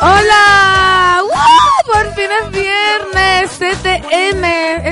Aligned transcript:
¡Hola! 0.00 1.22
¡Woo! 1.22 1.92
Por 1.92 2.14
fin 2.14 2.30
es 2.42 2.50
viernes, 2.52 3.50
CTM, 3.58 4.44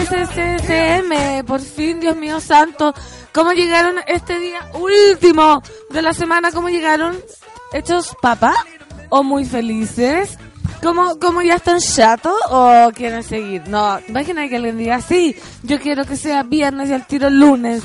SCCM, 0.04 1.46
por 1.46 1.60
fin, 1.60 1.98
Dios 2.00 2.14
mío 2.14 2.40
santo. 2.40 2.94
¿Cómo 3.32 3.52
llegaron 3.52 3.96
este 4.06 4.38
día 4.38 4.70
último 4.74 5.62
de 5.90 6.02
la 6.02 6.12
semana? 6.12 6.50
¿Cómo 6.52 6.68
llegaron? 6.68 7.16
¿Hechos 7.72 8.14
papá? 8.20 8.54
¿O 9.08 9.22
muy 9.22 9.46
felices? 9.46 10.38
¿Cómo, 10.82 11.18
cómo 11.18 11.40
ya 11.40 11.54
están 11.54 11.80
chatos 11.80 12.38
o 12.50 12.90
quieren 12.94 13.22
seguir? 13.22 13.66
No, 13.66 13.98
imagina 14.08 14.46
que 14.48 14.56
alguien 14.56 14.76
diga, 14.76 15.00
sí, 15.00 15.34
yo 15.62 15.80
quiero 15.80 16.04
que 16.04 16.16
sea 16.16 16.42
viernes 16.42 16.90
y 16.90 16.92
al 16.92 17.06
tiro 17.06 17.30
lunes. 17.30 17.82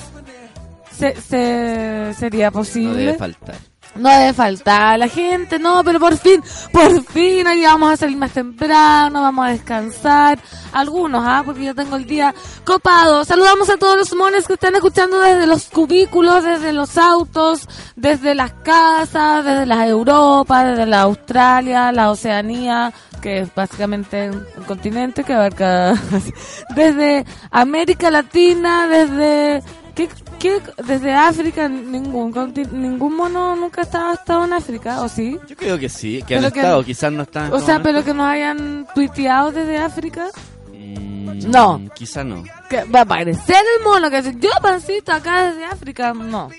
Se, 0.92 1.16
se, 1.22 2.14
¿Sería 2.20 2.52
posible? 2.52 2.90
No 2.90 2.98
debe 2.98 3.18
faltar. 3.18 3.73
No 3.96 4.10
debe 4.10 4.34
faltar 4.34 4.98
la 4.98 5.08
gente, 5.08 5.60
no, 5.60 5.84
pero 5.84 6.00
por 6.00 6.18
fin, 6.18 6.42
por 6.72 7.04
fin, 7.04 7.46
hoy 7.46 7.62
vamos 7.62 7.94
a 7.94 7.98
salir 7.98 8.18
más 8.18 8.32
temprano, 8.32 9.22
vamos 9.22 9.46
a 9.46 9.50
descansar. 9.50 10.40
Algunos, 10.72 11.24
¿ah? 11.24 11.44
Porque 11.46 11.66
yo 11.66 11.76
tengo 11.76 11.98
el 11.98 12.06
día 12.06 12.34
copado. 12.66 13.24
Saludamos 13.24 13.70
a 13.70 13.78
todos 13.78 13.96
los 13.96 14.16
mones 14.16 14.48
que 14.48 14.54
están 14.54 14.74
escuchando 14.74 15.20
desde 15.20 15.46
los 15.46 15.66
cubículos, 15.66 16.44
desde 16.44 16.74
los 16.74 16.98
autos, 16.98 17.68
desde 17.96 18.34
las 18.34 18.54
casas, 18.54 19.46
desde 19.46 19.68
las 19.68 19.88
Europa, 19.88 20.64
desde 20.64 20.88
la 20.88 21.02
Australia, 21.02 21.92
la 21.92 22.10
Oceanía, 22.10 22.92
que 23.22 23.42
es 23.42 23.54
básicamente 23.54 24.32
un 24.32 24.64
continente 24.66 25.24
que 25.24 25.34
abarca 25.34 25.94
desde 26.76 27.26
América 27.52 28.10
Latina, 28.10 28.88
desde... 28.88 29.64
¿Qué, 29.96 30.10
qué? 30.40 30.60
Desde 30.86 31.14
África, 31.14 31.68
ningún 31.70 32.34
ningún 32.72 33.16
mono 33.16 33.56
nunca 33.56 33.82
ha 33.82 33.84
estado, 33.84 34.14
estado 34.14 34.46
en 34.46 34.54
África, 34.54 35.02
¿o 35.02 35.08
sí? 35.10 35.38
Yo 35.48 35.56
creo 35.56 35.78
que 35.78 35.88
sí, 35.90 36.24
que 36.28 36.36
han 36.36 36.42
Pero 36.42 36.54
que- 36.54 36.60
estado, 36.62 36.84
quizás 36.84 37.12
no 37.12 37.24
están. 37.24 37.54
O 37.54 37.60
sea, 37.60 37.82
pero 37.84 38.04
que 38.04 38.14
nos 38.14 38.26
hayan 38.28 38.88
tuiteado 38.96 39.52
desde 39.52 39.78
África. 39.78 40.30
Mm, 40.72 41.50
No. 41.52 41.80
Quizás 41.94 42.26
no. 42.26 42.44
Que 42.70 42.84
va 42.86 43.00
a 43.00 43.04
aparecer 43.04 43.56
el 43.78 43.84
mono 43.84 44.10
que 44.10 44.22
dice, 44.22 44.36
yo 44.40 44.50
pancito 44.62 45.12
acá 45.12 45.50
desde 45.52 45.66
África. 45.66 46.14
No. 46.14 46.50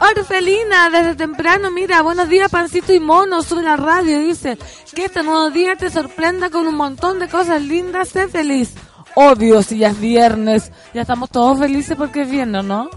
Orfelina, 0.00 0.90
desde 0.90 1.14
temprano, 1.16 1.70
mira, 1.70 2.02
buenos 2.02 2.28
días, 2.28 2.50
pancito 2.50 2.92
y 2.92 3.00
mono, 3.00 3.42
sube 3.42 3.62
la 3.62 3.76
radio, 3.76 4.18
dice, 4.20 4.56
que 4.94 5.06
este 5.06 5.22
nuevo 5.22 5.50
día 5.50 5.74
te 5.76 5.90
sorprenda 5.90 6.50
con 6.50 6.66
un 6.66 6.76
montón 6.76 7.18
de 7.18 7.28
cosas 7.28 7.60
lindas, 7.62 8.10
sé 8.10 8.28
feliz. 8.28 8.72
Obvio, 9.14 9.62
si 9.62 9.78
ya 9.78 9.88
es 9.88 10.00
viernes, 10.00 10.72
ya 10.94 11.02
estamos 11.02 11.30
todos 11.30 11.58
felices 11.58 11.96
porque 11.96 12.22
es 12.22 12.30
viernes, 12.30 12.64
¿no? 12.64 12.88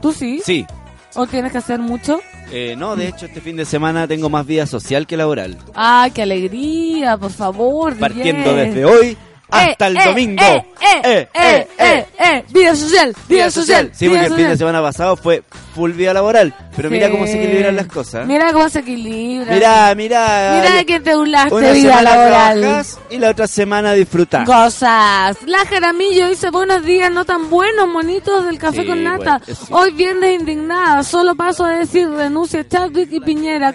¿Tú 0.00 0.12
sí? 0.12 0.40
Sí. 0.44 0.66
¿O 1.14 1.26
tienes 1.26 1.52
que 1.52 1.58
hacer 1.58 1.80
mucho? 1.80 2.20
Eh, 2.52 2.74
no, 2.76 2.94
de 2.94 3.08
hecho, 3.08 3.26
este 3.26 3.40
fin 3.40 3.56
de 3.56 3.64
semana 3.64 4.06
tengo 4.06 4.28
más 4.28 4.46
vida 4.46 4.66
social 4.66 5.06
que 5.06 5.16
laboral. 5.16 5.56
Ay, 5.74 6.10
qué 6.12 6.22
alegría, 6.22 7.16
por 7.16 7.32
favor. 7.32 7.96
Partiendo 7.96 8.50
DJ. 8.50 8.64
desde 8.66 8.84
hoy 8.84 9.16
hasta 9.50 9.86
Eh, 9.86 9.90
el 9.90 9.96
eh, 9.96 10.04
domingo. 10.04 10.42
Eh, 10.44 10.64
eh, 11.04 11.28
eh, 11.34 11.68
eh, 11.78 12.06
eh, 12.18 12.44
vida 12.50 12.74
social, 12.74 13.14
vida 13.28 13.50
social. 13.50 13.90
Sí, 13.94 14.08
porque 14.08 14.24
el 14.26 14.34
fin 14.34 14.48
de 14.48 14.56
semana 14.56 14.82
pasado 14.82 15.16
fue 15.16 15.42
full 15.74 15.92
vida 15.92 16.12
laboral. 16.14 16.54
Pero 16.74 16.90
mira 16.90 17.10
cómo 17.10 17.26
se 17.26 17.42
equilibran 17.42 17.76
las 17.76 17.86
cosas. 17.86 18.26
Mira 18.26 18.52
cómo 18.52 18.68
se 18.68 18.80
equilibra. 18.80 19.52
Mira, 19.54 19.94
mira. 19.94 20.60
Mira 20.62 20.84
que 20.84 21.00
te 21.00 21.14
burlaste, 21.16 21.72
vida 21.72 22.02
laboral. 22.02 22.84
y 23.10 23.18
la 23.18 23.30
otra 23.30 23.46
semana 23.46 23.92
disfrutas. 23.94 24.44
Cosas. 24.46 25.36
La 25.46 25.58
Jaramillo 25.66 26.28
dice 26.28 26.50
buenos 26.50 26.84
días, 26.84 27.10
no 27.10 27.24
tan 27.24 27.48
buenos, 27.48 27.88
monitos 27.88 28.44
del 28.46 28.58
café 28.58 28.84
con 28.86 29.02
nata. 29.02 29.40
es. 29.46 29.58
Hoy 29.70 29.92
viernes 29.92 30.40
indignada, 30.40 31.02
solo 31.02 31.34
paso 31.34 31.64
a 31.64 31.70
decir 31.70 32.08
renuncia 32.10 32.66
Chadwick 32.68 33.10
y 33.12 33.20
Piñera, 33.20 33.72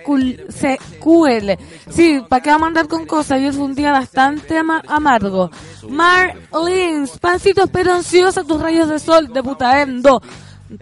QL. 0.99 1.57
Sí, 1.89 2.21
¿para 2.29 2.41
qué 2.41 2.49
vamos 2.49 2.65
a 2.65 2.67
andar 2.67 2.87
con 2.87 3.05
cosas? 3.05 3.33
Ayer 3.33 3.53
fue 3.53 3.63
un 3.65 3.75
día 3.75 3.91
bastante 3.91 4.57
ama- 4.57 4.83
amargo. 4.87 5.49
Marlins, 5.89 7.17
pancitos 7.19 7.69
pero 7.71 7.93
ansiosa, 7.93 8.43
tus 8.43 8.61
rayos 8.61 8.89
de 8.89 8.99
sol 8.99 9.31
de 9.31 9.43
putaendo. 9.43 10.21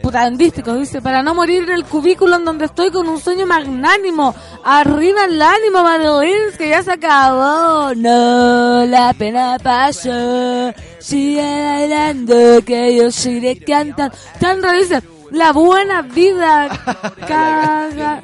Putandísticos, 0.04 0.78
dice, 0.78 1.02
para 1.02 1.24
no 1.24 1.34
morir 1.34 1.64
en 1.64 1.72
el 1.72 1.84
cubículo 1.84 2.36
en 2.36 2.46
donde 2.46 2.66
estoy 2.66 2.92
con 2.92 3.08
un 3.08 3.20
sueño 3.20 3.48
magnánimo. 3.48 4.36
Arriba 4.64 5.26
el 5.26 5.42
ánimo, 5.42 5.82
Marlins, 5.82 6.58
que 6.58 6.70
ya 6.70 6.84
se 6.84 6.92
acabó. 6.92 7.96
No, 7.96 8.86
la 8.86 9.14
pena 9.18 9.58
pasó. 9.62 10.72
Sigue 11.00 11.42
bailando, 11.42 12.64
que 12.64 12.98
yo 12.98 13.12
seguiré 13.12 13.60
cantando. 13.60 14.16
Chandra 14.40 14.74
dice, 14.74 15.02
la 15.32 15.54
buena 15.54 16.04
vida 16.04 16.70
caga. 17.28 18.22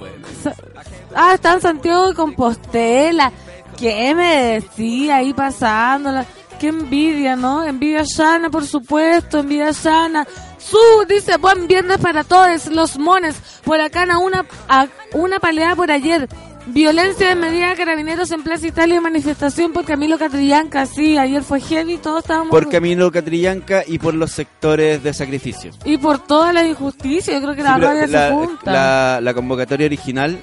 Ah, 1.16 1.34
está 1.34 1.54
en 1.54 1.62
Santiago 1.62 2.10
de 2.10 2.14
Compostela. 2.14 3.32
¿Qué 3.78 4.14
me 4.14 4.60
decía 4.60 5.18
ahí 5.18 5.34
pasándola? 5.34 6.26
Qué 6.60 6.68
envidia, 6.70 7.36
¿no? 7.36 7.64
Envidia 7.66 8.06
sana, 8.06 8.50
por 8.50 8.66
supuesto, 8.66 9.40
envidia 9.40 9.74
sana. 9.74 10.26
Su, 10.58 10.78
dice, 11.08 11.38
buen 11.38 11.68
viernes 11.68 11.98
para 12.00 12.24
todos 12.24 12.68
los 12.68 12.98
mones. 12.98 13.36
Por 13.64 13.80
acá 13.82 14.04
a 14.12 14.18
una, 14.20 14.46
a 14.68 14.88
una 15.14 15.40
paleada 15.40 15.76
por 15.76 15.92
ayer. 15.92 16.28
Violencia 16.68 17.28
de 17.30 17.36
medida 17.36 17.70
de 17.70 17.76
carabineros 17.76 18.32
en 18.32 18.42
Plaza 18.42 18.66
Italia 18.66 18.96
y 18.96 19.00
manifestación 19.00 19.72
por 19.72 19.86
Camilo 19.86 20.18
Catrillanca. 20.18 20.88
Sí, 20.88 21.16
ayer 21.16 21.44
fue 21.44 21.62
heavy, 21.62 21.98
todos 21.98 22.22
estábamos... 22.24 22.50
Por 22.50 22.68
Camino 22.70 23.12
Catrillanca 23.12 23.84
y 23.86 24.00
por 24.00 24.16
los 24.16 24.32
sectores 24.32 25.04
de 25.04 25.14
sacrificio. 25.14 25.72
Y 25.84 26.00
por 26.00 26.18
todas 26.26 26.56
las 26.56 26.66
injusticias, 26.66 27.36
yo 27.36 27.42
creo 27.44 27.54
que 27.56 27.62
Sí, 27.62 27.68
la 27.68 27.78
rabia 27.78 28.08
se 28.08 28.32
junta. 28.34 28.72
la- 28.72 29.20
la 29.22 29.34
convocatoria 29.36 29.86
original 29.86 30.40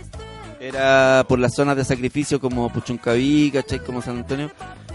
era 0.62 1.24
por 1.28 1.38
las 1.38 1.54
zonas 1.54 1.76
de 1.76 1.84
sacrificio 1.84 2.40
como 2.40 2.70
Puchuncaví, 2.72 3.50
¿cachai? 3.52 3.80
Como 3.80 4.00
San 4.00 4.18
Antonio. 4.18 4.50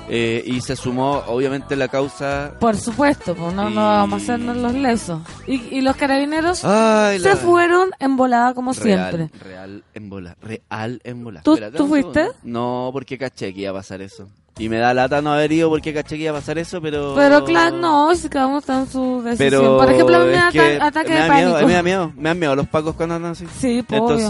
eh, 0.09 0.41
y 0.45 0.61
se 0.61 0.78
sumó, 0.78 1.22
obviamente, 1.28 1.75
la 1.75 1.89
causa. 1.89 2.53
Por 2.61 2.78
supuesto, 2.78 3.35
pues 3.35 3.53
no, 3.53 3.69
no 3.69 3.81
vamos 3.81 4.22
a 4.22 4.23
hacernos 4.23 4.55
los 4.55 4.73
lesos. 4.73 5.19
Y, 5.45 5.55
y 5.75 5.81
los 5.81 5.97
carabineros 5.97 6.63
Ay, 6.63 7.19
se 7.19 7.35
fueron 7.35 7.89
en 8.00 8.16
volada 8.16 8.53
como 8.53 8.72
Real, 8.72 9.11
siempre. 9.11 9.39
Real 9.44 9.83
en 9.94 10.09
bola. 10.09 10.38
Real 10.41 11.01
en 11.03 11.23
bola. 11.25 11.41
¿Tú- 11.41 11.55
Espérate 11.55 11.78
tú 11.78 11.88
fuiste? 11.88 12.28
No, 12.44 12.89
porque 12.94 13.17
caché 13.17 13.53
que 13.53 13.61
iba 13.61 13.72
a 13.72 13.73
pasar 13.73 14.01
eso. 14.01 14.29
Y 14.59 14.69
me 14.69 14.78
da 14.78 14.91
lata 14.94 15.22
no 15.22 15.34
haber 15.34 15.51
ido 15.51 15.69
porque 15.69 15.94
caché 15.94 16.16
que 16.16 16.23
iba 16.23 16.31
a 16.31 16.35
pasar 16.39 16.57
eso, 16.57 16.81
pero. 16.81 17.13
Pero 17.13 17.44
claro, 17.44 17.75
no, 17.78 18.16
si 18.16 18.29
cada 18.29 18.47
uno 18.47 18.59
está 18.59 18.79
en 18.79 18.87
su 18.87 19.22
decisión. 19.22 19.49
Pero. 19.49 19.78
Por 19.78 19.91
ejemplo, 19.91 20.16
a 20.16 20.20
mí 20.22 20.25
me 20.28 20.31
da 20.31 20.52
que 20.52 20.75
ata- 20.78 20.87
ataque 20.87 21.09
me 21.09 21.16
de 21.16 21.22
da 21.28 21.34
miedo, 21.35 21.52
pánico. 21.52 21.67
me 21.67 21.73
da 21.73 21.84
miedo. 21.84 22.13
Me 22.16 22.29
dan 22.29 22.40
miedo 22.40 22.55
los 22.55 22.67
pacos 22.70 22.96
cuando 22.96 23.16
andan 23.16 23.34
así. 23.34 23.46
Sí, 23.59 23.84
pues, 23.85 23.99
obvio. 24.02 24.28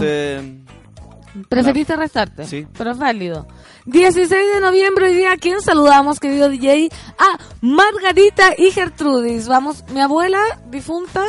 Preferiste 1.48 1.96
restarte. 1.96 2.44
Sí. 2.44 2.66
Pero 2.76 2.92
es 2.92 2.98
válido. 2.98 3.46
16 3.86 4.28
de 4.28 4.60
noviembre, 4.60 5.06
hoy 5.06 5.14
día, 5.14 5.32
¿a 5.32 5.36
quién 5.36 5.60
saludamos, 5.60 6.20
querido 6.20 6.48
DJ? 6.48 6.90
A 7.18 7.38
Margarita 7.60 8.54
y 8.56 8.70
Gertrudis. 8.70 9.48
Vamos, 9.48 9.84
mi 9.92 10.00
abuela 10.00 10.40
difunta, 10.70 11.24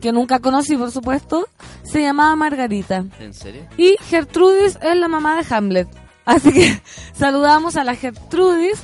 que 0.00 0.12
nunca 0.12 0.40
conocí, 0.40 0.76
por 0.76 0.90
supuesto, 0.90 1.48
se 1.82 2.02
llamaba 2.02 2.36
Margarita. 2.36 3.04
¿En 3.18 3.34
serio? 3.34 3.66
Y 3.76 3.96
Gertrudis 4.00 4.78
es 4.82 4.96
la 4.96 5.08
mamá 5.08 5.40
de 5.40 5.54
Hamlet. 5.54 5.88
Así 6.24 6.52
que 6.52 6.80
saludamos 7.14 7.76
a 7.76 7.84
la 7.84 7.94
Gertrudis. 7.94 8.82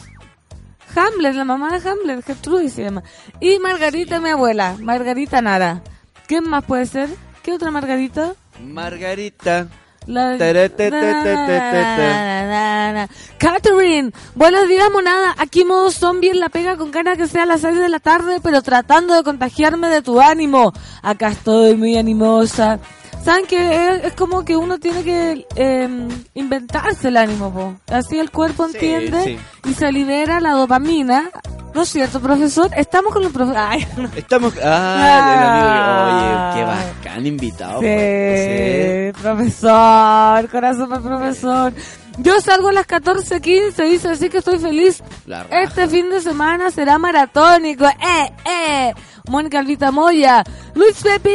Hamlet, 0.95 1.35
la 1.35 1.45
mamá 1.45 1.77
de 1.77 1.89
Hamlet, 1.89 2.25
Gertrudis 2.25 2.75
se 2.75 2.85
llama. 2.85 3.03
Y 3.41 3.59
Margarita, 3.59 4.21
mi 4.21 4.31
abuela, 4.31 4.77
Margarita 4.81 5.41
Nara. 5.41 5.83
¿Quién 6.27 6.49
más 6.49 6.65
puede 6.65 6.87
ser? 6.87 7.09
¿Qué 7.43 7.53
otra 7.53 7.71
Margarita? 7.71 8.35
Margarita. 8.61 9.69
La-. 10.07 10.37
Catherine, 13.39 14.13
buenos 14.35 14.69
días 14.69 14.91
monada, 14.93 15.35
aquí 15.39 15.65
modo 15.65 15.91
zombie 15.91 16.31
en 16.31 16.41
la 16.41 16.49
pega 16.49 16.77
con 16.77 16.91
ganas 16.91 17.17
que 17.17 17.27
sea 17.27 17.43
a 17.45 17.47
las 17.47 17.61
6 17.63 17.79
de 17.79 17.89
la 17.89 18.01
tarde, 18.01 18.41
pero 18.43 18.63
tratando 18.63 19.15
de 19.15 19.23
contagiarme 19.23 19.89
de 19.89 20.03
tu 20.03 20.21
ánimo. 20.21 20.73
Acá 21.03 21.29
estoy 21.29 21.77
muy 21.77 21.97
animosa. 21.97 22.79
¿Saben 23.25 23.47
que 23.47 24.01
es, 24.05 24.15
como 24.15 24.45
que 24.45 24.57
uno 24.57 24.79
tiene 24.79 25.05
que 25.05 25.47
eh, 25.55 26.09
inventarse 26.35 27.09
el 27.09 27.17
ánimo, 27.17 27.53
po? 27.53 27.77
Así 27.95 28.19
el 28.19 28.31
cuerpo 28.33 28.67
Sí, 28.67 28.75
entiende 28.75 29.25
sí. 29.25 29.39
y 29.71 29.75
se 29.75 29.93
libera 29.93 30.41
la 30.41 30.53
dopamina. 30.53 31.31
¿No 31.75 31.83
es 31.83 31.89
cierto, 31.89 32.21
profesor? 32.21 32.71
Estamos 32.77 33.13
con 33.13 33.25
el 33.25 33.31
profesor. 33.31 33.57
Ay, 33.59 33.87
no. 33.97 34.09
Estamos. 34.15 34.55
Ah, 34.63 35.33
el 35.35 35.43
amigo. 35.49 36.19
Oye, 36.19 36.55
qué 36.55 36.65
bacán 37.05 37.27
invitado. 37.27 37.81
Sí, 37.81 39.23
profesor, 39.23 40.49
corazón 40.51 40.89
para 40.89 41.03
profesor. 41.03 41.73
Yo 42.19 42.41
salgo 42.43 42.69
a 42.69 42.73
las 42.73 42.87
14.15, 42.87 43.89
dice 43.89 44.09
así 44.11 44.29
que 44.29 44.39
estoy 44.39 44.59
feliz. 44.59 45.03
Este 45.51 45.89
fin 45.89 46.11
de 46.11 46.21
semana 46.21 46.71
será 46.71 46.99
maratónico. 46.99 47.87
¡Eh, 47.87 48.33
eh! 48.45 48.95
Mónica 49.29 49.61
Alvita 49.61 49.91
Moya. 49.91 50.45
Luis 50.75 51.03
Pepi. 51.03 51.31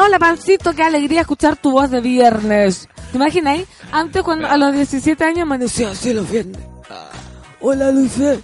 Hola, 0.00 0.18
Pancito, 0.20 0.72
qué 0.72 0.84
alegría 0.84 1.22
escuchar 1.22 1.56
tu 1.56 1.72
voz 1.72 1.90
de 1.90 2.00
viernes. 2.00 2.88
¿Te 3.10 3.16
imaginas? 3.16 3.60
Antes, 3.90 4.22
cuando 4.22 4.46
a 4.46 4.56
los 4.56 4.72
17 4.72 5.24
años 5.24 5.48
me 5.48 5.58
decía 5.58 5.90
así 5.90 6.12
los 6.12 6.30
viernes. 6.30 6.60
Hola, 7.60 7.90
Luis 7.90 8.12
Pepi. 8.12 8.42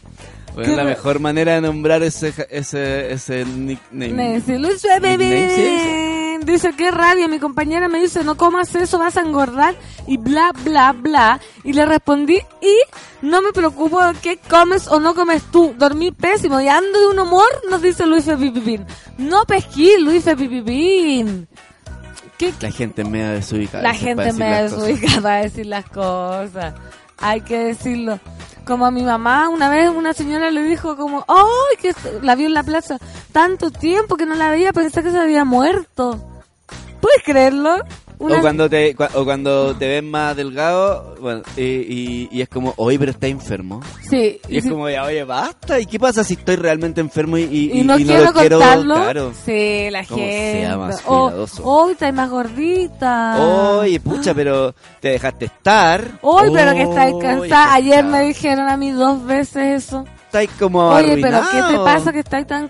Bueno, 0.55 0.75
la 0.75 0.85
mejor 0.85 1.21
manera 1.21 1.55
de 1.55 1.61
nombrar 1.61 2.03
ese, 2.03 2.33
ese, 2.49 3.13
ese 3.13 3.45
nickname. 3.45 4.09
Me 4.09 4.35
dice, 4.37 4.59
sí, 4.79 4.89
pin. 5.03 6.41
Dice, 6.47 6.73
qué 6.75 6.91
rabia. 6.91 7.29
Mi 7.29 7.39
compañera 7.39 7.89
me 7.89 8.01
dice, 8.01 8.25
no 8.25 8.39
comas 8.39 8.75
eso, 8.75 8.99
vas 8.99 9.19
a 9.19 9.21
engordar. 9.21 9.75
Y 10.07 10.17
bla, 10.17 10.53
bla, 10.65 10.93
bla. 10.93 11.41
Y 11.63 11.75
le 11.75 11.85
respondí, 11.85 12.39
y 12.63 12.77
no 13.21 13.43
me 13.43 13.53
preocupo 13.53 14.03
de 14.03 14.15
qué 14.21 14.39
comes 14.39 14.89
o 14.89 14.99
no 14.99 15.15
comes 15.15 15.43
tú. 15.51 15.75
Dormí 15.77 16.11
pésimo 16.11 16.59
y 16.59 16.69
ando 16.69 17.01
de 17.01 17.07
un 17.09 17.19
humor, 17.19 17.49
nos 17.71 17.83
dice 17.83 18.07
Luis 18.07 18.25
Pepipipín. 18.25 18.87
No 19.19 19.45
pesquí, 19.45 19.93
Luis 20.01 20.25
Pepipipín. 20.25 21.49
¿Qué, 22.39 22.53
La 22.61 22.71
gente 22.71 23.05
me 23.05 23.25
ha 23.25 23.33
desubicado. 23.33 23.83
la 23.83 23.95
gente 23.95 24.33
me 24.35 24.45
ha 24.45 24.63
desubica 24.63 25.21
para 25.21 25.43
decir 25.43 25.67
las 25.67 25.87
cosas. 25.87 26.75
Hay 27.19 27.41
que 27.43 27.59
decirlo. 27.59 28.19
Como 28.67 28.85
a 28.85 28.91
mi 28.91 29.03
mamá, 29.03 29.49
una 29.49 29.69
vez 29.69 29.89
una 29.91 30.13
señora 30.13 30.51
le 30.51 30.63
dijo 30.63 30.97
como, 30.97 31.25
¡ay! 31.29 31.77
que 31.81 31.91
est- 31.91 32.23
la 32.23 32.35
vio 32.35 32.47
en 32.49 32.55
la 32.55 32.65
plaza 32.65 32.99
tanto 33.33 33.71
tiempo 33.71 34.17
que 34.17 34.27
no 34.27 34.35
la 34.35 34.51
veía, 34.51 34.73
pensé 34.73 35.03
que 35.03 35.11
se 35.13 35.19
había 35.21 35.45
muerto. 35.45 36.21
¿Puedes 37.01 37.23
creerlo? 37.25 37.77
Una- 38.19 38.39
O 38.39 38.41
cuando 38.41 38.71
te 38.71 38.97
cua- 38.97 39.11
o 39.15 39.25
cuando 39.25 39.75
te 39.77 39.87
ven 39.89 40.11
más 40.11 40.35
delgado 40.37 41.15
bueno, 41.21 41.43
y, 41.57 41.63
y, 41.63 42.29
y 42.33 42.41
es 42.41 42.49
como, 42.49 42.73
oye, 42.79 42.99
pero 42.99 43.11
está 43.11 43.27
enfermo. 43.27 43.81
Sí. 44.09 44.41
Y 44.49 44.57
es 44.59 44.65
sí. 44.65 44.71
como, 44.71 44.89
ya, 44.89 45.05
oye, 45.05 45.23
basta. 45.25 45.79
¿Y 45.79 45.85
qué 45.87 45.99
pasa 45.99 46.25
si 46.25 46.35
estoy 46.35 46.57
realmente 46.57 47.01
enfermo 47.01 47.37
y, 47.37 47.43
y, 47.45 47.81
y 47.81 47.83
no 47.85 47.99
y 47.99 48.05
quiero 48.05 48.25
lo 48.25 48.33
quiero? 48.33 48.59
contarlo. 48.59 48.95
Claro. 48.95 49.33
Sí, 49.45 49.89
la 49.91 50.05
¿Cómo 50.07 50.17
se 50.19 50.25
gente. 50.31 50.63
llama? 50.63 50.91
O, 51.07 51.23
Cuidadoso. 51.27 51.63
hoy 51.65 51.93
estás 51.93 52.15
más 52.15 52.31
gordita. 52.31 53.37
Oye, 53.79 54.01
pucha, 54.01 54.35
pero 54.35 54.75
te 55.01 55.09
dejaste 55.11 55.45
estar. 55.47 56.19
Hoy, 56.23 56.51
pero 56.53 56.73
que 56.73 56.83
estáis 56.83 57.15
Oy, 57.15 57.21
cansada. 57.23 57.75
Ayer 57.75 58.05
me 58.05 58.23
dijeron 58.23 58.69
a 58.69 58.77
mí 58.77 58.91
dos 58.93 59.25
veces 59.27 59.85
eso. 59.85 60.05
Estáis 60.27 60.51
como 60.59 60.89
Oye, 60.89 61.19
pero 61.23 61.41
¿qué 61.51 61.63
te 61.63 61.79
pasa 61.79 62.13
que 62.13 62.19
estás 62.19 62.47
tan? 62.47 62.69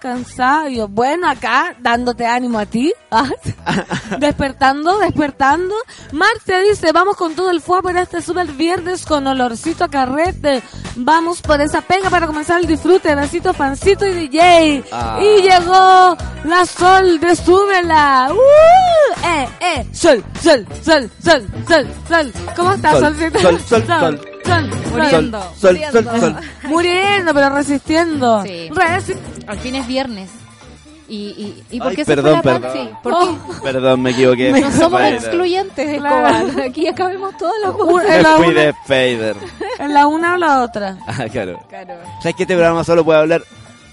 Y 0.70 0.76
yo, 0.76 0.88
bueno, 0.88 1.28
acá, 1.28 1.74
dándote 1.80 2.26
ánimo 2.26 2.58
a 2.58 2.66
ti. 2.66 2.92
¿ah? 3.10 3.28
despertando, 4.18 4.98
despertando. 4.98 5.74
Marcia 6.12 6.60
dice, 6.60 6.92
vamos 6.92 7.16
con 7.16 7.34
todo 7.34 7.50
el 7.50 7.60
fuego 7.62 7.84
para 7.84 8.02
este 8.02 8.20
super 8.20 8.46
viernes 8.48 9.06
con 9.06 9.26
olorcito 9.26 9.84
a 9.84 9.88
carrete. 9.88 10.62
Vamos 10.96 11.40
por 11.40 11.60
esa 11.60 11.80
pega 11.80 12.10
para 12.10 12.26
comenzar 12.26 12.60
el 12.60 12.66
disfrute. 12.66 13.14
Besito, 13.14 13.54
fancito 13.54 14.06
y 14.06 14.12
DJ. 14.12 14.84
Ah. 14.92 15.18
Y 15.20 15.42
llegó 15.42 16.16
la 16.44 16.66
sol 16.66 17.18
de 17.18 17.34
súbela. 17.36 18.28
¡Uh! 18.32 19.26
Eh, 19.26 19.48
eh, 19.60 19.86
sol, 19.92 20.22
sol, 20.42 20.66
sol, 20.82 21.10
sol, 21.24 21.46
sol, 21.66 21.88
sol. 22.06 22.32
¿Cómo 22.54 22.72
estás, 22.74 23.00
Sol, 23.00 23.16
solcita? 23.16 23.40
sol, 23.40 23.60
sol, 23.60 23.84
sol. 23.86 24.00
sol, 24.00 24.35
sol. 24.46 24.70
Muriendo. 24.92 25.40
Sol, 25.58 25.78
sol, 25.92 26.04
sol, 26.04 26.20
sol. 26.20 26.36
Muriendo, 26.64 27.34
pero 27.34 27.50
resistiendo. 27.50 28.42
Sí. 28.42 28.68
Resi- 28.70 29.16
Al 29.46 29.58
fin 29.58 29.74
es 29.76 29.86
viernes. 29.86 30.30
¿Y, 31.08 31.16
y, 31.16 31.64
y 31.70 31.78
por 31.78 31.90
Ay, 31.90 31.96
qué 31.96 32.04
perdón, 32.04 32.36
se 32.36 32.42
fue 32.42 32.52
la 32.54 32.60
perdón. 32.60 32.98
Oh. 33.04 33.38
qué? 33.54 33.60
Perdón, 33.62 34.02
me 34.02 34.10
equivoqué. 34.10 34.50
No 34.60 34.72
somos 34.72 35.00
excluyentes, 35.02 35.98
Claro. 36.00 36.62
Aquí 36.68 36.88
acabemos 36.88 37.36
todas 37.36 37.54
las 37.62 37.72
cosas. 37.72 38.08
Me 38.38 38.44
fui 38.44 38.52
de 38.54 38.68
Spider. 38.70 39.36
en 39.78 39.94
la 39.94 40.06
una 40.08 40.34
o 40.34 40.36
la 40.36 40.62
otra. 40.62 40.98
Ah, 41.06 41.26
claro. 41.30 41.60
Claro. 41.68 41.94
¿Sabes 42.20 42.34
que 42.36 42.42
este 42.42 42.54
programa 42.54 42.82
solo 42.82 43.04
puede 43.04 43.20
hablar 43.20 43.42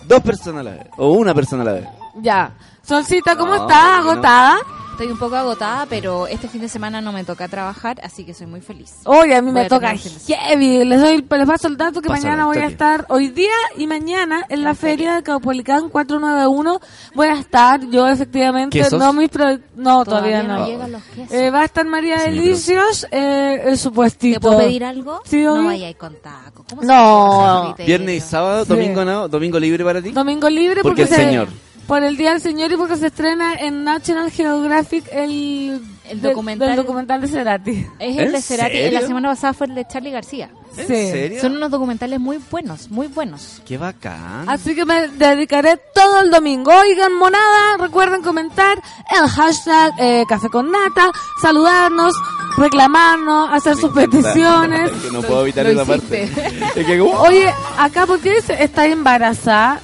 dos 0.08 0.22
personas 0.22 0.62
a 0.62 0.64
la 0.64 0.72
vez? 0.72 0.88
O 0.98 1.12
una 1.12 1.36
persona 1.36 1.62
a 1.62 1.66
la 1.66 1.74
vez. 1.74 1.88
Ya. 2.16 2.52
Solcita, 2.82 3.36
¿cómo 3.36 3.56
No, 3.56 3.62
estás? 3.68 4.04
no. 4.04 4.12
Estoy 4.94 5.08
un 5.08 5.18
poco 5.18 5.36
agotada, 5.36 5.88
pero 5.90 6.28
este 6.28 6.48
fin 6.48 6.62
de 6.62 6.70
semana 6.70 7.02
no 7.02 7.12
me 7.12 7.24
toca 7.24 7.48
trabajar, 7.48 8.00
así 8.04 8.24
que 8.24 8.36
soy 8.36 8.46
muy 8.46 8.62
feliz. 8.62 8.94
Oye, 9.06 9.36
a 9.36 9.42
mí 9.42 9.48
Voy 9.48 9.62
me 9.62 9.66
a 9.66 9.68
toca 9.68 9.92
heavy. 9.96 10.86
Les, 10.86 11.02
doy, 11.02 11.26
les 11.28 11.48
paso 11.48 11.68
el 11.68 11.78
dato 11.78 12.00
que 12.00 12.10
mañana 12.10 12.46
voy 12.46 12.58
a 12.60 12.68
estar, 12.68 13.08
hoy 13.10 13.30
día 13.30 13.50
y 13.76 13.88
mañana, 13.88 14.46
en 14.50 14.64
la 14.64 14.76
feria 14.76 15.16
de 15.16 15.24
Caupolicán 15.24 15.90
491. 15.90 16.80
Voy 17.16 17.28
a 17.28 17.34
estar, 17.40 17.82
yo 17.90 18.08
efectivamente, 18.08 18.78
¿Quesos? 18.78 19.00
no 19.00 19.12
mis 19.14 19.30
pro- 19.30 19.58
No, 19.76 20.06
todavía, 20.06 20.44
no. 20.44 20.68
llegan 20.68 20.92
los 20.92 21.02
quesos. 21.06 21.32
Eh, 21.34 21.50
va 21.50 21.62
a 21.62 21.66
estar 21.66 21.86
María 21.88 22.20
Sí, 22.20 22.26
Delicios, 22.30 23.08
eh, 23.10 23.64
el 23.66 23.80
supuestito. 23.80 24.40
¿Te 24.40 24.46
puedo 24.46 24.60
pedir 24.60 24.84
algo? 24.86 25.22
Sí, 25.26 25.42
no 25.42 25.66
vayáis 25.66 25.96
con 25.98 26.16
taco. 26.22 26.66
¿Cómo 26.70 26.82
se 26.84 26.88
No. 26.88 26.94
llama 27.42 27.56
ese 27.56 27.66
criterio? 27.74 27.86
Viernes 27.98 28.16
y 28.24 28.30
sábado, 28.30 28.64
Sí. 28.64 28.70
domingo 28.70 29.04
no, 29.04 29.28
domingo 29.28 29.60
libre 29.60 29.84
para 29.84 30.04
ti. 30.04 30.12
Domingo 30.12 30.48
libre 30.52 30.84
Porque 30.84 31.02
porque, 31.02 31.02
el 31.02 31.08
se- 31.10 31.16
señor. 31.16 31.48
Por 31.94 32.04
el 32.04 32.18
Día 32.18 32.32
del 32.32 32.42
Señor 32.42 32.72
y 32.72 32.76
porque 32.76 32.98
se 32.98 33.06
estrena 33.06 33.54
en 33.54 33.84
National 33.84 34.32
Geographic 34.32 35.06
el, 35.12 35.80
documental. 36.16 36.70
del 36.70 36.78
documental 36.78 37.22
de 37.22 37.28
Cerati. 37.28 37.88
Es 38.00 38.18
¿En 38.18 38.20
el 38.20 38.32
de 38.32 38.42
Cerati. 38.42 38.72
serio? 38.76 39.00
La 39.00 39.06
semana 39.06 39.30
pasada 39.30 39.54
fue 39.54 39.68
el 39.68 39.76
de 39.76 39.86
Charlie 39.86 40.10
García. 40.10 40.50
¿En 40.76 40.88
Sí. 40.88 40.94
serio? 41.12 41.40
Son 41.40 41.56
unos 41.56 41.70
documentales 41.70 42.20
muy 42.20 42.40
buenos, 42.50 42.90
muy 42.90 43.06
buenos. 43.06 43.62
Qué 43.64 43.78
bacán. 43.78 44.50
Así 44.50 44.74
que 44.74 44.86
me 44.86 45.08
dedicaré 45.08 45.80
todo 45.94 46.22
el 46.22 46.32
domingo. 46.32 46.72
Oigan, 46.76 47.14
monada, 47.14 47.78
recuerden 47.78 48.24
comentar 48.24 48.82
el 49.16 49.30
hashtag 49.30 49.94
eh, 50.00 50.24
Café 50.28 50.50
con 50.50 50.72
Nata, 50.72 51.12
saludarnos, 51.44 52.16
reclamarnos, 52.58 53.50
hacer 53.54 53.76
sus 53.76 53.92
encanta. 53.92 54.10
peticiones. 54.10 54.92
que 54.94 55.12
no 55.12 55.22
puedo 55.22 55.44
evitar 55.44 55.68
Lo 55.68 55.80
esa 55.84 55.96
hiciste. 55.96 56.28
parte. 56.28 56.80
Es 56.82 56.86
que, 56.88 57.00
uh, 57.04 57.08
Oye, 57.18 57.54
acá, 57.78 58.08
¿por 58.08 58.20
qué 58.20 58.34
dice, 58.38 58.64
está 58.64 58.88
embarazada? 58.88 59.80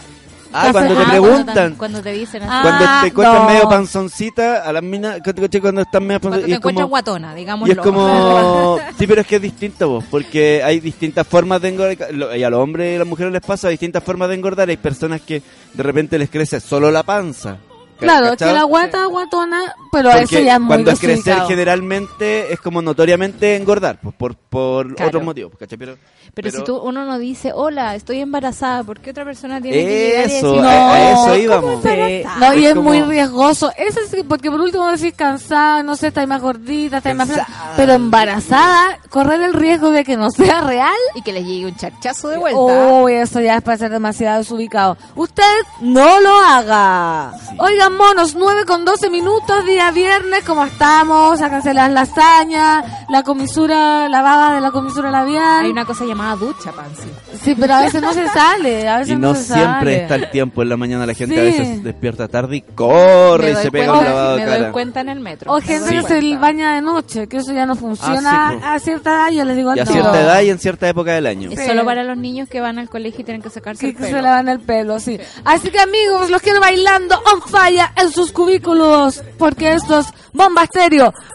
Ah, 0.53 0.69
cuando 0.71 0.93
te 0.95 1.01
Ah, 1.01 1.05
cuando 1.05 1.11
preguntan. 1.27 1.75
Cuando 1.75 2.01
te 2.01 2.11
dicen 2.13 2.43
así. 2.43 2.51
Ah, 2.51 2.61
Cuando 2.63 2.85
te 3.01 3.07
encuentran 3.07 3.41
no. 3.43 3.49
medio 3.49 3.69
panzoncita, 3.69 4.63
a 4.63 4.73
las 4.73 4.83
minas, 4.83 5.19
cuando 5.61 5.81
están 5.81 6.03
medio 6.05 6.19
Cuando 6.19 6.37
panzoncitas, 6.37 6.59
te 6.59 6.73
como, 6.75 6.87
guatona, 6.87 7.35
digámoslo. 7.35 7.73
y 7.73 7.77
es 7.77 7.83
como, 7.83 8.79
sí, 8.97 9.07
pero 9.07 9.21
es 9.21 9.27
que 9.27 9.35
es 9.37 9.41
distinto, 9.41 9.89
vos, 9.89 10.05
porque 10.09 10.61
hay 10.63 10.79
distintas 10.79 11.27
formas 11.27 11.61
de 11.61 11.69
engordar, 11.69 12.13
lo- 12.13 12.35
y 12.35 12.43
a 12.43 12.49
los 12.49 12.59
hombres 12.59 12.93
y 12.93 12.95
a 12.95 12.99
las 12.99 13.07
mujeres 13.07 13.31
les 13.33 13.41
pasa 13.41 13.69
distintas 13.69 14.03
formas 14.03 14.29
de 14.29 14.35
engordar, 14.35 14.69
hay 14.69 14.77
personas 14.77 15.21
que 15.21 15.41
de 15.73 15.83
repente 15.83 16.17
les 16.17 16.29
crece 16.29 16.59
solo 16.59 16.91
la 16.91 17.03
panza. 17.03 17.57
Claro, 17.99 18.25
es 18.25 18.31
¿cachai? 18.31 18.47
que 18.49 18.53
la 18.55 18.63
guata 18.63 19.05
guatona, 19.05 19.75
pero 19.91 20.09
Porque 20.11 20.23
eso 20.25 20.39
ya 20.39 20.53
es 20.55 20.59
muy 20.59 20.67
cuando 20.67 20.91
es 20.91 20.99
crecer 20.99 21.37
generalmente 21.47 22.53
es 22.53 22.59
como 22.59 22.81
notoriamente 22.81 23.55
engordar, 23.55 23.99
pues, 24.01 24.15
por, 24.15 24.35
por 24.35 24.95
Claro. 24.95 25.09
otros 25.09 25.23
motivos, 25.23 25.53
¿cachai? 25.59 25.77
Pero, 25.77 25.97
Pero, 26.33 26.51
si 26.51 26.63
tú, 26.63 26.77
uno 26.77 27.05
no 27.05 27.17
dice, 27.19 27.51
hola, 27.53 27.95
estoy 27.95 28.19
embarazada, 28.21 28.83
¿por 28.83 28.99
qué 28.99 29.11
otra 29.11 29.25
persona 29.25 29.59
tiene 29.61 29.77
que 29.77 29.83
llegar 29.83 30.29
y 30.29 30.33
Eso, 30.35 30.51
decir, 30.53 30.65
a, 30.65 30.71
a 30.71 30.99
No, 30.99 31.05
eso 31.05 31.21
¿cómo 31.23 31.35
íbamos. 31.35 31.83
Sí, 31.83 32.23
no, 32.39 32.53
y 32.53 32.65
Es 32.65 32.69
es 32.71 32.75
muy 32.75 33.01
riesgoso. 33.01 33.71
Eso 33.77 33.99
sí, 34.09 34.23
porque 34.23 34.49
por 34.51 34.61
último 34.61 34.87
decís 34.91 35.13
cansada, 35.15 35.83
no 35.83 35.95
sé, 35.95 36.07
estáis 36.07 36.27
más 36.27 36.41
gordita, 36.41 36.97
estáis 36.97 37.15
más 37.15 37.27
flaca. 37.29 37.47
Pero 37.75 37.93
embarazada, 37.93 38.99
correr 39.09 39.41
el 39.41 39.53
riesgo 39.53 39.89
de 39.91 40.03
que 40.03 40.15
no 40.17 40.29
sea 40.29 40.61
real. 40.61 40.93
Y 41.15 41.21
que 41.21 41.33
les 41.33 41.45
llegue 41.45 41.65
un 41.65 41.75
charchazo 41.75 42.29
de 42.29 42.37
vuelta. 42.37 42.59
Oh, 42.59 43.09
eso 43.09 43.41
ya 43.41 43.55
es 43.57 43.61
para 43.61 43.77
ser 43.77 43.91
demasiado 43.91 44.37
desubicado. 44.39 44.97
Usted 45.15 45.43
no 45.81 46.19
lo 46.21 46.39
haga. 46.41 47.33
Sí. 47.49 47.55
Monos, 47.97 48.35
9 48.35 48.65
con 48.65 48.85
12 48.85 49.09
minutos, 49.09 49.65
día 49.65 49.91
viernes, 49.91 50.43
¿cómo 50.45 50.63
estamos? 50.65 51.39
Sáquense 51.39 51.73
las 51.73 51.91
lasañas, 51.91 52.85
la 53.09 53.23
comisura, 53.23 54.07
la 54.09 54.21
baba 54.21 54.53
de 54.55 54.61
la 54.61 54.71
comisura 54.71 55.11
labial. 55.11 55.65
Hay 55.65 55.71
una 55.71 55.85
cosa 55.85 56.05
llamada 56.05 56.35
ducha, 56.35 56.71
Pansy. 56.71 57.09
Sí, 57.41 57.55
pero 57.59 57.73
a 57.75 57.81
veces 57.81 58.01
no 58.01 58.13
se 58.13 58.27
sale, 58.29 58.87
a 58.87 58.97
veces 58.99 59.13
Y 59.13 59.15
no 59.17 59.33
se 59.35 59.43
siempre 59.43 59.63
sale. 59.67 60.01
está 60.03 60.15
el 60.15 60.29
tiempo 60.31 60.61
en 60.61 60.69
la 60.69 60.77
mañana, 60.77 61.05
la 61.05 61.13
gente 61.13 61.35
Sí. 61.35 61.39
a 61.39 61.43
veces 61.43 61.83
despierta 61.83 62.27
tarde 62.27 62.57
y 62.57 62.61
corre 62.61 63.51
y 63.51 63.55
se 63.55 63.71
pega 63.71 63.87
cuenta- 63.87 63.99
un 63.99 64.05
lavado 64.05 64.31
de 64.35 64.37
Me 64.43 64.45
doy 64.49 64.59
cara. 64.59 64.71
cuenta 64.71 65.01
en 65.01 65.09
el 65.09 65.19
metro. 65.19 65.53
O 65.53 65.61
gente 65.61 65.89
que 65.89 66.03
se 66.03 66.37
baña 66.37 66.73
de 66.75 66.81
noche, 66.81 67.27
que 67.27 67.37
eso 67.37 67.51
ya 67.53 67.65
no 67.65 67.75
funciona 67.75 68.49
Ah, 68.49 68.51
sí, 68.53 68.59
a 68.63 68.79
cierta 68.79 69.11
edad, 69.11 69.31
yo 69.31 69.45
les 69.45 69.55
digo 69.57 69.75
Y 69.75 69.79
a 69.79 69.83
no. 69.85 69.91
cierta 69.91 70.21
edad 70.21 70.41
y 70.41 70.49
en 70.49 70.59
cierta 70.59 70.87
época 70.87 71.11
del 71.13 71.25
año. 71.27 71.49
Es 71.51 71.59
Sí. 71.59 71.65
solo 71.67 71.83
para 71.85 72.03
los 72.03 72.17
niños 72.17 72.47
que 72.49 72.61
van 72.61 72.79
al 72.79 72.89
colegio 72.89 73.21
y 73.21 73.23
tienen 73.23 73.41
que 73.41 73.49
sacarse 73.49 73.81
que, 73.81 73.91
el 73.91 73.97
que 73.97 74.03
se 74.11 74.21
lavan 74.21 74.47
el 74.49 74.59
pelo, 74.59 74.99
sí. 74.99 75.19
Así 75.45 75.69
que 75.69 75.79
amigos, 75.79 76.29
los 76.29 76.41
quiero 76.41 76.59
bailando 76.59 77.15
on 77.33 77.41
fire 77.41 77.78
en 77.95 78.11
sus 78.11 78.31
cubículos, 78.31 79.23
porque 79.37 79.73
esto 79.73 79.99
es 79.99 80.07
Bomba 80.33 80.65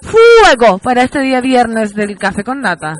fuego 0.03 0.79
para 0.79 1.03
este 1.03 1.21
día 1.21 1.41
viernes 1.41 1.95
del 1.95 2.17
café 2.17 2.45
con 2.45 2.61
nata. 2.61 2.95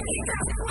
I'm 0.00 0.70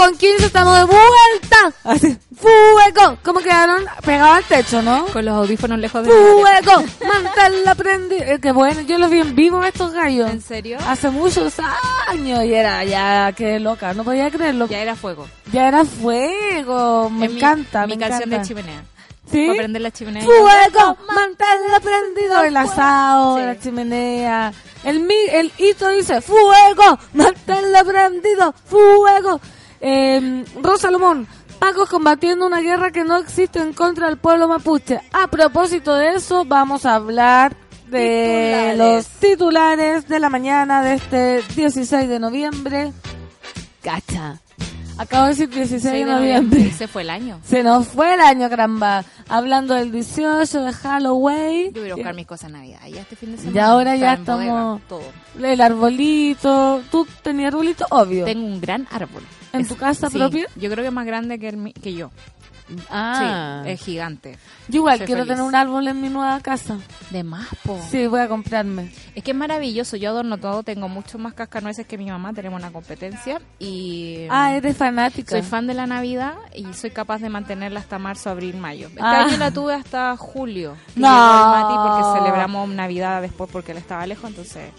con 0.00 0.16
15, 0.16 0.46
estamos 0.46 0.78
de 0.78 0.84
vuelta. 0.84 1.72
Así, 1.84 2.16
fuego. 2.34 3.18
¿Cómo 3.22 3.40
quedaron? 3.40 3.84
Pegados 4.02 4.36
al 4.38 4.44
techo, 4.44 4.80
¿no? 4.80 5.04
Con 5.06 5.26
los 5.26 5.34
audífonos 5.34 5.78
lejos 5.78 6.04
de. 6.06 6.10
Fuego, 6.10 6.84
manténla 7.06 7.74
prendida. 7.74 8.24
Eh, 8.32 8.38
qué 8.40 8.50
bueno, 8.52 8.80
yo 8.80 8.96
los 8.96 9.10
vi 9.10 9.20
en 9.20 9.34
vivo 9.34 9.62
estos 9.62 9.92
gallos. 9.92 10.30
¿En 10.30 10.40
serio? 10.40 10.78
Hace 10.88 11.10
muchos 11.10 11.54
años 12.08 12.44
y 12.44 12.54
era 12.54 12.82
ya, 12.84 13.30
qué 13.36 13.60
loca, 13.60 13.92
no 13.92 14.02
podía 14.04 14.30
creerlo. 14.30 14.68
Ya 14.68 14.78
era 14.80 14.96
fuego. 14.96 15.28
Ya 15.52 15.68
era 15.68 15.84
fuego, 15.84 17.10
me 17.10 17.26
encanta, 17.26 17.86
Mi, 17.86 17.96
me 17.96 17.98
canción 18.00 18.22
encanta. 18.32 18.38
de 18.38 18.48
chimenea. 18.48 18.82
¿Sí? 19.30 19.46
Para 19.46 19.58
prender 19.58 19.82
la 19.82 19.90
chimenea. 19.90 20.24
Fuego, 20.24 20.96
manténla 21.14 21.80
prendido. 21.80 22.42
El 22.42 22.56
asado, 22.56 23.36
Sí. 23.36 23.42
la 23.44 23.58
chimenea. 23.60 24.52
El, 24.82 25.00
mi, 25.00 25.14
el 25.30 25.52
hito 25.58 25.90
dice, 25.90 26.22
fuego, 26.22 26.98
manténla 27.12 27.84
prendido, 27.84 28.54
fuego. 28.64 29.40
Eh, 29.80 30.44
Rosa 30.62 30.82
Salomón, 30.88 31.26
Pacos 31.58 31.88
combatiendo 31.90 32.46
una 32.46 32.60
guerra 32.60 32.90
que 32.90 33.04
no 33.04 33.16
existe 33.16 33.58
en 33.60 33.72
contra 33.72 34.06
del 34.08 34.16
pueblo 34.18 34.48
mapuche. 34.48 35.00
A 35.12 35.26
propósito 35.28 35.94
de 35.94 36.14
eso, 36.14 36.44
vamos 36.46 36.86
a 36.86 36.94
hablar 36.94 37.54
de 37.88 38.72
Titulares. 38.72 38.78
los 38.78 39.06
titulares 39.20 40.08
de 40.08 40.20
la 40.20 40.28
mañana 40.30 40.82
de 40.82 40.94
este 40.94 41.42
16 41.56 42.08
de 42.08 42.18
noviembre. 42.18 42.92
Cacha. 43.82 44.38
Acabo 44.98 45.24
de 45.24 45.30
decir 45.30 45.48
16 45.48 45.82
6 45.82 45.92
de 45.92 46.04
noviembre. 46.04 46.40
noviembre. 46.58 46.72
Se 46.76 46.86
fue 46.86 47.02
el 47.02 47.10
año. 47.10 47.40
Se 47.42 47.62
nos 47.62 47.88
fue 47.88 48.14
el 48.14 48.20
año, 48.20 48.48
caramba. 48.50 49.02
Hablando 49.28 49.74
del 49.74 49.90
18 49.92 50.62
de 50.62 50.72
Halloween. 50.74 51.72
Yo 51.72 51.80
voy 51.80 51.90
a 51.90 51.94
buscar 51.94 52.14
mis 52.14 52.26
cosas 52.26 52.52
de 52.52 52.58
Navidad. 52.58 52.80
Ya 52.86 53.00
este 53.00 53.16
fin 53.16 53.32
de 53.32 53.38
semana. 53.38 53.56
Y 53.56 53.58
ahora 53.60 53.96
ya 53.96 54.12
en 54.14 54.24
bodega, 54.26 54.50
estamos- 54.52 54.80
Todo. 54.88 55.02
El 55.42 55.60
arbolito. 55.60 56.82
¿Tú 56.90 57.06
tenías 57.22 57.48
arbolito? 57.52 57.86
Obvio. 57.90 58.24
Tengo 58.26 58.46
un 58.46 58.60
gran 58.60 58.86
árbol. 58.90 59.22
¿En 59.52 59.62
Es- 59.62 59.68
tu 59.68 59.76
casa 59.76 60.08
sí, 60.10 60.18
propia? 60.18 60.46
Yo 60.56 60.70
creo 60.70 60.82
que 60.82 60.88
es 60.88 60.92
más 60.92 61.06
grande 61.06 61.38
que, 61.38 61.48
el 61.48 61.56
mi- 61.56 61.72
que 61.72 61.92
yo. 61.94 62.10
Ah. 62.88 63.62
Sí, 63.64 63.70
es 63.72 63.82
gigante. 63.82 64.38
Yo 64.68 64.76
igual 64.76 64.98
soy 64.98 65.06
quiero 65.06 65.22
feliz. 65.22 65.34
tener 65.34 65.42
un 65.48 65.56
árbol 65.56 65.88
en 65.88 66.00
mi 66.00 66.08
nueva 66.08 66.38
casa. 66.38 66.78
De 67.10 67.24
más, 67.24 67.48
po. 67.64 67.80
Sí, 67.90 68.06
voy 68.06 68.20
a 68.20 68.28
comprarme. 68.28 68.92
Es 69.16 69.24
que 69.24 69.32
es 69.32 69.36
maravilloso. 69.36 69.96
Yo 69.96 70.10
adorno 70.10 70.38
todo. 70.38 70.62
Tengo 70.62 70.88
mucho 70.88 71.18
más 71.18 71.34
cascanueces 71.34 71.84
que 71.84 71.98
mi 71.98 72.06
mamá. 72.06 72.32
Tenemos 72.32 72.60
una 72.60 72.70
competencia. 72.70 73.40
Y. 73.58 74.18
Ah, 74.30 74.54
eres 74.54 74.76
fanática. 74.76 75.30
Soy 75.30 75.42
fan 75.42 75.66
de 75.66 75.74
la 75.74 75.88
Navidad 75.88 76.34
y 76.54 76.72
soy 76.74 76.90
capaz 76.92 77.18
de 77.20 77.28
mantenerla 77.28 77.80
hasta 77.80 77.98
marzo, 77.98 78.30
abril, 78.30 78.56
mayo. 78.56 78.86
Este 78.86 79.00
Ah. 79.02 79.24
año 79.24 79.36
la 79.36 79.50
tuve 79.50 79.74
hasta 79.74 80.16
julio. 80.16 80.76
No. 80.94 81.08
Mati 81.08 81.74
porque 81.74 82.20
celebramos 82.20 82.68
Navidad 82.68 83.20
después 83.20 83.50
porque 83.50 83.72
él 83.72 83.78
estaba 83.78 84.06
lejos, 84.06 84.30
entonces... 84.30 84.70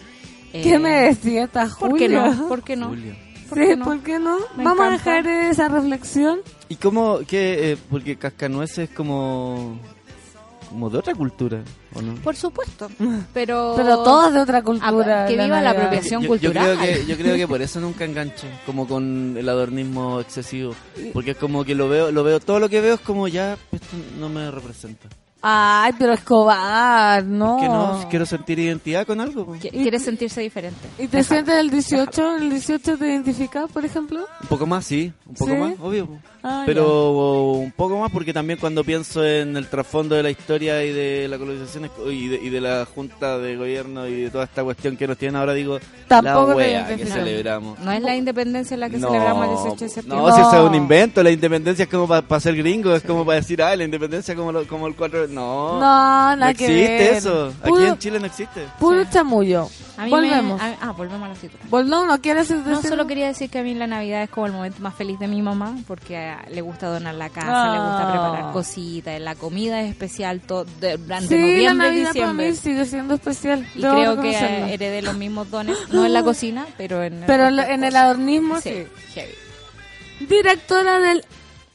eh, 0.53 0.61
¿Qué 0.63 0.79
me 0.79 0.91
decía 1.07 1.43
esta 1.43 1.67
¿Por 1.77 1.97
qué 1.97 2.05
Julio? 2.05 2.25
no? 2.33 2.47
¿Por 2.47 2.63
qué 2.63 2.75
no? 2.77 2.87
Julio. 2.87 3.15
¿Por 3.51 3.59
sí, 3.59 3.65
qué 3.67 3.75
no? 3.75 3.85
¿por 3.85 3.99
qué 3.99 4.17
no? 4.19 4.37
Me 4.57 4.63
Vamos 4.63 4.85
encanta. 4.85 5.11
a 5.11 5.21
dejar 5.21 5.27
esa 5.51 5.67
reflexión. 5.69 6.39
¿Y 6.69 6.75
cómo? 6.77 7.19
¿Qué? 7.27 7.71
eh, 7.73 7.77
porque 7.89 8.15
cascanueces 8.17 8.89
como... 8.89 9.77
como 10.69 10.89
de 10.89 10.97
otra 10.99 11.13
cultura, 11.13 11.61
¿o 11.93 12.01
no? 12.01 12.15
Por 12.15 12.35
supuesto, 12.35 12.89
pero... 13.33 13.73
Pero 13.75 14.03
todas 14.03 14.33
de 14.33 14.39
otra 14.39 14.61
cultura. 14.63 15.25
Que 15.25 15.33
viva 15.33 15.47
la 15.47 15.61
Navidad. 15.61 15.77
apropiación. 15.77 16.21
Yo, 16.21 16.27
yo 16.27 16.29
cultural. 16.29 16.77
creo 16.77 16.95
que, 16.95 17.05
yo 17.11 17.17
creo 17.17 17.35
que 17.35 17.47
por 17.47 17.61
eso 17.61 17.79
nunca 17.81 18.05
engancho, 18.05 18.47
como 18.65 18.87
con 18.87 19.35
el 19.37 19.47
adornismo 19.49 20.19
excesivo. 20.21 20.73
Porque 21.13 21.31
es 21.31 21.37
como 21.37 21.65
que 21.65 21.75
lo 21.75 21.89
veo, 21.89 22.11
lo 22.11 22.23
veo, 22.23 22.39
todo 22.39 22.59
lo 22.59 22.69
que 22.69 22.79
veo 22.81 22.95
es 22.95 23.01
como 23.01 23.27
ya, 23.27 23.57
esto 23.71 23.97
no 24.19 24.29
me 24.29 24.49
representa. 24.49 25.09
Ay, 25.43 25.93
pero 25.97 26.13
Escobar, 26.13 27.23
no. 27.23 27.57
Que 27.59 27.67
no, 27.67 28.05
quiero 28.09 28.25
sentir 28.27 28.59
identidad 28.59 29.07
con 29.07 29.19
algo. 29.19 29.45
po. 29.45 29.55
Qui- 29.55 29.71
Quiere 29.71 29.99
sentirse 29.99 30.39
diferente. 30.41 30.79
¿Y 30.99 31.07
te 31.07 31.23
sientes 31.23 31.55
el 31.55 31.69
18? 31.71 32.35
¿El 32.37 32.49
18 32.51 32.97
te 32.97 33.07
identificas, 33.07 33.71
por 33.71 33.83
ejemplo? 33.83 34.19
Un 34.41 34.47
poco 34.47 34.67
más, 34.67 34.85
sí, 34.85 35.11
un 35.25 35.33
poco 35.35 35.51
¿Sí? 35.51 35.57
más, 35.57 35.73
obvio. 35.81 36.07
Ah, 36.43 36.63
Pero 36.65 37.51
un 37.51 37.71
poco 37.71 37.99
más 37.99 38.09
porque 38.11 38.33
también 38.33 38.57
cuando 38.59 38.83
pienso 38.83 39.23
en 39.23 39.55
el 39.55 39.67
trasfondo 39.67 40.15
de 40.15 40.23
la 40.23 40.31
historia 40.31 40.83
y 40.83 40.91
de 40.91 41.27
la 41.27 41.37
colonización 41.37 41.89
y 42.09 42.27
de, 42.29 42.35
y 42.41 42.49
de 42.49 42.61
la 42.61 42.85
junta 42.85 43.37
de 43.37 43.55
gobierno 43.55 44.07
y 44.07 44.21
de 44.23 44.29
toda 44.31 44.45
esta 44.45 44.63
cuestión 44.63 44.97
que 44.97 45.07
nos 45.07 45.17
tienen 45.17 45.35
ahora, 45.35 45.53
digo, 45.53 45.77
Tampoco 46.07 46.49
la 46.51 46.55
wea 46.55 46.87
que 46.95 47.05
celebramos. 47.05 47.77
No 47.79 47.91
es 47.91 48.01
la 48.01 48.15
independencia 48.15 48.75
la 48.75 48.89
que 48.89 48.97
No, 48.97 49.07
celebramos 49.09 49.45
el 49.45 49.51
18 49.55 49.75
de 49.85 49.89
septiembre. 49.89 50.27
No, 50.29 50.35
si 50.35 50.41
eso 50.41 50.63
es 50.63 50.69
un 50.69 50.75
invento, 50.75 51.21
la 51.21 51.31
independencia 51.31 51.83
es 51.83 51.89
como 51.89 52.07
para 52.07 52.39
ser 52.39 52.55
gringo, 52.55 52.95
es 52.95 53.03
como 53.03 53.23
para 53.25 53.35
decir, 53.35 53.61
ah, 53.61 53.75
la 53.75 53.83
independencia 53.83 54.35
como, 54.35 54.51
lo- 54.51 54.67
como 54.67 54.87
el 54.87 54.95
4... 54.95 55.27
No, 55.27 55.79
No, 55.79 56.35
no 56.35 56.45
que 56.47 56.51
existe 56.51 56.97
ver. 56.97 57.13
eso. 57.13 57.53
Aquí 57.61 57.83
en 57.85 57.97
Chile 57.99 58.19
no 58.19 58.25
existe. 58.25 58.65
puro 58.79 59.03
chamullo. 59.11 59.67
A 59.97 60.05
mí 60.05 60.09
Volvemos. 60.09 60.59
Me, 60.59 60.67
a- 60.69 60.77
ah, 60.81 60.91
volvemos 60.93 61.23
a 61.23 61.27
la 61.29 61.35
situación. 61.35 61.69
Volvemos, 61.69 62.07
¿no 62.07 62.19
quieres 62.19 62.47
decir? 62.49 62.65
No, 62.65 62.81
solo 62.81 63.05
quería 63.05 63.27
decir 63.27 63.49
que 63.51 63.59
a 63.59 63.63
mí 63.63 63.75
la 63.75 63.85
Navidad 63.85 64.23
es 64.23 64.29
como 64.31 64.47
el 64.47 64.53
momento 64.53 64.81
más 64.81 64.95
feliz 64.95 65.19
de 65.19 65.27
mi 65.27 65.41
mamá, 65.43 65.75
porque 65.87 66.30
le 66.49 66.61
gusta 66.61 66.87
donar 66.87 67.15
la 67.15 67.29
casa, 67.29 67.71
le 67.73 67.79
gusta 67.79 68.07
Ah. 68.07 68.11
preparar 68.11 68.53
cositas, 68.53 69.19
la 69.21 69.35
comida 69.35 69.81
es 69.81 69.89
especial 69.89 70.41
todo, 70.41 70.65
durante 70.79 71.27
Sí, 71.27 71.35
la 71.63 71.73
noviembre 71.73 71.87
y 71.87 72.01
para 72.03 72.13
diciembre. 72.13 72.49
mí 72.51 72.55
sigue 72.55 72.85
siendo 72.85 73.13
especial. 73.15 73.67
Y 73.75 73.79
creo 73.81 74.21
que 74.21 74.35
heredé 74.73 75.01
los 75.01 75.15
mismos 75.17 75.49
dones, 75.51 75.77
no 75.91 76.05
en 76.05 76.13
la 76.13 76.23
cocina, 76.23 76.65
pero 76.77 77.03
en... 77.03 77.23
Pero 77.27 77.47
otras 77.47 77.69
en 77.69 77.83
el 77.83 77.95
adornismo, 77.95 78.59
sí. 78.61 78.69
Sí, 78.69 78.85
heavy. 79.13 80.27
Directora 80.27 80.99
del 80.99 81.25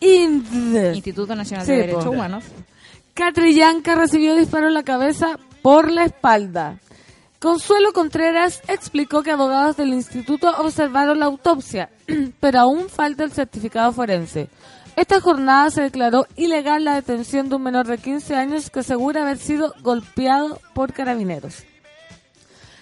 INDE. 0.00 0.94
Instituto 0.94 1.34
Nacional 1.34 1.66
Sí, 1.66 1.72
de. 1.72 1.78
Derechos 1.78 2.06
Humanos. 2.06 2.44
Catrillanca 3.14 3.94
recibió 3.94 4.34
disparo 4.36 4.68
en 4.68 4.74
la 4.74 4.82
cabeza 4.82 5.38
por 5.62 5.90
la 5.90 6.04
espalda. 6.04 6.76
Consuelo 7.40 7.92
Contreras 7.92 8.62
explicó 8.66 9.22
que 9.22 9.30
abogados 9.30 9.76
del 9.76 9.90
instituto 9.90 10.50
observaron 10.58 11.18
la 11.18 11.26
autopsia, 11.26 11.90
pero 12.40 12.60
aún 12.60 12.88
falta 12.88 13.24
el 13.24 13.32
certificado 13.32 13.92
forense. 13.92 14.48
Esta 14.96 15.20
jornada 15.20 15.70
se 15.70 15.82
declaró 15.82 16.26
ilegal 16.36 16.84
la 16.84 16.94
detención 16.94 17.50
de 17.50 17.56
un 17.56 17.62
menor 17.62 17.86
de 17.86 17.98
15 17.98 18.34
años 18.34 18.70
que 18.70 18.80
asegura 18.80 19.22
haber 19.22 19.36
sido 19.36 19.74
golpeado 19.82 20.58
por 20.72 20.94
carabineros. 20.94 21.64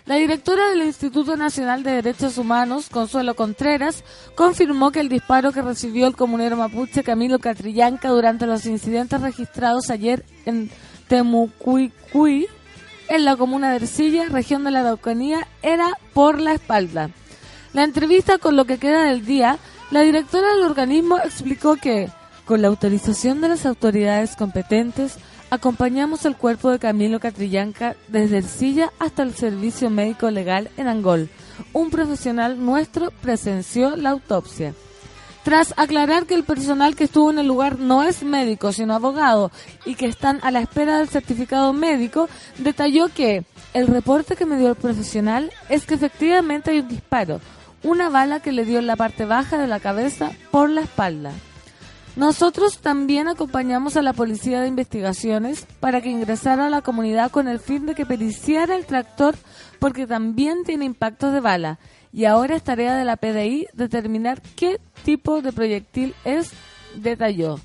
La 0.07 0.17
directora 0.17 0.69
del 0.69 0.83
Instituto 0.83 1.37
Nacional 1.37 1.83
de 1.83 1.93
Derechos 1.93 2.39
Humanos, 2.39 2.91
Consuelo 2.91 3.35
Contreras, 3.35 4.05
confirmó 4.35 4.93
que 4.93 5.01
el 5.01 5.09
disparo 5.09 5.51
que 5.51 5.63
recibió 5.63 6.07
el 6.07 6.15
comunero 6.15 6.57
mapuche 6.57 7.03
Camilo 7.03 7.39
Catrillanca 7.39 8.11
durante 8.11 8.47
los 8.47 8.67
incidentes 8.67 9.21
registrados 9.21 9.91
ayer 9.91 10.25
en 10.45 10.71
Temucuicui, 11.09 12.47
en 13.09 13.25
la 13.25 13.37
comuna 13.37 13.71
de 13.71 13.77
Ercilla, 13.77 14.27
región 14.29 14.65
de 14.65 14.71
la 14.71 14.81
Araucanía, 14.81 15.47
era 15.63 15.99
por 16.13 16.41
la 16.41 16.53
espalda. 16.53 17.11
La 17.73 17.85
entrevista 17.85 18.39
con 18.39 18.57
lo 18.57 18.65
que 18.65 18.79
queda 18.79 19.05
del 19.05 19.25
día, 19.25 19.59
la 19.91 20.01
directora 20.01 20.55
del 20.55 20.65
organismo 20.65 21.19
explicó 21.19 21.77
que, 21.77 22.09
con 22.45 22.63
la 22.63 22.69
autorización 22.69 23.41
de 23.41 23.49
las 23.49 23.67
autoridades 23.67 24.37
competentes, 24.37 25.17
acompañamos 25.51 26.25
el 26.25 26.37
cuerpo 26.37 26.71
de 26.71 26.79
Camilo 26.79 27.21
Catrillanca 27.21 27.97
desde 28.09 28.39
Ercilla 28.39 28.93
hasta 28.99 29.23
el 29.23 29.35
servicio 29.35 29.91
médico 29.91 30.31
legal 30.31 30.71
en 30.77 30.89
Angol. 30.89 31.29
Un 31.73 31.91
profesional 31.91 32.65
nuestro 32.65 33.11
presenció 33.23 33.97
la 33.97 34.11
autopsia. 34.11 34.75
Tras 35.45 35.75
aclarar 35.77 36.25
que 36.25 36.35
el 36.35 36.43
personal 36.43 36.97
que 36.97 37.05
estuvo 37.05 37.31
en 37.31 37.39
el 37.39 37.47
lugar 37.47 37.79
no 37.79 38.03
es 38.03 38.23
médico, 38.23 38.73
sino 38.73 38.95
abogado, 38.95 39.53
y 39.85 39.95
que 39.95 40.07
están 40.07 40.41
a 40.43 40.51
la 40.51 40.61
espera 40.61 40.97
del 40.97 41.11
certificado 41.11 41.75
médico, 41.75 42.31
detalló 42.59 43.09
que 43.09 43.45
el 43.75 43.87
reporte 43.87 44.37
que 44.37 44.47
me 44.47 44.57
dio 44.57 44.71
el 44.71 44.77
profesional 44.77 45.53
es 45.69 45.85
que 45.85 45.95
efectivamente 45.95 46.71
hay 46.71 46.81
un 46.81 46.89
disparo, 46.89 47.43
una 47.83 48.09
bala 48.09 48.41
que 48.41 48.53
le 48.53 48.65
dio 48.65 48.79
en 48.79 48.87
la 48.87 48.97
parte 48.97 49.27
baja 49.27 49.59
de 49.59 49.67
la 49.67 49.81
cabeza 49.81 50.31
por 50.51 50.71
la 50.71 50.81
espalda. 50.81 51.33
Nosotros 52.17 52.79
también 52.79 53.29
acompañamos 53.29 53.97
a 53.97 54.03
la 54.03 54.13
Policía 54.13 54.61
de 54.61 54.69
Investigaciones 54.69 55.67
para 55.81 56.01
que 56.01 56.11
ingresara 56.11 56.67
a 56.67 56.71
la 56.71 56.81
comunidad 56.81 57.31
con 57.31 57.49
el 57.49 57.59
fin 57.59 57.87
de 57.87 57.95
que 57.95 58.07
periciara 58.07 58.77
el 58.77 58.87
tractor 58.87 59.35
porque 59.81 60.07
también 60.07 60.63
tiene 60.65 60.85
impactos 60.85 61.33
de 61.33 61.41
bala. 61.41 61.79
Y 62.15 62.27
ahora 62.27 62.55
es 62.55 62.63
tarea 62.63 62.95
de 62.97 63.05
la 63.05 63.17
PDI 63.17 63.67
determinar 63.73 64.41
qué 64.55 64.81
tipo 65.05 65.43
de 65.43 65.53
proyectil 65.53 66.15
es, 66.25 66.53
detalló. 66.95 67.59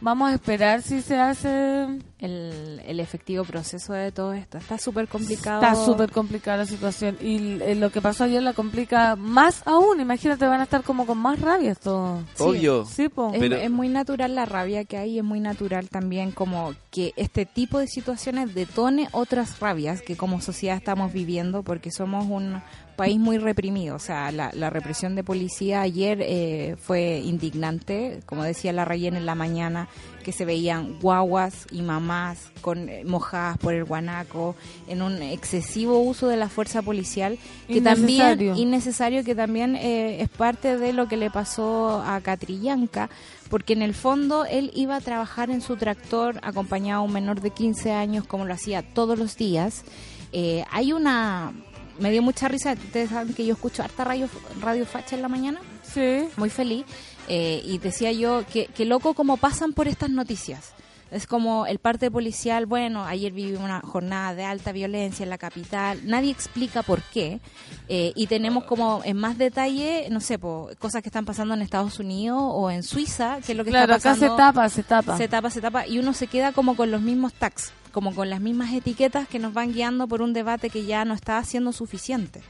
Vamos 0.00 0.30
a 0.30 0.34
esperar 0.34 0.82
si 0.82 1.02
se 1.02 1.16
hace... 1.18 1.86
El, 2.20 2.82
el 2.84 2.98
efectivo 3.00 3.44
proceso 3.44 3.92
de 3.92 4.10
todo 4.12 4.32
esto. 4.32 4.58
Está 4.58 4.76
súper 4.78 5.06
complicado. 5.08 5.62
Está 5.62 5.74
súper 5.84 6.10
complicada 6.12 6.58
la 6.58 6.66
situación 6.66 7.16
y 7.20 7.60
eh, 7.62 7.76
lo 7.76 7.90
que 7.90 8.00
pasó 8.00 8.24
ayer 8.24 8.42
la 8.42 8.54
complica 8.54 9.14
más 9.16 9.62
aún. 9.66 10.00
Imagínate, 10.00 10.44
van 10.46 10.60
a 10.60 10.64
estar 10.64 10.82
como 10.82 11.06
con 11.06 11.18
más 11.18 11.40
rabia 11.40 11.70
esto. 11.72 12.20
Sí. 12.34 12.42
Obvio. 12.42 12.84
Sí, 12.86 13.08
po. 13.08 13.32
Es, 13.32 13.38
Pero- 13.40 13.56
es 13.56 13.70
muy 13.70 13.88
natural 13.88 14.34
la 14.34 14.46
rabia 14.46 14.84
que 14.84 14.96
hay, 14.96 15.18
es 15.18 15.24
muy 15.24 15.38
natural 15.40 15.88
también 15.88 16.30
como 16.32 16.74
que 16.90 17.12
este 17.16 17.46
tipo 17.46 17.78
de 17.78 17.86
situaciones 17.88 18.52
detone 18.54 19.08
otras 19.12 19.58
rabias 19.60 20.02
que 20.02 20.16
como 20.16 20.40
sociedad 20.40 20.76
estamos 20.76 21.12
viviendo 21.12 21.62
porque 21.62 21.90
somos 21.92 22.26
un 22.26 22.60
país 22.98 23.18
muy 23.18 23.38
reprimido. 23.38 23.94
O 23.94 24.00
sea, 24.00 24.32
la, 24.32 24.50
la 24.52 24.70
represión 24.70 25.14
de 25.14 25.22
policía 25.22 25.80
ayer 25.82 26.18
eh, 26.20 26.74
fue 26.78 27.22
indignante, 27.24 28.20
como 28.26 28.42
decía 28.42 28.72
la 28.72 28.84
Rayen 28.84 29.14
en 29.16 29.24
la 29.24 29.36
mañana, 29.36 29.88
que 30.24 30.32
se 30.32 30.44
veían 30.44 30.98
guaguas 31.00 31.66
y 31.70 31.80
mamás 31.80 32.50
con 32.60 32.88
eh, 32.88 33.04
mojadas 33.04 33.56
por 33.58 33.72
el 33.72 33.84
guanaco, 33.84 34.56
en 34.88 35.02
un 35.02 35.22
excesivo 35.22 36.00
uso 36.00 36.26
de 36.26 36.36
la 36.36 36.48
fuerza 36.48 36.82
policial, 36.82 37.38
que 37.68 37.80
también 37.80 38.18
Innecesario. 38.18 38.56
innecesario 38.56 39.24
que 39.24 39.34
también 39.36 39.76
eh, 39.76 40.20
es 40.20 40.28
parte 40.28 40.76
de 40.76 40.92
lo 40.92 41.06
que 41.06 41.16
le 41.16 41.30
pasó 41.30 42.02
a 42.04 42.20
Catrillanca, 42.20 43.10
porque 43.48 43.74
en 43.74 43.82
el 43.82 43.94
fondo 43.94 44.44
él 44.44 44.72
iba 44.74 44.96
a 44.96 45.00
trabajar 45.00 45.50
en 45.50 45.60
su 45.60 45.76
tractor 45.76 46.40
acompañado 46.42 47.00
a 47.02 47.04
un 47.04 47.12
menor 47.12 47.40
de 47.40 47.50
15 47.50 47.92
años 47.92 48.26
como 48.26 48.44
lo 48.44 48.54
hacía 48.54 48.82
todos 48.82 49.16
los 49.16 49.36
días. 49.36 49.84
Eh, 50.32 50.64
hay 50.72 50.92
una... 50.92 51.52
Me 51.98 52.10
dio 52.10 52.22
mucha 52.22 52.48
risa, 52.48 52.72
ustedes 52.74 53.10
saben 53.10 53.34
que 53.34 53.44
yo 53.44 53.54
escucho 53.54 53.82
harta 53.82 54.04
radio, 54.04 54.28
radio 54.60 54.86
facha 54.86 55.16
en 55.16 55.22
la 55.22 55.28
mañana, 55.28 55.60
Sí. 55.82 56.28
muy 56.36 56.48
feliz, 56.50 56.84
eh, 57.28 57.60
y 57.64 57.78
decía 57.78 58.12
yo 58.12 58.44
que, 58.52 58.66
que 58.66 58.84
loco 58.84 59.14
como 59.14 59.36
pasan 59.36 59.72
por 59.72 59.88
estas 59.88 60.10
noticias. 60.10 60.72
Es 61.10 61.26
como 61.26 61.66
el 61.66 61.78
parte 61.78 62.10
policial, 62.10 62.66
bueno, 62.66 63.04
ayer 63.04 63.32
vivimos 63.32 63.62
una 63.62 63.80
jornada 63.80 64.34
de 64.34 64.44
alta 64.44 64.72
violencia 64.72 65.22
en 65.22 65.30
la 65.30 65.38
capital, 65.38 66.00
nadie 66.04 66.30
explica 66.30 66.82
por 66.82 67.00
qué, 67.02 67.40
eh, 67.88 68.12
y 68.14 68.26
tenemos 68.26 68.64
como 68.64 69.00
en 69.04 69.16
más 69.16 69.38
detalle, 69.38 70.08
no 70.10 70.20
sé, 70.20 70.38
po, 70.38 70.68
cosas 70.78 71.02
que 71.02 71.08
están 71.08 71.24
pasando 71.24 71.54
en 71.54 71.62
Estados 71.62 71.98
Unidos 71.98 72.38
o 72.42 72.70
en 72.70 72.82
Suiza, 72.82 73.38
que 73.44 73.52
es 73.52 73.58
lo 73.58 73.64
que 73.64 73.70
Claro, 73.70 73.94
está 73.94 74.10
acá 74.10 74.20
pasando. 74.20 74.36
se 74.36 74.42
tapa, 74.42 74.68
se 74.68 74.82
tapa. 74.82 75.16
Se 75.16 75.28
tapa, 75.28 75.50
se 75.50 75.60
tapa, 75.60 75.86
y 75.86 75.98
uno 75.98 76.12
se 76.12 76.26
queda 76.26 76.52
como 76.52 76.76
con 76.76 76.90
los 76.90 77.00
mismos 77.00 77.32
tags, 77.32 77.72
como 77.92 78.14
con 78.14 78.28
las 78.28 78.40
mismas 78.40 78.72
etiquetas 78.74 79.26
que 79.28 79.38
nos 79.38 79.54
van 79.54 79.72
guiando 79.72 80.08
por 80.08 80.20
un 80.20 80.34
debate 80.34 80.68
que 80.68 80.84
ya 80.84 81.06
no 81.06 81.14
está 81.14 81.42
siendo 81.42 81.72
suficiente. 81.72 82.42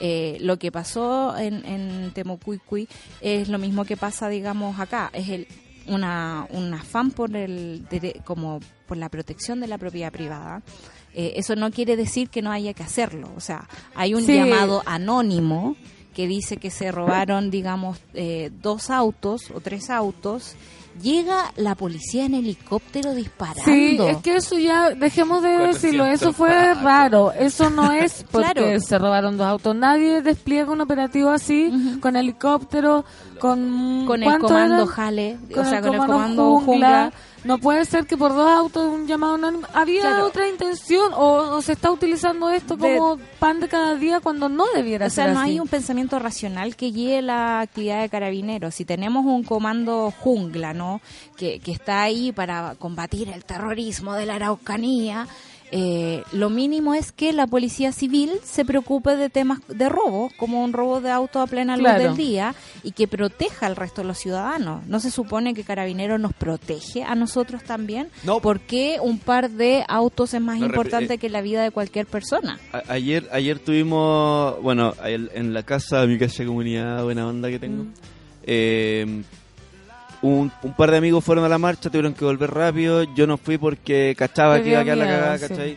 Eh, 0.00 0.38
lo 0.40 0.58
que 0.58 0.70
pasó 0.72 1.36
en, 1.36 1.64
en 1.64 2.10
Temucuicui 2.12 2.88
es 3.20 3.48
lo 3.48 3.58
mismo 3.58 3.84
que 3.84 3.96
pasa, 3.96 4.28
digamos, 4.28 4.78
acá. 4.80 5.10
Es 5.12 5.28
el, 5.28 5.46
una, 5.88 6.46
un 6.50 6.72
afán 6.74 7.10
por 7.10 7.34
el 7.36 7.86
como 8.24 8.60
por 8.86 8.96
la 8.96 9.08
protección 9.08 9.60
de 9.60 9.66
la 9.66 9.78
propiedad 9.78 10.12
privada. 10.12 10.62
Eh, 11.14 11.34
eso 11.36 11.54
no 11.56 11.70
quiere 11.70 11.96
decir 11.96 12.28
que 12.28 12.42
no 12.42 12.50
haya 12.50 12.74
que 12.74 12.82
hacerlo. 12.82 13.30
O 13.36 13.40
sea, 13.40 13.68
hay 13.94 14.14
un 14.14 14.24
Sí. 14.26 14.34
llamado 14.34 14.82
anónimo 14.86 15.76
que 16.14 16.26
dice 16.26 16.56
que 16.58 16.70
se 16.70 16.92
robaron, 16.92 17.50
digamos, 17.50 17.98
eh, 18.14 18.50
dos 18.62 18.90
autos 18.90 19.50
o 19.54 19.60
tres 19.60 19.90
autos. 19.90 20.54
Llega 21.02 21.52
la 21.56 21.74
policía 21.74 22.24
en 22.24 22.34
helicóptero 22.34 23.14
disparando. 23.14 23.64
Sí, 23.64 23.98
es 24.00 24.16
que 24.18 24.36
eso 24.36 24.58
ya, 24.58 24.90
dejemos 24.90 25.42
de 25.42 25.50
decirlo, 25.58 26.06
eso 26.06 26.32
fue 26.32 26.72
raro, 26.74 27.32
eso 27.32 27.68
no 27.70 27.92
es 27.92 28.24
porque 28.30 28.52
Claro. 28.52 28.80
se 28.80 28.98
robaron 28.98 29.36
dos 29.36 29.46
autos, 29.46 29.74
nadie 29.74 30.22
despliega 30.22 30.70
un 30.72 30.80
operativo 30.80 31.30
así, 31.30 31.98
con 32.00 32.14
helicóptero, 32.16 33.04
con... 33.40 34.04
con 34.06 34.22
el 34.22 34.28
¿cuánto 34.28 34.46
comando 34.48 34.74
eran? 34.76 34.86
Jale, 34.86 35.38
Con 35.52 35.66
o 35.66 35.68
sea, 35.68 35.78
el 35.78 35.84
con 35.84 35.94
el 35.94 36.00
comando 36.00 36.16
comando 36.16 36.44
jungla. 36.60 36.64
jungla. 37.10 37.12
No 37.44 37.58
puede 37.58 37.84
ser 37.84 38.06
que 38.06 38.16
por 38.16 38.32
dos 38.34 38.50
autos 38.50 38.86
un 38.92 39.06
llamado 39.06 39.34
anónimo... 39.34 39.66
Había 39.74 40.00
Claro. 40.00 40.26
otra 40.26 40.48
intención 40.48 41.12
o, 41.14 41.56
o 41.56 41.62
se 41.62 41.72
está 41.72 41.90
utilizando 41.90 42.48
esto 42.50 42.76
De- 42.76 42.96
como 42.96 43.18
pan 43.38 43.60
de 43.60 43.68
cada 43.68 43.94
día 43.96 44.20
cuando 44.20 44.48
no 44.48 44.64
debiera 44.74 45.06
O 45.06 45.10
sea, 45.10 45.26
ser 45.26 45.34
no 45.34 45.40
así. 45.40 45.50
hay 45.50 45.60
un 45.60 45.68
pensamiento 45.68 46.18
racional 46.18 46.74
que 46.74 46.86
guíe 46.86 47.20
la 47.22 47.60
actividad 47.60 48.00
de 48.00 48.08
carabineros. 48.08 48.74
Si 48.74 48.84
tenemos 48.84 49.24
un 49.26 49.44
comando 49.44 50.12
jungla, 50.20 50.72
ciudadano 50.72 51.00
que, 51.36 51.60
que 51.60 51.72
está 51.72 52.02
ahí 52.02 52.32
para 52.32 52.74
combatir 52.78 53.28
el 53.28 53.44
terrorismo 53.44 54.14
de 54.14 54.24
la 54.26 54.36
Araucanía, 54.36 55.26
eh, 55.76 56.22
lo 56.30 56.50
mínimo 56.50 56.94
es 56.94 57.10
que 57.10 57.32
la 57.32 57.48
policía 57.48 57.90
civil 57.90 58.30
se 58.44 58.64
preocupe 58.64 59.16
de 59.16 59.28
temas 59.28 59.58
de 59.66 59.88
robo, 59.88 60.30
como 60.36 60.62
un 60.62 60.72
robo 60.72 61.00
de 61.00 61.10
auto 61.10 61.40
a 61.40 61.48
plena 61.48 61.76
luz 61.76 61.84
Claro. 61.88 62.04
del 62.04 62.16
día, 62.16 62.54
y 62.84 62.92
que 62.92 63.08
proteja 63.08 63.66
al 63.66 63.74
resto 63.74 64.02
de 64.02 64.06
los 64.06 64.18
ciudadanos. 64.18 64.86
¿No 64.86 65.00
se 65.00 65.10
supone 65.10 65.52
que 65.52 65.64
Carabineros 65.64 66.20
nos 66.20 66.32
protege 66.32 67.02
a 67.02 67.16
nosotros 67.16 67.64
también? 67.64 68.08
No. 68.22 68.38
¿Por 68.40 68.60
qué 68.60 68.98
un 69.02 69.18
par 69.18 69.50
de 69.50 69.84
autos 69.88 70.32
es 70.34 70.40
más 70.40 70.60
No, 70.60 70.66
importante 70.66 71.14
eh, 71.14 71.18
que 71.18 71.28
la 71.28 71.40
vida 71.42 71.64
de 71.64 71.72
cualquier 71.72 72.06
persona? 72.06 72.60
A- 72.72 72.82
ayer 72.92 73.28
ayer 73.32 73.58
tuvimos, 73.58 74.62
bueno, 74.62 74.94
en 75.04 75.52
la 75.52 75.64
casa, 75.64 76.06
mi 76.06 76.18
casa 76.18 76.44
de 76.44 76.46
comunidad, 76.46 77.02
buena 77.02 77.26
onda 77.26 77.48
que 77.50 77.58
tengo, 77.58 77.86
eh, 78.44 79.22
un, 80.26 80.50
un 80.62 80.72
par 80.74 80.90
de 80.90 80.96
amigos 80.98 81.22
fueron 81.24 81.44
a 81.44 81.48
la 81.48 81.58
marcha, 81.58 81.90
tuvieron 81.90 82.14
que 82.14 82.24
volver 82.24 82.50
rápido, 82.52 83.02
yo 83.14 83.26
no 83.26 83.36
fui 83.36 83.58
porque 83.58 84.14
cachaba 84.16 84.62
que 84.62 84.70
iba 84.70 84.80
a 84.80 84.84
quedar 84.84 84.98
la 84.98 85.06
cagada, 85.06 85.38
sí. 85.38 85.48
¿cachai? 85.48 85.76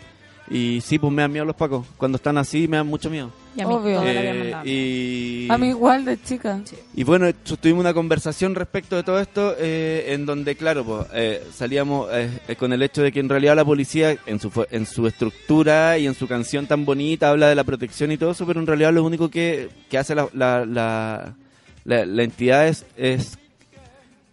Y 0.49 0.79
sí, 0.79 0.97
pues 0.97 1.11
me 1.11 1.21
dan 1.23 1.33
miedo 1.33 1.43
los 1.43 1.57
pacos, 1.57 1.85
cuando 1.97 2.15
están 2.15 2.37
así 2.37 2.69
me 2.69 2.77
dan 2.77 2.87
mucho 2.87 3.09
miedo. 3.09 3.29
Y 3.53 3.59
a 3.61 3.67
mí 3.67 3.73
Obvio. 3.73 4.01
Eh, 4.05 4.53
y... 4.63 5.47
A 5.51 5.57
mí 5.57 5.67
igual 5.67 6.05
de 6.05 6.21
chica. 6.21 6.61
Y 6.95 7.03
bueno, 7.03 7.25
tu- 7.33 7.57
tuvimos 7.57 7.81
una 7.81 7.93
conversación 7.93 8.55
respecto 8.55 8.95
de 8.95 9.03
todo 9.03 9.19
esto, 9.19 9.55
eh, 9.59 10.05
en 10.13 10.25
donde, 10.25 10.55
claro, 10.55 10.85
pues, 10.85 11.05
eh, 11.13 11.43
salíamos 11.53 12.07
eh, 12.13 12.55
con 12.57 12.71
el 12.71 12.81
hecho 12.81 13.01
de 13.03 13.11
que 13.11 13.19
en 13.19 13.27
realidad 13.27 13.57
la 13.57 13.65
policía, 13.65 14.15
en 14.25 14.39
su, 14.39 14.49
en 14.71 14.85
su 14.85 15.05
estructura 15.05 15.97
y 15.97 16.07
en 16.07 16.13
su 16.13 16.27
canción 16.29 16.65
tan 16.65 16.85
bonita, 16.85 17.29
habla 17.29 17.49
de 17.49 17.55
la 17.55 17.65
protección 17.65 18.13
y 18.13 18.17
todo 18.17 18.31
eso, 18.31 18.45
pero 18.47 18.61
en 18.61 18.67
realidad 18.67 18.93
lo 18.93 19.03
único 19.03 19.29
que, 19.29 19.67
que 19.89 19.97
hace 19.97 20.15
la, 20.15 20.29
la, 20.33 20.65
la, 20.65 21.33
la- 21.83 22.05
la 22.05 22.23
entidad 22.23 22.69
es, 22.69 22.85
es 22.95 23.37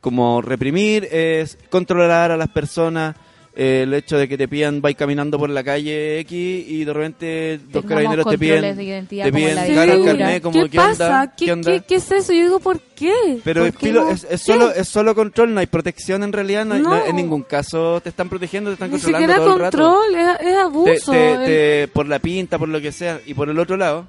como 0.05 0.43
reprimir, 0.43 1.09
es 1.11 1.57
controlar 1.71 2.31
a 2.31 2.37
las 2.37 2.49
personas. 2.51 3.17
eh, 3.57 3.83
el 3.85 3.95
hecho 3.95 4.19
de 4.19 4.27
que 4.29 4.37
te 4.37 4.49
pidan, 4.49 4.83
vais 4.83 4.97
caminando 4.97 5.39
por 5.39 5.49
la 5.49 5.63
calle 5.63 6.19
X 6.19 6.33
y 6.69 6.85
de 6.85 6.93
repente 6.93 7.59
dos 7.59 7.85
Tengamos 7.85 7.89
carabineros 7.89 8.25
te 8.25 8.31
controles 8.37 8.61
piden, 8.63 8.77
de 8.77 8.83
identidad 8.85 9.25
te 9.27 9.33
piden 9.33 9.55
la 9.55 9.67
cara 9.69 9.93
al 9.93 10.05
carnet, 10.05 10.43
como, 10.43 10.63
¿Qué, 10.65 10.71
¿qué 10.71 10.79
onda? 10.81 10.89
pasa? 10.91 11.35
¿Qué, 11.37 11.45
¿Qué 11.45 11.53
onda? 11.53 11.71
qué- 11.71 11.81
qué 11.87 11.95
es 11.95 12.11
eso? 12.11 12.33
Yo 12.33 12.43
digo, 12.43 12.59
¿por 12.59 12.81
qué? 12.97 13.13
Pero 13.45 13.61
¿Por 13.61 13.69
es, 13.69 13.77
qué 13.77 13.93
no? 13.93 14.11
es, 14.11 14.25
es 14.25 14.29
¿Qué? 14.29 14.37
solo, 14.39 14.73
es 14.73 14.89
solo 14.89 15.15
control, 15.15 15.55
no 15.55 15.61
hay 15.61 15.67
protección 15.67 16.25
en 16.25 16.33
realidad, 16.33 16.65
no, 16.65 16.75
hay- 16.75 16.83
no 16.83 16.89
No. 16.97 17.07
en 17.07 17.15
ningún 17.15 17.43
caso 17.45 18.01
te 18.01 18.09
están 18.09 18.29
protegiendo, 18.29 18.71
te 18.71 18.75
están 18.75 18.91
Ni 18.91 18.99
controlando 18.99 19.19
siquiera 19.29 19.41
todo 19.45 19.55
el 19.55 19.61
rato. 19.61 19.79
control, 19.79 20.15
es, 20.49 20.57
abuso. 20.57 21.13
te- 21.13 21.33
El- 21.35 21.45
te- 21.87 21.89
por 21.93 22.09
la 22.09 22.19
pinta, 22.19 22.59
por 22.59 22.69
lo 22.69 22.81
que 22.81 22.91
sea. 22.91 23.21
Y 23.25 23.35
por 23.35 23.49
el 23.49 23.59
otro 23.61 23.77
lado, 23.77 24.07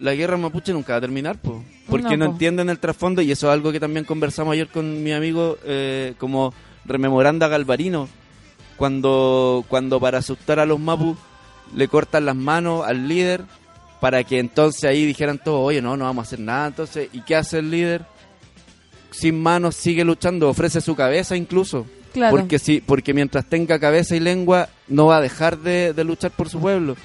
la 0.00 0.14
guerra 0.14 0.36
mapuche 0.36 0.72
nunca 0.72 0.94
va 0.94 0.98
a 0.98 1.00
terminar, 1.02 1.38
po, 1.40 1.62
porque 1.88 2.16
no, 2.16 2.24
No, 2.24 2.26
po. 2.26 2.32
entienden 2.32 2.70
el 2.70 2.78
trasfondo 2.78 3.22
y 3.22 3.30
eso 3.30 3.48
es 3.48 3.52
algo 3.52 3.70
que 3.72 3.80
también 3.80 4.04
conversamos 4.04 4.52
ayer 4.54 4.68
con 4.68 5.02
mi 5.02 5.12
amigo, 5.12 5.58
eh, 5.64 6.14
como 6.18 6.52
rememorando 6.84 7.44
a 7.44 7.48
Galvarino, 7.48 8.08
cuando, 8.76 9.64
cuando 9.68 10.00
para 10.00 10.18
asustar 10.18 10.58
a 10.58 10.66
los 10.66 10.80
mapus 10.80 11.16
le 11.76 11.86
cortan 11.88 12.24
las 12.24 12.34
manos 12.36 12.84
al 12.86 13.06
líder 13.08 13.42
para 14.00 14.24
que 14.24 14.38
entonces 14.38 14.84
ahí 14.84 15.04
dijeran 15.04 15.38
todos, 15.38 15.60
oye, 15.62 15.82
no, 15.82 15.96
no 15.96 16.06
vamos 16.06 16.24
a 16.24 16.26
hacer 16.26 16.40
nada. 16.40 16.68
Entonces, 16.68 17.10
¿y 17.12 17.20
qué 17.20 17.36
hace 17.36 17.58
el 17.58 17.70
líder? 17.70 18.06
Sin 19.10 19.40
manos 19.42 19.76
sigue 19.76 20.04
luchando, 20.04 20.48
ofrece 20.48 20.80
su 20.80 20.96
cabeza 20.96 21.36
incluso. 21.36 21.86
Claro. 22.14 22.36
Porque, 22.36 22.58
sí, 22.58 22.82
porque 22.84 23.12
mientras 23.12 23.44
tenga 23.44 23.78
cabeza 23.78 24.16
y 24.16 24.20
lengua, 24.20 24.68
no 24.88 25.06
va 25.06 25.18
a 25.18 25.20
dejar 25.20 25.58
de, 25.58 25.92
de 25.92 26.04
luchar 26.04 26.30
por 26.30 26.48
su 26.48 26.58
pueblo. 26.58 26.96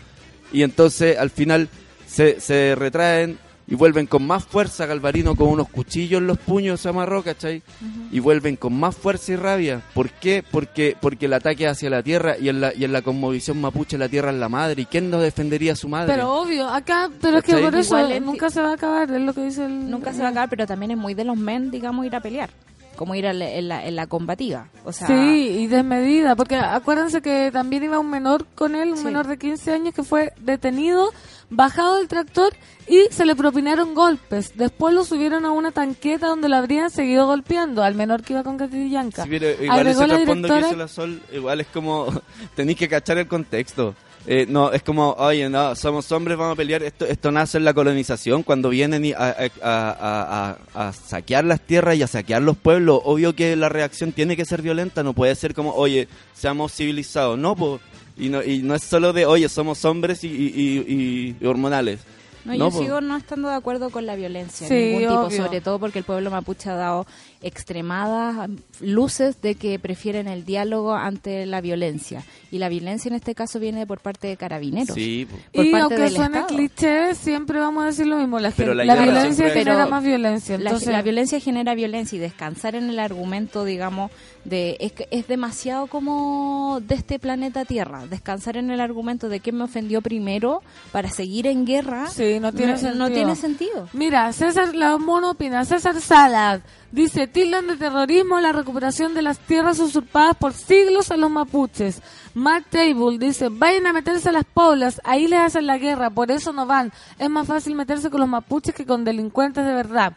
Y 0.53 0.63
entonces, 0.63 1.17
al 1.17 1.29
final, 1.29 1.67
se, 2.15 2.39
se 2.39 2.75
retraen 2.75 3.37
y 3.67 3.73
vuelven 3.75 4.05
con 4.05 4.25
más 4.25 4.45
fuerza. 4.45 4.85
Galvarino 4.85 5.35
con 5.35 5.49
unos 5.49 5.67
cuchillos 5.69 6.21
en 6.21 6.27
los 6.27 6.37
puños 6.37 6.79
se 6.79 6.89
amarró, 6.89 7.23
¿cachai? 7.23 7.63
Y 8.11 8.19
vuelven 8.19 8.55
con 8.57 8.73
más 8.79 8.95
fuerza 8.95 9.31
y 9.33 9.35
rabia. 9.35 9.81
¿Por 9.93 10.09
qué? 10.11 10.43
Porque, 10.49 10.95
porque 11.01 11.25
el 11.25 11.33
ataque 11.33 11.67
hacia 11.67 11.89
la 11.89 12.03
tierra 12.03 12.37
y 12.39 12.49
en 12.49 12.61
la, 12.61 12.73
y 12.75 12.83
en 12.83 12.93
la 12.93 13.01
conmovisión 13.01 13.59
mapuche 13.59 13.97
la 13.97 14.07
tierra 14.07 14.29
es 14.31 14.37
la 14.37 14.49
madre. 14.49 14.83
¿Y 14.83 14.85
quién 14.85 15.09
no 15.09 15.19
defendería 15.19 15.73
a 15.73 15.75
su 15.75 15.89
madre? 15.89 16.13
Pero 16.13 16.31
obvio, 16.31 16.69
acá, 16.69 17.09
pero 17.19 17.39
es 17.39 17.43
que 17.43 17.57
por 17.57 17.75
eso 17.75 17.97
Igual 17.97 18.11
es- 18.11 18.21
nunca 18.21 18.49
se 18.51 18.61
va 18.61 18.69
a 18.69 18.73
acabar, 18.75 19.09
es 19.11 19.21
lo 19.21 19.33
que 19.33 19.41
dice 19.45 19.65
el... 19.65 19.89
Nunca 19.89 20.13
se 20.13 20.21
va 20.21 20.27
a 20.27 20.31
acabar, 20.31 20.49
pero 20.49 20.67
también 20.67 20.91
es 20.91 20.97
muy 20.97 21.13
de 21.15 21.23
los 21.25 21.35
men, 21.35 21.71
digamos, 21.71 22.05
ir 22.05 22.15
a 22.15 22.21
pelear. 22.21 22.51
Como 22.95 23.15
ir 23.15 23.27
a 23.27 23.33
la- 23.33 23.49
en, 23.51 23.67
la, 23.67 23.85
en 23.85 23.95
la 23.95 24.07
combativa. 24.07 24.69
O 24.83 24.91
sea, 24.91 25.07
Sí, 25.07 25.13
y 25.59 25.67
desmedida, 25.67 26.35
porque 26.35 26.55
acuérdense 26.55 27.21
que 27.21 27.49
también 27.51 27.83
iba 27.83 27.99
un 27.99 28.09
menor 28.09 28.45
con 28.55 28.75
él, 28.75 28.91
un 28.91 28.97
Sí. 28.97 29.03
menor 29.05 29.27
de 29.27 29.37
15 29.37 29.73
años 29.73 29.93
que 29.93 30.03
fue 30.03 30.33
detenido, 30.39 31.11
bajado 31.49 31.97
del 31.97 32.07
tractor 32.07 32.53
y 32.87 33.01
se 33.11 33.25
le 33.25 33.35
propinaron 33.35 33.93
golpes. 33.93 34.53
Después 34.55 34.93
lo 34.93 35.03
subieron 35.03 35.45
a 35.45 35.51
una 35.51 35.71
tanqueta 35.71 36.27
donde 36.27 36.49
lo 36.49 36.55
habrían 36.55 36.89
seguido 36.89 37.27
golpeando 37.27 37.83
al 37.83 37.95
menor 37.95 38.23
que 38.23 38.33
iba 38.33 38.43
con 38.43 38.57
Catillanca. 38.57 39.23
Sí, 39.23 39.29
pero 39.29 39.49
igual 39.63 39.79
Agregó 39.79 40.01
ese 40.03 40.07
la 40.07 40.17
que 40.49 40.59
hizo 40.67 40.75
la 40.75 40.87
Sol, 40.87 41.21
igual 41.31 41.61
es 41.61 41.67
como, 41.67 42.07
tenéis 42.55 42.77
que 42.77 42.87
cachar 42.89 43.17
el 43.17 43.27
contexto. 43.27 43.93
Eh, 44.27 44.45
no, 44.49 44.71
es 44.71 44.81
como, 44.81 45.11
oye, 45.19 45.47
no, 45.49 45.75
somos 45.75 46.11
hombres, 46.11 46.35
vamos 46.37 46.53
a 46.53 46.55
pelear. 46.55 46.81
Esto, 46.81 47.05
esto 47.05 47.31
nace 47.31 47.57
en 47.59 47.63
la 47.65 47.73
colonización, 47.75 48.41
cuando 48.41 48.69
vienen 48.69 49.05
y 49.05 49.13
a, 49.13 49.17
a- 49.17 49.49
a- 49.61 50.57
a- 50.73 50.87
a 50.87 50.93
saquear 50.93 51.45
las 51.45 51.61
tierras 51.61 51.95
y 51.95 52.01
a 52.03 52.07
saquear 52.07 52.41
los 52.41 52.57
pueblos. 52.57 53.01
Obvio 53.03 53.35
que 53.35 53.55
la 53.55 53.69
reacción 53.69 54.11
tiene 54.13 54.35
que 54.35 54.45
ser 54.45 54.61
violenta, 54.63 55.03
no 55.03 55.13
puede 55.13 55.35
ser 55.35 55.53
como, 55.53 55.73
oye, 55.75 56.07
seamos 56.33 56.73
civilizados. 56.73 57.37
No, 57.37 57.55
po. 57.55 57.79
Y 58.17 58.29
no, 58.29 58.41
y 58.41 58.59
no 58.63 58.73
es 58.75 58.83
solo 58.83 59.13
de, 59.13 59.25
oye, 59.25 59.47
somos 59.49 59.85
hombres 59.85 60.23
y, 60.23 60.27
y- 60.27 60.85
y- 60.87 61.35
y 61.39 61.45
hormonales. 61.45 61.99
No, 62.45 62.53
No, 62.53 62.57
yo 62.57 62.71
po. 62.71 62.79
sigo 62.83 63.01
no 63.01 63.17
estando 63.17 63.49
de 63.49 63.55
acuerdo 63.55 63.89
con 63.89 64.05
la 64.05 64.15
violencia, 64.15 64.67
Sí, 64.67 64.73
de 64.75 64.85
ningún 64.91 65.01
tipo, 65.09 65.21
obvio. 65.21 65.43
sobre 65.45 65.61
todo 65.61 65.79
porque 65.79 65.97
el 65.99 66.05
pueblo 66.05 66.29
mapuche 66.29 66.69
ha 66.69 66.75
dado 66.75 67.07
extremadas 67.45 68.49
luces 68.81 69.41
de 69.41 69.55
que 69.55 69.79
prefieren 69.79 70.27
el 70.27 70.45
diálogo 70.45 70.93
ante 70.93 71.45
la 71.45 71.61
violencia. 71.61 72.23
Y 72.51 72.57
la 72.59 72.69
violencia 72.69 73.09
en 73.09 73.15
este 73.15 73.35
caso 73.35 73.59
viene 73.59 73.85
por 73.85 73.99
parte 73.99 74.27
de 74.27 74.37
carabineros. 74.37 74.95
Sí, 74.95 75.27
po. 75.29 75.37
por 75.53 75.65
y 75.65 75.71
parte 75.71 75.83
aunque 75.83 75.97
del 76.01 76.13
suene 76.15 76.37
Estado. 76.39 76.55
cliché, 76.57 77.15
siempre 77.15 77.59
vamos 77.59 77.83
a 77.83 77.87
decir 77.87 78.07
lo 78.07 78.17
mismo. 78.17 78.39
La, 78.39 78.51
Pero 78.51 78.69
gen- 78.69 78.77
la 78.77 78.85
la, 78.85 78.93
guerra 78.95 79.05
violencia 79.05 79.33
siempre- 79.35 79.59
genera 79.59 79.77
Pero 79.77 79.89
más 79.89 80.03
violencia. 80.03 80.57
La, 80.57 80.69
Entonces, 80.69 80.89
la 80.89 81.01
violencia 81.01 81.39
genera 81.39 81.75
violencia 81.75 82.15
y 82.15 82.19
descansar 82.19 82.75
en 82.75 82.89
el 82.89 82.99
argumento, 82.99 83.65
digamos, 83.65 84.11
de 84.45 84.77
es, 84.79 84.91
que 84.93 85.07
es 85.11 85.27
demasiado 85.27 85.87
como 85.87 86.79
de 86.81 86.95
este 86.95 87.19
planeta 87.19 87.65
Tierra. 87.65 88.05
Descansar 88.07 88.57
en 88.57 88.69
el 88.71 88.79
argumento 88.79 89.27
de 89.27 89.39
quién 89.39 89.57
me 89.57 89.63
ofendió 89.63 90.01
primero 90.01 90.61
para 90.91 91.09
seguir 91.09 91.47
en 91.47 91.65
guerra 91.65 92.07
Sí, 92.07 92.39
no 92.39 92.53
tiene 92.53 92.77
sentido. 92.77 92.95
no 93.07 93.11
tiene 93.13 93.35
sentido. 93.35 93.89
Mira, 93.93 94.31
César 94.33 94.75
la 94.75 94.97
mono 94.97 95.31
opina, 95.31 95.65
César 95.65 95.99
Salas 95.99 96.61
dice, 96.95 97.27
tildan 97.27 97.67
de 97.67 97.75
terrorismo 97.75 98.39
la 98.39 98.53
recuperación 98.53 99.13
de 99.13 99.21
las 99.21 99.37
tierras 99.37 99.79
usurpadas 99.79 100.37
por 100.37 100.53
siglos 100.53 101.11
a 101.11 101.17
los 101.17 101.29
mapuches. 101.29 102.01
Matt 102.33 102.67
Table 102.69 103.19
dice, 103.19 103.49
vayan 103.49 103.85
a 103.85 103.93
meterse 103.93 104.29
a 104.29 104.31
las 104.31 104.45
poblas, 104.45 105.01
ahí 105.03 105.27
les 105.27 105.39
hacen 105.39 105.67
la 105.67 105.77
guerra, 105.77 106.09
por 106.09 106.31
eso 106.31 106.53
no 106.53 106.65
van. 106.65 106.91
Es 107.19 107.29
más 107.29 107.47
fácil 107.47 107.75
meterse 107.75 108.09
con 108.09 108.21
los 108.21 108.29
mapuches 108.29 108.73
que 108.73 108.85
con 108.85 109.03
delincuentes 109.03 109.65
de 109.65 109.73
verdad. 109.73 110.13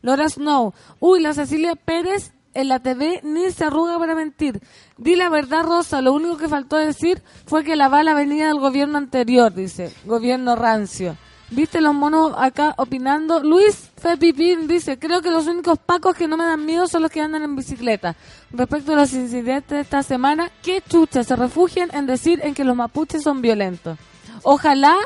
Laura 0.00 0.28
Snow, 0.28 0.72
uy, 0.98 1.20
la 1.20 1.34
Cecilia 1.34 1.76
Pérez 1.76 2.32
en 2.54 2.68
la 2.68 2.80
TV 2.80 3.20
ni 3.22 3.50
se 3.50 3.66
arruga 3.66 3.98
para 3.98 4.14
mentir. 4.14 4.60
Di 4.96 5.16
la 5.16 5.28
verdad, 5.28 5.64
Rosa, 5.64 6.00
lo 6.00 6.12
único 6.14 6.38
que 6.38 6.48
faltó 6.48 6.76
decir 6.76 7.22
fue 7.46 7.62
que 7.62 7.76
la 7.76 7.88
bala 7.88 8.14
venía 8.14 8.48
del 8.48 8.58
gobierno 8.58 8.98
anterior, 8.98 9.52
dice, 9.52 9.92
gobierno 10.06 10.56
rancio. 10.56 11.16
¿Viste 11.54 11.82
los 11.82 11.92
monos 11.92 12.32
acá 12.38 12.72
opinando? 12.78 13.40
Luis 13.40 13.90
Fepipín 13.98 14.66
dice, 14.66 14.98
creo 14.98 15.20
que 15.20 15.30
los 15.30 15.46
únicos 15.46 15.78
pacos 15.78 16.16
que 16.16 16.26
no 16.26 16.38
me 16.38 16.46
dan 16.46 16.64
miedo 16.64 16.88
son 16.88 17.02
los 17.02 17.10
que 17.10 17.20
andan 17.20 17.42
en 17.42 17.54
bicicleta. 17.56 18.16
Respecto 18.52 18.94
a 18.94 18.96
los 18.96 19.12
incidentes 19.12 19.76
de 19.76 19.80
esta 19.80 20.02
semana, 20.02 20.50
¿qué 20.62 20.82
chucha 20.88 21.22
se 21.24 21.36
refugian 21.36 21.90
en 21.92 22.06
decir 22.06 22.40
en 22.42 22.54
que 22.54 22.64
los 22.64 22.74
mapuches 22.74 23.22
son 23.22 23.42
violentos? 23.42 23.98
Ojalá, 24.42 24.96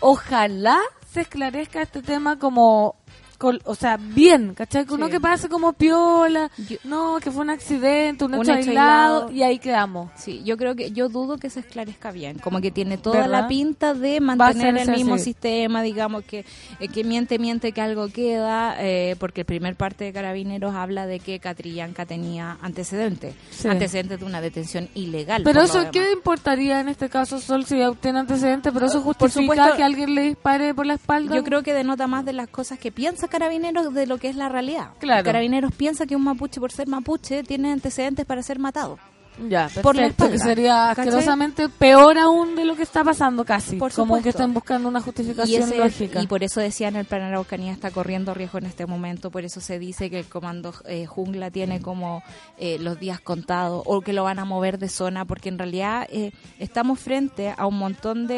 ojalá 0.00 0.78
se 1.10 1.22
esclarezca 1.22 1.80
este 1.80 2.02
tema 2.02 2.38
como, 2.38 2.96
col- 3.36 3.62
o 3.64 3.74
sea, 3.74 3.96
bien, 3.96 4.54
¿cachai? 4.54 4.84
No 4.86 5.06
Sí. 5.06 5.12
que 5.12 5.20
pase 5.20 5.48
como 5.48 5.72
piola, 5.72 6.50
Yo- 6.68 6.76
no, 6.84 7.18
que 7.22 7.30
fue 7.30 7.42
un 7.42 7.50
accidente, 7.50 8.24
un, 8.24 8.34
Un 8.34 8.42
hecho, 8.42 8.52
hecho 8.52 8.68
aislado, 8.70 9.14
aislado. 9.26 9.32
y 9.32 9.42
ahí 9.42 9.58
quedamos. 9.58 10.10
Sí, 10.16 10.42
yo 10.44 10.56
creo 10.56 10.74
que 10.74 10.90
yo 10.92 11.08
dudo 11.08 11.38
que 11.38 11.50
se 11.50 11.60
esclarezca 11.60 12.10
bien, 12.12 12.38
como 12.38 12.60
que 12.60 12.70
tiene 12.70 12.98
toda 12.98 13.22
¿Verdad? 13.22 13.42
la 13.42 13.48
pinta 13.48 13.94
de 13.94 14.20
mantener 14.20 14.76
el 14.78 14.90
mismo 14.90 15.14
así. 15.14 15.24
sistema, 15.24 15.82
digamos 15.82 16.24
que 16.24 16.44
eh, 16.80 16.88
que 16.88 17.04
miente 17.04 17.38
miente 17.38 17.72
que 17.72 17.80
algo 17.80 18.08
queda, 18.08 18.76
eh, 18.78 19.16
porque 19.18 19.42
el 19.42 19.46
primer 19.46 19.76
parte 19.76 20.04
de 20.04 20.12
Carabineros 20.12 20.74
habla 20.74 21.06
de 21.06 21.20
que 21.20 21.38
Catrillanca 21.40 22.06
tenía 22.06 22.58
antecedentes, 22.62 23.34
Sí. 23.50 23.68
antecedentes 23.68 24.18
de 24.20 24.24
una 24.24 24.40
detención 24.40 24.88
ilegal. 24.94 25.42
Pero 25.44 25.62
eso. 25.62 25.90
¿qué 25.92 26.12
importaría 26.12 26.80
en 26.80 26.88
este 26.88 27.08
caso, 27.08 27.38
Sol, 27.40 27.64
si 27.64 27.76
tiene 28.00 28.20
antecedentes? 28.20 28.72
Pero 28.72 28.86
eso 28.86 29.02
Por 29.02 29.14
justifica 29.14 29.54
supuesto- 29.54 29.76
que 29.76 29.82
alguien 29.82 30.14
le 30.14 30.22
dispare 30.22 30.74
por 30.74 30.86
la 30.86 30.94
espalda. 30.94 31.34
Yo 31.34 31.44
creo 31.44 31.62
que 31.62 31.72
denota 31.74 32.06
más 32.06 32.24
de 32.24 32.32
las 32.32 32.48
cosas 32.48 32.78
que 32.78 32.90
piensa 32.92 33.25
Carabineros 33.28 33.92
de 33.94 34.06
lo 34.06 34.18
que 34.18 34.28
es 34.28 34.36
la 34.36 34.48
realidad. 34.48 34.90
Claro. 34.98 35.24
Carabineros 35.24 35.72
piensa 35.74 36.06
que 36.06 36.16
un 36.16 36.24
mapuche 36.24 36.60
por 36.60 36.72
ser 36.72 36.88
mapuche 36.88 37.42
tiene 37.42 37.72
antecedentes 37.72 38.24
para 38.26 38.42
ser 38.42 38.58
matado. 38.58 38.98
Ya, 39.50 39.68
Por 39.82 39.96
la 39.96 40.08
que 40.12 40.38
sería 40.38 40.94
¿cachai? 40.96 41.08
asquerosamente 41.08 41.68
peor 41.68 42.16
aún 42.16 42.56
de 42.56 42.64
lo 42.64 42.74
que 42.74 42.82
está 42.82 43.04
pasando 43.04 43.44
casi. 43.44 43.76
Por 43.76 43.92
como 43.92 44.22
que 44.22 44.30
están 44.30 44.54
buscando 44.54 44.88
una 44.88 45.00
Y, 45.00 45.02
justificación 45.02 45.62
ese- 45.64 45.76
lógica. 45.76 46.22
y 46.22 46.26
por 46.26 46.42
eso 46.42 46.58
decían 46.58 46.96
el 46.96 47.04
plan 47.04 47.20
Araucanía 47.20 47.70
está 47.72 47.90
corriendo 47.90 48.32
riesgo 48.32 48.56
en 48.56 48.64
este 48.64 48.86
momento, 48.86 49.30
por 49.30 49.44
eso 49.44 49.60
se 49.60 49.78
dice 49.78 50.08
que 50.08 50.20
el 50.20 50.24
comando 50.24 50.72
eh, 50.86 51.04
jungla 51.04 51.50
tiene 51.50 51.82
como 51.82 52.22
eh, 52.56 52.78
los 52.80 52.98
días 52.98 53.20
contados 53.20 53.82
o 53.84 54.00
que 54.00 54.14
lo 54.14 54.24
van 54.24 54.38
a 54.38 54.46
mover 54.46 54.78
de 54.78 54.88
zona, 54.88 55.26
porque 55.26 55.50
en 55.50 55.58
realidad 55.58 56.06
eh, 56.10 56.32
estamos 56.58 56.98
frente 56.98 57.52
a 57.54 57.66
un 57.66 57.76
montón 57.76 58.26
de, 58.26 58.36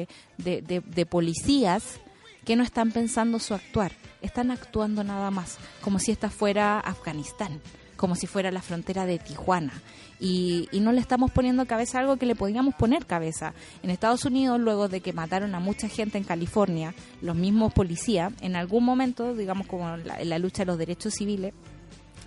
eh, 0.00 0.06
de, 0.38 0.62
de- 0.62 0.80
de 0.80 1.04
policías 1.04 2.00
que 2.44 2.56
no 2.56 2.62
están 2.62 2.92
pensando 2.92 3.38
su 3.38 3.54
actuar, 3.54 3.92
están 4.22 4.50
actuando 4.50 5.04
nada 5.04 5.30
más, 5.30 5.58
como 5.80 5.98
si 5.98 6.12
esta 6.12 6.30
fuera 6.30 6.78
Afganistán, 6.80 7.60
como 7.96 8.16
si 8.16 8.26
fuera 8.26 8.50
la 8.50 8.62
frontera 8.62 9.06
de 9.06 9.18
Tijuana. 9.18 9.72
Y, 10.20 10.68
y 10.72 10.80
no 10.80 10.92
le 10.92 11.00
estamos 11.00 11.32
poniendo 11.32 11.66
cabeza 11.66 11.98
a 11.98 12.00
algo 12.02 12.16
que 12.16 12.24
le 12.26 12.34
podíamos 12.36 12.74
poner 12.76 13.04
cabeza. 13.04 13.52
En 13.82 13.90
Estados 13.90 14.24
Unidos, 14.24 14.60
luego 14.60 14.88
de 14.88 15.00
que 15.00 15.12
mataron 15.12 15.54
a 15.54 15.60
mucha 15.60 15.88
gente 15.88 16.18
en 16.18 16.24
California, 16.24 16.94
los 17.20 17.36
mismos 17.36 17.72
policías, 17.74 18.32
en 18.40 18.56
algún 18.56 18.84
momento, 18.84 19.34
digamos 19.34 19.66
como 19.66 19.96
la- 19.96 20.20
en 20.20 20.28
la 20.30 20.38
lucha 20.38 20.62
de 20.62 20.66
los 20.66 20.78
derechos 20.78 21.14
civiles, 21.14 21.52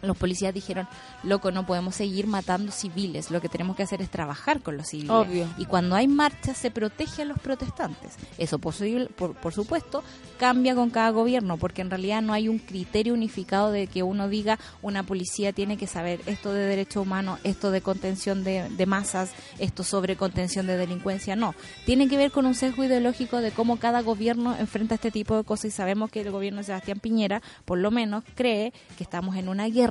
los 0.02 0.18
policías 0.18 0.54
dijeron, 0.54 0.88
loco, 1.24 1.52
no 1.52 1.66
podemos 1.66 1.96
seguir 1.96 2.28
matando 2.28 2.72
civiles, 2.72 3.32
lo 3.32 3.42
que 3.42 3.50
tenemos 3.50 3.76
que 3.76 3.84
hacer 3.84 4.02
es 4.02 4.10
trabajar 4.10 4.62
con 4.62 4.78
los 4.78 4.88
civiles. 4.88 5.12
Obvio. 5.12 5.48
Y 5.58 5.66
cuando 5.66 5.96
hay 5.96 6.08
marchas 6.08 6.58
se 6.58 6.72
protege 6.72 7.24
a 7.24 7.26
los 7.26 7.40
protestantes. 7.40 8.16
Eso, 8.38 8.60
posible, 8.60 9.08
por, 9.08 9.36
por 9.36 9.54
supuesto, 9.54 10.04
cambia 10.38 10.76
con 10.76 10.90
cada 10.90 11.10
gobierno, 11.10 11.58
porque 11.58 11.82
en 11.82 11.90
realidad 11.90 12.22
no 12.22 12.34
hay 12.34 12.48
un 12.48 12.60
criterio 12.60 13.14
unificado 13.14 13.72
de 13.72 13.88
que 13.88 14.04
uno 14.04 14.30
diga 14.30 14.60
una 14.82 15.04
policía 15.04 15.54
tiene 15.54 15.78
que 15.78 15.88
saber 15.88 16.22
esto 16.26 16.54
de 16.54 16.66
derechos 16.66 17.04
humanos, 17.04 17.40
esto 17.44 17.72
de 17.72 17.82
contención 17.82 18.44
de, 18.44 18.70
de 18.70 18.86
masas, 18.86 19.32
esto 19.60 19.84
sobre 19.84 20.16
contención 20.16 20.68
de 20.68 20.78
delincuencia. 20.78 21.36
No, 21.36 21.56
tiene 21.86 22.08
que 22.08 22.18
ver 22.18 22.32
con 22.32 22.46
un 22.46 22.54
sesgo 22.54 22.84
ideológico 22.84 23.38
de 23.38 23.52
cómo 23.52 23.78
cada 23.78 24.02
gobierno 24.02 24.56
enfrenta 24.58 24.96
este 24.96 25.12
tipo 25.12 25.36
de 25.36 25.44
cosas 25.44 25.66
y 25.66 25.72
sabemos 25.72 26.12
que 26.12 26.22
el 26.22 26.32
gobierno 26.32 26.60
de 26.60 26.66
Sebastián 26.66 27.00
Piñera, 27.00 27.42
por 27.66 27.78
lo 27.80 27.92
menos, 27.92 28.24
cree 28.36 28.74
que 28.98 29.04
estamos 29.04 29.36
en 29.36 29.50
una 29.50 29.68
guerra 29.68 29.87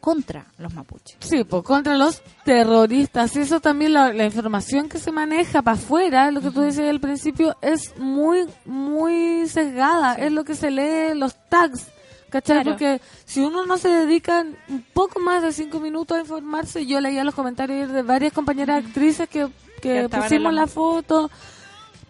contra 0.00 0.46
los 0.58 0.72
mapuches. 0.72 1.16
Sí, 1.20 1.44
pues 1.44 1.62
contra 1.62 1.96
los 1.96 2.22
terroristas. 2.44 3.34
Y 3.36 3.40
eso 3.40 3.60
también, 3.60 3.92
la, 3.92 4.12
la 4.12 4.24
información 4.24 4.88
que 4.88 4.98
se 4.98 5.12
maneja 5.12 5.62
para 5.62 5.76
afuera, 5.76 6.30
lo 6.30 6.40
que 6.40 6.50
tú 6.50 6.60
decías 6.60 6.88
al 6.88 7.00
principio, 7.00 7.56
es 7.60 7.96
muy, 7.98 8.46
muy 8.64 9.48
sesgada. 9.48 10.14
Es 10.14 10.32
lo 10.32 10.44
que 10.44 10.54
se 10.54 10.70
lee, 10.70 11.14
los 11.14 11.34
tags. 11.48 11.88
¿Cachai? 12.30 12.62
Claro. 12.62 12.70
Porque 12.70 13.00
si 13.24 13.40
uno 13.40 13.64
no 13.64 13.78
se 13.78 13.88
dedica 13.88 14.44
un 14.68 14.84
poco 14.92 15.18
más 15.18 15.42
de 15.42 15.52
cinco 15.52 15.80
minutos 15.80 16.16
a 16.16 16.20
informarse, 16.20 16.84
yo 16.86 17.00
leía 17.00 17.24
los 17.24 17.34
comentarios 17.34 17.90
de 17.90 18.02
varias 18.02 18.32
compañeras 18.32 18.84
actrices 18.84 19.28
que, 19.28 19.48
Que 19.80 20.08
pusimos 20.08 20.50
en 20.50 20.56
la 20.56 20.66
foto, 20.66 21.30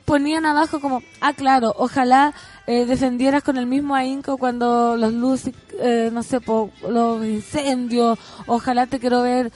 ponían 0.08 0.46
abajo 0.46 0.80
como, 0.80 1.02
ah, 1.20 1.32
claro, 1.34 1.72
ojalá 1.76 2.32
eh, 2.66 2.84
defendieras 2.86 3.42
con 3.42 3.56
el 3.58 3.66
mismo 3.66 3.94
ahínco 3.94 4.38
cuando 4.38 4.96
los 4.96 5.12
luces, 5.12 5.54
eh, 5.80 6.08
no 6.12 6.22
sé, 6.22 6.40
po, 6.40 6.70
los 6.88 7.24
incendios, 7.24 8.18
ojalá 8.46 8.86
te 8.86 8.98
quiero 8.98 9.22
ver 9.22 9.52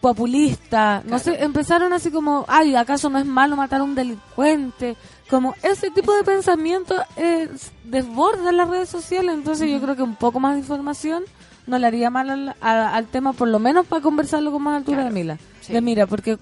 populista, 0.00 1.02
no 1.06 1.18
sé, 1.18 1.42
empezaron 1.42 1.92
así 1.92 2.10
como, 2.10 2.44
ay, 2.46 2.74
¿acaso 2.76 3.08
no 3.08 3.18
es 3.18 3.24
malo 3.26 3.56
matar 3.56 3.80
a 3.80 3.84
un 3.84 3.94
delincuente? 3.94 4.96
Como 5.30 5.54
ese 5.62 5.90
tipo 5.90 6.14
de 6.14 6.22
pensamiento 6.24 6.94
eh, 7.16 7.48
desborda 7.84 8.52
las 8.52 8.68
redes 8.68 8.88
sociales, 8.90 9.34
entonces 9.34 9.70
yo 9.70 9.80
creo 9.80 9.96
que 9.96 10.02
un 10.02 10.14
poco 10.16 10.40
más 10.40 10.54
de 10.54 10.60
información 10.60 11.24
no 11.66 11.78
le 11.78 11.86
haría 11.86 12.10
mal 12.10 12.28
al, 12.28 12.48
a- 12.60 12.94
al 12.94 13.06
tema, 13.06 13.32
por 13.32 13.48
lo 13.48 13.58
menos 13.58 13.86
para 13.86 14.02
conversarlo 14.02 14.52
con 14.52 14.62
más 14.62 14.76
altura 14.76 15.04
de 15.04 15.10
mira, 15.10 15.38
sí. 15.62 15.72
de 15.72 15.80
mira, 15.80 16.06
porque 16.06 16.38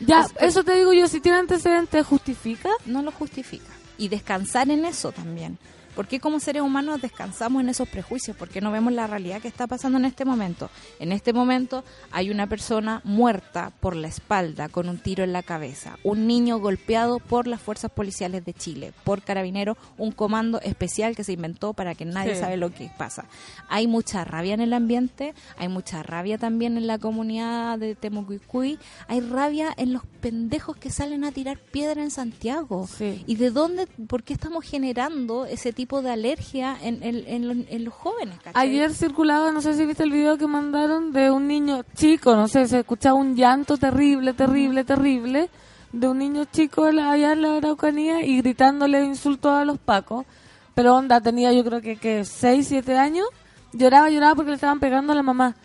ya, 0.00 0.26
eso 0.40 0.64
te 0.64 0.74
digo 0.74 0.92
yo, 0.92 1.08
si 1.08 1.20
tiene 1.20 1.38
antecedentes, 1.38 2.06
¿justifica? 2.06 2.70
no 2.86 3.02
lo 3.02 3.10
justifica. 3.12 3.72
Y 3.96 4.08
descansar 4.08 4.70
en 4.70 4.84
eso 4.84 5.12
también. 5.12 5.58
¿Por 5.98 6.06
qué 6.06 6.20
como 6.20 6.38
seres 6.38 6.62
humanos 6.62 7.02
descansamos 7.02 7.60
en 7.60 7.70
esos 7.70 7.88
prejuicios? 7.88 8.36
Porque 8.36 8.60
no 8.60 8.70
vemos 8.70 8.92
la 8.92 9.08
realidad 9.08 9.42
que 9.42 9.48
está 9.48 9.66
pasando 9.66 9.98
en 9.98 10.04
este 10.04 10.24
momento. 10.24 10.70
En 11.00 11.10
este 11.10 11.32
momento 11.32 11.82
hay 12.12 12.30
una 12.30 12.46
persona 12.46 13.00
muerta 13.02 13.72
por 13.80 13.96
la 13.96 14.06
espalda 14.06 14.68
con 14.68 14.88
un 14.88 14.98
tiro 14.98 15.24
en 15.24 15.32
la 15.32 15.42
cabeza. 15.42 15.98
Un 16.04 16.28
niño 16.28 16.60
golpeado 16.60 17.18
por 17.18 17.48
las 17.48 17.60
fuerzas 17.60 17.90
policiales 17.90 18.44
de 18.44 18.54
Chile, 18.54 18.92
por 19.02 19.22
carabineros, 19.22 19.76
un 19.96 20.12
comando 20.12 20.60
especial 20.60 21.16
que 21.16 21.24
se 21.24 21.32
inventó 21.32 21.72
para 21.72 21.96
que 21.96 22.04
nadie 22.04 22.36
Sí. 22.36 22.42
sabe 22.42 22.56
lo 22.58 22.70
que 22.70 22.92
pasa. 22.96 23.24
Hay 23.68 23.88
mucha 23.88 24.24
rabia 24.24 24.54
en 24.54 24.60
el 24.60 24.74
ambiente, 24.74 25.34
hay 25.56 25.66
mucha 25.66 26.04
rabia 26.04 26.38
también 26.38 26.76
en 26.76 26.86
la 26.86 26.98
comunidad 26.98 27.76
de 27.76 27.96
Temucuicui, 27.96 28.78
hay 29.08 29.18
rabia 29.18 29.74
en 29.76 29.92
los 29.94 30.02
pendejos 30.20 30.76
que 30.76 30.90
salen 30.90 31.24
a 31.24 31.32
tirar 31.32 31.58
piedra 31.58 32.04
en 32.04 32.12
Santiago. 32.12 32.86
Sí. 32.86 33.24
¿Y 33.26 33.34
de 33.34 33.50
dónde, 33.50 33.88
por 34.06 34.22
qué 34.22 34.32
estamos 34.34 34.64
generando 34.64 35.44
ese 35.44 35.72
tipo 35.72 35.87
de 36.02 36.10
alergia 36.10 36.76
en, 36.82 37.02
en- 37.02 37.24
en 37.26 37.48
los- 37.48 37.66
en 37.68 37.84
los 37.84 37.94
jóvenes? 37.94 38.36
¿cachai? 38.42 38.68
Ayer 38.68 38.92
circulaba, 38.94 39.50
no 39.52 39.60
sé 39.60 39.74
si 39.74 39.86
viste 39.86 40.02
el 40.04 40.12
video 40.12 40.36
que 40.38 40.46
mandaron 40.46 41.12
de 41.12 41.30
un 41.30 41.46
niño 41.48 41.82
chico, 41.96 42.36
no 42.36 42.46
sé, 42.48 42.66
se 42.68 42.80
escuchaba 42.80 43.14
un 43.14 43.34
llanto 43.34 43.76
terrible, 43.78 44.32
terrible, 44.34 44.84
terrible, 44.84 45.48
de 45.92 46.08
un 46.08 46.18
niño 46.18 46.44
chico 46.44 46.84
allá 46.84 47.32
en 47.32 47.42
la 47.42 47.56
Araucanía 47.56 48.24
y 48.24 48.36
gritándole 48.42 49.02
insultos 49.04 49.52
a 49.52 49.64
los 49.64 49.78
pacos. 49.78 50.26
Pero 50.74 50.94
onda, 50.94 51.20
tenía 51.20 51.52
yo 51.52 51.64
creo 51.64 51.80
que, 51.80 51.96
que 51.96 52.24
6, 52.24 52.68
7 52.68 52.96
años, 52.98 53.26
lloraba, 53.72 54.10
lloraba 54.10 54.34
porque 54.34 54.50
le 54.50 54.54
estaban 54.56 54.78
pegando 54.80 55.12
a 55.12 55.16
la 55.16 55.22
mamá. 55.22 55.56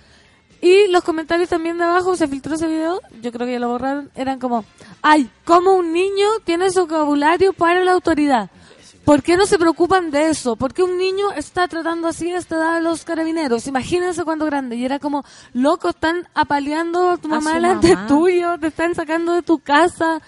Y 0.62 0.88
los 0.88 1.04
comentarios 1.04 1.50
también 1.50 1.78
de 1.78 1.84
abajo, 1.84 2.16
se 2.16 2.28
filtró 2.30 2.56
ese 2.56 2.68
video, 2.68 3.02
yo 3.22 3.32
creo 3.34 3.46
que 3.46 3.52
ya 3.54 3.60
lo 3.60 3.68
borraron, 3.68 4.10
eran 4.16 4.40
como, 4.40 4.64
ay, 5.02 5.30
¿cómo 5.44 5.74
un 5.74 5.92
niño 5.92 6.28
tiene 6.46 6.72
su 6.72 6.82
vocabulario 6.82 7.52
para 7.52 7.84
la 7.84 7.92
autoridad? 7.92 8.50
¿Por 9.06 9.22
qué 9.22 9.36
no 9.36 9.46
se 9.46 9.58
preocupan 9.60 10.12
de 10.12 10.30
eso? 10.30 10.56
¿Por 10.56 10.74
qué 10.74 10.82
un 10.82 10.98
niño 10.98 11.32
está 11.34 11.68
tratando 11.68 12.08
así 12.08 12.32
a 12.32 12.38
esta 12.38 12.56
edad 12.56 12.76
a 12.78 12.80
los 12.80 13.04
carabineros? 13.04 13.68
Imagínense 13.68 14.24
cuando 14.24 14.46
grande. 14.46 14.78
Y 14.78 14.86
era 14.86 15.00
como, 15.00 15.24
loco, 15.54 15.90
están 15.90 16.28
apaleando 16.34 17.10
a 17.10 17.18
tu 17.18 17.28
mamá 17.28 17.56
delante 17.56 17.96
tuyo, 18.08 18.58
te 18.60 18.68
están 18.68 18.96
sacando 18.96 19.34
de 19.34 19.42
tu 19.42 19.60
casa. 19.60 20.22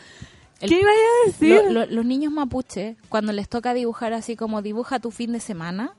El- 0.59 0.69
¿Qué 0.69 0.81
iba 0.81 0.89
a 0.91 1.27
decir? 1.27 1.61
Lo- 1.71 1.71
lo- 1.71 1.85
los 1.85 2.05
niños 2.05 2.33
mapuche, 2.33 2.97
cuando 3.07 3.31
les 3.31 3.47
toca 3.47 3.73
dibujar 3.73 4.11
así 4.13 4.35
como 4.35 4.61
dibuja 4.61 4.99
tu 4.99 5.09
fin 5.11 5.31
de 5.31 5.39
semana, 5.39 5.93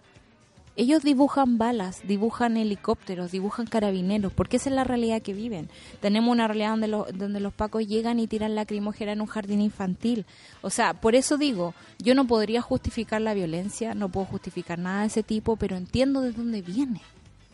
ellos 0.76 1.02
dibujan 1.02 1.58
balas, 1.58 2.02
dibujan 2.06 2.56
helicópteros, 2.56 3.32
dibujan 3.32 3.66
carabineros, 3.66 4.32
porque 4.32 4.58
esa 4.58 4.68
es 4.68 4.76
la 4.76 4.84
realidad 4.84 5.22
que 5.22 5.32
viven. 5.32 5.70
Tenemos 6.00 6.30
una 6.30 6.46
realidad 6.46 6.70
donde, 6.70 6.88
los 6.88 7.18
donde 7.18 7.40
los 7.40 7.54
pacos 7.54 7.86
llegan 7.86 8.20
y 8.20 8.26
tiran 8.26 8.54
lacrimógena 8.54 9.12
en 9.12 9.22
un 9.22 9.26
jardín 9.26 9.62
infantil. 9.62 10.26
O 10.60 10.70
sea, 10.70 10.94
por 10.94 11.14
eso 11.14 11.38
digo, 11.38 11.74
yo 11.98 12.14
no 12.14 12.26
podría 12.26 12.60
justificar 12.60 13.22
la 13.22 13.34
violencia, 13.34 13.94
no 13.94 14.10
puedo 14.10 14.26
justificar 14.26 14.78
nada 14.78 15.00
de 15.00 15.06
ese 15.06 15.22
tipo, 15.22 15.56
pero 15.56 15.76
entiendo 15.76 16.20
de 16.20 16.32
dónde 16.32 16.60
viene. 16.60 17.00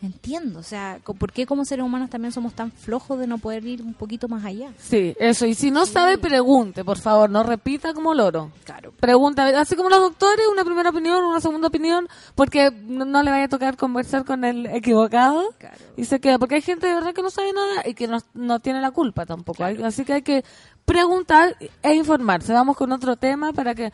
Entiendo, 0.03 0.59
o 0.59 0.63
sea, 0.63 0.99
¿por 1.17 1.31
qué 1.31 1.45
como 1.45 1.63
seres 1.63 1.85
humanos 1.85 2.09
también 2.09 2.33
somos 2.33 2.53
tan 2.53 2.73
flojos 2.73 3.17
de 3.19 3.25
no 3.25 3.37
poder 3.37 3.65
ir 3.65 3.81
un 3.81 3.93
poquito 3.93 4.27
más 4.27 4.43
allá? 4.43 4.73
Sí, 4.77 5.15
eso. 5.17 5.45
Y 5.45 5.55
si 5.55 5.71
no 5.71 5.85
sabe, 5.85 6.17
pregunte, 6.17 6.83
por 6.83 6.97
favor. 6.99 7.29
No 7.29 7.41
repita 7.41 7.93
como 7.93 8.13
loro. 8.13 8.51
Claro. 8.65 8.91
Pregunta, 8.99 9.47
así 9.61 9.77
como 9.77 9.87
los 9.87 10.01
doctores, 10.01 10.45
una 10.51 10.65
primera 10.65 10.89
opinión, 10.89 11.23
una 11.23 11.39
segunda 11.39 11.69
opinión, 11.69 12.09
porque 12.35 12.69
no, 12.85 13.05
no 13.05 13.23
le 13.23 13.31
vaya 13.31 13.45
a 13.45 13.47
tocar 13.47 13.77
conversar 13.77 14.25
con 14.25 14.43
el 14.43 14.65
equivocado 14.65 15.53
Claro. 15.57 15.77
y 15.95 16.03
se 16.03 16.19
queda. 16.19 16.37
Porque 16.37 16.55
hay 16.55 16.61
gente 16.61 16.85
de 16.85 16.95
verdad 16.95 17.13
que 17.13 17.21
no 17.23 17.29
sabe 17.29 17.53
nada 17.53 17.83
y 17.87 17.93
que 17.93 18.09
no, 18.09 18.17
no 18.33 18.59
tiene 18.59 18.81
la 18.81 18.91
culpa 18.91 19.25
tampoco. 19.25 19.63
Hay- 19.63 19.81
así 19.83 20.03
que 20.03 20.11
hay 20.11 20.21
que 20.21 20.43
preguntar 20.83 21.55
e 21.81 21.93
informarse. 21.95 22.51
Vamos 22.51 22.75
con 22.75 22.91
otro 22.91 23.15
tema 23.15 23.53
para 23.53 23.73
que... 23.73 23.93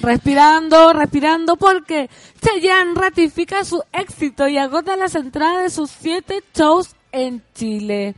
Respirando, 0.00 0.92
respirando, 0.92 1.56
porque 1.56 2.10
Chayanne 2.40 2.94
ratifica 2.94 3.64
su 3.64 3.82
éxito 3.92 4.48
y 4.48 4.58
agota 4.58 4.96
las 4.96 5.14
entradas 5.14 5.62
de 5.62 5.70
sus 5.70 5.90
siete 5.90 6.42
shows 6.54 6.94
en 7.12 7.42
Chile. 7.54 8.14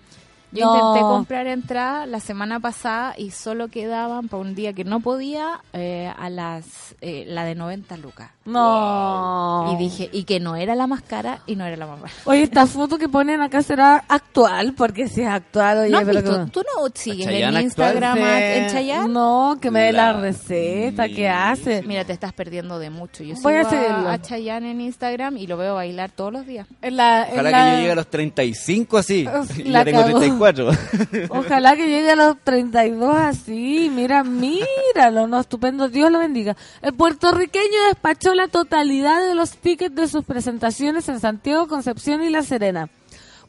Yo 0.52 0.64
No. 0.64 0.76
intenté 0.76 1.00
comprar 1.00 1.46
entrada 1.48 2.06
la 2.06 2.20
semana 2.20 2.60
pasada 2.60 3.14
y 3.18 3.30
solo 3.30 3.68
quedaban 3.68 4.28
para 4.28 4.40
un 4.42 4.54
día 4.54 4.72
que 4.72 4.84
no 4.84 5.00
podía 5.00 5.60
eh, 5.72 6.10
a 6.16 6.30
las 6.30 6.94
eh, 7.00 7.24
la 7.28 7.44
de 7.44 7.54
90 7.54 7.96
lucas. 7.98 8.30
No. 8.44 9.70
Y 9.72 9.76
dije, 9.76 10.08
y 10.12 10.24
que 10.24 10.40
no 10.40 10.56
era 10.56 10.74
la 10.74 10.86
más 10.86 11.02
cara 11.02 11.40
y 11.46 11.56
no 11.56 11.64
era 11.66 11.76
la 11.76 11.86
más 11.86 12.00
barata. 12.00 12.20
Oye, 12.24 12.42
esta 12.42 12.66
foto 12.66 12.96
que 12.98 13.08
ponen 13.08 13.40
acá 13.42 13.62
será 13.62 14.04
actual, 14.08 14.74
porque 14.76 15.08
si 15.08 15.22
es 15.22 15.28
actual, 15.28 15.78
oye, 15.78 15.90
¿No 15.90 15.98
has 15.98 16.04
pero 16.04 16.20
visto? 16.22 16.44
que- 16.44 16.50
¿Tú 16.52 16.60
no 16.62 16.88
sigues 16.94 17.26
en 17.26 17.56
Instagram 17.60 18.18
en. 18.18 18.70
Chayanne? 18.70 19.12
No, 19.12 19.58
que 19.60 19.70
me 19.70 19.80
dé 19.80 19.92
la 19.92 20.12
La- 20.12 20.20
receta, 20.20 21.08
que 21.08 21.28
hace. 21.28 21.82
Mira, 21.82 22.04
te 22.04 22.12
estás 22.12 22.32
perdiendo 22.32 22.78
de 22.78 22.90
mucho. 22.90 23.24
Yo 23.24 23.34
Voy 23.42 23.54
a 23.54 23.64
sigo 23.64 23.70
seguirlo. 23.82 24.08
a, 24.08 24.12
a 24.14 24.22
Chayanne 24.22 24.70
en 24.70 24.80
Instagram 24.80 25.36
y 25.36 25.46
lo 25.46 25.56
veo 25.56 25.74
bailar 25.74 26.10
todos 26.12 26.32
los 26.32 26.46
días. 26.46 26.66
En 26.82 26.96
la- 26.96 27.24
en 27.26 27.32
Ojalá 27.34 27.50
la- 27.50 27.64
que 27.64 27.70
yo 27.72 27.76
llegue 27.78 27.92
a 27.92 27.96
los 27.96 28.06
35 28.08 28.98
así. 28.98 29.26
Y 29.58 29.64
la 29.64 29.80
ya 29.80 29.84
tengo. 29.84 30.18
34. 30.52 31.28
Ojalá 31.30 31.76
que 31.76 31.88
llegue 31.88 32.12
a 32.12 32.16
los 32.16 32.36
32 32.42 33.16
así. 33.16 33.90
Mira, 33.92 34.24
míralo, 34.24 35.26
no, 35.26 35.40
estupendo. 35.40 35.88
Dios 35.88 36.10
lo 36.10 36.18
bendiga. 36.18 36.56
El 36.82 36.94
puertorriqueño 36.94 37.86
despachó 37.88 38.34
la 38.34 38.48
totalidad 38.48 39.26
de 39.26 39.34
los 39.34 39.56
tickets 39.56 39.94
de 39.94 40.08
sus 40.08 40.24
presentaciones 40.24 41.08
en 41.08 41.20
Santiago, 41.20 41.68
Concepción 41.68 42.22
y 42.22 42.30
La 42.30 42.42
Serena. 42.42 42.88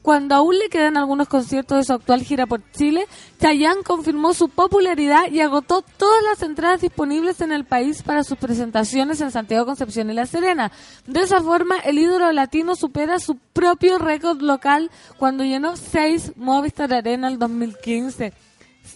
Cuando 0.07 0.35
aún 0.35 0.57
le 0.57 0.69
quedan 0.69 0.95
algunos 0.95 1.27
conciertos 1.27 1.79
de 1.79 1.83
su 1.83 1.91
actual 1.91 2.21
gira 2.23 2.45
por 2.47 2.61
Chile, 2.71 3.05
Chayanne 3.41 3.83
confirmó 3.83 4.33
su 4.33 4.47
popularidad 4.47 5.29
y 5.29 5.41
agotó 5.41 5.81
todas 5.81 6.23
las 6.23 6.41
entradas 6.43 6.79
disponibles 6.79 7.41
en 7.41 7.51
el 7.51 7.65
país 7.65 8.03
para 8.03 8.23
sus 8.23 8.37
presentaciones 8.37 9.19
en 9.19 9.31
Santiago, 9.31 9.65
Concepción 9.65 10.09
y 10.09 10.13
La 10.13 10.25
Serena. 10.25 10.71
De 11.07 11.19
esa 11.19 11.41
forma, 11.41 11.75
el 11.79 11.99
ídolo 11.99 12.31
latino 12.31 12.77
supera 12.77 13.19
su 13.19 13.35
propio 13.35 13.97
récord 13.97 14.39
local 14.41 14.91
cuando 15.17 15.43
llenó 15.43 15.75
seis 15.75 16.31
Movistar 16.37 16.93
Arena 16.93 17.27
el 17.27 17.37
2015. 17.37 18.31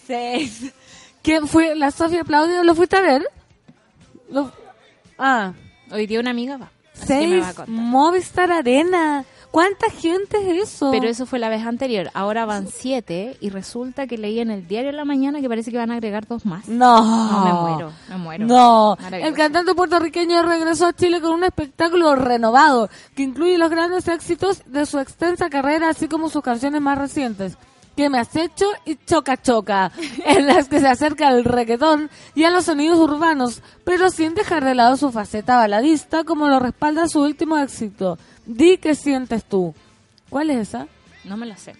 Seis. 0.06 0.72
¿Quién 1.20 1.46
fue? 1.46 1.74
¿La 1.74 1.90
Sofía 1.90 2.24
Claudio? 2.24 2.64
¿Lo 2.64 2.74
fuiste 2.74 2.96
a 2.96 3.02
ver? 3.02 3.26
Lo- 4.30 4.50
Ah, 5.18 5.52
Hoy 5.90 6.06
día 6.06 6.20
una 6.20 6.30
amiga 6.30 6.56
va. 6.56 6.70
seis. 6.94 7.44
Movistar 7.66 8.50
Arena. 8.50 9.26
¿Cuánta 9.52 9.90
gente 9.90 10.38
es 10.38 10.72
eso? 10.72 10.90
Pero 10.90 11.08
eso 11.10 11.26
fue 11.26 11.38
la 11.38 11.50
vez 11.50 11.66
anterior. 11.66 12.10
Ahora 12.14 12.46
van 12.46 12.68
siete 12.68 13.36
y 13.38 13.50
resulta 13.50 14.06
que 14.06 14.16
leí 14.16 14.40
en 14.40 14.50
el 14.50 14.66
diario 14.66 14.88
en 14.88 14.96
la 14.96 15.04
mañana 15.04 15.42
que 15.42 15.48
parece 15.48 15.70
que 15.70 15.76
van 15.76 15.90
a 15.90 15.94
agregar 15.96 16.26
dos 16.26 16.46
más. 16.46 16.66
No. 16.68 17.02
No, 17.02 17.44
me 17.44 17.52
muero, 17.52 17.92
me 18.08 18.16
muero. 18.16 18.46
No. 18.46 18.96
El 19.12 19.34
cantante 19.34 19.74
puertorriqueño 19.74 20.42
regresó 20.42 20.86
a 20.86 20.94
Chile 20.94 21.20
con 21.20 21.32
un 21.32 21.44
espectáculo 21.44 22.16
renovado 22.16 22.88
que 23.14 23.24
incluye 23.24 23.58
los 23.58 23.70
grandes 23.70 24.08
éxitos 24.08 24.62
de 24.64 24.86
su 24.86 24.98
extensa 24.98 25.50
carrera, 25.50 25.90
así 25.90 26.08
como 26.08 26.30
sus 26.30 26.42
canciones 26.42 26.80
más 26.80 26.96
recientes. 26.96 27.58
Que 27.94 28.08
me 28.08 28.18
has 28.18 28.34
hecho 28.34 28.64
y 28.86 28.96
choca 29.04 29.36
choca, 29.36 29.92
en 30.24 30.46
las 30.46 30.68
que 30.68 30.80
se 30.80 30.88
acerca 30.88 31.28
al 31.28 31.44
reggaetón 31.44 32.08
y 32.34 32.44
a 32.44 32.50
los 32.50 32.64
sonidos 32.64 32.98
urbanos, 32.98 33.60
pero 33.84 34.08
sin 34.08 34.32
dejar 34.32 34.64
de 34.64 34.74
lado 34.74 34.96
su 34.96 35.12
faceta 35.12 35.56
baladista 35.58 36.24
como 36.24 36.48
lo 36.48 36.58
respalda 36.58 37.06
su 37.06 37.20
último 37.20 37.58
éxito. 37.58 38.16
Di 38.46 38.76
que 38.78 38.94
sientes 38.94 39.44
tú. 39.44 39.74
¿Cuál 40.28 40.50
es 40.50 40.68
esa? 40.68 40.86
No 41.24 41.36
me 41.36 41.46
la 41.46 41.56
sé. 41.56 41.74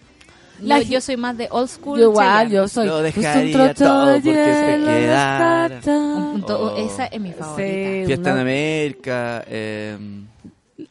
La 0.61 0.81
yo, 0.81 0.91
yo 0.93 1.01
soy 1.01 1.17
más 1.17 1.37
de 1.37 1.49
old 1.51 1.69
school. 1.69 1.99
Yo 1.99 2.11
igual, 2.11 2.51
yo 2.51 2.69
soy. 2.69 2.87
Lo 2.87 2.99
un 2.99 3.03
dejaría 3.05 3.53
trocho 3.53 3.85
todo 3.85 4.07
de 4.07 4.13
porque 4.21 4.33
se 4.55 4.71
hielo 4.73 4.87
quedara. 4.87 5.81
Un 5.87 6.43
to- 6.47 6.59
Oh. 6.75 6.77
Esa 6.77 7.07
es 7.07 7.21
mi 7.21 7.33
favorita. 7.33 7.57
Sí, 8.01 8.07
Fiesta 8.07 8.29
en 8.29 8.33
una- 8.35 8.43
América. 8.43 9.45
Eh, 9.49 9.99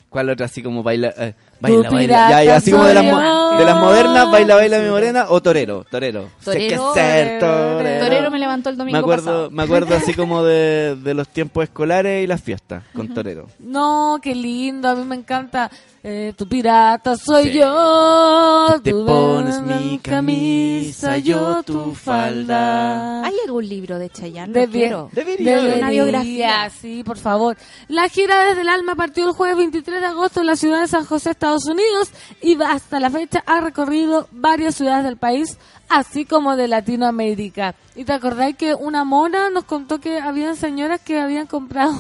¿Cuál 0.10 0.30
otra 0.30 0.48
así 0.48 0.62
como 0.62 0.84
baila? 0.84 1.14
eh, 1.18 1.34
baila, 1.62 1.90
baila. 1.90 2.30
Ya, 2.30 2.44
ya, 2.44 2.56
así 2.58 2.72
como 2.72 2.86
de 2.86 2.94
las, 2.94 3.04
de 3.06 3.66
las 3.66 3.78
modernas, 3.78 4.32
baila, 4.32 4.56
baila 4.56 4.80
mi 4.80 4.90
morena 4.90 5.26
o 5.30 5.42
torero. 5.42 5.86
Torero. 5.90 6.30
Torero, 6.44 6.94
ser 6.94 7.40
torero. 7.40 8.06
Torero 8.06 8.32
me 8.32 8.40
levantó 8.40 8.70
el 8.70 8.78
domingo 8.78 8.98
Me 8.98 9.00
acuerdo, 9.00 9.26
pasado. 9.26 9.52
me 9.52 9.64
acuerdo 9.64 9.96
así 9.96 10.14
como 10.14 10.44
de, 10.44 10.96
de 10.96 11.14
los 11.14 11.28
tiempos 11.30 11.64
escolares 11.64 12.24
y 12.24 12.28
las 12.28 12.42
fiestas 12.42 12.84
con 12.96 13.14
torero. 13.14 13.48
No, 13.60 14.20
qué 14.22 14.36
lindo, 14.36 14.90
a 14.90 14.96
mí 14.96 15.04
me 15.06 15.16
encanta. 15.16 15.70
Eh, 16.04 16.34
tu 16.36 16.48
pirata 16.48 17.16
soy 17.16 17.52
Sí. 17.52 17.60
yo. 17.60 18.80
Te 18.84 18.90
tu 18.92 19.06
pones 19.06 19.62
mi 19.62 20.00
camisa, 20.00 21.18
yo 21.20 21.62
tu 21.62 21.94
falda. 21.94 23.24
¿Hay 23.24 23.36
algún 23.46 23.68
libro 23.70 24.00
de 24.00 24.10
Chayanne? 24.10 24.52
De 24.52 24.66
Lo 24.66 24.72
quiero. 24.72 25.10
Debería. 25.12 25.56
Debería, 25.58 25.78
Una 25.78 25.90
biografía. 25.92 26.70
Sí, 26.72 27.04
por 27.04 27.18
favor. 27.18 27.56
La 27.88 28.10
gira 28.10 28.46
desde 28.46 28.62
el 28.62 28.70
alma 28.70 28.96
partió 28.96 29.28
el 29.28 29.34
jueves 29.34 29.58
23 29.58 30.02
de 30.02 30.08
agosto 30.08 30.40
en 30.42 30.48
la 30.48 30.56
ciudad 30.56 30.82
de 30.82 30.88
San 30.88 31.06
José, 31.06 31.30
Estados 31.32 31.68
Unidos, 31.68 32.10
y 32.42 32.60
hasta 32.64 33.00
la 33.00 33.12
fecha 33.12 33.44
ha 33.46 33.62
recorrido 33.62 34.28
varias 34.32 34.74
ciudades 34.74 35.04
del 35.04 35.18
país, 35.18 35.60
así 35.88 36.26
como 36.26 36.56
de 36.56 36.68
Latinoamérica. 36.68 37.76
¿Y 37.96 38.06
te 38.06 38.14
acordáis 38.14 38.56
que 38.56 38.74
una 38.74 39.04
mona 39.04 39.52
nos 39.52 39.66
contó 39.66 40.00
que 40.00 40.20
habían 40.20 40.56
señoras 40.56 41.00
que 41.02 41.20
habían 41.20 41.46
comprado 41.46 41.94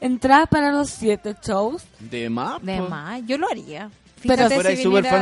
entradas 0.00 0.48
para 0.48 0.72
los 0.72 0.90
siete 0.90 1.34
shows? 1.44 1.82
De 1.98 2.28
más. 2.30 2.62
De 2.62 2.80
más, 2.80 3.20
yo 3.26 3.38
lo 3.38 3.48
haría. 3.50 3.90
Pero 4.22 4.34
Fíjate 4.34 4.54
fuera 4.54 4.70
si 4.70 4.76
ahí 4.76 4.82
súper 4.82 5.04
soy 5.04 5.12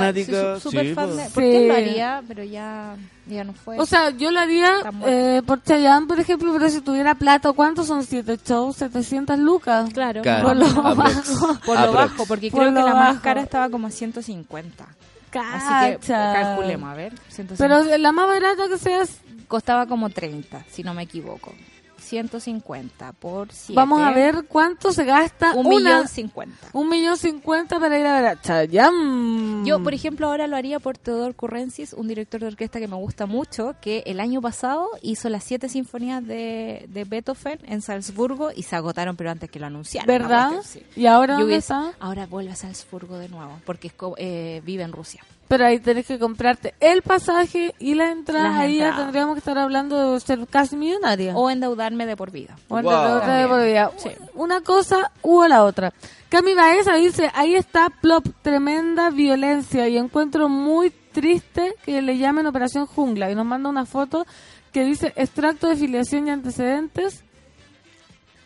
su- 0.60 0.70
sí, 0.88 0.94
fan 0.94 1.16
de- 1.16 1.30
¿Por 1.30 1.42
qué 1.44 1.58
Sí. 1.60 1.66
lo 1.68 1.74
haría? 1.74 2.22
Pero 2.26 2.42
ya, 2.42 2.96
ya 3.28 3.44
no 3.44 3.52
fue. 3.52 3.78
O 3.78 3.86
sea, 3.86 4.10
yo 4.10 4.32
lo 4.32 4.40
haría 4.40 4.72
eh, 5.06 5.40
por 5.46 5.62
Chayanne, 5.62 6.08
por 6.08 6.18
ejemplo, 6.18 6.52
pero 6.52 6.68
si 6.68 6.80
tuviera 6.80 7.14
plata, 7.14 7.52
¿cuántos 7.52 7.86
son 7.86 8.02
siete 8.04 8.36
shows? 8.44 8.74
700 8.76 9.38
lucas. 9.38 9.88
claro, 9.94 10.22
Claro, 10.22 10.48
Por 10.48 10.56
lo 10.56 10.66
aprox. 10.66 10.96
bajo. 10.96 11.60
por 11.64 11.74
lo 11.76 11.80
Aprox. 11.80 11.94
bajo, 11.94 12.26
porque 12.26 12.50
Por 12.50 12.58
creo 12.60 12.74
que 12.74 12.80
lo 12.80 12.86
la 12.88 12.94
más 12.94 13.08
bajo. 13.14 13.22
cara 13.22 13.40
estaba 13.40 13.70
como 13.70 13.88
150. 13.88 14.84
Así 15.30 15.90
que 15.92 15.98
Cacha. 15.98 16.32
calculemos, 16.32 16.90
a 16.90 16.94
ver. 16.94 17.12
150. 17.28 17.56
Pero 17.84 17.98
la 17.98 18.10
más 18.12 18.26
barata 18.26 18.66
que 18.68 18.78
sea, 18.78 19.04
costaba 19.46 19.86
como 19.86 20.10
30, 20.10 20.64
si 20.72 20.82
no 20.82 20.92
me 20.92 21.04
equivoco. 21.04 21.52
150 21.98 23.12
por 23.12 23.52
7. 23.52 23.74
vamos 23.74 24.00
a 24.02 24.10
ver 24.12 24.44
cuánto 24.48 24.92
se 24.92 25.04
gasta 25.04 25.52
Un 25.54 25.66
una, 25.66 25.76
millón 25.78 26.08
cincuenta. 26.08 26.68
un 26.72 26.88
millón 26.88 27.16
cincuenta 27.16 27.78
para 27.80 27.98
ir 27.98 28.06
a 28.06 28.12
ver 28.20 28.26
a 28.26 28.40
Chayanne. 28.40 29.64
Yo, 29.66 29.82
por 29.82 29.94
ejemplo, 29.94 30.26
ahora 30.28 30.46
lo 30.46 30.56
haría 30.56 30.78
por 30.80 30.98
Teodor 30.98 31.34
Currencis, 31.34 31.92
un 31.92 32.08
director 32.08 32.40
de 32.40 32.46
orquesta 32.48 32.78
que 32.80 32.88
me 32.88 32.96
gusta 32.96 33.26
mucho, 33.26 33.74
que 33.80 34.02
el 34.06 34.20
año 34.20 34.40
pasado 34.40 34.88
hizo 35.02 35.28
las 35.28 35.44
siete 35.44 35.68
sinfonías 35.68 36.24
de, 36.26 36.86
de 36.88 37.04
Beethoven 37.04 37.58
en 37.64 37.82
Salzburgo 37.82 38.50
y 38.54 38.62
se 38.62 38.76
agotaron, 38.76 39.16
pero 39.16 39.30
antes 39.30 39.50
que 39.50 39.58
lo 39.58 39.66
anunciaran. 39.66 40.06
¿Verdad? 40.06 40.50
la 40.50 40.56
cuestión, 40.56 40.84
sí. 40.94 41.00
¿Y 41.00 41.06
ahora 41.06 41.34
Yo 41.34 41.40
dónde 41.40 41.54
hubiese- 41.56 41.72
está? 41.74 41.92
Ahora 42.00 42.26
vuelve 42.26 42.52
a 42.52 42.56
Salzburgo 42.56 43.18
de 43.18 43.28
nuevo, 43.28 43.60
porque 43.64 43.88
es 43.88 43.94
eh, 44.18 44.62
vive 44.64 44.82
en 44.84 44.92
Rusia. 44.92 45.22
Pero 45.48 45.64
ahí 45.64 45.78
tenés 45.80 46.06
que 46.06 46.18
comprarte 46.18 46.74
el 46.78 47.02
pasaje 47.02 47.74
y 47.78 47.94
la 47.94 48.10
entrada. 48.10 48.50
Las 48.50 48.58
ahí 48.60 48.78
ya 48.78 48.94
tendríamos 48.94 49.34
que 49.34 49.38
estar 49.38 49.56
hablando 49.58 50.12
de 50.12 50.20
ser 50.20 50.46
casi 50.46 50.76
millonaria. 50.76 51.34
O 51.34 51.48
endeudarme 51.50 52.04
de 52.06 52.16
por 52.16 52.30
vida. 52.30 52.56
O 52.68 52.80
Wow. 52.80 53.20
de 53.20 53.48
por 53.48 53.64
vida. 53.64 53.90
Sí. 53.96 54.10
Una 54.34 54.60
cosa 54.60 55.10
u 55.22 55.42
la 55.46 55.64
otra. 55.64 55.92
Cami 56.28 56.52
Baeza 56.54 56.94
dice, 56.96 57.30
ahí 57.34 57.54
está 57.54 57.88
Plop, 57.88 58.26
tremenda 58.42 59.08
violencia 59.08 59.88
y 59.88 59.96
encuentro 59.96 60.50
muy 60.50 60.90
triste 61.12 61.74
que 61.84 62.02
le 62.02 62.18
llamen 62.18 62.46
Operación 62.46 62.84
Jungla 62.86 63.30
y 63.30 63.34
nos 63.34 63.46
manda 63.46 63.70
una 63.70 63.86
foto 63.86 64.26
que 64.72 64.84
dice 64.84 65.14
extracto 65.16 65.68
de 65.68 65.76
filiación 65.76 66.28
y 66.28 66.30
antecedentes 66.30 67.24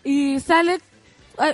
y 0.05 0.41
sale, 0.41 0.75
eh, 0.75 0.81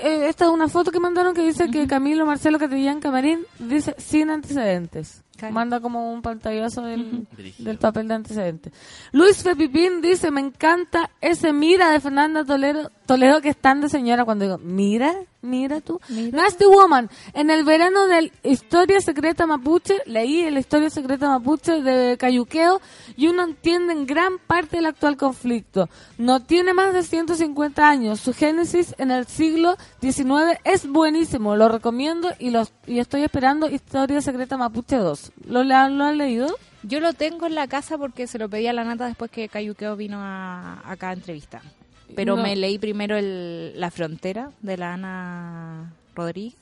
eh, 0.03 0.27
esta 0.29 0.45
es 0.45 0.51
una 0.51 0.69
foto 0.69 0.91
que 0.91 1.01
mandaron 1.01 1.35
que 1.35 1.43
dice 1.43 1.71
que 1.71 1.87
Camilo 1.87 2.27
Marcelo 2.27 2.59
Catillán 2.59 3.01
Camarín 3.01 3.45
dice 3.59 3.95
sin 3.99 4.31
antecedentes. 4.31 5.23
Claro. 5.39 5.55
Manda 5.55 5.81
como 5.81 6.13
un 6.13 6.21
pantallazo 6.21 6.83
del, 6.83 7.29
del 7.59 7.79
papel 7.79 8.09
de 8.09 8.15
antecedentes. 8.15 8.73
Luis 9.13 9.41
Fepipín 9.43 10.01
dice, 10.01 10.33
me 10.33 10.41
encanta 10.41 11.11
ese 11.21 11.53
mira 11.53 11.91
de 11.93 12.01
Fernanda 12.01 12.45
Toledo, 12.45 12.91
Toledo 13.07 13.41
que 13.41 13.51
es 13.51 13.57
tan 13.57 13.81
de 13.81 13.89
señora 13.89 14.25
cuando 14.25 14.45
digo, 14.45 14.59
mira, 14.59 15.15
mira 15.41 15.81
tú. 15.81 16.01
Nasty 16.09 16.65
Woman, 16.65 17.09
en 17.33 17.51
el 17.51 17.65
verano 17.65 18.07
del 18.07 18.33
Historia 18.43 19.01
Secreta 19.01 19.47
Mapuche, 19.47 19.95
leí 20.07 20.51
la 20.51 20.61
Historia 20.61 20.91
Secreta 20.91 21.29
Mapuche 21.29 21.83
de 21.83 22.17
Cayuqueo 22.19 22.81
y 23.17 23.29
uno 23.29 23.45
entiende 23.45 23.93
en 23.93 24.07
gran 24.07 24.39
parte 24.39 24.79
el 24.79 24.87
actual 24.87 25.17
conflicto. 25.17 25.89
No 26.19 26.43
tiene 26.43 26.75
más 26.75 26.93
de 26.93 27.03
150 27.03 27.89
años, 27.89 28.21
su 28.21 28.35
génesis 28.35 28.95
en 28.99 29.11
el 29.11 29.27
siglo 29.27 29.77
XIX 30.01 30.59
es 30.65 30.89
buenísimo, 30.89 31.57
lo 31.57 31.69
recomiendo 31.69 32.29
y, 32.39 32.51
los, 32.51 32.73
y 32.87 32.99
estoy 32.99 33.23
esperando 33.23 33.71
Historia 33.71 34.21
Secreta 34.21 34.57
Mapuche 34.57 34.97
2. 34.97 35.28
¿Lo, 35.47 35.63
le- 35.65 35.75
lo 35.91 36.05
han 36.05 36.19
leído? 36.19 36.57
Yo 36.83 37.01
lo 37.01 37.13
tengo 37.13 37.47
en 37.47 37.55
la 37.55 37.67
casa 37.67 37.99
porque 37.99 38.27
se 38.27 38.39
lo 38.39 38.49
pedí 38.49 38.67
a 38.67 38.73
la 38.73 38.85
nata 38.85 39.07
después 39.07 39.31
que 39.31 39.49
Cayuqueo 39.49 39.97
vino 39.97 40.19
a, 40.21 40.81
acá 40.91 41.11
a 41.11 41.13
entrevistar. 41.13 41.63
Pero 42.15 42.37
No. 42.37 42.43
me 42.43 42.57
leí 42.57 42.79
primero 42.79 43.17
el, 43.17 43.79
La 43.79 43.91
Frontera 43.91 44.51
de 44.63 44.77
la 44.77 44.95
Ana 44.95 45.93
Rodríguez 46.15 46.55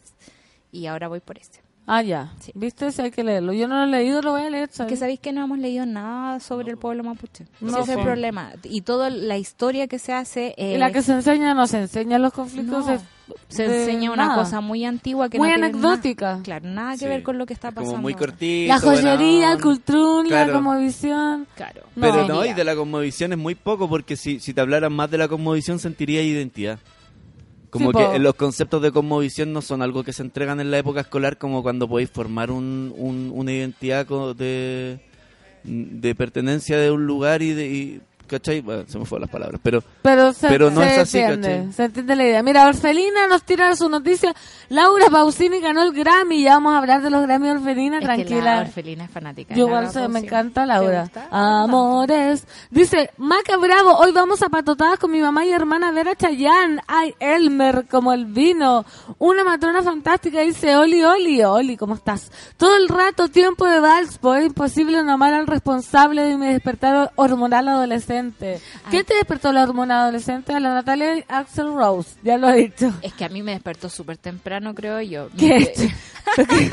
y 0.73 0.87
ahora 0.87 1.09
voy 1.09 1.21
por 1.21 1.39
este. 1.39 1.61
Ah, 1.89 2.03
ya. 2.03 2.33
Sí. 2.41 2.51
¿Viste? 2.55 2.91
Si 2.91 3.01
hay 3.01 3.11
que 3.13 3.23
leerlo. 3.23 3.53
Yo 3.53 3.69
no 3.69 3.77
lo 3.77 3.85
he 3.85 3.87
leído, 3.87 4.21
lo 4.21 4.33
voy 4.33 4.43
a 4.43 4.51
leer. 4.51 4.69
Que 4.69 4.75
¿sabes? 4.75 4.99
sabéis 4.99 5.21
que 5.21 5.33
no 5.33 5.45
hemos 5.45 5.59
leído 5.59 5.87
nada 5.87 6.41
sobre 6.41 6.71
el 6.73 6.79
pueblo 6.79 7.05
mapuche. 7.05 7.47
No, 7.61 7.69
Ese 7.81 7.93
es 7.93 7.99
el 7.99 8.05
problema. 8.05 8.53
Y 8.65 8.81
toda 8.81 9.09
la 9.09 9.39
historia 9.39 9.87
que 9.87 9.99
se 10.01 10.13
hace 10.13 10.55
Y 10.59 10.75
eh, 10.75 10.79
la 10.79 10.91
que 10.91 11.03
se 11.03 11.13
enseña 11.13 11.55
no 11.55 11.67
se 11.69 11.79
enseña 11.79 12.19
los 12.19 12.33
conflictos. 12.33 12.87
No. 12.87 12.93
es 12.93 13.03
se 13.49 13.69
de 13.69 13.81
enseña 13.81 14.11
una 14.13 14.27
nada. 14.27 14.43
cosa 14.43 14.61
muy 14.61 14.85
antigua 14.85 15.29
que 15.29 15.39
Muy 15.39 15.49
no 15.49 15.55
anecdótica. 15.55 16.33
nada- 16.33 16.43
claro, 16.43 16.69
nada 16.69 16.93
que 16.93 16.99
Sí. 16.99 17.07
ver 17.07 17.23
con 17.25 17.39
lo 17.39 17.47
que 17.47 17.55
está 17.55 17.69
Como 17.73 17.85
pasando. 17.87 18.03
muy 18.03 18.13
ahora. 18.15 18.27
cortito. 18.27 18.69
La 18.69 18.79
joyería, 18.81 19.53
el 19.53 19.61
cultrún, 19.61 20.25
la 20.25 20.45
Claro. 20.45 20.53
comovisión. 20.55 21.47
Claro. 21.57 21.83
Pero 21.95 22.27
No. 22.27 22.35
no, 22.35 22.45
y 22.45 22.53
de 22.53 22.65
la 22.65 22.75
cosmovisión 22.77 23.33
es 23.33 23.39
muy 23.39 23.55
poco, 23.55 23.89
porque 23.89 24.17
si, 24.17 24.39
si 24.41 24.55
te 24.55 24.61
hablaran 24.61 24.93
más 24.93 25.11
de 25.11 25.19
la 25.19 25.29
cosmovisión 25.29 25.79
sentiría 25.79 26.23
identidad. 26.23 26.79
Como 27.79 27.91
Sí, 27.93 27.97
que 28.13 28.19
los 28.19 28.35
conceptos 28.35 28.83
de 28.83 28.91
cosmovisión 28.93 29.53
no 29.53 29.63
son 29.63 29.83
algo 29.83 30.03
que 30.05 30.13
se 30.13 30.23
entregan 30.23 30.61
en 30.61 30.71
la 30.71 30.79
época 30.79 31.01
escolar, 31.01 31.39
como 31.39 31.63
cuando 31.63 31.89
podéis 31.89 32.11
formar 32.11 32.51
un, 32.51 32.93
un- 32.97 33.31
una 33.35 33.53
identidad 33.53 34.07
de, 34.35 34.99
de 35.65 36.15
pertenencia 36.15 36.79
de 36.79 36.91
un 36.91 37.07
lugar 37.07 37.43
y, 37.43 37.53
de, 37.53 37.67
y 37.67 38.01
¿cachai? 38.27 38.61
Bueno, 38.61 38.85
se 38.87 38.99
me 38.99 39.05
fueron 39.05 39.23
las 39.23 39.31
palabras, 39.31 39.61
pero 39.63 39.83
Pero, 40.03 40.33
se, 40.33 40.49
Pero 40.49 40.71
no 40.71 40.81
se 40.83 40.95
es 40.95 40.99
así, 40.99 41.19
entiende, 41.19 41.49
¿cachai? 41.59 41.73
se 41.73 41.85
entiende 41.85 42.17
la 42.17 42.25
idea. 42.25 42.43
Mira, 42.43 42.67
Orfelina 42.69 43.27
nos 43.29 43.43
tira 43.45 43.75
su 43.77 43.89
noticia. 43.89 44.35
Laura 44.69 45.07
Pausini 45.11 45.61
ganó 45.61 45.83
el 45.83 45.93
Grammy. 45.93 46.43
Ya 46.43 46.55
vamos 46.55 46.75
a 46.75 46.79
hablar 46.79 47.03
de 47.03 47.11
los 47.11 47.23
Grammy 47.23 47.49
Orfelina, 47.51 47.99
Es 47.99 48.01
que 48.03 48.07
la 48.09 48.15
tranquila. 48.15 48.61
orfelina 48.63 49.05
es 49.05 49.11
fanática. 49.11 49.55
Yo 49.55 49.67
igual 49.67 49.91
sé, 49.91 50.09
me 50.09 50.21
encanta 50.21 50.63
¿Te 50.63 50.67
Laura. 50.67 51.09
Amores. 51.31 52.47
Dice, 52.71 53.11
Maca 53.17 53.57
Bravo, 53.57 53.97
hoy 53.99 54.13
vamos 54.13 54.43
a 54.43 54.49
patotadas 54.49 54.99
con 54.99 55.11
mi 55.11 55.21
mamá 55.21 55.45
y 55.45 55.53
hermana 55.53 55.89
a 55.89 55.93
ver 55.93 56.09
a 56.09 56.15
Chayanne. 56.17 56.81
Ay, 56.87 57.15
Elmer, 57.21 57.87
como 57.91 58.13
el 58.13 58.27
vino. 58.27 58.85
Una 59.19 59.45
matrona 59.45 59.83
fantástica 59.83 60.41
dice, 60.41 60.77
Oli, 60.77 61.03
Oli, 61.03 61.43
Oli, 61.45 61.77
¿cómo 61.77 61.95
estás? 61.95 62.31
Todo 62.57 62.77
el 62.77 62.89
rato, 62.89 63.29
tiempo 63.29 63.67
de 63.67 63.81
vals, 63.81 64.19
pues 64.19 64.41
es 64.41 64.47
imposible 64.47 65.03
no 65.03 65.13
amar 65.13 65.35
al 65.35 65.47
responsable 65.47 66.23
de 66.23 66.37
mi 66.37 66.47
despertar 66.47 67.13
hormonal 67.17 67.69
adolescente. 67.69 68.16
¿Qué 68.91 69.05
te 69.05 69.15
despertó 69.15 69.53
la 69.53 69.63
hormona 69.65 70.03
adolescente? 70.03 70.53
A 70.55 70.61
la 70.61 70.75
Natalia 70.75 71.25
Axel 71.29 71.73
Rose, 71.75 72.17
ya 72.23 72.37
lo 72.39 72.49
he 72.49 72.57
dicho. 72.57 72.93
Es 73.03 73.13
que 73.15 73.25
a 73.25 73.29
mí 73.29 73.43
me 73.43 73.53
despertó 73.53 73.89
súper 73.89 74.17
temprano, 74.17 74.75
creo 74.75 75.01
yo. 75.01 75.29
¿Qué? 75.37 75.73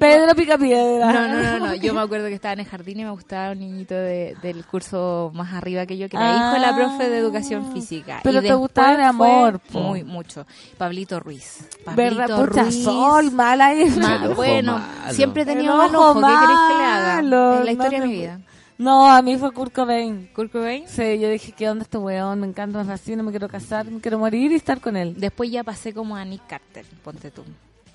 Pedro 0.00 0.34
Picapiedra. 0.34 1.12
No, 1.12 1.28
no, 1.28 1.42
no, 1.42 1.66
no. 1.68 1.74
Yo 1.74 1.94
me 1.94 2.00
acuerdo 2.00 2.26
que 2.26 2.34
estaba 2.34 2.52
en 2.54 2.60
el 2.60 2.66
jardín 2.66 3.00
y 3.00 3.04
me 3.04 3.10
gustaba 3.10 3.52
un 3.52 3.60
niñito 3.60 3.94
de- 3.94 4.36
del 4.42 4.64
curso 4.64 5.30
más 5.34 5.52
arriba 5.54 5.86
que 5.86 5.96
yo, 5.96 6.08
que 6.08 6.16
era 6.16 6.36
hijo 6.36 6.52
de 6.52 6.58
la 6.60 6.74
profe 6.76 7.08
de 7.08 7.18
educación 7.18 7.72
física. 7.72 8.16
Ah. 8.18 8.20
Pero 8.22 8.40
Y 8.40 8.42
te 8.48 8.54
gustaba 8.54 8.88
de 8.90 8.96
fue 8.96 9.04
amor. 9.04 9.60
Muy, 9.70 10.02
mucho. 10.04 10.46
Pablito 10.76 11.20
Ruiz. 11.20 11.58
Pablito 11.84 12.16
¿Verdad? 12.16 12.46
Pucha, 12.46 12.62
Ruiz. 12.64 12.84
sol, 12.84 13.30
mala 13.32 13.66
ahí. 13.66 13.88
Ma- 14.00 14.20
El 14.24 14.34
bueno, 14.34 14.78
malo. 14.78 15.12
siempre 15.14 15.42
he 15.42 15.46
tenido 15.46 15.72
El 15.72 15.78
mal 15.92 15.96
ojo. 15.96 16.14
¿Qué 16.20 16.26
querés 16.26 16.58
que 16.68 16.74
le 16.78 16.84
haga? 16.84 17.20
Es 17.20 17.64
la 17.64 17.72
historia 17.72 17.98
no 17.98 18.04
de 18.04 18.08
mi 18.10 18.14
vida. 18.20 18.40
No, 18.78 19.10
a 19.10 19.22
mí 19.22 19.36
fue 19.38 19.52
Kurt 19.52 19.72
Cobain. 19.74 20.28
Kurt 20.34 20.52
Cobain. 20.52 20.84
Sí, 20.86 21.18
yo 21.18 21.30
dije, 21.30 21.52
¿qué 21.52 21.70
onda 21.70 21.82
este 21.84 21.96
weón? 21.98 22.40
Me 22.40 22.46
encanta, 22.46 22.78
me 22.78 22.84
fascina, 22.84 23.22
me 23.22 23.30
quiero 23.30 23.48
casar, 23.48 23.86
me 23.86 24.00
quiero 24.00 24.18
morir 24.18 24.52
y 24.52 24.56
estar 24.56 24.80
con 24.80 24.96
él. 24.96 25.14
Después 25.16 25.50
ya 25.50 25.64
pasé 25.64 25.94
como 25.94 26.14
a 26.14 26.24
Nick 26.24 26.46
Carter, 26.46 26.84
ponte 27.02 27.30
tú. 27.30 27.42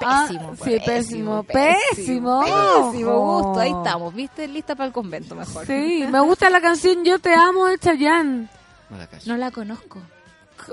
Ah, 0.03 0.25
Pésimo, 0.27 0.55
sí, 0.55 0.77
pésimo, 0.83 1.43
pésimo. 1.43 2.41
Pésimo 2.91 3.41
gusto, 3.43 3.59
ahí 3.59 3.71
Oh. 3.71 3.83
estamos, 3.83 4.15
¿viste? 4.15 4.47
Lista 4.47 4.73
para 4.75 4.87
el 4.87 4.93
convento 4.93 5.35
mejor. 5.35 5.67
Sí, 5.67 6.03
me 6.09 6.19
gusta 6.21 6.49
la 6.49 6.59
canción 6.59 7.03
Yo 7.05 7.19
te 7.19 7.35
amo 7.35 7.67
de 7.67 7.77
Chayanne. 7.77 8.47
no 8.89 8.97
la. 8.97 9.07
No 9.27 9.37
la 9.37 9.51
conozco. 9.51 9.99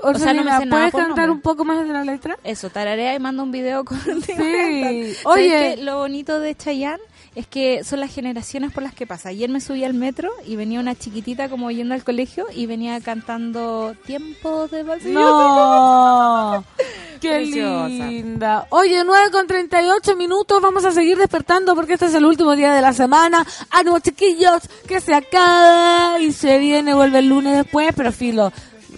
Orfelina, 0.01 0.43
no 0.43 0.43
me 0.43 0.59
sé 0.59 0.65
nada 0.65 0.69
¿puedes 0.69 0.91
por 0.91 1.01
cantar 1.01 1.27
nombre. 1.27 1.31
un 1.31 1.41
poco 1.41 1.65
más 1.65 1.85
de 1.87 1.93
la 1.93 2.03
letra? 2.03 2.37
Eso, 2.43 2.69
tararea 2.71 3.13
y 3.15 3.19
manda 3.19 3.43
un 3.43 3.51
video 3.51 3.83
con 3.85 3.99
Sí. 4.23 4.33
Oye, 4.37 5.15
Oye. 5.25 5.77
lo 5.77 5.97
bonito 5.97 6.39
de 6.39 6.55
Chayanne 6.55 7.01
es 7.35 7.47
que 7.47 7.83
son 7.83 7.99
las 7.99 8.13
generaciones 8.13 8.71
por 8.71 8.83
las 8.83 8.93
que 8.93 9.05
pasa. 9.07 9.29
Ayer 9.29 9.49
me 9.49 9.61
subí 9.61 9.83
al 9.83 9.93
metro 9.93 10.29
y 10.45 10.55
venía 10.55 10.79
una 10.79 10.95
chiquitita 10.95 11.49
como 11.49 11.71
yendo 11.71 11.93
al 11.93 12.03
colegio 12.03 12.45
y 12.53 12.65
venía 12.65 12.99
cantando 13.01 13.95
Tiempo 14.05 14.67
de 14.67 14.83
yo, 14.83 15.11
No. 15.11 16.63
Qué 17.21 17.29
Preciosa. 17.29 17.87
linda. 17.87 18.67
Oye, 18.69 19.03
9 19.03 19.31
con 19.31 19.45
38 19.45 20.15
minutos. 20.15 20.61
Vamos 20.61 20.85
a 20.85 20.91
seguir 20.91 21.17
despertando 21.17 21.75
porque 21.75 21.93
este 21.93 22.05
es 22.05 22.13
el 22.13 22.25
último 22.25 22.55
día 22.55 22.73
de 22.73 22.81
la 22.81 22.93
semana. 22.93 23.45
Ánimo, 23.71 23.99
chiquillos, 23.99 24.61
que 24.87 25.01
se 25.01 25.13
acaba 25.13 26.17
y 26.19 26.31
se 26.31 26.57
viene, 26.59 26.93
vuelve 26.93 27.19
el 27.19 27.27
lunes 27.27 27.57
después. 27.57 27.91
Pero 27.93 28.13
filo, 28.13 28.53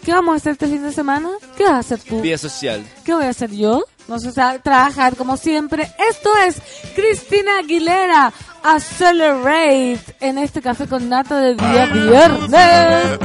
¿qué 0.05 0.11
vamos 0.11 0.33
a 0.33 0.35
hacer 0.37 0.51
este 0.53 0.67
fin 0.67 0.83
de 0.83 0.91
semana? 0.91 1.29
¿Qué 1.57 1.63
vas 1.63 1.73
a 1.73 1.79
hacer 1.79 1.99
tú? 2.01 2.21
Vía 2.21 2.37
social. 2.37 2.83
¿Qué 3.03 3.13
voy 3.15 3.25
a 3.25 3.29
hacer 3.29 3.51
yo? 3.51 3.85
No 4.07 4.19
sé, 4.19 4.29
o 4.29 4.31
sea, 4.31 4.59
trabajar 4.59 5.15
como 5.15 5.37
siempre. 5.37 5.89
Esto 6.09 6.29
es 6.45 6.61
Cristina 6.95 7.59
Aguilera, 7.59 8.33
Accelerate, 8.63 10.15
en 10.19 10.37
este 10.37 10.61
café 10.61 10.87
con 10.87 11.09
nata 11.09 11.39
de 11.39 11.55
día 11.55 11.85
viernes. 11.85 13.19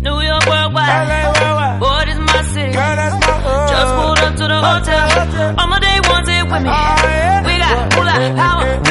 New 0.00 0.22
York 0.22 0.46
worldwide. 0.46 1.78
Boy, 1.80 2.04
this 2.06 2.18
my 2.18 2.42
city. 2.52 2.72
Just 2.72 3.94
pulled 3.94 4.18
up 4.18 4.36
to 4.36 4.46
the 4.48 4.60
hotel. 4.60 5.54
All 5.58 5.68
my 5.68 5.78
day 5.80 5.95
talented 6.26 6.50
women. 6.50 6.72
We 7.46 7.58
got 7.58 7.94
moolah, 7.94 8.34
power, 8.34 8.85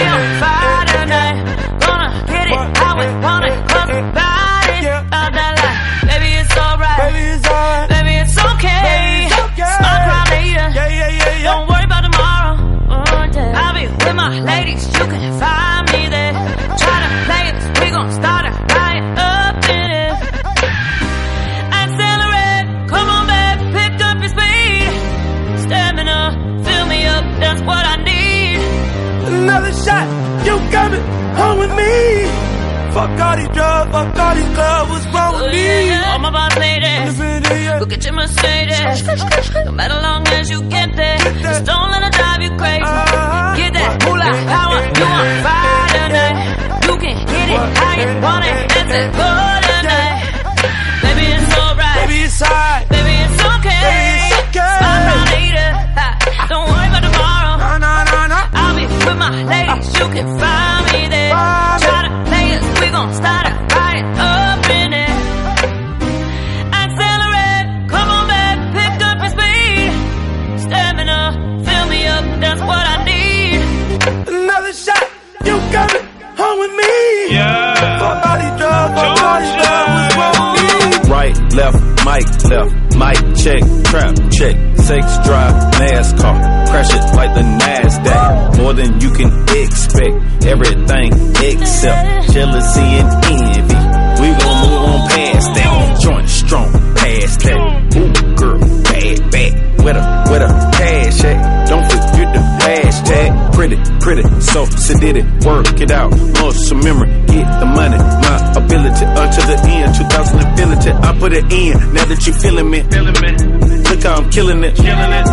trap, 83.95 84.15
check, 84.29 84.55
sex 84.75 85.05
drive, 85.25 85.55
NASCAR, 85.79 86.67
crash 86.67 86.91
it 86.93 87.15
like 87.15 87.33
the 87.33 87.41
NASDAQ, 87.41 88.57
more 88.57 88.73
than 88.73 88.99
you 88.99 89.09
can 89.11 89.31
expect, 89.55 90.43
everything 90.45 91.11
except 91.39 92.33
jealousy 92.33 92.81
and 92.99 93.09
envy. 93.25 93.79
We 94.19 94.27
gon' 94.35 94.57
move 94.63 94.83
on 94.91 95.09
past 95.09 95.47
that, 95.55 95.99
joint 96.01 96.27
strong, 96.29 96.71
past 96.95 97.39
that. 97.39 97.95
Ooh, 97.95 98.35
girl, 98.35 98.59
bad, 98.83 99.31
bad, 99.31 99.83
where 99.83 99.97
a, 99.97 100.03
where 100.29 100.39
the 100.39 100.71
cash 100.75 101.23
at? 101.23 101.69
Don't 101.69 101.85
forget 101.85 102.33
the 102.33 102.41
hashtag, 102.65 103.53
pretty, 103.53 103.77
pretty, 104.01 104.23
so 104.41 104.65
sedated, 104.65 105.45
work 105.45 105.79
it 105.79 105.91
out, 105.91 106.11
muscle 106.11 106.77
memory, 106.79 107.07
get 107.27 107.47
the 107.59 107.65
money, 107.65 107.97
my 107.97 108.35
ability, 108.59 109.05
uh, 109.05 109.23
until 109.23 109.47
the 109.47 109.71
end, 109.71 109.95
2000 109.95 110.39
ability, 110.51 110.91
I 110.91 111.17
put 111.17 111.31
it 111.31 111.51
in, 111.51 111.93
now 111.93 112.03
that 112.03 112.27
you 112.27 112.33
feeling 112.33 112.69
me, 112.69 112.83
feeling 112.83 113.15
me, 113.21 113.54
how 114.03 114.15
I'm 114.15 114.29
killing 114.29 114.63
it, 114.63 114.75
killing 114.75 115.11
it, 115.13 115.25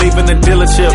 leaving 0.00 0.26
the 0.26 0.36
dealership, 0.40 0.92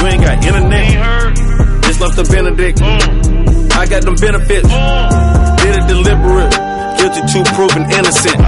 you 0.00 0.06
ain't 0.06 0.22
got 0.22 0.44
internet, 0.44 0.72
ain't 0.72 1.00
heard. 1.00 1.82
just 1.84 2.00
left 2.00 2.16
the 2.16 2.24
Benedict, 2.24 2.78
mm. 2.78 3.72
I 3.72 3.86
got 3.86 4.02
them 4.02 4.16
benefits, 4.16 4.68
mm. 4.68 5.56
did 5.58 5.76
it 5.76 5.86
deliberate, 5.88 6.52
guilty 6.98 7.22
to 7.32 7.38
proven 7.54 7.84
innocent, 7.90 8.38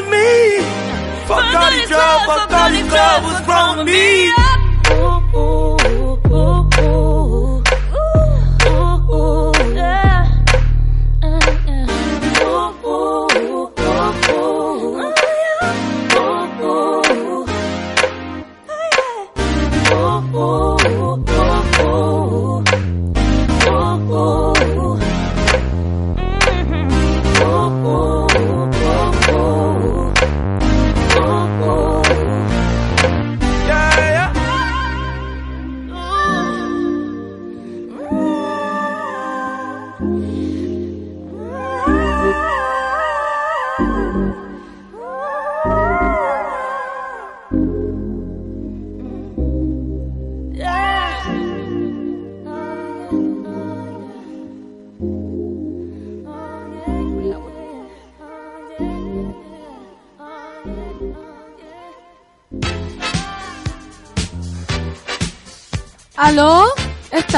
with 0.00 0.10
me? 0.10 0.58
Fuck 1.26 1.52
Dolly 1.52 1.86
Joe, 1.86 2.18
fuck 2.26 2.48
Dolly 2.48 2.82
Joe, 2.88 3.20
what's 3.24 3.46
wrong 3.48 3.78
with 3.78 3.86
me? 3.86 4.47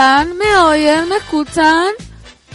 ¿Están? 0.00 0.38
¿Me 0.38 0.56
oyen? 0.56 1.08
¿Me 1.10 1.16
escuchan? 1.16 1.92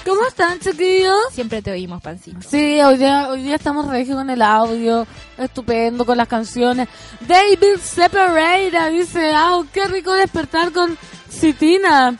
¿Cómo 0.04 0.26
están, 0.26 0.58
chiquillos? 0.58 1.16
Siempre 1.32 1.62
te 1.62 1.70
oímos, 1.70 2.02
pancito. 2.02 2.40
Sí, 2.42 2.82
hoy 2.82 2.98
día, 2.98 3.30
hoy 3.30 3.44
día 3.44 3.54
estamos 3.54 3.88
regios 3.88 4.18
con 4.18 4.32
el 4.32 4.42
audio, 4.42 5.06
estupendo 5.38 6.08
con 6.08 6.18
las 6.18 6.28
canciones. 6.28 6.88
David 7.20 7.78
Separata 7.80 8.90
dice, 8.90 9.32
ah, 9.36 9.62
qué 9.72 9.86
rico 9.86 10.12
despertar 10.14 10.72
con 10.72 10.98
Citina. 11.30 12.18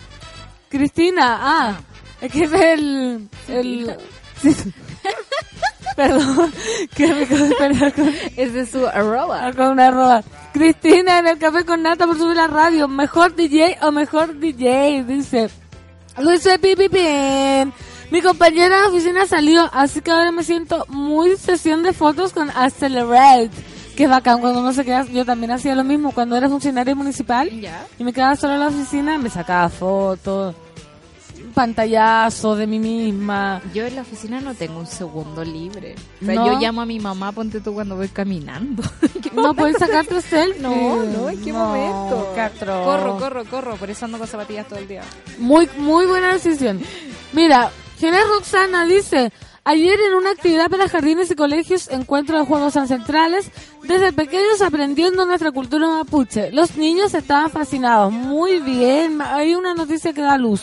Cristina, 0.70 1.40
ah, 1.42 1.80
es 2.22 2.32
que 2.32 2.44
es 2.44 2.54
el... 2.54 3.28
el 3.48 3.98
Perdón, 5.96 6.54
qué 6.94 7.14
rico 7.16 7.36
despertar 7.36 7.94
con... 7.94 8.14
Es 8.38 8.70
su 8.70 8.86
arroba. 8.86 9.52
Con 9.54 9.70
una 9.70 9.88
arroba. 9.88 10.24
Cristina 10.56 11.20
en 11.20 11.28
el 11.28 11.38
café 11.38 11.66
con 11.66 11.84
nata 11.84 12.08
por 12.08 12.18
subir 12.18 12.38
la 12.38 12.48
radio. 12.48 12.88
Mejor 12.88 13.36
DJ 13.36 13.78
o 13.82 13.92
mejor 13.92 14.40
DJ, 14.40 15.04
dice. 15.04 15.50
Luis 16.18 16.48
Pipipín. 16.62 17.74
Mi 18.10 18.22
compañera 18.22 18.80
de 18.80 18.88
oficina 18.88 19.26
salió, 19.26 19.70
así 19.74 20.00
que 20.00 20.12
ahora 20.12 20.32
me 20.32 20.46
siento 20.46 20.86
muy 20.88 21.36
sesión 21.36 21.84
de 21.84 21.92
fotos 21.92 22.32
con 22.32 22.50
Accelerate. 22.52 23.52
Qué 23.98 24.08
bacán 24.08 24.40
cuando 24.40 24.62
uno 24.62 24.72
se 24.72 24.86
queda. 24.86 25.04
Yo 25.12 25.26
también 25.26 25.52
hacía 25.52 25.76
lo 25.76 25.84
mismo 25.84 26.14
cuando 26.14 26.38
era 26.38 26.48
funcionario 26.48 26.96
municipal 26.96 27.50
Ya. 27.50 27.86
y 28.00 28.06
me 28.06 28.14
quedaba 28.14 28.38
sola 28.38 28.54
en 28.54 28.60
la 28.62 28.68
oficina, 28.70 29.18
me 29.18 29.30
sacaba 29.30 29.68
fotos, 29.68 30.56
pantallazo 31.56 32.56
de 32.56 32.68
mí 32.68 32.78
misma. 32.80 33.62
Yo 33.74 33.86
en 33.86 33.96
la 33.96 34.02
oficina 34.02 34.40
no 34.42 34.54
tengo 34.54 34.80
un 34.80 34.86
segundo 34.86 35.44
libre. 35.44 35.96
O 36.22 36.26
sea, 36.26 36.36
No. 36.36 36.46
yo 36.54 36.60
llamo 36.60 36.82
a 36.82 36.86
mi 36.86 37.00
mamá, 37.00 37.32
ponte 37.32 37.62
tú 37.62 37.74
cuando 37.74 37.96
voy 37.96 38.10
caminando. 38.10 38.84
¿Qué 39.24 39.32
No 39.32 39.56
puedes 39.56 39.78
sacarte 39.78 40.22
selfie. 40.22 40.62
No, 40.62 41.04
no, 41.04 41.30
¿en 41.30 41.42
qué 41.44 41.52
No, 41.52 41.60
momento? 41.66 42.32
qué 42.36 42.42
atroz. 42.42 42.86
Corro, 42.86 43.18
corro, 43.18 43.46
corro. 43.46 43.76
Por 43.78 43.90
eso 43.90 44.06
ando 44.06 44.20
con 44.20 44.28
zapatillas 44.28 44.68
todo 44.68 44.78
el 44.80 44.88
día. 44.88 45.02
Muy, 45.40 45.68
muy 45.78 46.06
buena 46.06 46.34
decisión. 46.34 46.80
Mira, 47.34 47.72
Ginés 47.98 48.28
Roxana 48.28 48.86
dice, 48.86 49.32
ayer 49.64 49.98
en 50.08 50.14
una 50.16 50.32
actividad 50.32 50.70
para 50.70 50.88
jardines 50.90 51.32
y 51.32 51.36
colegios, 51.36 51.88
encuentro 51.90 52.38
de 52.38 52.46
juegos 52.46 52.76
ancestrales, 52.78 53.50
desde 53.84 54.12
pequeños 54.14 54.62
aprendiendo 54.62 55.26
nuestra 55.26 55.52
cultura 55.52 55.88
mapuche. 55.88 56.52
Los 56.52 56.76
niños 56.78 57.14
estaban 57.14 57.50
fascinados. 57.50 58.12
Muy 58.12 58.60
bien. 58.60 59.22
Hay 59.22 59.56
una 59.56 59.74
noticia 59.74 60.12
que 60.14 60.22
da 60.22 60.38
luz. 60.38 60.62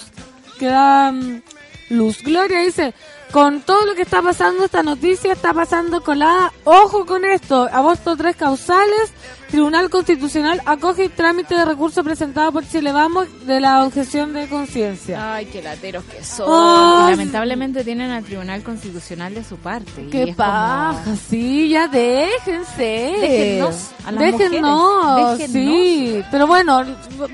Que 0.62 0.68
da 0.68 1.10
mm, 1.10 1.42
luz. 1.90 2.22
Gloria 2.22 2.60
dice, 2.60 2.94
con 3.32 3.62
todo 3.62 3.84
lo 3.84 3.96
que 3.96 4.02
está 4.02 4.22
pasando, 4.22 4.64
esta 4.64 4.84
noticia 4.84 5.32
está 5.32 5.52
pasando 5.52 6.04
colada. 6.04 6.52
Ojo 6.62 7.04
con 7.04 7.24
esto. 7.24 7.68
Agosto 7.72 8.16
3 8.16 8.36
causales. 8.36 9.12
Tribunal 9.52 9.90
Constitucional 9.90 10.62
acoge 10.64 11.04
el 11.04 11.10
trámite 11.10 11.54
de 11.54 11.64
recurso 11.66 12.02
presentado 12.02 12.50
por 12.52 12.66
Chile 12.66 12.90
Vamos 12.90 13.28
de 13.46 13.60
la 13.60 13.84
objeción 13.84 14.32
de 14.32 14.48
conciencia. 14.48 15.34
Ay, 15.34 15.44
qué 15.44 15.60
lateros 15.62 16.04
que 16.04 16.24
son. 16.24 17.10
Lamentablemente 17.10 17.84
tienen 17.84 18.10
al 18.12 18.24
Tribunal 18.24 18.62
Constitucional 18.62 19.34
de 19.34 19.44
su 19.44 19.56
parte. 19.58 20.08
¡Qué 20.10 20.22
como- 20.24 20.36
paja! 20.36 21.02
Sí, 21.28 21.68
ya 21.68 21.86
déjense. 21.86 23.14
Déjennos, 23.20 23.90
a 24.06 24.12
las 24.12 24.20
Déjennos, 24.38 25.04
mujeres, 25.04 25.52
déjennos. 25.52 25.74
sí. 25.74 26.24
Pero 26.30 26.46
bueno, 26.46 26.82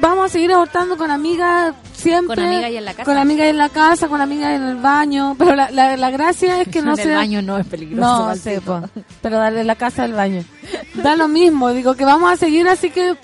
vamos 0.00 0.26
a 0.26 0.28
seguir 0.28 0.52
abortando 0.52 0.96
con 0.96 1.12
amigas 1.12 1.72
siempre. 1.94 2.34
Con 2.34 2.44
amigas 2.46 2.70
y 2.72 2.76
en 2.78 2.84
la 2.84 2.92
casa. 2.94 3.04
Con 3.04 3.16
amigas 3.16 3.46
en 3.46 3.58
la 3.58 3.68
casa, 3.68 4.08
con 4.08 4.20
amigas 4.20 4.56
en 4.56 4.62
el 4.64 4.76
baño. 4.76 5.36
Pero 5.38 5.54
la, 5.54 5.70
la, 5.70 5.96
la 5.96 6.10
gracia 6.10 6.60
es 6.60 6.66
que 6.68 6.82
no 6.82 6.90
en 6.90 6.96
sea... 6.96 7.04
el 7.06 7.14
baño 7.14 7.42
no 7.42 7.58
es 7.58 7.66
peligroso. 7.66 8.28
No, 8.28 8.34
sé, 8.34 8.60
pero 9.22 9.38
darle 9.38 9.62
la 9.62 9.76
casa 9.76 10.02
del 10.02 10.14
baño. 10.14 10.42
Da 10.94 11.16
lo 11.16 11.28
mismo, 11.28 11.70
digo 11.72 11.94
que 11.94 12.04
vamos 12.08 12.32
a 12.32 12.36
seguir 12.36 12.66
así 12.68 12.90
que 12.90 13.14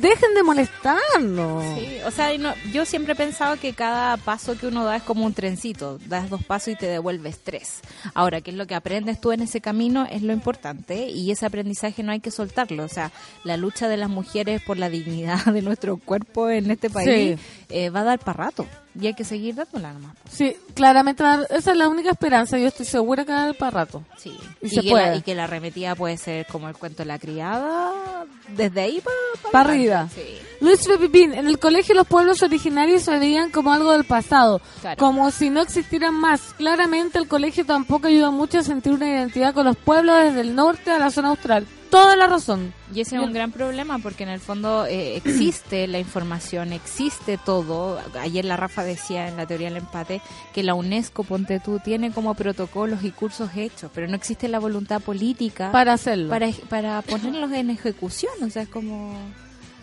dejen 0.00 0.32
de 0.34 0.42
molestarnos. 0.44 1.64
Sí, 1.76 1.96
o 2.06 2.10
sea, 2.12 2.36
no- 2.38 2.54
yo 2.72 2.84
siempre 2.84 3.14
he 3.14 3.16
pensado 3.16 3.56
que 3.58 3.72
cada 3.72 4.16
paso 4.16 4.56
que 4.56 4.66
uno 4.68 4.84
da 4.84 4.96
es 4.96 5.02
como 5.02 5.26
un 5.26 5.34
trencito. 5.34 5.98
Das 6.06 6.30
dos 6.30 6.44
pasos 6.44 6.68
y 6.68 6.76
te 6.76 6.86
devuelves 6.86 7.40
tres. 7.42 7.80
Ahora, 8.14 8.40
¿qué 8.40 8.52
es 8.52 8.56
lo 8.56 8.66
que 8.68 8.76
aprendes 8.76 9.20
tú 9.20 9.32
en 9.32 9.40
ese 9.42 9.60
camino? 9.60 10.06
Es 10.08 10.22
lo 10.22 10.32
importante 10.32 11.08
y 11.08 11.30
ese 11.32 11.46
aprendizaje 11.46 12.02
no 12.04 12.12
hay 12.12 12.20
que 12.20 12.30
soltarlo. 12.30 12.84
O 12.84 12.88
sea, 12.88 13.10
la 13.44 13.56
lucha 13.56 13.88
de 13.88 13.96
las 13.96 14.08
mujeres 14.08 14.62
por 14.62 14.78
la 14.78 14.88
dignidad 14.88 15.44
de 15.52 15.62
nuestro 15.62 15.96
cuerpo 15.96 16.48
en 16.48 16.70
este 16.70 16.90
país 16.90 17.38
eh, 17.68 17.90
va 17.90 18.00
a 18.00 18.04
dar 18.04 18.18
para 18.20 18.44
rato 18.44 18.66
y 19.00 19.06
hay 19.06 19.14
que 19.14 19.24
seguir 19.24 19.54
dándola 19.54 19.92
nomás. 19.92 20.16
po. 20.16 20.28
Sí, 20.30 20.56
claramente 20.74 21.22
esa 21.50 21.70
es 21.72 21.76
la 21.76 21.88
única 21.88 22.10
esperanza. 22.10 22.58
Yo 22.58 22.66
estoy 22.68 22.86
segura 22.86 23.24
que 23.24 23.32
va 23.32 23.42
a 23.42 23.46
dar 23.46 23.54
para 23.56 23.70
rato. 23.70 24.02
Sí. 24.16 24.36
Y 24.62 24.66
Y, 24.66 24.70
se 24.70 24.80
que 24.82 24.90
puede. 24.90 25.06
la, 25.10 25.16
y 25.16 25.22
que 25.22 25.34
la 25.34 25.44
arremetida 25.44 25.94
puede 25.94 26.16
ser 26.16 26.46
como 26.46 26.68
el 26.68 26.76
cuento 26.76 26.98
de 26.98 27.06
la 27.06 27.18
criada, 27.18 28.24
desde 28.56 28.80
ahí 28.80 29.00
para 29.00 29.50
Pa' 29.52 29.60
arriba. 29.60 30.08
Sí. 30.14 30.22
Luis 30.60 30.86
Pepipín, 30.86 31.32
en 31.34 31.46
el 31.46 31.58
colegio 31.58 31.94
los 31.94 32.06
pueblos 32.06 32.42
originarios 32.42 33.02
se 33.02 33.16
veían 33.18 33.50
como 33.50 33.72
algo 33.72 33.92
del 33.92 34.04
pasado, 34.04 34.60
Claro. 34.80 34.96
como 34.98 35.30
si 35.30 35.50
no 35.50 35.60
existieran 35.62 36.14
más. 36.14 36.40
Claramente 36.56 37.18
el 37.18 37.28
colegio 37.28 37.64
tampoco 37.64 38.08
ayuda 38.08 38.30
mucho 38.30 38.58
a 38.58 38.62
sentir 38.64 38.92
una 38.92 39.08
identidad 39.08 39.54
con 39.54 39.66
los 39.66 39.76
pueblos 39.76 40.16
desde 40.24 40.40
el 40.40 40.54
norte 40.56 40.90
a 40.90 40.98
la 40.98 41.10
zona 41.10 41.28
austral. 41.28 41.66
Toda 41.90 42.16
la 42.16 42.26
razón. 42.26 42.72
Y 42.94 43.00
ese 43.00 43.16
es 43.16 43.22
un 43.22 43.32
gran 43.32 43.52
problema 43.52 43.98
porque 43.98 44.22
en 44.22 44.28
el 44.28 44.40
fondo 44.40 44.86
eh, 44.86 45.16
existe 45.16 45.86
la 45.86 45.98
información, 45.98 46.72
existe 46.72 47.38
todo. 47.38 47.98
Ayer 48.20 48.44
la 48.44 48.56
Rafa 48.56 48.84
decía 48.84 49.28
en 49.28 49.36
la 49.36 49.46
teoría 49.46 49.68
del 49.68 49.78
empate 49.78 50.20
que 50.52 50.62
la 50.62 50.74
UNESCO, 50.74 51.24
ponte 51.24 51.60
tú, 51.60 51.78
tiene 51.78 52.12
como 52.12 52.34
protocolos 52.34 53.04
y 53.04 53.10
cursos 53.10 53.50
hechos, 53.56 53.90
pero 53.94 54.06
no 54.08 54.16
existe 54.16 54.48
la 54.48 54.58
voluntad 54.58 55.00
política 55.00 55.72
Para 55.72 55.94
hacerlo. 55.94 56.28
para, 56.28 56.48
para 56.68 57.02
ponerlos 57.02 57.52
en 57.52 57.70
ejecución. 57.70 58.32
O 58.42 58.50
sea, 58.50 58.62
es 58.62 58.68
como... 58.68 59.16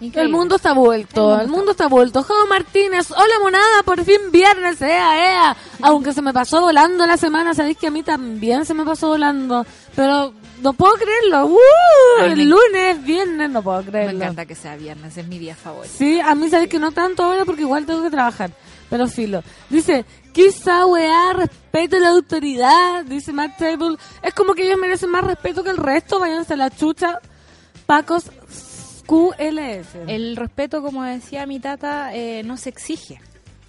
El 0.02 0.30
mundo 0.30 0.58
está 0.58 0.74
vuelto, 0.74 1.40
el 1.40 1.48
mundo 1.48 1.72
está 1.72 1.88
vuelto. 1.88 2.22
Jo 2.24 2.34
Martínez, 2.50 3.12
hola 3.12 3.40
monada, 3.42 3.82
por 3.84 4.04
fin 4.04 4.20
viernes, 4.32 4.82
ea, 4.82 5.18
ea. 5.32 5.58
Aunque 5.82 6.12
se 6.14 6.22
me 6.22 6.34
pasó 6.34 6.60
volando 6.62 7.06
la 7.06 7.16
semana, 7.18 7.54
sabéis 7.54 7.78
que 7.78 7.88
a 7.88 7.92
mí 7.92 8.04
también 8.04 8.66
se 8.66 8.74
me 8.74 8.84
pasó 8.84 9.08
volando. 9.08 9.66
Pero 9.96 10.34
no 10.62 10.74
puedo 10.74 10.94
creerlo. 10.96 11.46
¡Uh! 11.48 11.58
Ay, 12.20 12.36
me- 12.36 12.44
El 12.44 12.50
lunes, 12.50 13.04
viernes, 13.04 13.50
no 13.50 13.62
puedo 13.64 13.82
Me 13.84 13.90
creerlo. 13.90 14.18
encanta 14.18 14.46
que 14.46 14.54
sea 14.56 14.76
viernes, 14.76 15.16
es 15.16 15.28
mi 15.28 15.40
día 15.40 15.56
favorito. 15.56 15.94
Sí, 15.98 16.20
a 16.20 16.36
mí 16.36 16.50
sabéis 16.50 16.70
que 16.70 16.80
no 16.80 16.92
tanto 16.92 17.24
ahora 17.24 17.46
porque 17.46 17.62
igual 17.62 17.86
tengo 17.86 18.04
que 18.04 18.10
trabajar. 18.12 18.52
Pero 18.90 19.08
filo. 19.08 19.44
Dice, 19.70 20.06
quizá 20.34 20.86
weá, 20.86 21.34
respeto 21.34 21.96
a 21.96 22.00
la 22.02 22.10
autoridad. 22.10 23.06
Dice 23.06 23.32
Matt 23.32 23.58
Table. 23.58 23.96
Es 24.22 24.34
como 24.34 24.54
que 24.54 24.68
ellos 24.68 24.78
merecen 24.78 25.10
más 25.10 25.24
respeto 25.24 25.64
que 25.64 25.70
el 25.72 25.78
resto. 25.78 26.20
Váyanse 26.20 26.54
a 26.54 26.58
la 26.58 26.70
chucha. 26.70 27.20
Pacos 27.86 28.26
QLS. 29.08 29.96
El 30.08 30.36
respeto, 30.36 30.82
como 30.82 31.04
decía 31.04 31.46
mi 31.46 31.60
tata, 31.60 32.16
eh, 32.16 32.44
no 32.44 32.58
se 32.58 32.70
exige, 32.70 33.20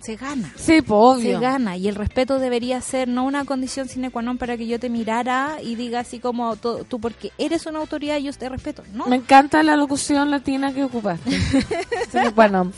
se 0.07 0.15
gana. 0.17 0.53
Sí, 0.55 0.81
pues 0.83 0.91
obvio. 1.03 1.35
Se 1.35 1.41
gana 1.43 1.77
y 1.77 1.89
el 1.89 1.97
respeto 1.97 2.39
debería 2.39 2.81
ser 2.81 3.09
no 3.09 3.25
una 3.25 3.45
condición 3.45 3.89
sine 3.89 4.11
qua 4.15 4.23
non 4.23 4.39
para 4.39 4.57
que 4.57 4.67
yo 4.71 4.79
te 4.79 4.89
mirara 4.89 5.59
y 5.61 5.75
diga 5.75 5.99
así 6.07 6.21
como 6.23 6.55
tú, 6.55 6.87
porque 7.03 7.33
eres 7.39 7.67
una 7.67 7.81
autoridad 7.81 8.17
yo 8.23 8.31
te 8.33 8.49
respeto. 8.49 8.85
No. 8.95 9.07
Me 9.07 9.17
encanta 9.17 9.63
la 9.65 9.75
locución 9.77 10.31
latina 10.31 10.73
que 10.73 10.85
ocupaste. 10.85 11.27
Sine 12.13 12.31
qua 12.33 12.47
non. 12.49 12.71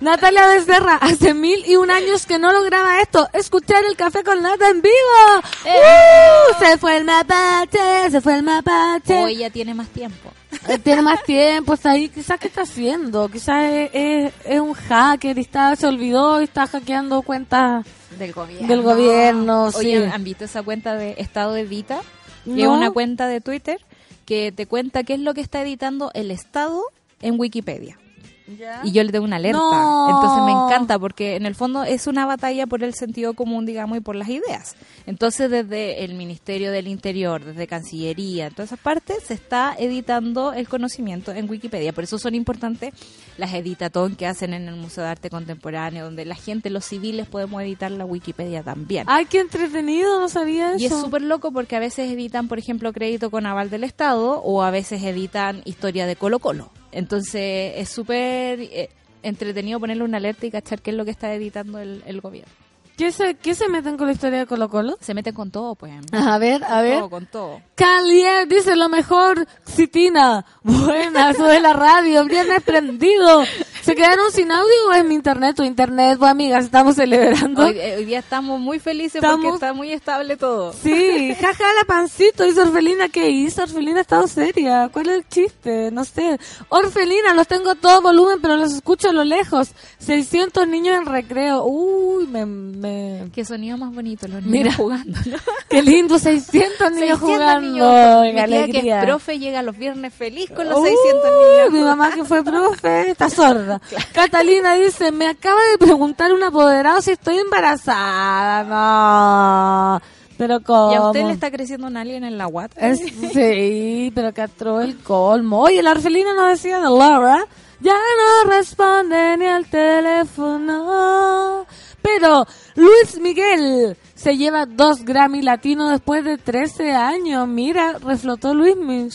Natalia 0.00 0.46
Becerra, 0.48 0.96
hace 1.00 1.34
mil 1.34 1.64
y 1.66 1.76
un 1.76 1.90
años 1.90 2.26
que 2.26 2.38
no 2.38 2.52
lograba 2.52 3.00
esto, 3.00 3.28
escuchar 3.32 3.82
el 3.88 3.96
café 3.96 4.22
con 4.22 4.42
nata 4.42 4.68
en 4.70 4.80
vivo. 4.82 5.42
¡Uh! 5.64 6.64
se 6.64 6.78
fue 6.78 6.96
el 6.98 7.04
mapache, 7.04 8.10
se 8.10 8.20
fue 8.20 8.36
el 8.36 8.42
mapache. 8.42 9.24
O 9.24 9.26
ella 9.28 9.50
tiene 9.50 9.74
más 9.74 9.88
tiempo. 9.88 10.30
Eh, 10.68 10.78
Tiene 10.78 11.02
más 11.02 11.22
tiempo, 11.24 11.74
está 11.74 11.90
ahí, 11.90 12.08
quizás 12.08 12.38
qué 12.38 12.46
está 12.46 12.62
haciendo, 12.62 13.28
quizás 13.28 13.64
es, 13.72 13.90
es- 13.92 14.32
es 14.44 14.60
un 14.60 14.72
hacker 14.72 15.36
y 15.36 15.40
está, 15.40 15.74
se 15.74 15.86
olvidó 15.86 16.40
y 16.44 16.46
está 16.46 16.66
hackeando 16.66 17.22
cuentas. 17.22 17.86
Del 18.18 18.32
gobierno. 18.32 18.68
Del 18.68 18.82
gobierno, 18.82 19.70
sí. 19.72 19.78
Oye, 19.78 20.06
¿han 20.08 20.22
visto 20.24 20.44
esa 20.44 20.62
cuenta 20.62 20.94
de 20.94 21.14
Estado 21.18 21.52
de 21.54 21.64
Vita? 21.64 22.00
Que 22.44 22.50
es 22.52 22.56
No. 22.68 22.74
una 22.74 22.90
cuenta 22.90 23.26
de 23.26 23.40
Twitter 23.40 23.78
que 24.26 24.52
te 24.52 24.66
cuenta 24.66 25.02
qué 25.04 25.14
es 25.14 25.20
lo 25.20 25.34
que 25.34 25.40
está 25.40 25.62
editando 25.62 26.10
el 26.14 26.30
Estado 26.30 26.82
en 27.22 27.38
Wikipedia. 27.40 27.98
¿Ya? 28.46 28.82
y 28.84 28.92
yo 28.92 29.02
le 29.02 29.10
tengo 29.10 29.24
una 29.24 29.36
alerta. 29.36 29.58
No. 29.58 30.08
Entonces 30.10 30.44
me 30.44 30.52
encanta 30.52 30.98
porque 30.98 31.36
en 31.36 31.46
el 31.46 31.54
fondo 31.54 31.82
es 31.82 32.06
una 32.06 32.26
batalla 32.26 32.66
por 32.66 32.82
el 32.82 32.94
sentido 32.94 33.34
común, 33.34 33.64
digamos, 33.64 33.98
y 33.98 34.00
por 34.00 34.16
las 34.16 34.28
ideas. 34.28 34.76
Entonces 35.06 35.50
desde 35.50 36.04
el 36.04 36.14
Ministerio 36.14 36.70
del 36.70 36.88
Interior, 36.88 37.44
desde 37.44 37.66
Cancillería, 37.66 38.48
en 38.48 38.54
todas 38.54 38.68
esas 38.68 38.80
partes, 38.80 39.22
se 39.24 39.34
está 39.34 39.74
editando 39.78 40.52
el 40.52 40.68
conocimiento 40.68 41.32
en 41.32 41.48
Wikipedia. 41.48 41.92
Por 41.92 42.04
eso 42.04 42.18
son 42.18 42.34
importantes 42.34 42.92
las 43.38 43.54
editatón 43.54 44.16
que 44.16 44.26
hacen 44.26 44.54
en 44.54 44.68
el 44.68 44.76
Museo 44.76 45.04
de 45.04 45.10
Arte 45.10 45.30
Contemporáneo, 45.30 46.04
donde 46.04 46.24
la 46.24 46.34
gente, 46.34 46.70
los 46.70 46.84
civiles, 46.84 47.26
podemos 47.26 47.62
editar 47.62 47.90
la 47.90 48.04
Wikipedia 48.04 48.62
también. 48.62 49.06
Ay, 49.08 49.26
qué 49.26 49.40
entretenido, 49.40 50.20
no 50.20 50.28
sabía 50.28 50.74
eso. 50.74 50.82
Y 50.82 50.86
es 50.86 50.92
súper 50.92 51.22
loco 51.22 51.52
porque 51.52 51.76
a 51.76 51.80
veces 51.80 52.10
editan, 52.10 52.48
por 52.48 52.58
ejemplo, 52.58 52.92
crédito 52.92 53.30
con 53.30 53.46
aval 53.46 53.70
del 53.70 53.84
Estado 53.84 54.40
o 54.42 54.62
a 54.62 54.70
veces 54.70 55.02
editan 55.02 55.62
historia 55.64 56.06
de 56.06 56.16
Colo 56.16 56.38
Colo. 56.38 56.70
Entonces 56.94 57.72
es 57.76 57.88
súper 57.88 58.60
eh, 58.60 58.88
entretenido 59.22 59.80
ponerle 59.80 60.04
una 60.04 60.18
alerta 60.18 60.46
y 60.46 60.50
cachar 60.50 60.80
qué 60.80 60.90
es 60.90 60.96
lo 60.96 61.04
que 61.04 61.10
está 61.10 61.34
editando 61.34 61.80
el, 61.80 62.02
el 62.06 62.20
gobierno. 62.20 62.63
¿Qué 62.96 63.10
se, 63.10 63.34
¿Qué 63.34 63.56
se 63.56 63.68
meten 63.68 63.96
con 63.96 64.06
la 64.06 64.12
historia 64.12 64.38
de 64.40 64.46
Colo 64.46 64.68
Colo? 64.68 64.96
Se 65.00 65.14
meten 65.14 65.34
con 65.34 65.50
todo, 65.50 65.74
pues. 65.74 65.92
A 66.12 66.38
ver, 66.38 66.62
a 66.62 66.80
ver. 66.80 66.98
Todo, 66.98 67.10
con 67.10 67.26
todo. 67.26 67.60
Calier 67.74 68.46
dice 68.46 68.76
lo 68.76 68.88
mejor, 68.88 69.48
Citina. 69.66 70.44
Buena, 70.62 71.30
eso 71.30 71.44
de 71.44 71.58
la 71.58 71.72
radio, 71.72 72.24
viernes 72.24 72.62
prendido. 72.62 73.44
¿Se 73.82 73.94
quedaron 73.94 74.30
sin 74.30 74.50
audio 74.50 74.88
o 74.88 74.92
es 74.92 75.04
mi 75.04 75.14
internet? 75.14 75.56
Tu 75.56 75.64
internet, 75.64 76.18
pues 76.18 76.30
amigas, 76.30 76.64
estamos 76.64 76.94
celebrando. 76.94 77.64
Hoy, 77.64 77.78
eh, 77.78 77.96
hoy 77.98 78.04
día 78.04 78.20
estamos 78.20 78.58
muy 78.60 78.78
felices 78.78 79.20
porque 79.20 79.48
está 79.48 79.72
muy 79.72 79.92
estable 79.92 80.36
todo. 80.36 80.72
Sí, 80.72 81.34
jaja, 81.34 81.64
la 81.64 81.84
pancito. 81.86 82.44
Dice 82.44 82.62
Orfelina, 82.62 83.08
¿qué 83.08 83.28
hizo? 83.28 83.62
Orfelina 83.64 83.98
ha 83.98 84.02
estado 84.02 84.26
seria. 84.28 84.88
¿Cuál 84.92 85.08
es 85.08 85.14
el 85.16 85.28
chiste? 85.28 85.90
No 85.90 86.04
sé. 86.04 86.38
Orfelina, 86.68 87.34
los 87.34 87.46
tengo 87.48 87.70
a 87.70 87.74
todo 87.74 88.00
volumen, 88.00 88.38
pero 88.40 88.56
los 88.56 88.72
escucho 88.72 89.10
a 89.10 89.12
lo 89.12 89.24
lejos. 89.24 89.72
600 89.98 90.66
niños 90.68 90.96
en 90.96 91.06
recreo. 91.06 91.64
Uy, 91.64 92.26
me... 92.26 92.46
me... 92.88 93.30
Qué 93.34 93.44
sonido 93.44 93.76
más 93.78 93.92
bonito, 93.94 94.26
los 94.28 94.42
niños 94.42 94.50
Mira. 94.52 94.72
jugando. 94.74 95.18
¿no? 95.26 95.36
Qué 95.68 95.82
lindo, 95.82 96.18
600 96.18 96.92
niños 96.92 97.18
600 97.18 97.20
jugando. 97.20 97.60
niños. 97.60 98.22
Mi 98.22 98.32
tía 98.32 98.34
que 98.34 98.40
alegría. 98.54 98.98
es 99.00 99.04
profe 99.06 99.38
llega 99.38 99.62
los 99.62 99.76
viernes 99.76 100.12
feliz 100.14 100.50
con 100.50 100.68
los 100.68 100.78
Uy, 100.78 100.88
600 100.90 101.24
niños. 101.24 101.72
Mi 101.72 101.80
mamá 101.80 102.10
que 102.12 102.24
fue 102.24 102.42
profe 102.44 103.10
está 103.10 103.28
sorda. 103.40 103.80
Catalina 104.12 104.74
dice, 104.74 105.10
me 105.12 105.26
acaba 105.28 105.60
de 105.72 105.78
preguntar 105.78 106.32
un 106.32 106.42
apoderado 106.42 107.00
si 107.02 107.12
estoy 107.12 107.38
embarazada. 107.38 108.64
No. 108.64 110.00
Pero 110.36 110.60
cómo. 110.62 110.92
¿Y 110.92 110.96
a 110.96 111.02
usted 111.06 111.24
le 111.26 111.32
está 111.32 111.50
creciendo 111.50 111.86
un 111.86 111.96
alien 111.96 112.24
en 112.24 112.36
la 112.38 112.46
guata? 112.46 112.80
Es- 112.88 113.00
sí, 113.32 114.10
pero 114.14 114.32
que 114.34 114.42
atró 114.42 114.80
el 114.80 114.96
colmo. 114.98 115.60
Oye, 115.60 115.80
la 115.82 115.92
orfelina 115.92 116.34
nos 116.34 116.48
decía 116.50 116.78
de 116.78 116.84
Laura. 116.90 117.46
Ya 117.80 117.92
no 117.94 118.50
responde 118.50 119.36
ni 119.36 119.46
al 119.46 119.66
teléfono. 119.66 121.66
Pero 122.04 122.46
Luis 122.76 123.18
Miguel 123.18 123.96
se 124.14 124.36
lleva 124.36 124.66
dos 124.66 125.04
Grammy 125.06 125.40
latinos 125.40 125.90
después 125.90 126.22
de 126.22 126.36
13 126.36 126.92
años. 126.92 127.48
Mira, 127.48 127.94
reflotó 127.98 128.52
Luis 128.52 128.76
Miguel. 128.76 129.10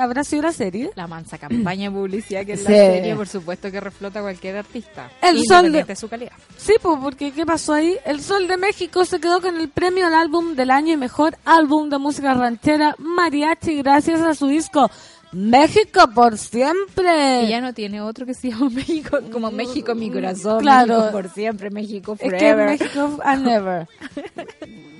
¿Habrá 0.00 0.24
sido 0.24 0.42
la 0.44 0.52
serie? 0.52 0.90
La 0.96 1.06
mansa 1.06 1.36
campaña 1.36 1.90
de 1.90 1.96
publicidad 1.96 2.46
que 2.46 2.54
es 2.54 2.60
Sí. 2.60 2.72
la 2.72 2.78
serie, 2.78 3.14
por 3.14 3.28
supuesto 3.28 3.70
que 3.70 3.80
reflota 3.80 4.22
cualquier 4.22 4.56
artista. 4.56 5.10
El 5.20 5.44
sol 5.46 5.70
de- 5.70 5.84
de 5.84 5.94
su 5.94 6.08
calidad. 6.08 6.32
Sí, 6.56 6.72
pues, 6.80 6.98
porque 7.02 7.32
¿qué 7.32 7.44
pasó 7.44 7.74
ahí? 7.74 7.98
El 8.06 8.22
Sol 8.22 8.48
de 8.48 8.56
México 8.56 9.04
se 9.04 9.20
quedó 9.20 9.42
con 9.42 9.56
el 9.60 9.68
premio 9.68 10.06
al 10.06 10.14
álbum 10.14 10.54
del 10.54 10.70
año 10.70 10.94
y 10.94 10.96
mejor 10.96 11.36
álbum 11.44 11.90
de 11.90 11.98
música 11.98 12.32
ranchera 12.32 12.94
mariachi 12.98 13.76
gracias 13.82 14.22
a 14.22 14.34
su 14.34 14.46
disco 14.46 14.90
México 15.32 16.08
por 16.14 16.36
siempre. 16.38 17.44
Y 17.44 17.48
ya 17.48 17.60
no 17.60 17.72
tiene 17.72 18.00
otro 18.00 18.26
que 18.26 18.34
se 18.34 18.50
llama 18.50 18.68
México, 18.70 19.18
como 19.32 19.50
México 19.50 19.94
mi 19.94 20.10
corazón, 20.10 20.60
Claro. 20.60 20.98
México 20.98 21.12
por 21.12 21.28
siempre, 21.30 21.70
México 21.70 22.12
Es 22.14 22.20
que 22.20 22.30
forever. 22.30 22.66
México 22.78 23.18
and 23.24 23.44
never. 23.46 23.88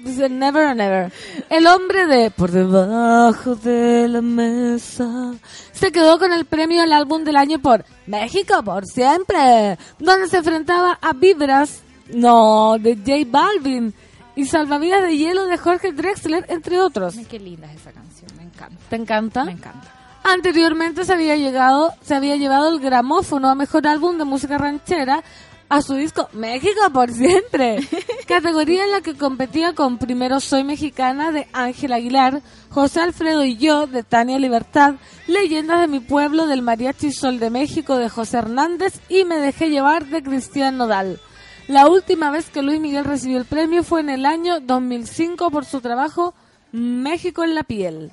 Dice 0.05 0.29
never 0.29 0.65
and 0.65 0.79
never. 0.79 1.13
El 1.49 1.67
hombre 1.67 2.07
de 2.07 2.31
Por 2.31 2.51
debajo 2.51 3.55
de 3.57 4.09
la 4.09 4.21
mesa 4.23 5.35
se 5.73 5.93
quedó 5.93 6.19
con 6.19 6.33
el 6.33 6.45
premio 6.45 6.83
al 6.83 6.93
álbum 6.93 7.25
del 7.25 7.37
año 7.37 7.61
por 7.61 7.85
México 8.07 8.63
por 8.65 8.87
siempre, 8.87 9.79
donde 9.99 10.29
se 10.29 10.39
enfrentaba 10.39 10.99
a 11.01 11.13
Vibras, 11.13 11.83
no, 12.13 12.79
de 12.81 12.97
J 12.97 13.13
Balvin 13.31 13.95
y 14.35 14.47
Salvavidas 14.47 15.03
de 15.03 15.17
Hielo 15.17 15.45
de 15.47 15.59
Jorge 15.59 15.93
Drexler, 15.93 16.47
entre 16.49 16.81
otros. 16.81 17.17
Ay, 17.17 17.27
Qué 17.27 17.39
linda 17.39 17.71
es 17.71 17.81
esa 17.83 17.93
canción, 17.93 18.31
me 18.37 18.45
encanta. 18.45 18.77
¿Te 18.89 18.97
encanta? 18.97 19.45
Me 19.45 19.53
encanta. 19.53 19.93
Anteriormente 20.25 21.05
se 21.05 21.13
había 21.13 21.37
llegado, 21.37 21.93
se 22.01 22.15
había 22.15 22.37
llevado 22.37 22.73
el 22.73 22.81
gramófono 22.81 23.49
a 23.49 23.55
mejor 23.55 23.87
álbum 23.87 24.19
de 24.19 24.25
música 24.25 24.57
ranchera 24.57 25.23
a 25.69 25.81
su 25.81 25.95
disco 25.95 26.29
México 26.35 26.81
por 26.93 27.11
siempre, 27.11 27.81
categoría 28.29 28.85
en 28.85 28.91
la 28.91 29.01
que 29.01 29.17
competía 29.17 29.75
con 29.75 29.97
Primero 29.97 30.39
Soy 30.39 30.65
Mexicana 30.65 31.33
de 31.33 31.49
Ángel 31.55 31.95
Aguilar, 31.95 32.43
José 32.69 33.01
Alfredo 33.01 33.43
y 33.43 33.57
yo 33.57 33.87
de 33.87 34.03
Tania 34.03 34.39
Libertad, 34.39 34.97
Leyendas 35.27 35.81
de 35.81 35.89
mi 35.89 36.01
pueblo 36.01 36.47
del 36.47 36.61
Mariachi 36.61 37.11
Sol 37.11 37.39
de 37.39 37.49
México 37.49 37.97
de 37.97 38.11
José 38.11 38.37
Hernández 38.39 39.01
y 39.09 39.25
Me 39.25 39.39
dejé 39.39 39.71
llevar 39.71 40.05
de 40.07 40.23
Cristian 40.23 40.77
Nodal. 40.77 41.19
La 41.69 41.89
última 41.89 42.31
vez 42.31 42.51
que 42.51 42.61
Luis 42.61 42.79
Miguel 42.79 43.07
recibió 43.07 43.39
el 43.39 43.47
premio 43.47 43.83
fue 43.83 44.03
en 44.03 44.11
el 44.11 44.27
año 44.27 44.61
2005 44.61 45.51
por 45.51 45.65
su 45.65 45.81
trabajo 45.81 46.35
México 46.71 47.45
en 47.45 47.55
la 47.55 47.63
piel. 47.63 48.13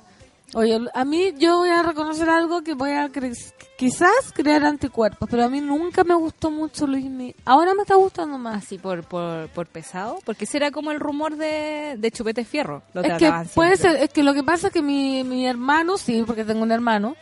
Oye, 0.54 0.80
a 0.94 1.04
mí 1.04 1.32
yo 1.38 1.58
voy 1.58 1.68
a 1.68 1.82
reconocer 1.82 2.28
algo 2.28 2.62
que 2.62 2.74
voy 2.74 2.90
a 2.90 3.08
cre- 3.08 3.36
quizás 3.78 4.10
crear 4.34 4.64
anticuerpos, 4.64 5.28
pero 5.30 5.44
a 5.44 5.48
mí 5.48 5.60
nunca 5.60 6.02
me 6.02 6.14
gustó 6.14 6.50
mucho 6.50 6.86
Luis 6.88 7.04
Miguel. 7.04 7.36
Ahora 7.44 7.72
me 7.74 7.82
está 7.82 7.94
gustando 7.94 8.36
más. 8.36 8.64
Así 8.64 8.76
por, 8.76 9.04
por, 9.04 9.48
por 9.50 9.66
pesado, 9.68 10.18
porque 10.24 10.46
será 10.46 10.70
como 10.72 10.90
el 10.90 10.98
rumor 10.98 11.36
de, 11.36 11.94
de 11.98 12.10
Chupete 12.10 12.44
Fierro. 12.44 12.82
Lo 12.94 13.02
Es 13.02 13.12
que 13.18 13.32
puede 13.54 13.76
siempre. 13.76 13.76
ser, 13.76 14.02
es 14.02 14.10
que 14.10 14.22
lo 14.24 14.34
que 14.34 14.42
pasa 14.42 14.66
es 14.68 14.72
que 14.72 14.82
mi, 14.82 15.22
mi 15.22 15.46
hermano, 15.46 15.96
sí, 15.98 16.24
porque 16.26 16.44
tengo 16.44 16.62
un 16.62 16.72
hermano, 16.72 17.14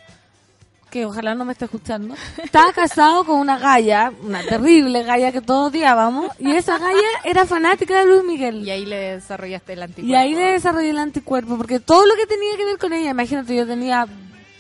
que 0.91 1.07
ojalá 1.07 1.35
no 1.35 1.45
me 1.45 1.53
esté 1.53 1.67
escuchando, 1.67 2.15
estaba 2.43 2.73
casado 2.73 3.25
con 3.25 3.39
una 3.39 3.59
galla, 3.59 4.13
una 4.23 4.43
terrible 4.43 5.03
galla 5.03 5.33
que 5.33 5.41
todos 5.41 5.71
odiábamos, 5.71 6.33
y 6.39 6.53
esa 6.53 6.79
galla 6.79 7.09
era 7.25 7.47
fanática 7.47 7.99
de 7.99 8.07
Luis 8.07 8.25
Miguel. 8.25 8.67
Y 8.67 8.71
ahí 8.71 8.87
le 8.87 9.15
desarrollaste 9.15 9.75
el 9.75 9.83
anticuerpo. 9.83 10.11
Y 10.11 10.15
ahí 10.15 10.35
le 10.35 10.53
desarrollé 10.53 10.91
el 10.91 10.99
anticuerpo, 10.99 11.57
porque 11.57 11.81
todo 11.81 12.07
lo 12.07 12.15
que 12.15 12.27
tenía 12.27 12.57
que 12.57 12.65
ver 12.65 12.79
con 12.79 12.93
ella, 12.93 13.11
imagínate, 13.11 13.55
yo 13.55 13.67
tenía 13.67 14.07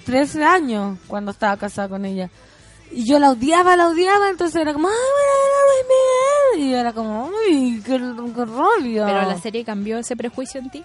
13 0.04 0.44
años 0.44 0.98
cuando 1.06 1.30
estaba 1.30 1.56
casada 1.56 1.88
con 1.88 2.04
ella. 2.04 2.30
Y 2.90 3.04
yo 3.04 3.18
la 3.18 3.30
odiaba, 3.30 3.76
la 3.76 3.88
odiaba, 3.88 4.30
entonces 4.30 4.60
era 4.60 4.72
como, 4.72 4.88
¡ay, 4.88 4.94
mira, 6.54 6.58
Luis 6.58 6.62
Miguel! 6.62 6.68
Y 6.68 6.72
yo 6.72 6.78
era 6.78 6.92
como, 6.92 7.26
¡uy, 7.26 7.82
qué, 7.84 7.98
qué 8.34 8.44
rollo! 8.44 9.04
Pero 9.06 9.22
la 9.22 9.38
serie 9.38 9.64
cambió 9.64 9.98
ese 9.98 10.16
prejuicio 10.16 10.60
en 10.60 10.70
ti. 10.70 10.84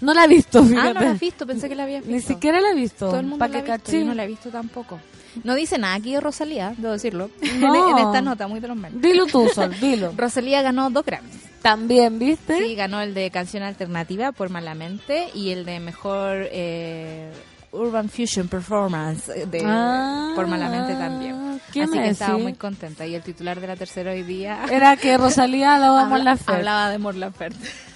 No 0.00 0.12
la 0.14 0.24
he 0.24 0.28
visto, 0.28 0.58
Ah, 0.60 0.64
fíjate. 0.64 0.94
no 0.94 1.00
la 1.00 1.10
has 1.12 1.20
visto, 1.20 1.46
pensé 1.46 1.68
que 1.68 1.74
la 1.74 1.84
habías 1.84 2.00
visto. 2.06 2.14
Ni 2.14 2.20
siquiera 2.22 2.60
la 2.60 2.70
he 2.70 2.74
visto. 2.74 3.06
Todo 3.08 3.18
el 3.20 3.26
mundo 3.26 3.38
pa' 3.38 3.48
la 3.48 3.58
ha 3.58 3.62
visto, 3.76 3.92
yo 3.92 4.04
no 4.04 4.14
la 4.14 4.24
he 4.24 4.26
visto 4.26 4.50
tampoco. 4.50 5.00
No 5.44 5.54
dice 5.54 5.76
nada 5.78 5.94
aquí 5.94 6.12
de 6.14 6.20
Rosalía, 6.20 6.74
debo 6.78 6.92
decirlo. 6.94 7.30
No. 7.58 7.90
en 7.90 8.06
esta 8.06 8.22
nota, 8.22 8.46
muy 8.48 8.60
de 8.60 8.68
memes. 8.68 9.00
Dilo 9.02 9.26
tú, 9.26 9.48
Sol, 9.54 9.74
dilo. 9.80 10.12
Rosalía 10.16 10.62
ganó 10.62 10.88
dos 10.90 11.04
Grammys. 11.04 11.36
También, 11.62 12.18
¿viste? 12.18 12.58
Sí, 12.58 12.74
ganó 12.74 13.00
el 13.00 13.12
de 13.12 13.30
canción 13.30 13.62
alternativa 13.62 14.32
por 14.32 14.50
Malamente 14.50 15.28
y 15.34 15.50
el 15.50 15.64
de 15.64 15.80
mejor 15.80 16.46
eh, 16.52 17.30
Urban 17.72 18.08
Fusion 18.08 18.48
Performance 18.48 19.28
eh, 19.34 19.46
de, 19.46 19.62
Ah, 19.66 20.32
por 20.36 20.46
Malamente 20.46 20.94
también. 20.94 21.60
¿qué 21.72 21.82
Así 21.82 21.92
que 21.92 22.08
estaba 22.08 22.38
muy 22.38 22.54
contenta. 22.54 23.04
Y 23.06 23.14
el 23.14 23.22
titular 23.22 23.60
de 23.60 23.66
la 23.66 23.76
tercera 23.76 24.12
hoy 24.12 24.22
día 24.22 24.60
Era 24.70 24.96
que 24.96 25.18
Rosalía 25.18 25.74
hablaba 25.74 26.02
habla- 26.02 26.16
con 26.16 26.24
la 26.24 26.36
fe. 26.36 26.52
hablaba 26.52 26.90
de. 26.90 26.98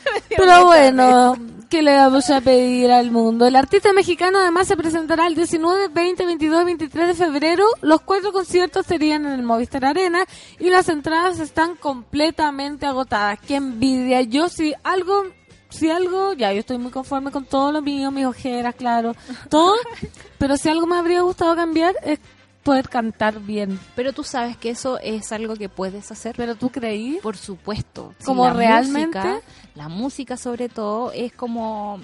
Pero 0.37 0.67
bueno, 0.67 1.37
¿qué 1.69 1.83
le 1.83 1.95
vamos 1.95 2.31
a 2.31 2.41
pedir 2.41 2.91
al 2.91 3.11
mundo? 3.11 3.47
El 3.47 3.57
artista 3.57 3.93
mexicano 3.93 4.39
además 4.39 4.69
se 4.69 4.77
presentará 4.77 5.27
el 5.27 5.35
19, 5.35 5.89
20, 5.89 6.27
22 6.27 6.63
y 6.63 6.65
23 6.65 7.09
de 7.09 7.15
febrero. 7.15 7.65
Los 7.83 8.01
cuatro 8.03 8.33
conciertos 8.33 8.87
serían 8.87 9.27
en 9.27 9.33
el 9.33 9.43
Movistar 9.43 9.85
Arena 9.85 10.25
y 10.59 10.71
las 10.71 10.89
entradas 10.89 11.39
están 11.41 11.77
completamente 11.77 12.87
agotadas. 12.87 13.39
¡Qué 13.47 13.57
envidia! 13.57 14.23
Yo 14.23 14.49
si 14.49 14.75
algo, 14.83 15.25
si 15.69 15.91
algo, 15.91 16.33
ya 16.33 16.53
yo 16.53 16.61
estoy 16.61 16.79
muy 16.79 16.91
conforme 16.91 17.31
con 17.31 17.45
todo 17.45 17.73
lo 17.73 17.83
mío, 17.83 18.11
mis 18.11 18.27
ojeras, 18.27 18.75
claro, 18.75 19.15
todo. 19.49 19.77
Pero 20.39 20.57
si 20.57 20.69
algo 20.69 20.87
me 20.87 20.97
habría 20.97 21.23
gustado 21.23 21.55
cambiar 21.55 21.95
es 22.03 22.19
poder 22.63 22.89
cantar 22.89 23.41
bien. 23.41 23.79
Pero 23.97 24.13
tú 24.13 24.23
sabes 24.25 24.57
que 24.57 24.71
eso 24.71 24.99
es 25.01 25.33
algo 25.33 25.57
que 25.57 25.69
puedes 25.69 26.11
hacer. 26.11 26.35
Pero 26.37 26.55
tú 26.55 26.71
creí, 26.71 27.19
Por 27.23 27.37
supuesto. 27.37 28.15
Como 28.25 28.45
la 28.47 28.53
realmente. 28.53 29.19
música- 29.19 29.41
la 29.75 29.89
música 29.89 30.37
sobre 30.37 30.69
todo 30.69 31.13
es 31.13 31.33
como 31.33 32.01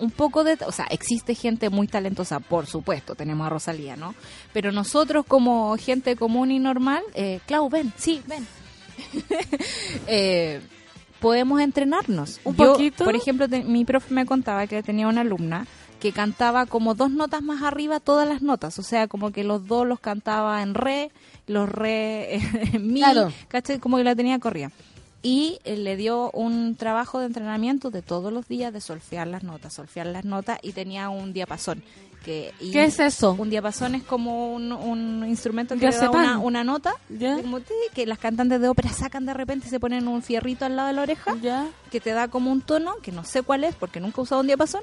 un 0.00 0.10
poco 0.12 0.44
de... 0.44 0.56
O 0.66 0.72
sea, 0.72 0.86
existe 0.90 1.34
gente 1.34 1.70
muy 1.70 1.88
talentosa, 1.88 2.38
por 2.40 2.66
supuesto, 2.66 3.14
tenemos 3.16 3.46
a 3.46 3.50
Rosalía, 3.50 3.96
¿no? 3.96 4.14
Pero 4.52 4.70
nosotros 4.72 5.24
como 5.26 5.76
gente 5.76 6.14
común 6.16 6.52
y 6.52 6.58
normal, 6.60 7.02
eh, 7.14 7.40
Clau, 7.46 7.68
ven, 7.68 7.92
sí, 7.96 8.22
ven. 8.26 8.46
Eh, 10.06 10.60
podemos 11.20 11.60
entrenarnos. 11.60 12.40
Un 12.44 12.56
Yo, 12.56 12.72
poquito. 12.72 13.04
Por 13.04 13.16
ejemplo, 13.16 13.48
te- 13.48 13.64
mi 13.64 13.84
profe 13.84 14.14
me 14.14 14.24
contaba 14.26 14.66
que 14.66 14.82
tenía 14.82 15.08
una 15.08 15.20
alumna 15.22 15.66
que 16.00 16.12
cantaba 16.12 16.66
como 16.66 16.94
dos 16.94 17.10
notas 17.10 17.42
más 17.42 17.62
arriba 17.62 18.00
todas 18.00 18.28
las 18.28 18.42
notas, 18.42 18.78
o 18.78 18.82
sea, 18.82 19.08
como 19.08 19.32
que 19.32 19.44
los 19.44 19.66
dos 19.66 19.86
los 19.86 20.00
cantaba 20.00 20.62
en 20.62 20.74
re, 20.74 21.10
los 21.46 21.68
re 21.68 22.34
en 22.74 22.92
mi, 22.92 23.00
Claro. 23.00 23.32
¿cachai? 23.48 23.78
Como 23.78 23.96
que 23.96 24.04
la 24.04 24.14
tenía 24.16 24.38
corrida. 24.38 24.70
Y 25.20 25.58
eh, 25.64 25.76
le 25.76 25.96
dio 25.96 26.30
un 26.30 26.76
trabajo 26.76 27.18
de 27.18 27.26
entrenamiento 27.26 27.90
de 27.90 28.02
todos 28.02 28.32
los 28.32 28.46
días 28.46 28.72
de 28.72 28.80
solfear 28.80 29.26
las 29.26 29.42
notas, 29.42 29.74
solfear 29.74 30.06
las 30.06 30.24
notas 30.24 30.58
y 30.62 30.72
tenía 30.72 31.08
un 31.08 31.32
diapasón. 31.32 31.82
Que, 32.24 32.52
y 32.60 32.72
¿Qué 32.72 32.84
es 32.84 32.98
eso? 32.98 33.34
Un 33.38 33.48
diapasón 33.48 33.94
es 33.94 34.02
como 34.02 34.52
un, 34.52 34.72
un 34.72 35.24
instrumento 35.26 35.74
que 35.76 35.86
le 35.86 35.96
da 35.96 36.10
una, 36.10 36.38
una 36.38 36.64
nota 36.64 36.94
ti, 37.60 37.74
que 37.94 38.06
las 38.06 38.18
cantantes 38.18 38.60
de 38.60 38.68
ópera 38.68 38.90
sacan 38.90 39.24
de 39.24 39.32
repente 39.34 39.66
y 39.68 39.70
se 39.70 39.80
ponen 39.80 40.08
un 40.08 40.22
fierrito 40.22 40.64
al 40.64 40.76
lado 40.76 40.88
de 40.88 40.94
la 40.94 41.02
oreja 41.02 41.32
que 41.90 42.00
te 42.00 42.10
da 42.12 42.28
como 42.28 42.50
un 42.52 42.60
tono, 42.60 42.96
que 43.02 43.12
no 43.12 43.24
sé 43.24 43.42
cuál 43.42 43.64
es 43.64 43.74
porque 43.74 43.98
nunca 44.00 44.20
he 44.20 44.24
usado 44.24 44.40
un 44.42 44.46
diapasón, 44.46 44.82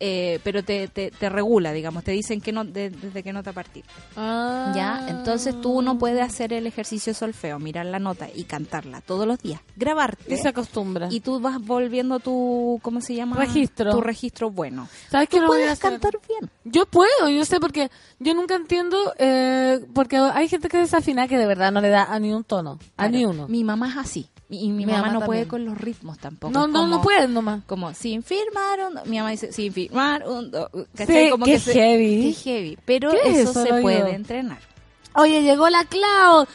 eh, 0.00 0.38
pero 0.44 0.62
te, 0.64 0.88
te, 0.88 1.10
te 1.10 1.28
regula, 1.30 1.72
digamos, 1.72 2.04
te 2.04 2.10
dicen 2.10 2.40
que 2.40 2.52
no, 2.52 2.64
de- 2.64 2.90
desde 2.90 3.22
qué 3.22 3.32
nota 3.32 3.52
partir. 3.52 3.84
Ah. 4.16 4.72
¿Ya? 4.74 5.06
Entonces 5.08 5.58
tú 5.60 5.80
no 5.82 5.98
puedes 5.98 6.20
hacer 6.22 6.52
el 6.52 6.66
ejercicio 6.66 7.14
solfeo, 7.14 7.58
mirar 7.58 7.86
la 7.86 8.00
nota 8.00 8.28
y 8.34 8.44
cantarla 8.44 9.00
todos 9.00 9.26
los 9.26 9.38
días, 9.38 9.60
grabarte. 9.76 10.34
Y 10.34 10.36
se 10.36 10.48
acostumbra. 10.48 11.08
Y 11.10 11.20
tú 11.20 11.40
vas 11.40 11.58
volviendo 11.64 12.18
tu, 12.18 12.80
¿cómo 12.82 13.00
se 13.00 13.14
llama? 13.14 13.36
Registro. 13.36 13.92
Tu 13.92 14.00
registro 14.00 14.50
bueno. 14.50 14.88
¿Sabes 15.10 15.28
Tú 15.28 15.36
qué 15.36 15.40
lo 15.40 15.46
voy 15.46 15.58
a 15.58 15.64
puedes 15.64 15.78
cantar 15.78 16.18
bien. 16.28 16.50
Yo 16.72 16.86
puedo, 16.86 17.28
yo 17.28 17.44
sé 17.44 17.60
porque 17.60 17.90
yo 18.18 18.32
nunca 18.34 18.54
entiendo, 18.56 18.96
eh, 19.18 19.78
porque 19.94 20.16
hay 20.16 20.48
gente 20.48 20.68
que 20.68 20.78
desafina 20.78 21.28
que 21.28 21.36
de 21.36 21.46
verdad 21.46 21.70
no 21.70 21.80
le 21.82 21.90
da 21.90 22.04
a 22.04 22.18
ni 22.18 22.32
un 22.32 22.44
tono, 22.44 22.78
a 22.96 23.08
Claro. 23.08 23.12
ni 23.12 23.24
uno. 23.26 23.46
Mi 23.48 23.62
mamá 23.62 23.90
es 23.90 23.96
así. 23.98 24.26
Y 24.48 24.68
mi, 24.68 24.84
Mi 24.84 24.86
mamá, 24.86 25.06
mamá 25.08 25.12
no 25.20 25.26
puede 25.26 25.46
con 25.48 25.64
los 25.64 25.78
ritmos 25.78 26.18
tampoco. 26.18 26.52
No, 26.52 26.66
no, 26.66 26.86
no 26.86 27.00
pueden 27.00 27.32
nomás. 27.32 27.62
como 27.66 27.92
sin 27.94 28.22
firmar 28.22 28.80
un 28.80 29.10
mi 29.10 29.16
mamá 29.18 29.30
dice 29.30 29.50
sin 29.52 29.72
firmar 29.72 30.26
un. 30.28 30.50
Sí, 30.94 31.28
como 31.30 31.44
qué 31.46 31.52
que 31.52 31.58
se- 31.58 31.72
heavy. 31.74 32.34
qué 32.34 32.50
heavy 32.50 32.78
pero 32.84 33.10
¿Qué 33.12 33.30
es 33.30 33.48
eso, 33.48 33.62
se 33.62 33.68
puede 33.80 34.14
entrenar 34.14 34.58
Oye, 35.14 35.42
llegó 35.42 35.68
la 35.68 35.84
Clau. 35.84 36.46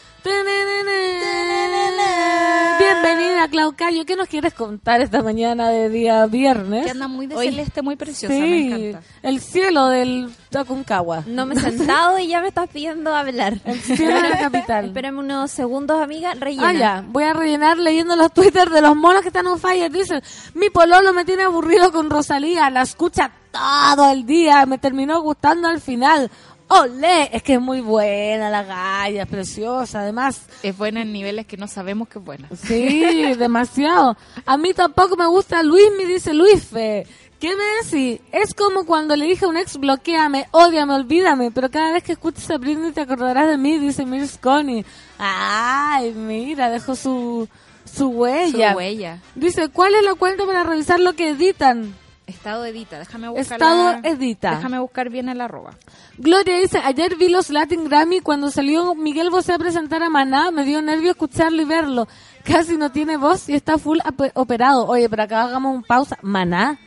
Bienvenida, 2.79 3.47
Clau 3.49 3.73
Cayo. 3.75 4.05
¿Qué 4.05 4.15
nos 4.15 4.27
quieres 4.27 4.53
contar 4.53 4.99
esta 5.01 5.21
mañana 5.21 5.69
de 5.69 5.89
día 5.89 6.25
viernes? 6.25 6.85
que 6.85 6.91
anda 6.91 7.07
muy 7.07 7.27
de 7.27 7.35
celeste 7.37 7.81
muy 7.81 7.95
preciosa 7.95 8.33
me 8.33 8.39
Sí, 8.41 8.73
encanta 8.73 9.07
el 9.23 9.39
cielo 9.39 9.87
del 9.87 10.29
Tacuncagua. 10.49 11.23
No 11.27 11.45
me 11.45 11.55
he 11.55 11.59
sentado 11.59 12.19
y 12.19 12.27
ya 12.27 12.41
me 12.41 12.47
estás 12.49 12.67
pidiendo 12.69 13.13
hablar. 13.15 13.53
El 13.63 13.79
cielo 13.79 14.15
de 14.15 14.29
la 14.29 14.39
capital. 14.39 14.85
Espérame 14.85 15.19
unos 15.19 15.51
segundos, 15.51 16.01
amiga. 16.01 16.33
Rellena. 16.33 16.69
Ah, 16.69 16.73
ya. 16.73 17.03
Voy 17.07 17.23
a 17.23 17.33
rellenar 17.33 17.77
leyendo 17.77 18.15
los 18.15 18.33
twitters 18.33 18.71
de 18.71 18.81
los 18.81 18.95
monos 18.95 19.21
que 19.21 19.27
están 19.29 19.47
on 19.47 19.59
fire. 19.59 19.91
Dicen, 19.91 20.21
mi 20.55 20.69
pololo 20.69 21.13
me 21.13 21.23
tiene 21.25 21.43
aburrido 21.43 21.91
con 21.91 22.09
Rosalía. 22.09 22.69
La 22.69 22.81
escucha 22.81 23.31
todo 23.51 24.09
el 24.11 24.25
día. 24.25 24.65
Me 24.65 24.77
terminó 24.77 25.21
gustando 25.21 25.67
al 25.67 25.79
final. 25.79 26.29
¡Olé! 26.70 27.30
Es 27.32 27.43
que 27.43 27.53
es 27.53 27.61
muy 27.61 27.80
buena 27.82 28.49
la 28.49 28.63
galla, 28.63 29.24
es 29.24 29.30
preciosa. 29.30 30.01
Además, 30.01 30.41
es 30.63 30.78
buena 30.78 31.01
en 31.01 31.13
niveles 31.13 31.45
que 31.45 31.55
no 31.55 31.68
sabemos 31.68 32.09
que 32.09 32.20
es 32.20 32.26
buena 32.26 32.49
sí, 32.61 33.34
demasiado. 33.38 34.18
A 34.45 34.57
mí 34.57 34.74
tampoco 34.74 35.15
me 35.15 35.28
gusta 35.28 35.63
Luis, 35.63 35.86
me 35.97 36.05
dice 36.05 36.34
Luis 36.34 36.63
Fe. 36.65 37.07
¿Qué 37.39 37.55
me 37.55 37.63
decís? 37.84 38.20
Es 38.32 38.55
como 38.55 38.86
cuando 38.86 39.15
le 39.15 39.26
dije 39.26 39.45
a 39.45 39.47
un 39.47 39.57
ex, 39.57 39.78
bloqueame, 39.78 40.47
ódiame, 40.51 40.95
olvídame, 40.95 41.51
pero 41.51 41.70
cada 41.70 41.93
vez 41.93 42.03
que 42.03 42.13
escuches 42.13 42.49
a 42.49 42.57
Britney 42.57 42.91
te 42.91 43.01
acordarás 43.01 43.47
de 43.47 43.57
mí, 43.57 43.78
dice 43.78 44.05
Mirs 44.05 44.39
Connie. 44.39 44.84
Ay, 45.20 46.13
mira, 46.13 46.72
dejó 46.72 46.95
su, 46.95 47.47
su 47.86 48.07
huella. 48.07 48.72
su 48.72 48.78
huella 48.78 49.22
Dice, 49.36 49.70
¿cuál 49.70 49.93
es 49.93 50.03
la 50.03 50.15
cuenta 50.15 50.47
para 50.47 50.63
revisar 50.63 50.99
lo 50.99 51.13
que 51.13 51.30
editan? 51.30 51.93
Estado 52.28 52.65
edita 52.65 52.99
déjame 52.99 53.30
buscar 53.30 53.59
Estado 53.59 53.99
edita. 54.03 54.51
déjame 54.51 54.80
buscar 54.80 55.09
bien 55.09 55.30
el 55.30 55.41
arroba 55.41 55.71
Gloria 56.17 56.57
dice, 56.57 56.80
ayer 56.84 57.15
vi 57.15 57.30
los 57.30 57.49
Latin 57.49 57.86
Grammy 57.86 58.21
cuando 58.21 58.49
salió 58.49 58.95
Miguel 58.95 59.30
Bosé 59.30 59.53
a 59.53 59.59
presentar 59.59 60.01
a 60.01 60.09
Maná, 60.09 60.49
me 60.51 60.63
dio 60.63 60.82
nervio 60.82 61.11
escucharlo 61.11 61.61
y 61.61 61.65
verlo. 61.65 62.07
Casi 62.43 62.78
no 62.78 62.91
tiene 62.91 63.17
voz 63.17 63.49
y 63.49 63.53
está 63.53 63.78
full 63.78 63.99
operado. 64.34 64.88
Oye, 64.88 65.09
pero 65.09 65.23
acá 65.23 65.43
hagamos 65.43 65.75
un 65.75 65.84
pausa. 65.84 66.17
Maná. 66.21 66.80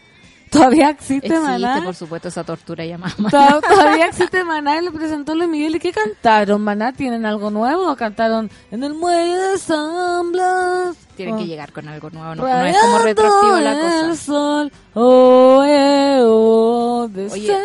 ¿Todavía 0.51 0.91
existe, 0.91 1.27
existe 1.29 1.41
Maná? 1.41 1.81
por 1.85 1.95
supuesto 1.95 2.29
esa 2.29 2.43
tortura 2.45 2.85
llamada 2.85 3.15
To- 3.17 3.61
Todavía 3.61 4.07
existe 4.09 4.43
Maná 4.45 4.79
y 4.81 4.85
lo 4.85 4.93
presentó 4.93 5.35
Luis 5.35 5.49
Miguel. 5.49 5.77
¿Y 5.77 5.79
qué 5.79 5.93
cantaron? 5.93 6.61
¿Maná 6.63 6.93
tienen 6.93 7.25
algo 7.25 7.51
nuevo 7.51 7.91
o 7.91 7.97
cantaron 7.97 8.51
en 8.71 8.83
el 8.85 8.95
muelle 8.95 9.37
de 9.37 9.59
San 9.59 10.33
Blas? 10.33 10.97
tienen 11.17 11.35
Oh. 11.35 11.39
que 11.39 11.47
llegar 11.47 11.71
con 11.73 11.87
algo 11.87 12.09
nuevo 12.11 12.35
no, 12.35 12.43
no 12.43 12.65
es 12.67 12.77
como 12.79 12.99
retroactivo 12.99 13.53
la 13.59 13.75
Rayando 13.75 14.01
el 14.05 14.09
cosa 14.11 14.23
sol, 14.23 14.73
oh, 14.95 15.63
eh, 15.67 16.21
oh, 16.25 17.09
Oye. 17.33 17.57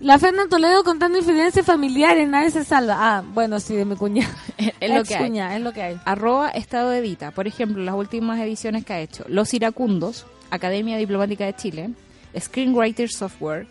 La 0.00 0.18
Fernanda 0.18 0.50
Toledo 0.50 0.84
contando 0.84 1.16
infidencias 1.16 1.64
familiares, 1.64 2.28
nadie 2.28 2.50
se 2.50 2.64
salva. 2.64 2.96
Ah, 2.98 3.22
bueno, 3.32 3.58
sí, 3.60 3.74
de 3.74 3.84
mi 3.86 3.96
cuñada. 3.96 4.28
es 4.58 4.90
lo 4.90 5.04
que 5.04 5.14
hay 5.16 5.38
es 5.56 5.60
lo 5.62 5.72
que 5.72 5.82
hay. 5.82 6.00
arroba 6.04 6.50
estado 6.50 6.92
edita. 6.92 7.30
Por 7.30 7.46
ejemplo, 7.46 7.82
las 7.82 7.94
últimas 7.94 8.38
ediciones 8.40 8.84
que 8.84 8.92
ha 8.92 9.00
hecho 9.00 9.24
Los 9.28 9.54
Iracundos, 9.54 10.26
Academia 10.50 10.96
Diplomática 10.96 11.46
de 11.46 11.54
Chile, 11.54 11.90
Screenwriter 12.38 13.10
Software, 13.10 13.66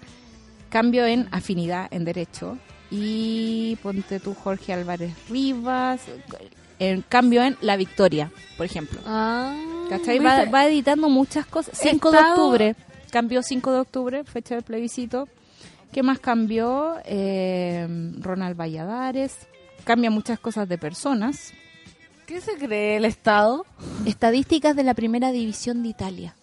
Cambio 0.70 1.06
en 1.06 1.28
Afinidad 1.32 1.88
en 1.92 2.06
Derecho 2.06 2.58
y 2.92 3.78
ponte 3.82 4.20
tú 4.20 4.34
Jorge 4.34 4.74
Álvarez 4.74 5.14
Rivas, 5.30 6.02
cambio 7.10 7.44
en 7.44 7.58
La 7.62 7.78
Victoria, 7.78 8.32
por 8.58 8.66
ejemplo. 8.66 9.00
Ah, 9.06 9.56
¿Cachai? 9.90 10.20
Va, 10.20 10.66
editando 10.66 11.10
muchas 11.10 11.46
cosas. 11.46 11.78
5 11.78 12.12
de 12.12 12.18
octubre, 12.18 12.76
cambió 13.12 13.42
5 13.42 13.72
de 13.72 13.80
octubre, 13.80 14.24
fecha 14.24 14.56
del 14.56 14.64
plebiscito. 14.64 15.28
¿Qué 15.92 16.04
más 16.04 16.20
cambió? 16.20 16.96
Eh, 17.06 17.88
Ronald 18.20 18.58
Valladares. 18.58 19.48
Cambia 19.86 20.10
muchas 20.10 20.40
cosas 20.40 20.68
de 20.68 20.78
personas. 20.78 21.54
¿Qué 22.26 22.42
se 22.42 22.58
cree 22.58 22.98
el 22.98 23.06
Estado? 23.06 23.66
Estadísticas 24.06 24.76
de 24.76 24.84
la 24.84 24.96
primera 24.96 25.32
división 25.32 25.84
de 25.84 25.90
Italia. 25.90 26.36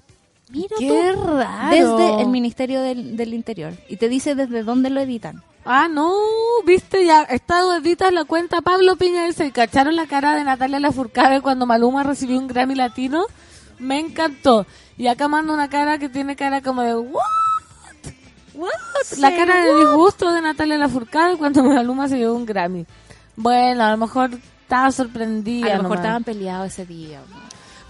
Mira 0.53 0.76
Qué 0.78 1.12
tú. 1.14 1.22
raro. 1.38 1.70
Desde 1.70 2.22
el 2.22 2.28
Ministerio 2.28 2.82
del, 2.82 3.16
del 3.16 3.34
Interior. 3.34 3.72
Y 3.88 3.96
te 3.96 4.09
dice 4.09 4.34
desde 4.34 4.62
dónde 4.62 4.90
lo 4.90 5.00
editan. 5.00 5.42
Ah, 5.64 5.88
no, 5.88 6.12
viste 6.66 7.05
ya, 7.07 7.22
Estado 7.22 7.76
editas 7.76 8.12
la 8.12 8.24
cuenta 8.24 8.62
Pablo 8.62 8.96
Piña 8.96 9.26
dice, 9.26 9.53
¿cacharon 9.53 9.94
la 9.94 10.07
cara 10.07 10.34
de 10.34 10.42
Natalia 10.42 10.80
Lafourcade 10.80 11.40
cuando 11.40 11.66
Maluma 11.66 12.03
recibió 12.03 12.36
un 12.38 12.48
Grammy 12.48 12.74
Latino? 12.74 13.26
Me 13.78 14.00
encantó. 14.00 14.66
Y 14.98 15.07
acá 15.07 15.28
manda 15.28 15.55
una 15.55 15.68
cara 15.70 15.98
que 15.98 16.09
tiene 16.09 16.34
cara 16.34 16.62
como 16.62 16.82
de, 16.82 16.96
¿what? 16.96 17.22
¿What? 18.55 18.70
La 19.18 19.34
cara 19.34 19.64
de 19.64 19.74
disgusto 19.74 20.32
de 20.32 20.42
Natalia 20.42 20.78
Lafourcade 20.78 21.36
cuando 21.36 21.62
Maluma 21.64 22.09
se 22.09 22.18
llevó 22.18 22.34
un 22.34 22.44
Grammy. 22.44 22.84
Bueno, 23.36 23.84
a 23.84 23.92
lo 23.92 23.96
mejor 23.96 24.30
estaba 24.62 24.90
sorprendida. 24.90 25.66
A 25.74 25.76
lo 25.76 25.82
mejor 25.84 25.98
nomás. 25.98 26.05
estaban 26.05 26.24
peleados 26.24 26.72
ese 26.72 26.86
día. 26.86 27.20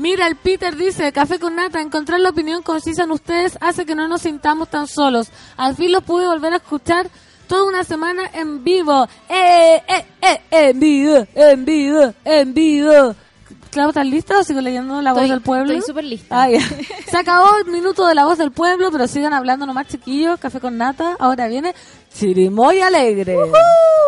Mira, 0.03 0.27
el 0.27 0.35
Peter 0.35 0.75
dice, 0.77 1.13
Café 1.13 1.39
con 1.39 1.55
Nata, 1.55 1.81
encontrar 1.81 2.19
la 2.19 2.31
opinión 2.31 2.63
concisa 2.63 3.05
en 3.05 3.13
ustedes 3.13 3.57
hace 3.61 3.87
que 3.87 3.95
no 3.95 4.09
nos 4.09 4.23
sintamos 4.23 4.69
tan 4.69 4.89
solos. 4.89 5.29
Al 5.57 5.77
fin 5.77 5.93
los 5.93 6.03
pude 6.03 6.27
volver 6.27 6.53
a 6.55 6.57
escuchar 6.57 7.09
toda 7.47 7.63
una 7.69 7.85
semana 7.85 8.23
en 8.35 8.65
vivo. 8.65 9.07
¡Eh, 9.29 9.81
eh, 9.87 10.05
eh! 10.21 10.41
En 10.51 10.81
vivo, 10.81 11.25
en 11.37 11.65
vivo, 11.65 12.15
en 12.25 12.53
vivo. 12.53 13.15
Claro, 13.71 13.91
¿estás 13.91 14.05
lista 14.07 14.41
o 14.41 14.43
sigo 14.43 14.61
leyendo 14.61 15.01
La 15.01 15.13
Voz 15.13 15.23
Estoy- 15.23 15.31
del 15.31 15.41
Pueblo? 15.41 15.73
estoy 15.73 15.87
súper 15.87 16.05
lista. 16.05 16.43
Ah. 16.43 16.49
Se 17.09 17.17
acabó 17.17 17.57
el 17.65 17.71
minuto 17.71 18.05
de 18.07 18.15
La 18.17 18.25
Voz 18.25 18.39
del 18.39 18.51
Pueblo, 18.51 18.91
pero 18.91 19.07
sigan 19.07 19.33
hablando 19.33 19.67
nomás 19.67 19.87
chiquillos. 19.87 20.41
Café 20.41 20.59
con 20.59 20.77
Nata, 20.79 21.17
ahora 21.21 21.47
viene 21.47 21.75
Chirimoy 22.15 22.81
Alegre. 22.81 23.37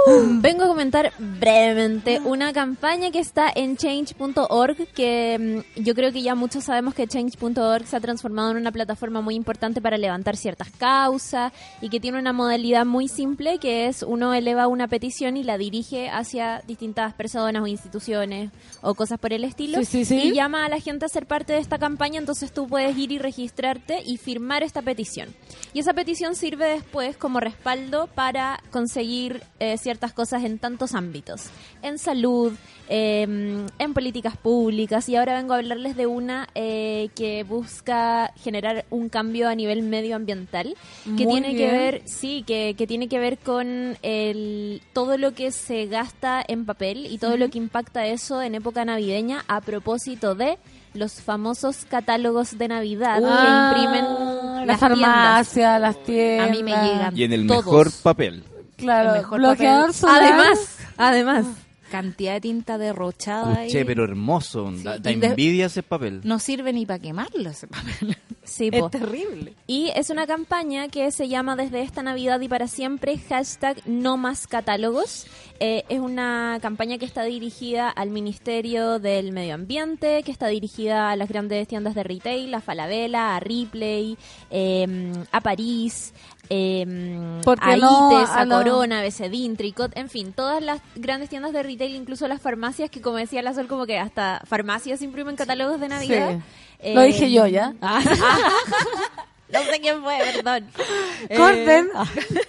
Vengo 0.06 0.64
a 0.64 0.66
comentar 0.66 1.12
brevemente 1.18 2.20
una 2.26 2.52
campaña 2.52 3.10
que 3.10 3.20
está 3.20 3.50
en 3.54 3.78
change.org, 3.78 4.76
que 4.94 5.64
mm, 5.76 5.80
yo 5.82 5.94
creo 5.94 6.12
que 6.12 6.20
ya 6.20 6.34
muchos 6.34 6.64
sabemos 6.64 6.92
que 6.92 7.06
change.org 7.06 7.86
se 7.86 7.96
ha 7.96 8.00
transformado 8.00 8.50
en 8.50 8.58
una 8.58 8.70
plataforma 8.70 9.22
muy 9.22 9.34
importante 9.34 9.80
para 9.80 9.96
levantar 9.96 10.36
ciertas 10.36 10.68
causas 10.72 11.54
y 11.80 11.88
que 11.88 12.00
tiene 12.00 12.18
una 12.18 12.34
modalidad 12.34 12.84
muy 12.84 13.08
simple 13.08 13.58
que 13.58 13.86
es 13.86 14.02
uno 14.02 14.34
eleva 14.34 14.66
una 14.68 14.88
petición 14.88 15.38
y 15.38 15.42
la 15.42 15.56
dirige 15.56 16.10
hacia 16.10 16.60
distintas 16.66 17.14
personas 17.14 17.62
o 17.62 17.66
instituciones 17.66 18.50
o 18.82 18.94
cosas 18.94 19.18
por 19.18 19.32
el 19.32 19.42
estilo 19.42 19.78
Sí, 19.78 19.86
sí, 19.86 20.04
sí. 20.04 20.16
y 20.16 20.34
llama 20.34 20.66
a 20.66 20.68
la 20.68 20.80
gente 20.80 21.06
a 21.06 21.08
ser 21.08 21.24
parte 21.24 21.54
de 21.54 21.60
esta 21.60 21.78
campaña, 21.78 22.18
entonces 22.18 22.52
tú 22.52 22.66
puedes 22.68 22.94
ir 22.98 23.10
y 23.10 23.18
registrarte 23.18 24.02
y 24.04 24.18
firmar 24.18 24.62
esta 24.62 24.82
petición. 24.82 25.30
Y 25.72 25.80
esa 25.80 25.94
petición 25.94 26.34
sirve 26.34 26.66
después 26.68 27.16
como 27.16 27.40
respaldo 27.40 27.93
para 28.14 28.60
conseguir 28.70 29.42
eh, 29.60 29.78
ciertas 29.78 30.12
cosas 30.12 30.44
en 30.44 30.58
tantos 30.58 30.94
ámbitos, 30.94 31.44
en 31.82 31.98
salud, 31.98 32.52
eh, 32.88 33.22
en 33.78 33.94
políticas 33.94 34.36
públicas. 34.36 35.08
Y 35.08 35.16
ahora 35.16 35.34
vengo 35.34 35.54
a 35.54 35.58
hablarles 35.58 35.96
de 35.96 36.06
una 36.06 36.48
eh, 36.54 37.08
que 37.14 37.44
busca 37.44 38.32
generar 38.36 38.84
un 38.90 39.08
cambio 39.08 39.48
a 39.48 39.54
nivel 39.54 39.82
medioambiental 39.82 40.74
que 41.04 41.24
Muy 41.24 41.40
tiene 41.40 41.56
que 41.56 41.70
ver, 41.70 42.02
sí, 42.04 42.44
que, 42.46 42.74
que 42.76 42.86
tiene 42.86 43.08
que 43.08 43.18
ver 43.18 43.38
con 43.38 43.96
el, 44.02 44.82
todo 44.92 45.16
lo 45.16 45.32
que 45.32 45.52
se 45.52 45.86
gasta 45.86 46.44
en 46.46 46.66
papel 46.66 47.06
y 47.06 47.18
todo 47.18 47.36
lo 47.36 47.48
que 47.48 47.58
impacta 47.58 48.06
eso 48.06 48.42
en 48.42 48.54
época 48.54 48.84
navideña 48.84 49.44
a 49.48 49.60
propósito 49.60 50.34
de 50.34 50.58
los 50.94 51.20
famosos 51.20 51.84
catálogos 51.88 52.56
de 52.56 52.68
Navidad 52.68 53.20
Ah, 53.24 53.72
que 53.74 53.82
imprimen 53.82 54.04
la 54.04 54.66
las 54.66 54.78
tiendas. 54.78 54.78
farmacia, 54.78 55.78
las 55.78 56.02
tiendas. 56.02 56.48
A 56.48 56.50
mí 56.52 56.62
me 56.62 56.70
llegan 56.70 57.16
Y 57.16 57.24
en 57.24 57.32
el 57.32 57.46
todos. 57.46 57.64
mejor 57.66 57.90
papel. 58.02 58.44
Claro, 58.76 59.10
el 59.14 59.18
mejor 59.18 59.38
bloqueador 59.40 59.80
papel. 59.86 59.94
solar. 59.94 60.22
Además, 60.22 60.76
además. 60.96 61.46
Cantidad 61.94 62.32
de 62.32 62.40
tinta 62.40 62.76
derrochada 62.76 63.58
ahí. 63.60 63.66
Escuché, 63.68 63.84
pero 63.84 64.02
hermoso. 64.02 64.72
Da, 64.82 64.96
envidia 65.04 65.66
ese 65.66 65.84
papel. 65.84 66.22
No 66.24 66.40
sirve 66.40 66.72
ni 66.72 66.86
para 66.86 66.98
quemarlo 66.98 67.50
ese 67.50 67.68
papel. 67.68 68.16
Sí, 68.46 68.68
Es 68.70 68.78
po. 68.82 68.90
terrible. 68.90 69.54
Y 69.66 69.90
es 69.96 70.10
una 70.10 70.26
campaña 70.26 70.88
que 70.88 71.10
se 71.12 71.28
llama 71.28 71.56
Desde 71.56 71.80
esta 71.80 72.02
Navidad 72.02 72.38
y 72.42 72.48
para 72.48 72.68
siempre, 72.68 73.16
hashtag 73.16 73.78
no 73.86 74.18
más 74.18 74.46
catálogos. 74.46 75.26
Eh, 75.60 75.84
es 75.88 75.98
una 75.98 76.58
campaña 76.60 76.98
que 76.98 77.06
está 77.06 77.22
dirigida 77.24 77.88
al 77.88 78.10
Ministerio 78.10 78.98
del 78.98 79.32
Medio 79.32 79.54
Ambiente, 79.54 80.22
que 80.24 80.30
está 80.30 80.48
dirigida 80.48 81.10
a 81.10 81.16
las 81.16 81.30
grandes 81.30 81.66
tiendas 81.68 81.94
de 81.94 82.02
retail, 82.02 82.52
a 82.52 82.60
Falabella, 82.60 83.34
a 83.34 83.40
Ripley, 83.40 84.18
eh, 84.50 85.12
a 85.32 85.40
París, 85.40 86.12
eh, 86.50 87.40
¿Por 87.44 87.58
qué 87.60 87.70
a 87.72 87.76
no 87.76 88.12
ITES, 88.12 88.30
a, 88.30 88.44
lo- 88.44 88.56
Corona, 88.58 89.00
a 89.00 89.02
BCD, 89.02 89.56
Tricot, 89.56 89.96
en 89.96 90.08
fin, 90.08 90.32
todas 90.32 90.62
las 90.62 90.80
grandes 90.94 91.28
tiendas 91.30 91.52
de 91.52 91.62
retail, 91.62 91.94
incluso 91.94 92.26
las 92.28 92.40
farmacias, 92.40 92.90
que 92.90 93.00
como 93.00 93.16
decía 93.16 93.42
la 93.42 93.54
Sol, 93.54 93.66
como 93.66 93.86
que 93.86 93.98
hasta 93.98 94.42
farmacias 94.46 95.02
imprimen 95.02 95.36
catálogos 95.36 95.80
de 95.80 95.88
Navidad. 95.88 96.38
Sí. 96.82 96.94
Lo 96.94 97.02
dije 97.02 97.30
yo, 97.32 97.46
¿ya? 97.46 97.74
No 99.54 99.60
sé 99.72 99.80
quién 99.80 100.02
fue, 100.02 100.18
perdón. 100.34 100.66
Corten. 101.36 101.88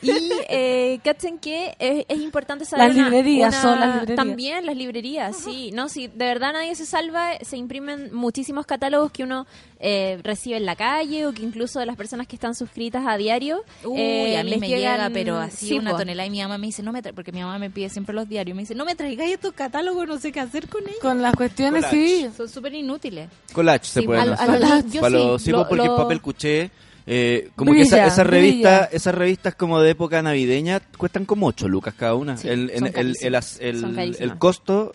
Y 0.01 0.31
eh, 0.49 0.99
cachen 1.03 1.37
que 1.39 1.75
es, 1.79 2.05
es 2.07 2.19
importante 2.19 2.65
saber. 2.65 2.87
Las 2.87 2.95
librerías, 2.97 3.53
una- 3.53 3.61
son 3.61 3.79
las 3.79 3.89
librerías. 3.93 4.15
También 4.17 4.65
las 4.65 4.75
librerías, 4.75 5.35
sí. 5.37 5.71
No, 5.73 5.87
sí, 5.89 6.07
de 6.07 6.25
verdad 6.25 6.53
nadie 6.53 6.75
se 6.75 6.85
salva. 6.85 7.31
Se 7.41 7.57
imprimen 7.57 8.13
muchísimos 8.13 8.65
catálogos 8.65 9.11
que 9.11 9.23
uno 9.23 9.45
eh, 9.79 10.19
recibe 10.23 10.57
en 10.57 10.65
la 10.65 10.75
calle 10.75 11.25
o 11.27 11.33
que 11.33 11.43
incluso 11.43 11.79
de 11.79 11.85
las 11.85 11.95
personas 11.95 12.27
que 12.27 12.35
están 12.35 12.55
suscritas 12.55 13.03
a 13.07 13.17
diario. 13.17 13.63
Uy, 13.83 13.99
eh, 13.99 14.37
a 14.37 14.43
mí 14.43 14.57
me 14.57 14.67
llegan- 14.67 14.97
llega, 14.97 15.09
pero 15.11 15.37
así 15.37 15.67
sí, 15.69 15.77
una 15.77 15.91
po. 15.91 15.97
tonelada. 15.97 16.27
Y 16.27 16.31
mi 16.31 16.41
mamá 16.41 16.57
me 16.57 16.67
dice, 16.67 16.83
no 16.83 16.91
me 16.91 17.01
tra- 17.01 17.13
porque 17.13 17.31
mi 17.31 17.41
mamá 17.41 17.59
me 17.59 17.69
pide 17.69 17.89
siempre 17.89 18.13
los 18.15 18.27
diarios. 18.27 18.55
Me 18.55 18.63
dice, 18.63 18.75
no 18.75 18.85
me 18.85 18.95
traigáis 18.95 19.33
estos 19.33 19.53
catálogos, 19.53 20.07
no 20.07 20.17
sé 20.17 20.31
qué 20.31 20.39
hacer 20.39 20.67
con 20.67 20.83
ellos. 20.83 20.99
Con 21.01 21.21
las 21.21 21.35
cuestiones, 21.35 21.85
Collage. 21.85 22.07
sí. 22.07 22.29
Son 22.35 22.49
súper 22.49 22.73
inútiles. 22.73 23.29
Collage 23.53 23.85
se 23.85 23.99
Sí, 24.01 24.05
pueden 24.05 24.29
hacer. 24.33 24.47
Para 24.47 24.81
sí, 24.81 24.99
los- 25.09 25.41
sí, 25.41 25.51
lo- 25.51 25.67
porque 25.67 25.85
lo- 25.85 25.95
el 25.95 26.01
papel 26.01 26.21
cuché. 26.21 26.71
Eh, 27.07 27.49
como 27.55 27.71
Brilla, 27.71 27.83
que 27.83 27.87
esa- 27.87 28.07
esas 28.07 28.27
brilla. 28.27 28.41
revistas 28.41 28.89
esas 28.93 29.15
revistas 29.15 29.55
como 29.55 29.79
de 29.79 29.91
época 29.91 30.21
navideña 30.21 30.79
cuestan 30.97 31.25
como 31.25 31.47
8 31.47 31.67
lucas 31.67 31.93
cada 31.95 32.15
una. 32.15 32.37
Sí, 32.37 32.47
el, 32.47 32.71
son 32.75 32.87
el, 32.87 33.15
el, 33.59 34.15
el 34.19 34.37
costo 34.37 34.93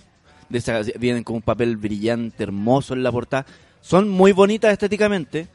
de 0.48 0.58
esa, 0.58 0.80
vienen 0.98 1.22
con 1.22 1.36
un 1.36 1.42
papel 1.42 1.76
brillante 1.76 2.42
hermoso 2.42 2.94
en 2.94 3.02
la 3.04 3.12
portada. 3.12 3.46
Son 3.80 4.08
muy 4.08 4.32
bonitas 4.32 4.72
estéticamente 4.72 5.46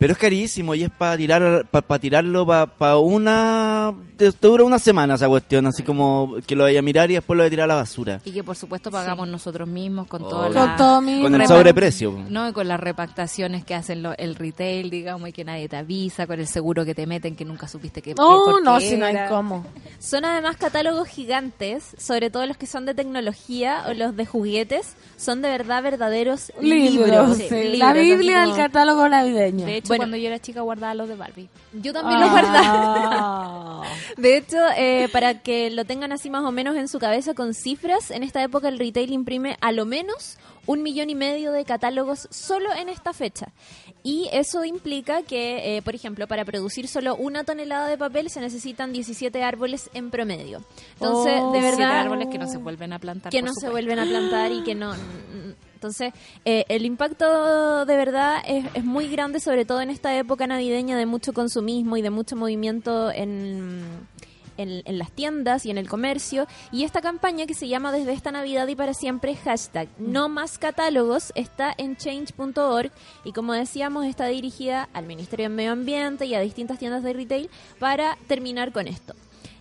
pero 0.00 0.14
es 0.14 0.18
carísimo 0.18 0.74
y 0.74 0.82
es 0.82 0.90
para 0.90 1.16
tirar 1.16 1.66
para 1.70 1.98
tirarlo 2.00 2.44
para 2.46 2.96
una 2.96 3.92
te, 4.16 4.32
te 4.32 4.46
dura 4.48 4.64
una 4.64 4.78
semana 4.78 5.14
esa 5.14 5.28
cuestión 5.28 5.66
así 5.66 5.82
como 5.82 6.36
que 6.46 6.56
lo 6.56 6.64
vaya 6.64 6.78
a 6.78 6.82
mirar 6.82 7.10
y 7.10 7.14
después 7.14 7.36
lo 7.36 7.42
vaya 7.42 7.48
a 7.48 7.50
tirar 7.50 7.64
a 7.64 7.68
la 7.68 7.74
basura 7.76 8.20
Y 8.24 8.32
que 8.32 8.42
por 8.42 8.56
supuesto 8.56 8.90
pagamos 8.90 9.28
nosotros 9.28 9.68
mismos 9.68 10.06
con 10.08 10.22
todo 10.22 10.46
Obvio. 10.46 10.54
Con 10.58 10.76
todo 10.76 11.00
mi... 11.02 11.20
con 11.22 11.34
el 11.40 11.46
sobreprecio 11.46 12.18
No, 12.28 12.48
y 12.48 12.52
con 12.52 12.66
las 12.66 12.80
repactaciones 12.80 13.64
que 13.64 13.74
hacen 13.74 14.02
lo- 14.02 14.16
el 14.16 14.34
retail, 14.36 14.88
digamos, 14.90 15.28
y 15.28 15.32
que 15.32 15.44
nadie 15.44 15.68
te 15.68 15.76
avisa, 15.76 16.26
con 16.26 16.40
el 16.40 16.46
seguro 16.46 16.84
que 16.84 16.94
te 16.94 17.06
meten 17.06 17.36
que 17.36 17.44
nunca 17.44 17.68
supiste 17.68 18.00
que 18.02 18.14
Oh, 18.18 18.44
por 18.52 18.62
no, 18.64 18.78
qué 18.78 18.88
si 18.88 18.96
no 18.96 19.04
hay 19.06 19.16
cómo. 19.28 19.66
Son 19.98 20.24
además 20.24 20.56
catálogos 20.56 21.08
gigantes, 21.08 21.84
sobre 21.98 22.30
todo 22.30 22.46
los 22.46 22.56
que 22.56 22.66
son 22.66 22.86
de 22.86 22.94
tecnología 22.94 23.84
o 23.88 23.92
los 23.94 24.16
de 24.16 24.24
juguetes. 24.26 24.94
Son 25.16 25.42
de 25.42 25.50
verdad 25.50 25.82
verdaderos 25.82 26.52
libros. 26.60 27.06
Libros, 27.06 27.36
Sí, 27.36 27.46
sí. 27.48 27.54
libros, 27.64 27.78
La 27.78 27.92
Biblia 27.92 28.40
del 28.40 28.56
catálogo 28.56 29.08
navideño. 29.08 29.66
De 29.66 29.76
hecho, 29.76 29.89
Bueno. 29.90 30.02
cuando 30.02 30.16
yo 30.16 30.26
era 30.28 30.38
chica 30.38 30.60
guardaba 30.62 30.94
los 30.94 31.08
de 31.08 31.16
Barbie. 31.16 31.48
Yo 31.74 31.92
también 31.92 32.20
los 32.20 32.30
guardaba. 32.30 32.62
Ah. 33.12 33.82
De 34.16 34.36
hecho, 34.36 34.56
eh, 34.76 35.08
para 35.12 35.40
que 35.42 35.70
lo 35.70 35.84
tengan 35.84 36.12
así 36.12 36.30
más 36.30 36.44
o 36.44 36.50
menos 36.52 36.76
en 36.76 36.88
su 36.88 36.98
cabeza 36.98 37.34
con 37.34 37.54
cifras, 37.54 38.10
en 38.10 38.22
esta 38.22 38.42
época 38.42 38.68
el 38.68 38.78
retail 38.78 39.12
imprime 39.12 39.56
a 39.60 39.72
lo 39.72 39.84
menos 39.86 40.38
un 40.66 40.82
millón 40.82 41.10
y 41.10 41.14
medio 41.14 41.52
de 41.52 41.64
catálogos 41.64 42.28
solo 42.30 42.72
en 42.74 42.88
esta 42.88 43.12
fecha. 43.12 43.48
Y 44.02 44.28
eso 44.32 44.64
implica 44.64 45.22
que, 45.22 45.76
eh, 45.76 45.82
por 45.82 45.94
ejemplo, 45.94 46.26
para 46.26 46.44
producir 46.44 46.86
solo 46.88 47.16
una 47.16 47.44
tonelada 47.44 47.88
de 47.88 47.98
papel 47.98 48.30
se 48.30 48.40
necesitan 48.40 48.92
17 48.92 49.42
árboles 49.42 49.90
en 49.94 50.10
promedio. 50.10 50.62
Entonces, 50.94 51.34
Oh. 51.40 51.52
de 51.52 51.60
verdad, 51.60 52.00
árboles 52.00 52.28
que 52.30 52.38
no 52.38 52.46
se 52.46 52.58
vuelven 52.58 52.92
a 52.92 52.98
plantar. 52.98 53.32
que 53.32 53.42
no 53.42 53.52
se 53.52 53.68
vuelven 53.68 53.98
a 53.98 54.04
plantar 54.04 54.52
y 54.52 54.62
que 54.62 54.74
no... 54.74 54.94
Entonces, 55.80 56.12
eh, 56.44 56.66
el 56.68 56.84
impacto 56.84 57.86
de 57.86 57.96
verdad 57.96 58.42
es, 58.46 58.84
muy 58.84 59.08
grande, 59.08 59.40
sobre 59.40 59.64
todo 59.64 59.80
en 59.80 59.88
esta 59.88 60.14
época 60.14 60.46
navideña 60.46 60.98
de 60.98 61.06
mucho 61.06 61.32
consumismo 61.32 61.96
y 61.96 62.02
de 62.02 62.10
mucho 62.10 62.36
movimiento 62.36 63.10
en, 63.10 63.82
en, 64.58 64.82
en 64.84 64.98
las 64.98 65.10
tiendas 65.10 65.64
y 65.64 65.70
en 65.70 65.78
el 65.78 65.88
comercio. 65.88 66.46
Y 66.70 66.84
esta 66.84 67.00
campaña 67.00 67.46
que 67.46 67.54
se 67.54 67.66
llama 67.66 67.92
Desde 67.92 68.12
esta 68.12 68.30
Navidad 68.30 68.68
y 68.68 68.76
para 68.76 68.92
siempre, 68.92 69.34
hashtag 69.36 69.88
no 69.96 70.28
más 70.28 70.58
catálogos, 70.58 71.32
está 71.34 71.72
en 71.78 71.96
change.org 71.96 72.92
y 73.24 73.32
como 73.32 73.54
decíamos, 73.54 74.04
está 74.04 74.26
dirigida 74.26 74.90
al 74.92 75.06
Ministerio 75.06 75.48
de 75.48 75.54
Medio 75.54 75.72
Ambiente 75.72 76.26
y 76.26 76.34
a 76.34 76.40
distintas 76.40 76.78
tiendas 76.78 77.02
de 77.02 77.14
retail 77.14 77.48
para 77.78 78.18
terminar 78.28 78.70
con 78.70 78.86
esto. 78.86 79.14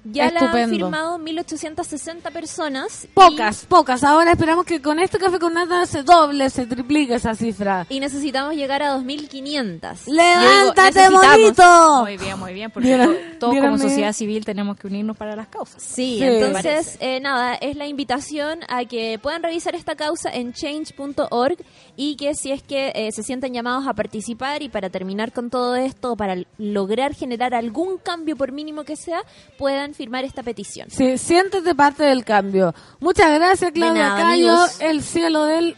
Ya 0.06 0.32
la 0.32 0.40
han 0.40 0.70
firmado 0.70 1.18
1860 1.18 2.32
personas. 2.32 3.04
y- 3.04 3.08
Pocas, 3.08 3.66
pocas. 3.68 4.04
Ahora 4.04 4.32
esperamos 4.32 4.66
que 4.66 4.82
con 4.82 4.98
este 5.00 5.18
café 5.18 5.40
con 5.40 5.54
nata 5.54 5.86
se 5.86 6.04
doble, 6.04 6.50
se 6.50 6.66
triplique 6.66 7.16
esa 7.16 7.36
cifra. 7.36 7.86
Y 7.90 8.00
necesitamos 8.00 8.56
llegar 8.56 8.82
a 8.82 8.94
2.500. 8.96 10.08
¡Levántate, 10.08 11.08
digo, 11.10 11.22
bonito! 11.22 12.02
Muy 12.04 12.18
bien, 12.18 12.40
muy 12.40 12.54
bien, 12.54 12.72
porque 12.72 12.98
to- 12.98 13.38
todos 13.40 13.56
como 13.60 13.78
sociedad 13.78 14.14
civil 14.14 14.46
tenemos 14.46 14.78
que 14.78 14.88
unirnos 14.88 15.18
para 15.18 15.36
las 15.36 15.48
causas. 15.48 15.82
Sí, 15.84 16.18
Sí. 16.20 16.24
entonces, 16.24 16.98
eh, 17.02 17.20
nada, 17.20 17.56
es 17.56 17.76
la 17.76 17.86
invitación 17.88 18.60
a 18.70 18.86
que 18.86 19.20
puedan 19.22 19.44
revisar 19.44 19.76
esta 19.76 19.96
causa 19.96 20.30
en 20.32 20.54
change.org 20.54 21.58
y 22.02 22.16
que 22.16 22.34
si 22.34 22.54
es 22.54 22.64
que 22.64 22.94
eh, 22.96 23.12
se 23.12 23.24
sienten 23.24 23.54
llamados 23.54 23.86
a 23.86 23.94
participar 23.94 24.62
y 24.62 24.70
para 24.70 24.90
terminar 24.90 25.34
con 25.34 25.50
todo 25.50 25.76
esto, 25.76 26.16
para 26.16 26.38
lograr 26.58 27.14
generar 27.14 27.54
algún 27.54 27.98
cambio 27.98 28.38
por 28.38 28.54
mínimo 28.54 28.86
que 28.86 28.96
sea, 28.96 29.22
puedan 29.58 29.94
firmar 29.94 30.24
esta 30.24 30.42
petición. 30.42 30.88
Sí, 30.90 31.18
siéntete 31.18 31.76
parte 31.76 32.04
del 32.04 32.24
cambio. 32.24 32.74
Muchas 33.02 33.34
gracias, 33.38 33.74
Claudia 33.74 34.02
nada, 34.02 34.22
Cayo, 34.22 34.50
amigos. 34.54 34.80
el 34.80 35.04
cielo 35.04 35.44
del 35.44 35.76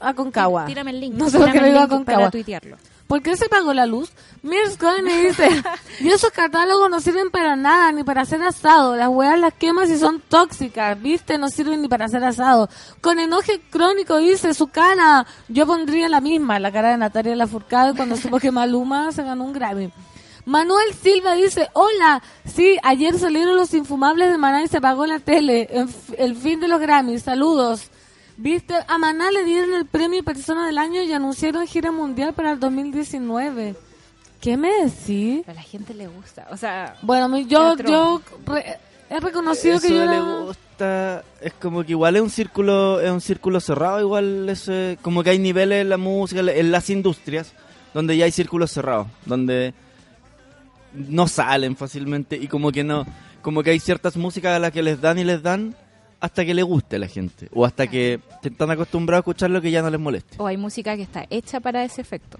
Aconcagua. 0.00 0.64
Tírame 0.64 0.90
el 0.92 1.00
link. 1.00 1.14
No 1.16 1.28
sé 1.28 1.36
por 1.38 1.52
qué 1.52 1.58
el 1.58 1.64
digo 1.66 1.80
link 1.80 1.86
Aconcagua. 1.92 2.18
para 2.20 2.30
tuitearlo. 2.30 2.78
¿Por 3.08 3.22
qué 3.22 3.38
se 3.38 3.48
pagó 3.48 3.72
la 3.72 3.86
luz? 3.86 4.10
Mirs 4.42 4.78
me 5.02 5.24
dice, 5.24 5.48
y 6.00 6.10
esos 6.10 6.30
catálogos 6.30 6.90
no 6.90 7.00
sirven 7.00 7.30
para 7.30 7.56
nada, 7.56 7.90
ni 7.90 8.04
para 8.04 8.20
hacer 8.20 8.42
asado. 8.42 8.96
Las 8.96 9.08
weas 9.08 9.40
las 9.40 9.54
quemas 9.54 9.88
y 9.88 9.98
son 9.98 10.20
tóxicas, 10.20 11.00
¿viste? 11.00 11.38
No 11.38 11.48
sirven 11.48 11.80
ni 11.80 11.88
para 11.88 12.04
hacer 12.04 12.22
asado. 12.22 12.68
Con 13.00 13.18
enoje 13.18 13.62
crónico 13.70 14.18
dice 14.18 14.52
su 14.52 14.68
cara. 14.68 15.26
Yo 15.48 15.66
pondría 15.66 16.10
la 16.10 16.20
misma, 16.20 16.60
la 16.60 16.70
cara 16.70 16.90
de 16.90 16.98
Natalia 16.98 17.34
Lafourcade 17.34 17.96
cuando 17.96 18.14
supo 18.14 18.38
que 18.38 18.52
Maluma 18.52 19.10
se 19.10 19.22
ganó 19.22 19.44
un 19.44 19.54
Grammy. 19.54 19.90
Manuel 20.44 20.92
Silva 20.94 21.32
dice, 21.32 21.68
hola, 21.72 22.22
sí, 22.44 22.76
ayer 22.82 23.18
salieron 23.18 23.56
los 23.56 23.72
infumables 23.72 24.30
de 24.30 24.36
Maná 24.36 24.62
y 24.62 24.68
se 24.68 24.78
apagó 24.78 25.06
la 25.06 25.18
tele. 25.18 25.68
El 26.18 26.36
fin 26.36 26.60
de 26.60 26.68
los 26.68 26.80
Grammys, 26.80 27.22
saludos. 27.22 27.90
Viste, 28.38 28.74
a 28.86 28.98
Maná 28.98 29.30
le 29.32 29.44
dieron 29.44 29.74
el 29.74 29.84
premio 29.84 30.22
Persona 30.22 30.66
del 30.66 30.78
Año 30.78 31.02
y 31.02 31.12
anunciaron 31.12 31.66
gira 31.66 31.90
mundial 31.90 32.32
para 32.34 32.52
el 32.52 32.60
2019. 32.60 33.74
¿Qué 34.40 34.56
me 34.56 34.70
decís? 34.84 35.46
A 35.48 35.52
la 35.54 35.62
gente 35.62 35.92
le 35.92 36.06
gusta. 36.06 36.46
O 36.52 36.56
sea, 36.56 36.94
Bueno, 37.02 37.28
mi- 37.28 37.46
yo, 37.46 37.76
yo 37.78 38.22
re- 38.46 38.78
he 39.10 39.18
reconocido 39.18 39.76
Eso 39.78 39.88
que 39.88 39.94
yo 39.94 40.06
le 40.06 40.14
era- 40.16 40.22
gusta 40.44 41.24
es 41.40 41.52
como 41.54 41.82
que 41.82 41.90
igual 41.92 42.14
es 42.14 42.22
un 42.22 42.30
círculo 42.30 43.00
es 43.00 43.10
un 43.10 43.20
círculo 43.20 43.58
cerrado 43.58 44.00
igual 44.00 44.48
ese 44.48 44.96
como 45.02 45.24
que 45.24 45.30
hay 45.30 45.40
niveles 45.40 45.82
en 45.82 45.88
la 45.88 45.96
música 45.96 46.40
en 46.40 46.70
las 46.70 46.88
industrias 46.88 47.52
donde 47.92 48.16
ya 48.16 48.26
hay 48.26 48.30
círculos 48.30 48.70
cerrados 48.70 49.08
donde 49.26 49.74
no 50.92 51.26
salen 51.26 51.74
fácilmente 51.74 52.36
y 52.36 52.46
como 52.46 52.70
que 52.70 52.84
no 52.84 53.04
como 53.42 53.64
que 53.64 53.70
hay 53.70 53.80
ciertas 53.80 54.16
músicas 54.16 54.54
a 54.54 54.60
las 54.60 54.70
que 54.70 54.82
les 54.84 55.00
dan 55.00 55.18
y 55.18 55.24
les 55.24 55.42
dan 55.42 55.74
hasta 56.20 56.44
que 56.44 56.52
le 56.54 56.62
guste 56.62 56.96
a 56.96 56.98
la 56.98 57.06
gente 57.08 57.48
o 57.52 57.64
hasta 57.64 57.86
que 57.86 58.20
están 58.42 58.70
acostumbrados 58.70 59.20
a 59.20 59.30
escuchar 59.30 59.50
lo 59.50 59.60
que 59.60 59.70
ya 59.70 59.82
no 59.82 59.90
les 59.90 60.00
moleste 60.00 60.36
o 60.38 60.46
hay 60.46 60.56
música 60.56 60.96
que 60.96 61.02
está 61.02 61.26
hecha 61.30 61.60
para 61.60 61.84
ese 61.84 62.00
efecto. 62.00 62.38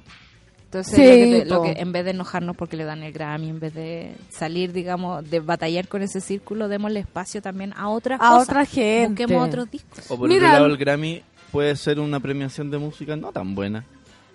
Entonces, 0.64 0.96
Sí, 0.96 1.02
lo, 1.02 1.08
que 1.38 1.38
te- 1.40 1.44
lo 1.46 1.56
po. 1.56 1.62
que- 1.62 1.80
en 1.80 1.92
vez 1.92 2.04
de 2.04 2.10
enojarnos 2.10 2.54
porque 2.56 2.76
le 2.76 2.84
dan 2.84 3.02
el 3.02 3.10
Grammy, 3.12 3.48
en 3.48 3.58
vez 3.58 3.72
de 3.72 4.14
salir, 4.28 4.72
digamos, 4.74 5.28
de 5.30 5.40
batallar 5.40 5.88
con 5.88 6.02
ese 6.02 6.20
círculo, 6.20 6.68
démosle 6.68 7.00
espacio 7.00 7.40
también 7.40 7.72
a 7.74 7.88
otras 7.88 8.20
A 8.20 8.30
cosas. 8.32 8.48
otra 8.50 8.64
gente. 8.66 9.22
Busquemos 9.24 9.48
otros 9.48 9.70
discos. 9.70 10.10
o 10.10 10.18
por 10.18 10.28
Mira, 10.28 10.48
otro 10.48 10.52
lado 10.52 10.66
el 10.66 10.76
Grammy 10.76 11.22
puede 11.52 11.74
ser 11.76 11.98
una 12.00 12.20
premiación 12.20 12.70
de 12.70 12.76
música 12.76 13.16
no 13.16 13.32
tan 13.32 13.54
buena 13.54 13.86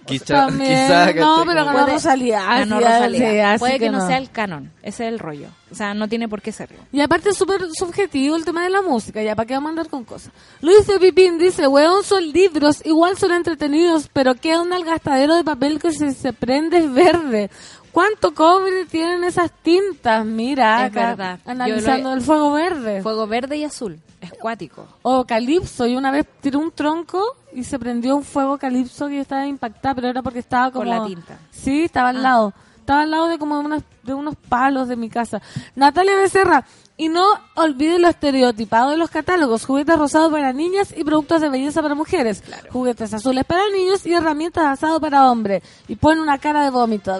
Quizá, 0.05 0.25
También. 0.47 0.69
quizá, 0.87 1.05
no, 1.05 1.13
¿cachai? 1.13 1.45
pero 1.47 1.65
Como- 1.65 1.77
ganó 1.77 1.87
Rosalía. 1.93 2.43
Ganó 2.43 2.79
Rosalía. 2.79 3.51
así 3.53 3.59
Puede 3.59 3.79
que, 3.79 3.89
no 3.89 3.99
no. 3.99 4.07
sea 4.07 4.17
el 4.17 4.29
canon, 4.31 4.71
ese 4.81 5.07
es 5.07 5.13
el 5.13 5.19
rollo. 5.19 5.47
O 5.71 5.75
sea, 5.75 5.93
no 5.93 6.07
tiene 6.07 6.27
por 6.27 6.41
qué 6.41 6.51
serlo. 6.51 6.77
Y 6.91 7.01
aparte 7.01 7.29
es 7.29 7.37
súper 7.37 7.61
subjetivo 7.73 8.35
el 8.35 8.45
tema 8.45 8.63
de 8.63 8.69
la 8.69 8.81
música, 8.81 9.23
ya 9.23 9.35
para 9.35 9.47
qué 9.47 9.53
vamos 9.53 9.67
a 9.67 9.71
andar 9.71 9.87
con 9.87 10.03
cosas. 10.03 10.31
Luis 10.61 10.85
de 10.87 10.99
Pipín 10.99 11.37
dice, 11.37 11.67
weón, 11.67 12.03
son 12.03 12.31
libros, 12.31 12.85
igual 12.85 13.17
son 13.17 13.31
entretenidos, 13.31 14.09
pero 14.11 14.35
qué 14.35 14.55
onda 14.57 14.75
el 14.77 14.83
gastadero 14.85 15.35
de 15.35 15.43
papel 15.43 15.79
que 15.79 15.91
se, 15.91 16.13
se 16.13 16.33
prende 16.33 16.77
es 16.79 16.91
verde. 16.93 17.49
¿Cuánto 17.93 18.33
cobre 18.33 18.85
tienen 18.87 19.23
esas 19.23 19.51
tintas? 19.61 20.25
Mira, 20.25 20.87
Es 20.87 20.97
acá, 20.97 21.39
analizando 21.45 22.09
he- 22.09 22.13
el 22.15 22.21
fuego 22.21 22.51
verde. 22.51 23.01
Fuego 23.03 23.27
verde 23.27 23.55
y 23.57 23.63
azul, 23.63 23.99
es 24.19 24.33
cuático. 24.33 24.87
O 25.03 25.23
calipso, 25.25 25.85
y 25.87 25.95
una 25.95 26.09
vez 26.11 26.25
tiré 26.41 26.57
un 26.57 26.71
tronco 26.71 27.23
y 27.53 27.63
se 27.63 27.77
prendió 27.77 28.15
un 28.15 28.23
fuego 28.23 28.57
calipso 28.57 29.07
que 29.07 29.17
yo 29.17 29.21
estaba 29.21 29.45
impactada, 29.45 29.93
pero 29.95 30.07
era 30.09 30.21
porque 30.23 30.39
estaba 30.39 30.71
como... 30.71 30.85
Con 30.85 30.89
la 30.89 31.05
tinta. 31.05 31.37
Sí, 31.51 31.83
estaba 31.83 32.09
al 32.09 32.17
Ah. 32.17 32.21
lado. 32.21 32.53
Estaba 32.79 33.01
al 33.03 33.11
lado 33.11 33.27
de 33.27 33.37
como 33.37 33.59
de, 33.59 33.65
unas- 33.65 33.83
de 34.01 34.13
unos 34.13 34.35
palos 34.49 34.87
de 34.89 34.95
mi 34.97 35.09
casa. 35.09 35.41
Natalia 35.75 36.15
Becerra, 36.17 36.65
y 36.97 37.09
no 37.09 37.25
olviden 37.55 38.01
lo 38.01 38.07
estereotipado 38.07 38.91
de 38.91 38.97
los 38.97 39.09
catálogos, 39.09 39.65
juguetes 39.65 39.97
rosados 39.97 40.31
para 40.31 40.53
niñas 40.53 40.93
y 40.95 41.03
productos 41.03 41.41
de 41.41 41.49
belleza 41.49 41.81
para 41.81 41.95
mujeres, 41.95 42.43
juguetes 42.71 43.13
azules 43.13 43.45
para 43.45 43.67
niños 43.69 44.05
y 44.05 44.13
herramientas 44.13 44.63
de 44.63 44.69
asado 44.69 44.99
para 44.99 45.29
hombres. 45.29 45.63
Y 45.87 45.95
pone 45.95 46.21
una 46.21 46.37
cara 46.37 46.63
de 46.63 46.69
vómito. 46.69 47.13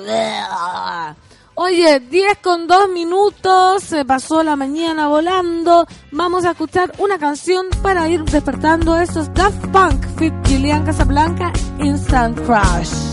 Oye, 1.56 2.00
10 2.00 2.38
con 2.40 2.68
2 2.68 2.90
minutos, 2.90 3.84
se 3.84 4.06
pasó 4.06 4.44
la 4.44 4.56
mañana 4.56 5.08
volando. 5.08 5.86
Vamos 6.12 6.46
a 6.46 6.52
escuchar 6.52 6.92
una 6.98 7.20
canción 7.20 7.68
para 7.84 8.10
ir 8.10 8.24
despertando. 8.24 9.00
Esto 9.00 9.22
es 9.22 9.34
Daft 9.34 9.68
Punk, 9.68 10.04
fit 10.18 10.34
Gillian 10.46 10.84
Casablanca, 10.84 11.54
Instant 11.80 12.40
Crush. 12.46 13.13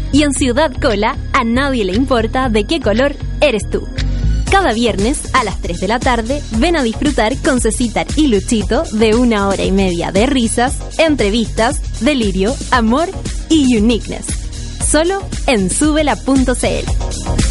y 0.11 0.23
en 0.23 0.33
Ciudad 0.33 0.71
Cola 0.81 1.17
a 1.33 1.43
nadie 1.43 1.85
le 1.85 1.93
importa 1.93 2.49
de 2.49 2.65
qué 2.65 2.79
color 2.79 3.15
eres 3.39 3.69
tú. 3.69 3.87
Cada 4.51 4.73
viernes 4.73 5.33
a 5.33 5.43
las 5.43 5.61
3 5.61 5.79
de 5.79 5.87
la 5.87 5.99
tarde 5.99 6.41
ven 6.57 6.75
a 6.75 6.83
disfrutar 6.83 7.37
con 7.37 7.61
Cecitar 7.61 8.05
y 8.17 8.27
Luchito 8.27 8.83
de 8.91 9.15
una 9.15 9.47
hora 9.47 9.63
y 9.63 9.71
media 9.71 10.11
de 10.11 10.25
risas, 10.25 10.77
entrevistas, 10.97 12.01
delirio, 12.01 12.53
amor 12.71 13.09
y 13.49 13.77
uniqueness. 13.77 14.25
Solo 14.85 15.21
en 15.47 15.69
subela.cl. 15.69 17.50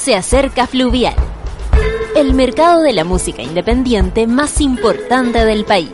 Se 0.00 0.14
acerca 0.14 0.66
Fluvial, 0.66 1.14
el 2.16 2.32
mercado 2.32 2.80
de 2.80 2.94
la 2.94 3.04
música 3.04 3.42
independiente 3.42 4.26
más 4.26 4.62
importante 4.62 5.44
del 5.44 5.66
país. 5.66 5.92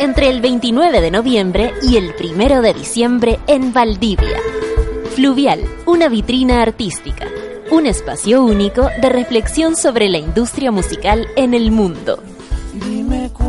Entre 0.00 0.28
el 0.30 0.40
29 0.40 1.00
de 1.00 1.12
noviembre 1.12 1.72
y 1.80 1.96
el 1.96 2.12
1 2.20 2.60
de 2.60 2.74
diciembre 2.74 3.38
en 3.46 3.72
Valdivia. 3.72 4.40
Fluvial, 5.14 5.64
una 5.86 6.08
vitrina 6.08 6.60
artística, 6.60 7.28
un 7.70 7.86
espacio 7.86 8.42
único 8.42 8.88
de 9.00 9.08
reflexión 9.08 9.76
sobre 9.76 10.08
la 10.08 10.18
industria 10.18 10.72
musical 10.72 11.28
en 11.36 11.54
el 11.54 11.70
mundo. 11.70 12.20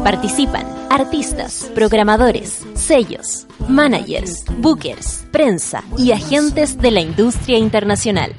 Participan 0.03 0.67
artistas, 0.91 1.71
programadores, 1.73 2.61
sellos, 2.75 3.47
managers, 3.67 4.45
bookers, 4.59 5.25
prensa 5.31 5.83
y 5.97 6.11
agentes 6.11 6.77
de 6.77 6.91
la 6.91 7.01
industria 7.01 7.57
internacional. 7.57 8.35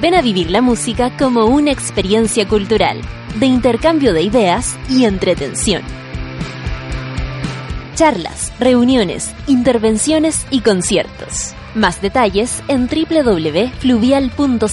Ven 0.00 0.14
a 0.14 0.22
vivir 0.22 0.50
la 0.50 0.60
música 0.60 1.16
como 1.16 1.46
una 1.46 1.70
experiencia 1.70 2.48
cultural, 2.48 3.00
de 3.36 3.46
intercambio 3.46 4.12
de 4.12 4.22
ideas 4.22 4.76
y 4.88 5.04
entretención. 5.04 5.82
Charlas, 7.94 8.52
reuniones, 8.58 9.32
intervenciones 9.46 10.48
y 10.50 10.58
conciertos. 10.60 11.54
Más 11.74 12.02
detalles 12.02 12.62
en 12.68 12.88
www.fluvial.cl. 12.88 14.68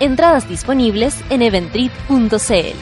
Entradas 0.00 0.48
disponibles 0.48 1.16
en 1.30 1.42
eventrit.cl. 1.42 2.76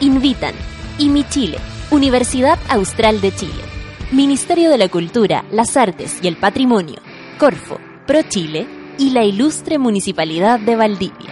Invitan 0.00 0.54
IMI 0.98 1.24
Chile, 1.24 1.56
Universidad 1.90 2.58
Austral 2.68 3.22
de 3.22 3.34
Chile, 3.34 3.64
Ministerio 4.12 4.70
de 4.70 4.78
la 4.78 4.88
Cultura, 4.88 5.44
las 5.50 5.76
Artes 5.76 6.20
y 6.22 6.28
el 6.28 6.36
Patrimonio, 6.36 7.00
Corfo, 7.38 7.80
Pro 8.06 8.22
Chile 8.28 8.81
y 8.98 9.10
la 9.10 9.24
ilustre 9.24 9.78
Municipalidad 9.78 10.60
de 10.60 10.76
Valdivia. 10.76 11.30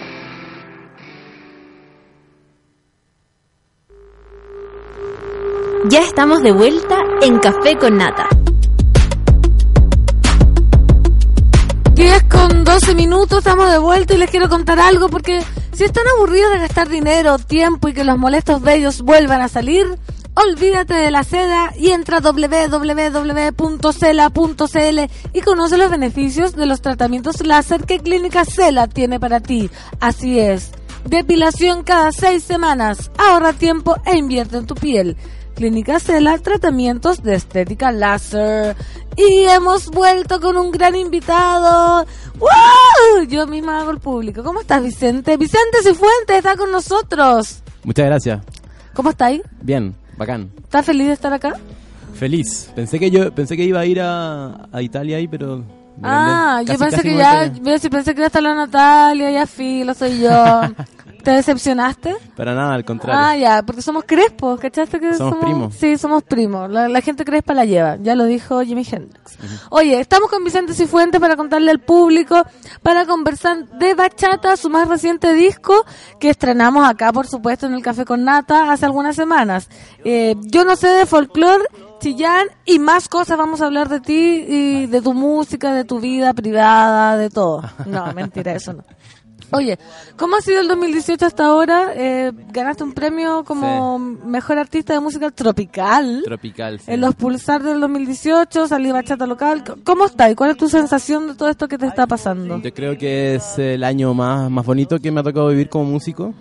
Ya 5.89 6.01
estamos 6.01 6.43
de 6.43 6.53
vuelta 6.53 6.99
en 7.23 7.39
Café 7.39 7.77
con 7.79 7.97
Nata. 7.97 8.29
10 11.95 12.23
con 12.25 12.65
12 12.65 12.95
minutos, 12.95 13.39
estamos 13.39 13.71
de 13.71 13.79
vuelta 13.79 14.15
y 14.15 14.19
les 14.19 14.31
quiero 14.31 14.49
contar 14.49 14.79
algo 14.79 15.09
porque 15.09 15.41
Si 15.73 15.85
están 15.85 16.05
aburridos 16.17 16.53
de 16.53 16.59
gastar 16.59 16.89
dinero, 16.89 17.39
tiempo 17.39 17.89
y 17.89 17.95
que 17.95 18.05
los 18.05 18.19
molestos 18.19 18.61
bellos 18.61 19.01
vuelvan 19.01 19.41
a 19.41 19.49
salir, 19.49 19.87
olvídate 20.43 20.95
de 20.95 21.11
la 21.11 21.25
seda 21.25 21.73
y 21.77 21.91
entra 21.91 22.19
a 22.19 22.21
www.cela.cl 22.21 22.61
y 25.33 25.41
conoce 25.41 25.77
los 25.79 25.91
beneficios 25.91 26.55
de 26.55 26.67
los 26.67 26.81
tratamientos 26.81 27.45
láser 27.47 27.85
que 27.85 27.99
Clínica 28.01 28.45
Cela 28.45 28.87
tiene 28.87 29.19
para 29.21 29.41
ti. 29.41 29.71
Así 30.01 30.39
es. 30.39 30.73
Depilación 31.05 31.83
cada 31.83 32.13
seis 32.13 32.45
semanas. 32.45 33.11
Ahorra 33.19 33.53
tiempo 33.53 33.97
e 34.05 34.17
invierte 34.17 34.57
en 34.57 34.67
tu 34.67 34.75
piel. 34.75 35.17
Clínica 35.55 36.01
Cela, 36.01 36.39
tratamientos 36.39 37.23
de 37.23 37.35
estética 37.35 37.93
láser. 37.93 38.77
Y 39.17 39.45
hemos 39.45 39.91
vuelto 39.91 40.41
con 40.41 40.57
un 40.57 40.71
gran 40.71 40.95
invitado. 40.95 42.07
¡Wow! 42.39 43.25
Yo 43.29 43.47
misma 43.47 43.81
hago 43.81 43.91
el 43.91 43.99
público. 43.99 44.43
¿Cómo 44.43 44.61
estás, 44.61 44.83
Vicente? 44.83 45.37
Vicente 45.37 45.79
Cifuentes 45.83 46.37
está 46.37 46.57
con 46.57 46.71
nosotros. 46.71 47.63
Muchas 47.85 48.07
gracias. 48.07 48.41
¿Cómo 48.95 49.11
estáis? 49.11 49.43
Bien, 49.61 49.95
bacán. 50.21 50.51
¿Estás 50.63 50.85
feliz 50.85 51.07
de 51.07 51.15
estar 51.15 51.33
acá? 51.33 51.55
Feliz. 52.15 52.71
Pensé 52.77 52.99
que 52.99 53.11
yo 53.11 53.35
pensé 53.35 53.57
que 53.57 53.65
iba 53.65 53.81
a 53.81 53.87
ir 53.87 54.01
a, 54.03 54.69
a 54.71 54.83
Italia 54.83 55.17
ahí, 55.17 55.27
pero 55.27 55.65
Ah, 56.03 56.63
yo 56.65 56.79
pensé 56.79 57.03
que 57.03 57.15
ya, 57.15 57.47
yo 57.47 57.79
sí 57.79 57.91
pensé 57.91 58.15
que 58.15 58.21
iba 58.21 58.27
a 58.27 58.29
estar 58.29 58.43
la 58.43 58.55
Natalia, 58.55 59.31
ya 59.31 59.47
filo, 59.47 59.95
soy 59.95 60.21
yo. 60.21 60.31
¿Te 61.23 61.33
decepcionaste? 61.33 62.17
Para 62.35 62.55
nada, 62.55 62.75
al 62.75 62.85
contrario. 62.85 63.21
Ah, 63.23 63.37
ya, 63.37 63.63
porque 63.63 63.83
somos 63.83 64.05
crespos, 64.05 64.59
¿cachaste 64.59 64.99
que 64.99 65.13
Somos 65.15 65.37
primos. 65.37 65.75
Sí, 65.75 65.99
somos 65.99 66.23
primos. 66.23 66.71
La, 66.71 66.89
la 66.89 67.01
gente 67.03 67.25
crespa 67.25 67.53
la 67.53 67.65
lleva, 67.67 67.97
ya 68.01 68.15
lo 68.15 68.25
dijo 68.25 68.63
Jimi 68.63 68.87
Hendrix. 68.91 69.37
Oye, 69.71 70.01
estamos 70.01 70.31
con 70.31 70.43
Vicente 70.45 70.73
Cifuentes 70.73 71.21
para 71.21 71.37
contarle 71.37 71.71
al 71.71 71.81
público, 71.81 72.43
para 72.83 73.05
conversar 73.05 73.69
de 73.79 73.95
Bachata, 73.95 74.57
su 74.57 74.71
más 74.71 74.89
reciente 74.89 75.35
disco, 75.35 75.85
que 76.19 76.31
estrenamos 76.31 76.89
acá, 76.89 77.13
por 77.13 77.27
supuesto, 77.27 77.67
en 77.67 77.75
el 77.75 77.83
Café 77.83 78.05
con 78.05 78.25
Nata 78.25 78.73
hace 78.73 78.87
algunas 78.87 79.15
semanas. 79.15 79.69
Eh, 80.05 80.37
yo 80.41 80.65
no 80.65 80.77
sé 80.77 80.89
de 80.89 81.05
folclore, 81.05 81.65
Chillán 82.01 82.47
y 82.65 82.79
más 82.79 83.09
cosas 83.09 83.37
vamos 83.39 83.61
a 83.61 83.67
hablar 83.67 83.89
de 83.89 84.01
ti 84.01 84.45
y 84.49 84.87
de 84.87 85.03
tu 85.03 85.13
música, 85.15 85.75
de 85.75 85.85
tu 85.85 86.01
vida 86.01 86.33
privada, 86.35 87.17
de 87.17 87.31
todo. 87.31 87.63
No, 87.87 88.13
mentira, 88.15 88.55
eso 88.55 88.73
no. 88.73 88.85
Oye, 89.53 89.79
¿cómo 90.17 90.37
ha 90.37 90.41
sido 90.41 90.61
el 90.61 90.69
2018 90.69 91.27
hasta 91.27 91.45
ahora? 91.47 91.91
Eh, 91.97 92.31
ganaste 92.53 92.85
un 92.85 92.93
premio 92.93 93.43
como 93.45 93.99
mejor 93.99 94.59
artista 94.59 94.93
de 94.93 95.01
música 95.01 95.29
tropical 95.33 96.23
Tropical. 96.25 96.79
sí. 96.79 96.85
en 96.93 97.01
los 97.01 97.17
Pulsar 97.17 97.61
del 97.61 97.81
2018, 97.81 98.69
salí 98.69 98.93
bachata 98.93 99.27
local. 99.27 99.65
¿Cómo 99.83 100.07
está 100.07 100.31
y 100.31 100.37
cuál 100.37 100.51
es 100.51 100.57
tu 100.57 100.69
sensación 100.69 101.27
de 101.27 101.35
todo 101.35 101.49
esto 101.49 101.67
que 101.67 101.79
te 101.79 101.87
está 101.87 102.07
pasando? 102.07 102.61
Yo 102.63 102.73
creo 102.73 102.97
que 102.97 103.35
es 103.35 103.59
el 103.59 103.83
año 103.83 104.15
más, 104.15 104.49
más 104.51 104.65
bonito 104.65 105.01
que 105.01 105.11
me 105.11 105.19
ha 105.19 105.25
tocado 105.25 105.49
vivir 105.49 105.69
como 105.69 105.85
músico. 105.87 106.33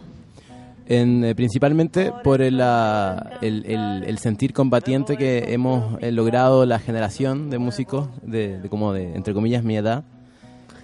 En, 0.91 1.23
eh, 1.23 1.35
principalmente 1.35 2.11
por 2.23 2.41
el, 2.41 2.59
ah, 2.61 3.37
el, 3.41 3.63
el- 3.67 4.03
el 4.05 4.17
sentir 4.17 4.53
combatiente 4.53 5.17
que 5.17 5.53
hemos 5.53 6.01
eh, 6.01 6.11
logrado 6.11 6.65
la 6.65 6.79
generación 6.79 7.49
de 7.51 7.59
músicos 7.59 8.09
de, 8.23 8.59
de 8.59 8.69
como 8.69 8.91
de, 8.91 9.13
entre 9.15 9.33
comillas, 9.35 9.63
mi 9.63 9.77
edad. 9.77 10.03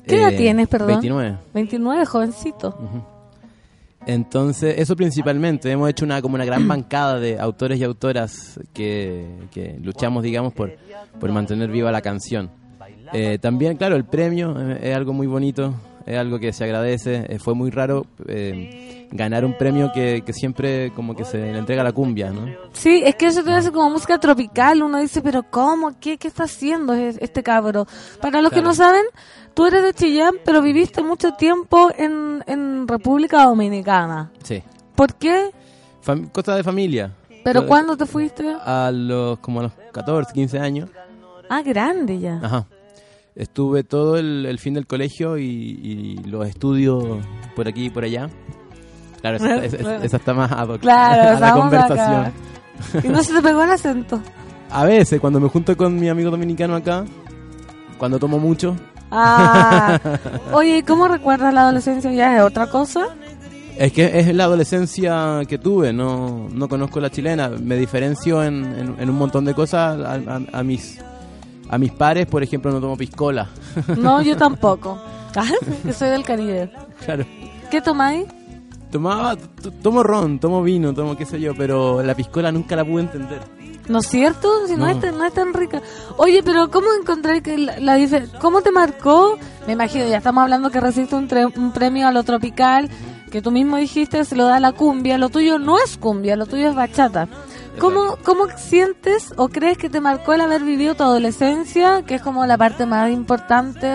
¿Qué 0.07 0.18
edad 0.22 0.32
Eh, 0.34 0.38
tienes, 0.38 0.68
perdón? 0.68 0.90
29. 0.90 1.38
29, 1.56 2.06
jovencito. 2.06 2.77
Entonces, 4.06 4.76
eso 4.77 4.95
principalmente. 4.95 5.72
Hemos 5.72 5.90
hecho 5.90 6.06
una 6.06 6.22
como 6.22 6.36
una 6.36 6.45
gran 6.45 6.68
bancada 6.68 7.19
de 7.19 7.40
autores 7.40 7.80
y 7.80 7.84
autoras 7.84 8.60
que, 8.73 9.26
que 9.52 9.77
luchamos, 9.82 10.22
digamos, 10.23 10.53
por, 10.53 10.73
por 11.19 11.32
mantener 11.32 11.69
viva 11.72 11.91
la 11.91 12.02
canción. 12.02 12.52
Eh, 13.14 13.40
también, 13.40 13.77
claro, 13.77 13.95
el 13.95 14.06
premio 14.06 14.56
eh, 14.60 14.80
es 14.84 14.95
algo 14.95 15.14
muy 15.14 15.26
bonito, 15.27 15.73
es 16.06 16.18
algo 16.18 16.38
que 16.40 16.53
se 16.53 16.64
agradece. 16.64 17.26
Eh, 17.27 17.40
fue 17.40 17.56
muy 17.56 17.72
raro 17.72 18.06
eh, 18.27 19.05
ganar 19.15 19.45
un 19.45 19.57
premio 19.57 19.91
que, 19.93 20.23
que 20.25 20.33
siempre 20.33 20.91
como 20.95 21.15
que 21.15 21.23
se 21.25 21.37
le 21.37 21.57
entrega 21.57 21.81
a 21.81 21.85
la 21.85 21.91
cumbia, 21.91 22.31
¿no? 22.31 22.45
Sí, 22.73 23.01
es 23.05 23.15
que 23.15 23.27
eso 23.27 23.43
te 23.43 23.51
hace 23.51 23.71
como 23.71 23.89
música 23.89 24.19
tropical. 24.19 24.81
Uno 24.83 24.99
dice, 24.99 25.21
pero 25.21 25.43
¿cómo? 25.43 25.93
¿Qué, 25.99 26.17
qué 26.17 26.27
está 26.27 26.43
haciendo 26.43 26.93
es- 26.93 27.17
este 27.21 27.43
cabro? 27.43 27.85
Para 28.21 28.41
los 28.41 28.51
que 28.51 28.61
no 28.61 28.73
saben, 28.73 29.03
tú 29.53 29.65
eres 29.65 29.83
de 29.83 29.93
Chillán, 29.93 30.35
pero 30.43 30.61
viviste 30.61 31.01
mucho 31.03 31.33
tiempo 31.33 31.89
en, 31.97 32.43
en 32.47 32.87
República 32.87 33.43
Dominicana. 33.45 34.31
Sí. 34.43 34.61
¿Por 34.95 35.13
qué? 35.15 35.51
Fam- 36.05 36.31
cosa 36.31 36.55
de 36.55 36.63
familia. 36.63 37.11
¿Pero 37.43 37.67
cuándo 37.67 37.95
te 37.95 38.05
fuiste? 38.05 38.55
A 38.65 38.91
los, 38.91 39.37
como 39.39 39.59
a 39.59 39.63
los 39.63 39.71
14, 39.91 40.33
15 40.33 40.59
años. 40.59 40.89
Ah, 41.49 41.61
grande 41.61 42.19
ya. 42.19 42.39
Ajá. 42.41 42.65
Estuve 43.35 43.83
todo 43.83 44.17
el, 44.17 44.45
el 44.45 44.59
fin 44.59 44.73
del 44.73 44.87
colegio 44.87 45.37
y, 45.37 45.43
y 45.43 46.15
los 46.25 46.47
estudios 46.47 47.03
por 47.55 47.67
aquí 47.67 47.85
y 47.85 47.89
por 47.89 48.03
allá. 48.05 48.29
Claro, 49.38 49.38
esa, 49.38 49.77
esa- 49.77 49.95
esa 50.03 50.18
está 50.18 50.34
más 50.34 50.52
ad 50.52 50.68
hoc 50.69 50.81
Claro, 50.81 51.38
a 51.38 51.39
la 51.39 51.52
conversación. 51.53 51.99
acá. 52.26 52.31
Y 53.03 53.07
no 53.07 53.23
se 53.23 53.34
te 53.34 53.41
pegó 53.41 53.64
el 53.64 53.72
acento. 53.72 54.22
A 54.72 54.84
veces, 54.84 55.19
cuando 55.22 55.39
me 55.39 55.47
junto 55.49 55.76
con 55.77 55.95
mi 55.97 56.10
amigo 56.10 56.30
dominicano 56.31 56.76
acá, 56.76 57.06
cuando 57.97 58.19
tomo 58.19 58.39
mucho, 58.39 58.76
Ah. 59.11 59.99
Oye, 60.52 60.77
¿y 60.80 60.84
cómo 60.84 61.07
recuerdas 61.07 61.53
la 61.53 61.61
adolescencia? 61.61 62.11
¿Ya 62.11 62.35
es 62.38 62.41
otra 62.41 62.68
cosa? 62.68 63.07
es 63.77 63.91
que 63.91 64.19
es 64.19 64.34
la 64.34 64.45
adolescencia 64.45 65.41
que 65.47 65.57
tuve, 65.57 65.91
no, 65.93 66.47
no 66.52 66.68
conozco 66.69 66.99
la 67.02 67.10
chilena, 67.10 67.49
me 67.49 67.76
diferencio 67.76 68.41
en, 68.43 68.64
en- 68.65 68.95
en 68.99 69.10
un 69.10 69.15
montón 69.18 69.43
de 69.45 69.53
cosas 69.53 69.99
a, 69.99 70.14
a- 70.14 70.60
a 70.60 70.64
mis 70.64 70.97
a 71.69 71.77
mis 71.77 71.91
pares, 71.91 72.26
por 72.27 72.41
ejemplo, 72.43 72.72
no 72.72 72.80
tomo 72.80 72.95
piscola. 72.95 73.49
No, 73.97 74.22
yo 74.22 74.35
tampoco. 74.38 74.97
Ah, 75.35 75.43
Yo 75.84 75.93
soy 75.93 76.10
del 76.10 76.23
Caribe. 76.23 76.72
claro. 77.06 77.26
¿Qué 77.69 77.81
tomáis? 77.81 78.26
Tomaba, 78.95 79.35
tomo 79.84 80.03
ron, 80.03 80.39
tomo 80.39 80.63
vino, 80.63 80.93
tomo 80.93 81.17
qué 81.17 81.26
sé 81.26 81.38
yo, 81.41 81.53
pero 81.53 82.01
la 82.01 82.15
piscola 82.15 82.49
nunca 82.49 82.77
la 82.77 82.85
pude 82.85 83.01
entender. 83.03 83.41
¿No 83.89 83.99
es 83.99 84.07
cierto? 84.07 84.65
Si 84.67 84.73
no, 84.77 84.85
No. 84.85 84.88
es, 84.89 84.99
tan, 85.01 85.17
no 85.17 85.26
es 85.26 85.34
tan 85.34 85.53
rica. 85.53 85.81
Oye, 86.15 86.41
pero 86.43 86.72
¿cómo 86.72 86.88
encontré 86.99 87.41
que 87.43 87.57
la, 87.57 87.77
la 87.80 87.97
dife- 87.97 88.30
¿Cómo 88.39 88.61
te 88.61 88.72
marcó? 88.72 89.38
Me 89.67 89.73
imagino, 89.73 90.07
ya 90.07 90.17
estamos 90.19 90.41
hablando 90.43 90.72
que 90.72 90.80
recibiste 90.80 91.13
un, 91.15 91.27
tre- 91.27 91.51
un 91.57 91.73
premio 91.73 92.07
a 92.07 92.13
lo 92.13 92.23
tropical, 92.23 92.89
que 93.31 93.41
tú 93.41 93.51
mismo 93.51 93.76
dijiste 93.76 94.23
se 94.23 94.35
lo 94.38 94.45
da 94.45 94.61
la 94.61 94.72
cumbia. 94.72 95.17
Lo 95.17 95.27
tuyo 95.27 95.59
no 95.59 95.77
es 95.77 95.97
cumbia, 95.97 96.38
lo 96.38 96.45
tuyo 96.45 96.69
es 96.69 96.76
bachata. 96.76 97.27
¿Cómo, 97.77 98.15
¿Cómo 98.23 98.45
sientes 98.57 99.34
o 99.35 99.49
crees 99.49 99.77
que 99.77 99.89
te 99.89 99.99
marcó 99.99 100.31
el 100.34 100.39
haber 100.39 100.63
vivido 100.63 100.95
tu 100.95 101.03
adolescencia, 101.03 102.03
que 102.03 102.15
es 102.15 102.22
como 102.22 102.45
la 102.45 102.57
parte 102.57 102.85
más 102.85 103.11
importante? 103.11 103.89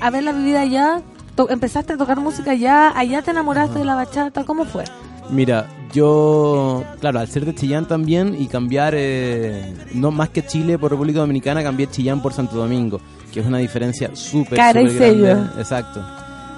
Haberla 0.00 0.32
vivido 0.32 0.58
allá, 0.58 1.02
empezaste 1.48 1.94
a 1.94 1.96
tocar 1.96 2.20
música 2.20 2.50
allá, 2.50 2.92
allá 2.98 3.22
te 3.22 3.30
enamoraste 3.30 3.78
de 3.78 3.84
la 3.84 3.94
bachata, 3.94 4.44
¿cómo 4.44 4.64
fue? 4.64 4.84
Mira, 5.30 5.66
yo, 5.92 6.82
claro, 7.00 7.20
al 7.20 7.28
ser 7.28 7.44
de 7.44 7.54
Chillán 7.54 7.86
también 7.86 8.34
y 8.38 8.48
cambiar, 8.48 8.94
eh, 8.96 9.74
no 9.94 10.10
más 10.10 10.28
que 10.30 10.44
Chile 10.44 10.76
por 10.78 10.90
República 10.90 11.20
Dominicana, 11.20 11.62
cambié 11.62 11.86
Chillán 11.88 12.20
por 12.20 12.32
Santo 12.32 12.56
Domingo, 12.56 13.00
que 13.32 13.40
es 13.40 13.46
una 13.46 13.58
diferencia 13.58 14.10
súper, 14.14 14.56
Cara 14.58 14.82
y 14.82 14.90
súper 14.90 15.16
grande. 15.18 15.34
sello. 15.50 15.60
Exacto. 15.60 16.04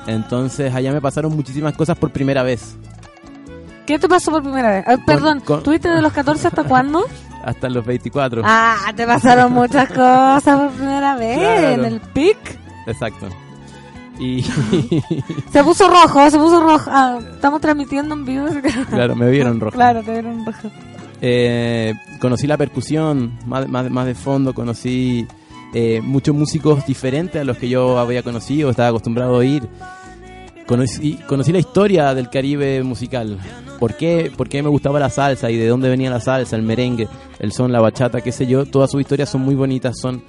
Entonces 0.06 0.74
allá 0.74 0.90
me 0.92 1.00
pasaron 1.00 1.34
muchísimas 1.36 1.74
cosas 1.76 1.96
por 1.98 2.10
primera 2.10 2.42
vez, 2.42 2.76
¿Qué 3.86 3.98
te 3.98 4.08
pasó 4.08 4.30
por 4.30 4.42
primera 4.44 4.70
vez? 4.70 4.84
Ah, 4.86 4.96
perdón, 5.04 5.40
con- 5.40 5.60
¿tuviste 5.64 5.88
de 5.88 6.00
los 6.00 6.12
14 6.12 6.46
hasta 6.46 6.62
cuándo? 6.62 7.04
hasta 7.44 7.68
los 7.68 7.84
24. 7.84 8.42
Ah, 8.44 8.76
te 8.94 9.04
pasaron 9.06 9.52
muchas 9.52 9.88
cosas 9.88 10.42
por 10.60 10.70
primera 10.70 11.16
vez 11.16 11.36
Claro. 11.36 11.68
en 11.68 11.84
el 11.86 12.00
pic. 12.00 12.38
Exacto. 12.86 13.26
Y 14.22 14.42
Se 15.52 15.64
puso 15.64 15.88
rojo, 15.88 16.30
se 16.30 16.38
puso 16.38 16.60
rojo. 16.60 16.88
Ah, 16.92 17.18
estamos 17.34 17.60
transmitiendo 17.60 18.14
en 18.14 18.24
vivo. 18.24 18.46
claro, 18.90 19.16
me 19.16 19.28
vieron 19.30 19.58
rojo. 19.58 19.74
Claro, 19.74 20.02
te 20.02 20.12
vieron 20.12 20.46
rojo. 20.46 20.70
Eh, 21.20 21.92
conocí 22.20 22.46
la 22.46 22.56
percusión 22.56 23.38
más, 23.46 23.68
más, 23.68 23.90
más 23.90 24.06
de 24.06 24.14
fondo, 24.14 24.54
conocí 24.54 25.26
eh, 25.74 26.00
muchos 26.02 26.34
músicos 26.34 26.86
diferentes 26.86 27.40
a 27.40 27.44
los 27.44 27.58
que 27.58 27.68
yo 27.68 27.98
había 27.98 28.22
conocido, 28.22 28.70
estaba 28.70 28.90
acostumbrado 28.90 29.34
a 29.34 29.38
oír. 29.38 29.68
Conocí, 30.66 31.14
conocí 31.26 31.52
la 31.52 31.58
historia 31.58 32.14
del 32.14 32.30
Caribe 32.30 32.82
musical. 32.82 33.38
¿Por 33.80 33.96
qué, 33.96 34.30
¿Por 34.36 34.48
qué 34.48 34.62
me 34.62 34.68
gustaba 34.68 35.00
la 35.00 35.10
salsa 35.10 35.50
y 35.50 35.56
de 35.56 35.66
dónde 35.66 35.88
venía 35.88 36.10
la 36.10 36.20
salsa, 36.20 36.54
el 36.54 36.62
merengue, 36.62 37.08
el 37.40 37.52
son, 37.52 37.72
la 37.72 37.80
bachata, 37.80 38.20
qué 38.20 38.30
sé 38.30 38.46
yo? 38.46 38.66
Todas 38.66 38.92
sus 38.92 39.00
historias 39.00 39.28
son 39.28 39.40
muy 39.40 39.56
bonitas, 39.56 39.98
son, 39.98 40.22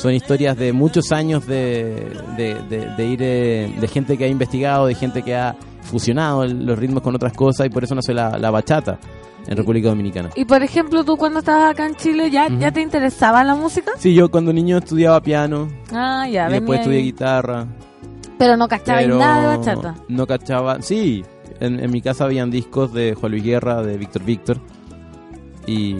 son 0.00 0.14
historias 0.14 0.56
de 0.56 0.72
muchos 0.72 1.12
años 1.12 1.46
de, 1.46 2.10
de, 2.36 2.54
de- 2.68 2.86
de 2.96 3.06
ir, 3.06 3.18
eh, 3.22 3.74
de 3.80 3.88
gente 3.88 4.16
que 4.16 4.24
ha 4.24 4.28
investigado, 4.28 4.86
de 4.86 4.94
gente 4.94 5.22
que 5.22 5.34
ha 5.36 5.54
fusionado 5.82 6.44
el- 6.44 6.64
los 6.64 6.78
ritmos 6.78 7.02
con 7.02 7.14
otras 7.14 7.32
cosas 7.34 7.66
y 7.66 7.70
por 7.70 7.84
eso 7.84 7.94
nació 7.94 8.14
la, 8.14 8.38
la 8.38 8.50
bachata 8.50 8.98
en 9.46 9.56
República 9.56 9.88
Dominicana. 9.88 10.30
Y 10.36 10.44
por 10.44 10.62
ejemplo, 10.62 11.04
tú 11.04 11.16
cuando 11.16 11.40
estabas 11.40 11.70
acá 11.72 11.86
en 11.86 11.94
Chile, 11.96 12.30
¿ya, 12.30 12.48
¿ya 12.48 12.70
te 12.72 12.80
interesaba 12.80 13.42
la 13.44 13.54
música? 13.54 13.92
Sí, 13.98 14.14
yo 14.14 14.30
cuando 14.30 14.52
niño 14.52 14.78
estudiaba 14.78 15.20
piano 15.20 15.68
Ah, 15.92 16.26
ya, 16.30 16.48
y 16.48 16.52
después 16.52 16.80
estudié 16.80 16.98
ahí. 16.98 17.04
guitarra. 17.04 17.66
Pero 18.38 18.56
no 18.56 18.68
cachabas 18.68 19.02
pero 19.04 19.18
nada 19.18 19.50
de 19.50 19.56
bachata. 19.58 19.94
No 20.08 20.26
cachaba. 20.26 20.80
Sí, 20.80 21.22
en, 21.60 21.78
en 21.78 21.90
mi 21.90 22.00
casa 22.00 22.24
habían 22.24 22.50
discos 22.50 22.92
de 22.94 23.14
Juan 23.14 23.32
Luis 23.32 23.44
Guerra, 23.44 23.82
de 23.82 23.98
Víctor 23.98 24.24
Víctor. 24.24 24.60
Y, 25.66 25.96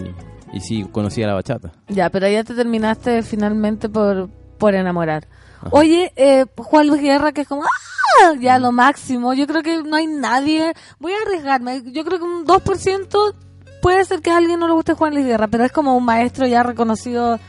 y 0.53 0.59
sí, 0.59 0.85
conocía 0.91 1.27
la 1.27 1.33
bachata. 1.33 1.71
Ya, 1.87 2.09
pero 2.09 2.27
ya 2.27 2.43
te 2.43 2.53
terminaste 2.53 3.23
finalmente 3.23 3.89
por, 3.89 4.29
por 4.57 4.75
enamorar. 4.75 5.27
Oye, 5.71 6.11
eh, 6.15 6.45
Juan 6.57 6.87
Luis 6.87 7.01
Guerra, 7.01 7.31
que 7.31 7.41
es 7.41 7.47
como, 7.47 7.63
¡ah! 7.63 8.33
ya 8.39 8.57
lo 8.59 8.71
máximo. 8.71 9.33
Yo 9.33 9.45
creo 9.47 9.61
que 9.63 9.81
no 9.83 9.95
hay 9.95 10.07
nadie. 10.07 10.73
Voy 10.99 11.11
a 11.13 11.21
arriesgarme. 11.25 11.83
Yo 11.91 12.03
creo 12.03 12.17
que 12.19 12.25
un 12.25 12.45
2% 12.45 13.35
puede 13.81 14.03
ser 14.05 14.21
que 14.21 14.31
a 14.31 14.37
alguien 14.37 14.59
no 14.59 14.67
le 14.67 14.73
guste 14.73 14.93
Juan 14.93 15.13
Luis 15.13 15.25
Guerra, 15.25 15.47
pero 15.47 15.63
es 15.63 15.71
como 15.71 15.95
un 15.95 16.03
maestro 16.05 16.47
ya 16.47 16.63
reconocido 16.63 17.39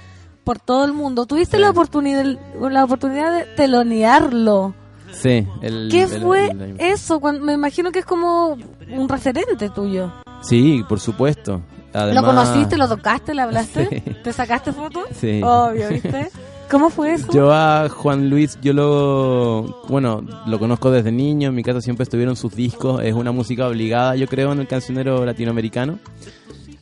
por 0.44 0.58
todo 0.58 0.84
el 0.84 0.92
mundo. 0.92 1.26
Tuviste 1.26 1.58
la 1.58 1.70
oportunidad 1.70 2.24
la 2.60 2.84
oportunidad 2.84 3.32
de 3.32 3.44
telonearlo. 3.54 4.74
Sí, 5.12 5.46
el, 5.60 5.88
¿Qué 5.90 6.02
el- 6.02 6.20
fue 6.22 6.46
el- 6.50 6.76
eso? 6.80 7.20
Cuando, 7.20 7.44
me 7.44 7.52
imagino 7.52 7.92
que 7.92 7.98
es 8.00 8.06
como 8.06 8.56
un 8.90 9.08
referente 9.08 9.68
tuyo. 9.70 10.10
Sí, 10.42 10.82
por 10.88 11.00
supuesto. 11.00 11.60
Además, 11.94 12.22
¿Lo 12.22 12.28
conociste, 12.28 12.76
lo 12.76 12.88
tocaste, 12.88 13.34
le 13.34 13.42
hablaste? 13.42 14.02
Sí. 14.04 14.14
¿Te 14.24 14.32
sacaste 14.32 14.72
fotos? 14.72 15.04
Sí. 15.14 15.40
Obvio, 15.42 15.88
¿viste? 15.90 16.28
¿Cómo 16.70 16.88
fue 16.88 17.12
eso? 17.14 17.30
Yo 17.32 17.52
a 17.52 17.88
Juan 17.90 18.30
Luis, 18.30 18.58
yo 18.62 18.72
lo, 18.72 19.82
bueno, 19.88 20.22
lo 20.46 20.58
conozco 20.58 20.90
desde 20.90 21.12
niño, 21.12 21.50
en 21.50 21.54
mi 21.54 21.62
casa 21.62 21.82
siempre 21.82 22.04
estuvieron 22.04 22.34
sus 22.34 22.54
discos, 22.54 23.02
es 23.04 23.12
una 23.12 23.30
música 23.30 23.68
obligada, 23.68 24.16
yo 24.16 24.26
creo, 24.26 24.52
en 24.52 24.60
el 24.60 24.66
cancionero 24.66 25.24
latinoamericano, 25.26 25.98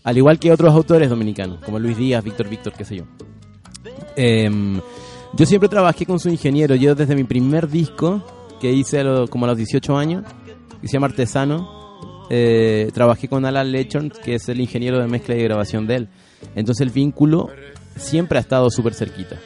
al 0.04 0.16
igual 0.16 0.38
que 0.38 0.52
otros 0.52 0.72
autores 0.72 1.10
dominicanos, 1.10 1.58
como 1.64 1.80
Luis 1.80 1.96
Díaz, 1.96 2.22
Víctor 2.22 2.48
Víctor, 2.48 2.72
qué 2.72 2.84
sé 2.84 2.96
yo. 2.98 3.04
Em, 4.16 4.80
yo 5.32 5.46
siempre 5.46 5.68
trabajé 5.68 6.06
con 6.06 6.20
su 6.20 6.28
ingeniero, 6.28 6.74
yo 6.76 6.94
desde 6.94 7.16
mi 7.16 7.24
primer 7.24 7.68
disco, 7.68 8.22
que 8.60 8.70
hice 8.72 9.00
a 9.00 9.04
lo- 9.04 9.28
como 9.28 9.46
a 9.46 9.48
los 9.48 9.56
18 9.56 9.96
años, 9.96 10.24
que 10.80 10.86
se 10.86 10.92
llama 10.94 11.06
Artesano, 11.08 11.79
eh, 12.30 12.90
trabajé 12.94 13.28
con 13.28 13.44
Alan 13.44 13.70
Lechon, 13.70 14.10
que 14.24 14.36
es 14.36 14.48
el 14.48 14.60
ingeniero 14.60 14.98
de 15.00 15.06
mezcla 15.06 15.34
y 15.36 15.42
grabación 15.42 15.86
de 15.86 15.96
él. 15.96 16.08
Entonces 16.54 16.86
el 16.86 16.90
vínculo 16.92 17.50
siempre 17.96 18.38
ha 18.38 18.40
estado 18.40 18.70
súper 18.70 18.94
cerquita. 18.94 19.36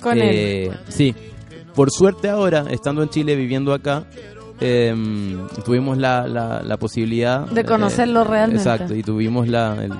Con 0.00 0.18
Eh, 0.18 0.66
él. 0.66 0.72
Sí. 0.88 1.14
Por 1.74 1.90
suerte 1.90 2.28
ahora, 2.28 2.64
estando 2.70 3.02
en 3.02 3.08
Chile, 3.10 3.36
viviendo 3.36 3.72
acá, 3.72 4.04
em, 4.60 5.46
tuvimos 5.64 5.96
la, 5.98 6.26
la, 6.26 6.62
la 6.62 6.76
posibilidad... 6.76 7.46
De 7.46 7.64
conocerlo 7.64 8.24
realmente. 8.24 8.62
Exacto, 8.62 8.94
y 8.94 9.02
tuvimos 9.02 9.48
la, 9.48 9.76
el, 9.82 9.92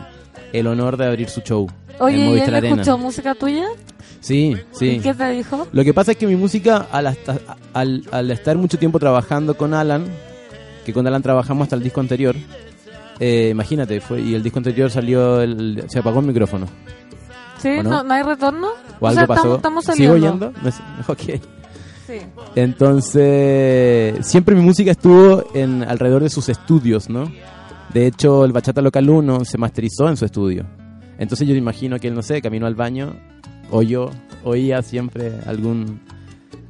el 0.53 0.67
honor 0.67 0.97
de 0.97 1.07
abrir 1.07 1.29
su 1.31 1.41
show 1.41 1.69
Oye, 2.01 2.17
en 2.17 2.21
¿y 2.23 2.27
Movistar 2.29 2.49
él 2.51 2.55
Arena. 2.57 2.83
escuchó 2.83 2.99
música 2.99 3.35
tuya? 3.35 3.65
Sí, 4.21 4.55
sí. 4.73 4.87
¿Y 4.97 5.01
qué 5.01 5.15
te 5.15 5.31
dijo? 5.31 5.67
Lo 5.73 5.85
que 5.85 5.95
pasa 5.95 6.13
es 6.13 6.19
que 6.19 6.27
mi 6.27 6.37
música, 6.37 6.89
al, 6.93 7.07
hasta- 7.07 7.39
al, 7.73 8.03
al 8.11 8.31
estar 8.31 8.57
mucho 8.59 8.79
tiempo 8.79 8.99
trabajando 8.99 9.57
con 9.57 9.73
Alan, 9.73 10.05
que 10.91 10.95
con 10.95 11.07
Alan 11.07 11.23
trabajamos 11.23 11.65
hasta 11.65 11.77
el 11.77 11.83
disco 11.83 12.01
anterior, 12.01 12.37
eh, 13.19 13.49
imagínate, 13.53 14.01
fue 14.01 14.21
y 14.21 14.35
el 14.35 14.43
disco 14.43 14.59
anterior 14.59 14.91
salió, 14.91 15.41
el- 15.41 15.85
se 15.89 15.99
apagó 15.99 16.21
el 16.21 16.27
micrófono. 16.27 16.67
¿Sí? 17.59 17.69
¿O 17.69 17.83
no? 17.83 17.91
¿No, 17.91 18.05
no 18.05 18.15
hay 18.15 18.23
retorno? 18.23 18.69
¿O 19.01 19.07
algo 19.07 19.19
sea, 19.19 19.27
pasó? 19.27 19.57
Estamos, 19.57 19.85
¿Sigo 19.85 20.15
sé. 20.71 20.83
Ok. 21.09 21.43
Sí. 22.07 22.17
Entonces, 22.57 24.27
siempre 24.27 24.55
mi 24.55 24.63
música 24.63 24.91
estuvo 24.91 25.45
en 25.55 25.83
alrededor 25.85 26.23
de 26.23 26.31
sus 26.31 26.49
estudios, 26.49 27.09
¿no? 27.09 27.31
De 27.93 28.07
hecho, 28.07 28.45
el 28.45 28.53
Bachata 28.53 28.81
Local 28.83 29.09
1 29.09 29.45
se 29.45 29.59
masterizó 29.59 30.09
en 30.09 30.17
su 30.17 30.25
estudio. 30.25 30.65
Entonces 31.19 31.47
yo 31.47 31.55
imagino 31.55 31.99
que 31.99 32.09
él, 32.09 32.15
no 32.15 32.23
sé, 32.23 32.41
caminó 32.41 32.67
al 32.67 32.75
baño 32.75 33.15
o 33.71 33.83
yo 33.83 34.11
oía 34.45 34.83
siempre 34.83 35.33
algún 35.47 36.01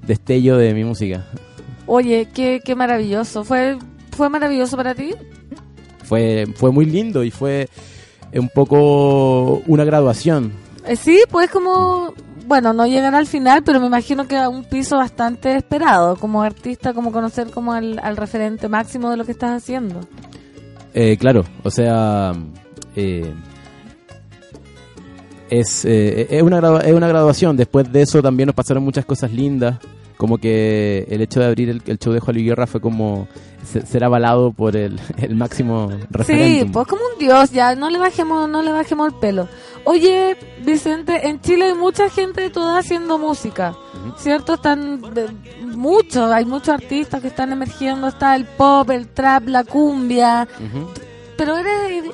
destello 0.07 0.57
de 0.57 0.75
mi 0.75 0.85
música. 0.85 1.25
Oye, 1.87 2.29
qué, 2.35 2.61
qué 2.65 2.75
maravilloso. 2.75 3.45
¿Fue, 3.45 3.79
¿Fue 4.21 4.29
maravilloso 4.29 4.77
para 4.77 4.95
ti? 4.95 5.15
Fue, 6.05 6.45
fue 6.55 6.71
muy 6.71 6.85
lindo 6.85 7.25
y 7.25 7.31
fue 7.31 7.71
un 8.35 8.51
poco 8.51 9.63
una 9.67 9.83
graduación. 9.83 10.53
Eh, 10.87 10.95
sí, 10.95 11.23
pues 11.31 11.51
como, 11.51 12.13
bueno, 12.47 12.75
no 12.75 12.87
llegar 12.87 13.15
al 13.15 13.27
final, 13.27 13.63
pero 13.65 13.81
me 13.81 13.87
imagino 13.87 14.29
que 14.29 14.37
a 14.37 14.51
un 14.51 14.65
piso 14.65 14.99
bastante 14.99 15.57
esperado 15.57 16.17
como 16.17 16.43
artista, 16.43 16.93
como 16.93 17.13
conocer 17.13 17.51
como 17.51 17.73
al, 17.73 17.99
al 17.99 18.19
referente 18.19 18.69
máximo 18.69 19.09
de 19.09 19.17
lo 19.17 19.25
que 19.25 19.33
estás 19.33 19.53
haciendo. 19.53 20.01
Eh, 20.93 21.17
claro, 21.17 21.43
o 21.63 21.71
sea, 21.71 22.35
eh, 22.97 23.33
es, 25.49 25.87
eh, 25.87 26.27
es, 26.29 26.43
una 26.43 26.59
es 26.81 26.93
una 26.93 27.09
graduación. 27.09 27.57
Después 27.57 27.91
de 27.91 28.03
eso 28.03 28.21
también 28.21 28.49
nos 28.49 28.55
pasaron 28.55 28.85
muchas 28.85 29.07
cosas 29.07 29.33
lindas, 29.33 29.79
como 30.21 30.37
que 30.37 31.07
el 31.09 31.23
hecho 31.23 31.41
de 31.41 31.47
abrir 31.47 31.71
el, 31.71 31.81
el 31.87 31.99
show 31.99 32.13
de 32.13 32.21
Juan 32.21 32.35
Luis 32.35 32.47
Guerra 32.47 32.67
fue 32.67 32.79
como 32.83 33.27
se- 33.65 33.87
ser 33.87 34.05
avalado 34.05 34.53
por 34.53 34.77
el, 34.77 35.01
el 35.17 35.35
máximo. 35.35 35.91
Sí, 36.27 36.61
pues 36.73 36.87
como 36.87 37.01
un 37.15 37.19
dios, 37.19 37.51
ya, 37.53 37.75
no 37.75 37.89
le 37.89 37.99
bajemos, 37.99 38.47
no 38.47 38.61
le 38.61 38.71
bajemos 38.71 39.09
el 39.11 39.19
pelo. 39.19 39.49
Oye, 39.85 40.37
Vicente, 40.63 41.27
en 41.29 41.41
Chile 41.41 41.69
hay 41.69 41.75
mucha 41.75 42.11
gente 42.11 42.43
de 42.43 42.51
toda 42.51 42.79
haciendo 42.79 43.17
música, 43.19 43.75
¿cierto? 44.19 44.55
Están 44.55 45.01
de- 45.15 45.31
muchos, 45.65 46.31
hay 46.31 46.45
muchos 46.45 46.69
artistas 46.75 47.23
que 47.23 47.29
están 47.29 47.51
emergiendo, 47.53 48.09
está 48.09 48.37
el 48.37 48.45
pop, 48.45 48.91
el 48.91 49.09
trap, 49.09 49.49
la 49.49 49.65
cumbia, 49.65 50.47
pero 51.39 51.57
eres 51.57 52.05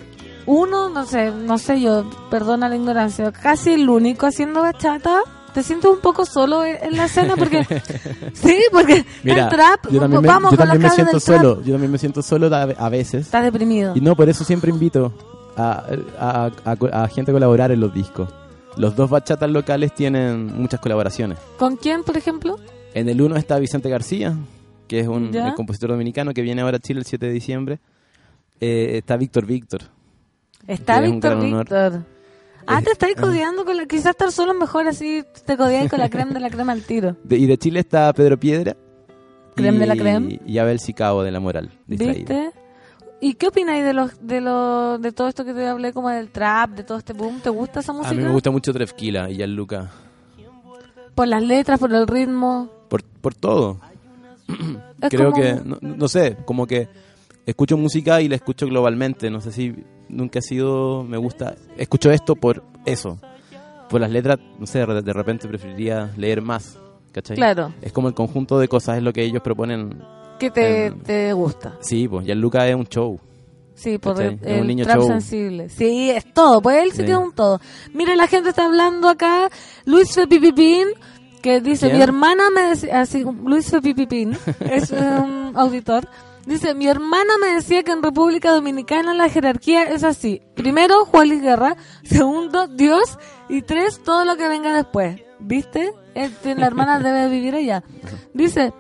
uno, 0.46 0.90
no 0.90 1.04
sé, 1.06 1.32
no 1.32 1.58
sé 1.58 1.80
yo, 1.80 2.08
perdona 2.30 2.68
la 2.68 2.76
ignorancia, 2.76 3.32
casi 3.32 3.72
el 3.72 3.88
único 3.88 4.26
haciendo 4.26 4.62
bachata. 4.62 5.22
¿Te 5.56 5.62
sientes 5.62 5.90
un 5.90 6.00
poco 6.00 6.26
solo 6.26 6.62
en 6.62 6.76
en 6.82 6.98
la 6.98 7.06
escena? 7.06 7.34
Porque, 7.34 7.64
sí, 8.34 8.58
porque 8.70 9.06
Mira, 9.22 9.44
el 9.44 9.48
trap, 9.48 9.90
yo 9.90 10.00
también 10.00 10.20
me, 10.20 10.28
vamos 10.28 10.50
yo 10.50 10.58
con 10.58 10.68
también 10.68 10.82
la 10.82 10.88
me 10.90 10.94
siento 10.94 11.18
trap. 11.18 11.36
solo. 11.38 11.62
Yo 11.62 11.72
también 11.72 11.90
me 11.92 11.96
siento 11.96 12.20
solo 12.20 12.54
a, 12.54 12.62
a 12.64 12.88
veces. 12.90 13.24
Estás 13.24 13.42
deprimido. 13.42 13.94
Y 13.96 14.02
no, 14.02 14.14
por 14.14 14.28
eso 14.28 14.44
siempre 14.44 14.70
invito 14.70 15.14
a, 15.56 15.82
a, 16.18 17.08
gente 17.08 17.30
a 17.30 17.32
colaborar 17.32 17.72
en 17.72 17.80
los 17.80 17.94
discos. 17.94 18.28
Los 18.76 18.96
dos 18.96 19.08
bachatas 19.08 19.50
locales 19.50 19.94
tienen 19.94 20.60
muchas 20.60 20.78
colaboraciones. 20.78 21.38
¿Con 21.58 21.76
quién, 21.76 22.04
por 22.04 22.18
ejemplo? 22.18 22.58
En 22.92 23.08
el 23.08 23.22
uno 23.22 23.36
está 23.36 23.58
Vicente 23.58 23.88
García, 23.88 24.36
que 24.86 25.00
es 25.00 25.08
un 25.08 25.32
compositor 25.56 25.88
dominicano 25.88 26.34
que 26.34 26.42
viene 26.42 26.60
ahora 26.60 26.76
a 26.76 26.80
Chile 26.80 27.00
el 27.00 27.06
7 27.06 27.24
de 27.24 27.32
diciembre. 27.32 27.78
Eh, 28.60 28.98
está 28.98 29.16
Víctor 29.16 29.46
Víctor. 29.46 29.84
Está 30.66 31.00
Víctor. 31.00 31.40
Víctor. 31.40 32.15
Ah, 32.66 32.82
te 32.82 32.90
estáis 32.92 33.16
codeando 33.20 33.64
con 33.64 33.76
la... 33.76 33.86
Quizás 33.86 34.06
estar 34.10 34.32
solo 34.32 34.54
mejor 34.54 34.86
así, 34.88 35.24
te 35.44 35.56
codeáis 35.56 35.90
con 35.90 35.98
la 36.00 36.08
crema 36.10 36.32
de 36.32 36.40
la 36.40 36.50
crema 36.50 36.72
al 36.72 36.82
tiro. 36.82 37.16
De- 37.24 37.36
y 37.38 37.46
de 37.46 37.56
Chile 37.58 37.80
está 37.80 38.12
Pedro 38.12 38.38
Piedra. 38.38 38.76
Creme 39.54 39.76
y, 39.76 39.80
de 39.80 39.86
la 39.86 39.96
creme. 39.96 40.40
Y 40.46 40.58
Abel 40.58 40.80
Sicao 40.80 41.22
de 41.22 41.30
La 41.30 41.40
Moral. 41.40 41.70
¿Viste? 41.86 42.50
¿Y 43.20 43.34
qué 43.34 43.48
opináis 43.48 43.82
de 43.84 43.94
los, 43.94 44.10
de 44.26 44.42
los, 44.42 45.00
de 45.00 45.10
todo 45.12 45.28
esto 45.28 45.44
que 45.44 45.54
te 45.54 45.66
hablé 45.66 45.92
como 45.94 46.10
del 46.10 46.28
trap, 46.28 46.70
de 46.72 46.84
todo 46.84 46.98
este 46.98 47.14
boom? 47.14 47.40
¿Te 47.40 47.48
gusta 47.48 47.80
esa 47.80 47.94
música? 47.94 48.10
A 48.10 48.14
mí 48.14 48.22
me 48.22 48.30
gusta 48.30 48.50
mucho 48.50 48.72
Trefquila 48.74 49.30
y 49.30 49.36
Gianluca. 49.36 49.90
Por 51.14 51.26
las 51.28 51.42
letras, 51.42 51.80
por 51.80 51.90
el 51.94 52.06
ritmo. 52.06 52.68
Por, 52.88 53.02
por 53.02 53.34
todo. 53.34 53.80
Es 55.00 55.10
Creo 55.10 55.30
como- 55.32 55.42
que, 55.42 55.54
no, 55.64 55.78
no 55.80 56.08
sé, 56.08 56.36
como 56.44 56.66
que 56.66 56.88
escucho 57.46 57.76
música 57.76 58.20
y 58.20 58.28
la 58.28 58.36
escucho 58.36 58.66
globalmente. 58.66 59.30
No 59.30 59.40
sé 59.40 59.52
si 59.52 59.74
nunca 60.08 60.38
ha 60.38 60.42
sido, 60.42 61.02
me 61.04 61.16
gusta, 61.16 61.54
escucho 61.76 62.10
esto 62.10 62.34
por 62.36 62.62
eso. 62.84 63.18
Por 63.88 64.00
las 64.00 64.10
letras, 64.10 64.38
no 64.58 64.66
sé, 64.66 64.80
de 64.84 65.12
repente 65.12 65.46
preferiría 65.46 66.10
leer 66.16 66.42
más. 66.42 66.78
¿Cachai? 67.12 67.36
Claro. 67.36 67.72
Es 67.80 67.92
como 67.92 68.08
el 68.08 68.14
conjunto 68.14 68.58
de 68.58 68.68
cosas, 68.68 68.98
es 68.98 69.02
lo 69.02 69.12
que 69.12 69.22
ellos 69.22 69.42
proponen. 69.42 70.02
Que 70.38 70.50
te, 70.50 70.90
te 70.90 71.32
gusta. 71.32 71.76
Sí, 71.80 72.06
pues 72.08 72.26
Gianluca 72.26 72.66
es 72.68 72.74
un 72.74 72.86
show. 72.86 73.18
Sí, 73.74 73.98
por 73.98 74.20
el, 74.20 74.34
Es 74.34 74.40
un 74.42 74.48
el 74.48 74.66
niño 74.66 74.84
trap 74.84 74.98
show. 74.98 75.06
sensible. 75.08 75.68
Sí, 75.68 76.10
es 76.10 76.32
todo. 76.32 76.60
Pues 76.60 76.82
él 76.82 76.92
sí 76.92 77.02
es 77.02 77.16
un 77.16 77.32
todo. 77.32 77.60
Mira, 77.94 78.16
la 78.16 78.26
gente 78.26 78.48
está 78.50 78.66
hablando 78.66 79.08
acá. 79.08 79.48
Luis 79.84 80.14
Fepipipín, 80.14 80.88
que 81.42 81.60
dice, 81.60 81.86
¿Quién? 81.86 81.98
mi 81.98 82.02
hermana 82.02 82.44
me 82.54 82.62
decía, 82.70 83.00
así, 83.02 83.24
Luis 83.44 83.70
Fepipipín, 83.70 84.36
es 84.60 84.90
un 84.92 85.52
auditor. 85.54 86.08
Dice, 86.46 86.74
mi 86.74 86.86
hermana 86.86 87.32
me 87.40 87.48
decía 87.54 87.82
que 87.82 87.90
en 87.92 88.02
República 88.02 88.52
Dominicana 88.52 89.14
la 89.14 89.28
jerarquía 89.28 89.82
es 89.82 90.04
así. 90.04 90.40
Primero, 90.54 91.04
Juan 91.06 91.28
Luis 91.28 91.42
Guerra. 91.42 91.76
Segundo, 92.04 92.68
Dios. 92.68 93.18
Y 93.48 93.62
tres, 93.62 94.00
todo 94.02 94.24
lo 94.24 94.36
que 94.36 94.48
venga 94.48 94.72
después. 94.72 95.20
¿Viste? 95.40 95.92
Este, 96.14 96.54
la 96.54 96.66
hermana 96.66 96.98
debe 97.00 97.28
vivir 97.28 97.54
allá. 97.56 97.82
Dice, 98.32 98.72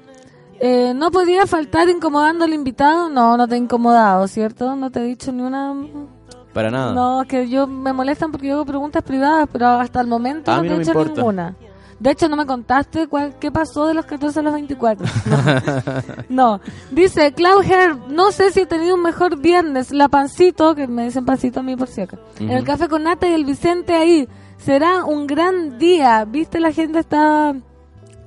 eh, 0.60 0.92
no 0.94 1.10
podía 1.10 1.46
faltar 1.46 1.88
incomodando 1.88 2.44
al 2.44 2.54
invitado. 2.54 3.08
No, 3.10 3.36
no 3.36 3.46
te 3.48 3.56
he 3.56 3.58
incomodado, 3.58 4.26
¿cierto? 4.28 4.74
No 4.76 4.90
te 4.90 5.00
he 5.00 5.04
dicho 5.04 5.32
ni 5.32 5.42
una... 5.42 5.74
Para 6.54 6.70
nada. 6.70 6.94
No, 6.94 7.22
es 7.22 7.28
que 7.28 7.48
yo 7.50 7.66
me 7.66 7.92
molestan 7.92 8.30
porque 8.32 8.46
yo 8.46 8.54
hago 8.54 8.64
preguntas 8.64 9.02
privadas, 9.02 9.46
pero 9.52 9.66
hasta 9.66 10.00
el 10.00 10.06
momento 10.06 10.50
A 10.52 10.56
no 10.56 10.62
te 10.62 10.68
no 10.68 10.74
he 10.76 10.82
hecho 10.82 10.90
importa. 10.92 11.12
ninguna. 11.14 11.56
De 11.98 12.10
hecho, 12.10 12.28
no 12.28 12.36
me 12.36 12.44
contaste 12.44 13.08
cuál, 13.08 13.38
qué 13.40 13.50
pasó 13.50 13.86
de 13.86 13.94
los 13.94 14.04
14 14.04 14.40
a 14.40 14.42
los 14.42 14.52
24. 14.52 15.06
No. 16.28 16.60
Dice, 16.90 17.32
Cloud 17.32 17.62
Hair, 17.64 17.96
no 18.08 18.32
sé 18.32 18.50
si 18.52 18.60
he 18.60 18.66
tenido 18.66 18.94
un 18.96 19.02
mejor 19.02 19.38
viernes. 19.38 19.90
La 19.92 20.08
Pancito, 20.08 20.74
que 20.74 20.86
me 20.86 21.04
dicen 21.04 21.24
Pancito 21.24 21.60
a 21.60 21.62
mí 21.62 21.74
por 21.76 21.88
si 21.88 22.02
acá. 22.02 22.18
Ujú. 22.40 22.50
El 22.52 22.64
café 22.64 22.88
con 22.88 23.02
nata 23.04 23.26
y 23.28 23.32
el 23.32 23.44
Vicente 23.44 23.94
ahí. 23.94 24.28
Será 24.58 25.04
un 25.04 25.26
gran 25.26 25.78
día. 25.78 26.24
¿Viste? 26.26 26.60
La 26.60 26.72
gente 26.72 26.98
está 26.98 27.54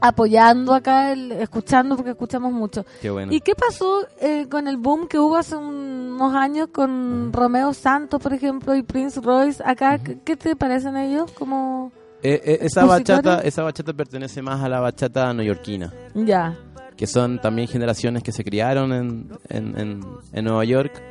apoyando 0.02 0.74
acá, 0.74 1.12
el- 1.12 1.32
escuchando, 1.34 1.96
porque 1.96 2.12
escuchamos 2.12 2.52
mucho. 2.54 2.86
Qué 3.02 3.10
bueno. 3.10 3.32
¿Y 3.34 3.42
qué 3.42 3.54
pasó 3.54 4.06
eh, 4.22 4.48
con 4.50 4.68
el 4.68 4.78
boom 4.78 5.08
que 5.08 5.20
hubo 5.20 5.36
hace 5.36 5.56
unos 5.58 6.34
años 6.36 6.70
con 6.72 7.32
Romeo 7.34 7.74
Santos, 7.74 8.22
por 8.22 8.34
ejemplo, 8.34 8.74
y 8.76 8.84
Prince 8.84 9.20
Royce? 9.20 9.62
Acá, 9.66 9.98
¿qué, 10.00 10.18
qué 10.24 10.38
te 10.38 10.56
parecen 10.56 10.96
ellos? 10.96 11.30
Como 11.38 11.92
Eh, 12.22 12.42
eh, 12.44 12.58
esa 12.62 12.86
bachata 12.86 13.40
esa 13.42 13.64
bachata 13.64 13.94
pertenece 13.94 14.42
más 14.42 14.62
a 14.62 14.68
la 14.70 14.80
bachata 14.80 15.34
neoyorquina. 15.34 15.94
ya. 16.16 16.56
que 16.98 17.08
son 17.08 17.40
también 17.40 17.68
generaciones 17.70 18.24
que 18.24 18.34
se 18.34 18.44
criaron 18.44 18.92
en, 18.92 19.30
en, 19.48 19.80
en- 19.80 20.04
en 20.34 20.44
Nueva 20.46 20.66
York 20.66 21.02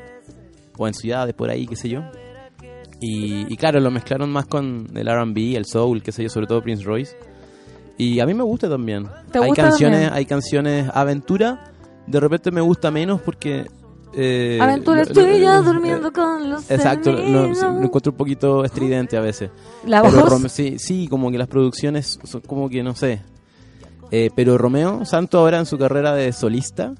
o 0.76 0.86
en 0.86 0.92
ciudades 0.92 1.34
por 1.34 1.48
ahí, 1.48 1.66
qué 1.66 1.76
sé 1.76 1.88
yo. 1.88 2.02
Y, 3.00 3.50
y 3.52 3.56
claro, 3.56 3.80
lo 3.80 3.90
mezclaron 3.90 4.30
más 4.30 4.44
con 4.46 4.88
el 4.94 5.08
R&B, 5.08 5.56
el 5.56 5.64
soul, 5.64 6.02
qué 6.02 6.12
sé 6.12 6.24
yo, 6.24 6.28
sobre 6.28 6.46
todo 6.46 6.60
Prince 6.62 6.84
Royce. 6.84 7.16
Y 7.96 8.20
a 8.20 8.26
mí 8.26 8.34
me 8.34 8.42
gusta 8.42 8.68
también. 8.68 9.08
¿Te 9.32 9.38
hay 9.38 9.48
gusta 9.48 9.62
canciones, 9.62 10.00
también? 10.00 10.12
hay 10.14 10.26
canciones 10.26 10.90
aventura. 10.92 11.72
De 12.06 12.20
repente 12.20 12.50
me 12.50 12.60
gusta 12.60 12.90
menos 12.90 13.20
porque 13.22 13.64
eh, 14.20 14.58
Aventura 14.60 15.04
lo- 15.04 15.08
lo- 15.08 15.14
tuya 15.14 15.54
lo- 15.56 15.62
durmiendo 15.62 16.12
con 16.12 16.50
los 16.50 16.70
Exacto, 16.70 17.12
lo, 17.12 17.46
lo 17.48 17.84
encuentro 17.84 18.10
un 18.12 18.18
poquito 18.18 18.64
estridente 18.64 19.16
a 19.16 19.20
veces. 19.20 19.50
¿La 19.86 20.02
voz? 20.02 20.50
Sí, 20.52 20.78
sí, 20.78 21.06
como 21.08 21.30
que 21.30 21.38
las 21.38 21.46
producciones 21.48 22.18
son 22.24 22.40
como 22.42 22.68
que 22.68 22.82
no 22.82 22.94
sé. 22.94 23.22
Eh, 24.10 24.30
pero 24.34 24.58
Romeo 24.58 25.04
Santo 25.04 25.38
ahora 25.38 25.58
en 25.58 25.66
su 25.66 25.78
carrera 25.78 26.14
de 26.14 26.32
solista 26.32 26.94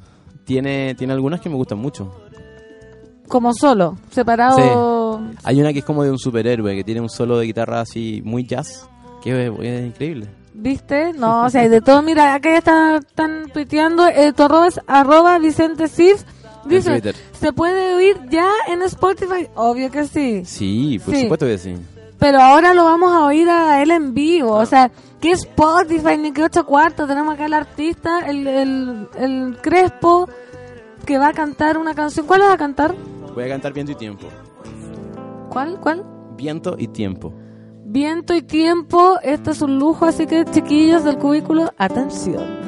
tiene, 0.44 0.94
tiene 0.94 1.12
algunas 1.12 1.40
que 1.40 1.48
me 1.48 1.56
gustan 1.56 1.78
mucho. 1.78 2.14
Como 3.28 3.52
solo, 3.52 3.96
separado. 4.10 5.20
Hay 5.44 5.60
una 5.60 5.72
que 5.72 5.80
es 5.80 5.84
como 5.84 6.02
de 6.04 6.10
un 6.10 6.18
superhéroe, 6.18 6.74
que 6.76 6.84
tiene 6.84 7.00
un 7.00 7.10
solo 7.10 7.38
de 7.38 7.46
guitarra 7.46 7.80
así 7.80 8.22
muy 8.24 8.44
jazz, 8.46 8.88
que 9.22 9.46
es, 9.48 9.52
es 9.60 9.86
increíble. 9.86 10.28
¿Viste? 10.54 11.12
No, 11.12 11.44
o 11.44 11.50
sea, 11.50 11.60
hay 11.62 11.68
de 11.68 11.80
todo. 11.80 12.02
Mira, 12.02 12.34
acá 12.34 12.50
ya 12.50 12.58
está- 12.58 12.96
están 12.96 13.50
tuiteando. 13.52 14.06
Eh, 14.08 14.32
tu 14.32 14.42
arroba 14.42 14.66
es 14.66 14.80
arroba 14.86 15.38
Vicente 15.38 15.88
Cis. 15.88 16.24
Dice. 16.64 17.14
¿se 17.32 17.52
puede 17.52 17.94
oír 17.94 18.16
ya 18.30 18.48
en 18.68 18.82
Spotify? 18.82 19.48
Obvio 19.54 19.90
que 19.90 20.04
sí. 20.06 20.44
Sí, 20.44 21.00
por 21.04 21.14
Sí. 21.14 21.22
supuesto 21.22 21.46
que 21.46 21.58
sí. 21.58 21.74
Pero 22.18 22.40
ahora 22.40 22.74
lo 22.74 22.84
vamos 22.84 23.12
a 23.12 23.24
oír 23.24 23.48
a 23.48 23.80
él 23.82 23.90
en 23.92 24.12
vivo. 24.12 24.52
O 24.54 24.66
sea, 24.66 24.90
¿qué 25.20 25.30
Spotify 25.32 26.16
ni 26.18 26.32
qué 26.32 26.42
ocho 26.42 26.66
cuartos? 26.66 27.06
Tenemos 27.08 27.34
acá 27.34 27.44
al 27.44 27.54
artista, 27.54 28.26
el, 28.28 28.46
el, 28.46 29.08
el 29.18 29.56
Crespo, 29.62 30.28
que 31.06 31.16
va 31.16 31.28
a 31.28 31.32
cantar 31.32 31.78
una 31.78 31.94
canción. 31.94 32.26
¿Cuál 32.26 32.42
va 32.42 32.52
a 32.52 32.56
cantar? 32.58 32.94
Voy 33.34 33.44
a 33.44 33.48
cantar 33.48 33.72
Viento 33.72 33.92
y 33.92 33.94
Tiempo. 33.94 34.26
¿Cuál? 35.50 35.78
¿Cuál? 35.80 36.04
Viento 36.36 36.74
y 36.78 36.88
Tiempo. 36.88 37.32
Viento 37.84 38.34
y 38.34 38.42
tiempo. 38.42 39.18
Esto 39.22 39.52
es 39.52 39.62
un 39.62 39.78
lujo, 39.78 40.04
así 40.04 40.26
que 40.26 40.44
chiquillos 40.44 41.04
del 41.04 41.16
cubículo, 41.16 41.72
atención. 41.78 42.67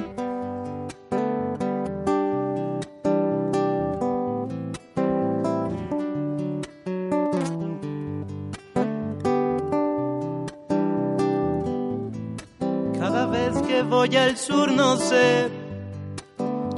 Al 14.17 14.37
sur 14.37 14.71
no 14.73 14.97
sé 14.97 15.49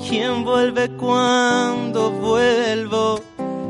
quién 0.08 0.44
vuelve 0.44 0.88
cuando 0.96 2.10
vuelvo. 2.10 3.20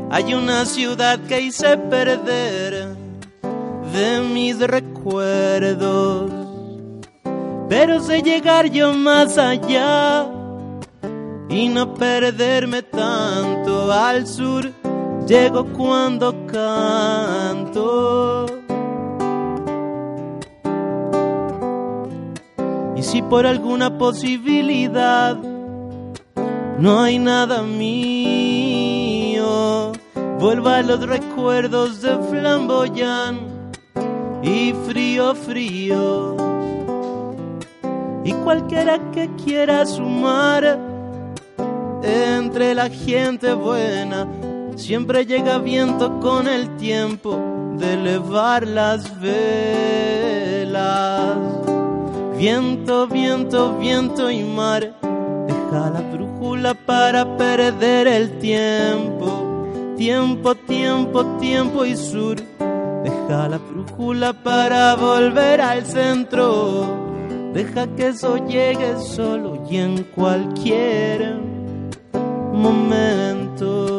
Hay 0.09 0.33
una 0.33 0.65
ciudad 0.65 1.19
que 1.27 1.41
hice 1.41 1.77
perder 1.77 2.95
de 3.93 4.21
mis 4.21 4.59
recuerdos. 4.59 6.31
Pero 7.69 7.99
sé 7.99 8.21
llegar 8.21 8.69
yo 8.69 8.93
más 8.93 9.37
allá 9.37 10.27
y 11.49 11.69
no 11.69 11.93
perderme 11.93 12.83
tanto 12.83 13.91
al 13.91 14.27
sur. 14.27 14.71
Llego 15.27 15.65
cuando 15.73 16.45
canto. 16.47 17.83
Y 23.03 23.05
si 23.05 23.21
por 23.21 23.45
alguna 23.45 23.97
posibilidad 23.97 25.35
no 26.79 27.01
hay 27.01 27.19
nada 27.19 27.61
mío, 27.61 29.41
vuelvo 30.39 30.69
a 30.69 30.81
los 30.81 31.05
recuerdos 31.05 32.01
de 32.01 32.17
flamboyán 32.29 33.41
y 34.41 34.73
frío, 34.87 35.35
frío. 35.35 36.37
Y 38.23 38.31
cualquiera 38.31 38.97
que 39.11 39.29
quiera 39.43 39.85
sumar 39.85 40.79
entre 42.03 42.73
la 42.73 42.89
gente 42.89 43.51
buena, 43.51 44.29
siempre 44.77 45.25
llega 45.25 45.57
viento 45.57 46.21
con 46.21 46.47
el 46.47 46.77
tiempo 46.77 47.37
de 47.77 47.95
elevar 47.95 48.65
las 48.65 49.19
velas. 49.19 50.53
Viento, 52.43 53.07
viento, 53.07 53.77
viento 53.77 54.29
y 54.29 54.43
mar, 54.43 54.93
deja 55.47 55.89
la 55.91 56.01
brújula 56.11 56.73
para 56.73 57.37
perder 57.37 58.05
el 58.05 58.37
tiempo. 58.39 59.63
Tiempo, 59.95 60.53
tiempo, 60.53 61.25
tiempo 61.37 61.85
y 61.85 61.95
sur, 61.95 62.35
deja 62.35 63.47
la 63.47 63.57
brújula 63.59 64.33
para 64.33 64.93
volver 64.95 65.61
al 65.61 65.85
centro. 65.85 66.85
Deja 67.53 67.87
que 67.95 68.09
eso 68.09 68.35
llegue 68.45 68.99
solo 68.99 69.63
y 69.69 69.77
en 69.77 70.03
cualquier 70.03 71.39
momento. 72.51 73.92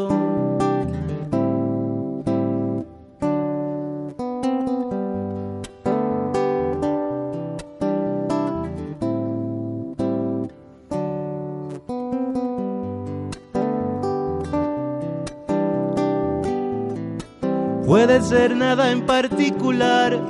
Puede 18.05 18.20
ser 18.20 18.55
nada 18.55 18.90
en 18.90 19.06
particular, 19.06 20.20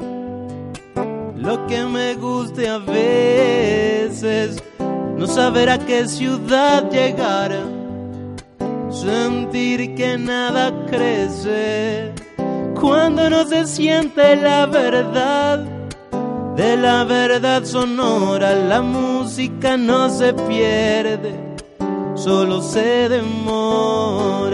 lo 1.35 1.67
que 1.67 1.85
me 1.85 2.15
guste 2.15 2.69
a 2.69 2.79
veces, 2.79 4.63
no 4.79 5.27
saber 5.27 5.69
a 5.69 5.79
qué 5.79 6.07
ciudad 6.07 6.89
llegar, 6.89 7.51
sentir 8.91 9.97
que 9.97 10.17
nada 10.17 10.73
crece, 10.87 12.13
cuando 12.81 13.29
no 13.29 13.45
se 13.45 13.67
siente 13.67 14.37
la 14.37 14.67
verdad. 14.67 15.65
De 16.55 16.77
la 16.77 17.03
verdad 17.03 17.65
sonora 17.65 18.55
la 18.55 18.83
música 18.83 19.77
no 19.77 20.09
se 20.11 20.33
pierde, 20.33 21.35
solo 22.15 22.63
se 22.63 23.09
demora 23.09 24.45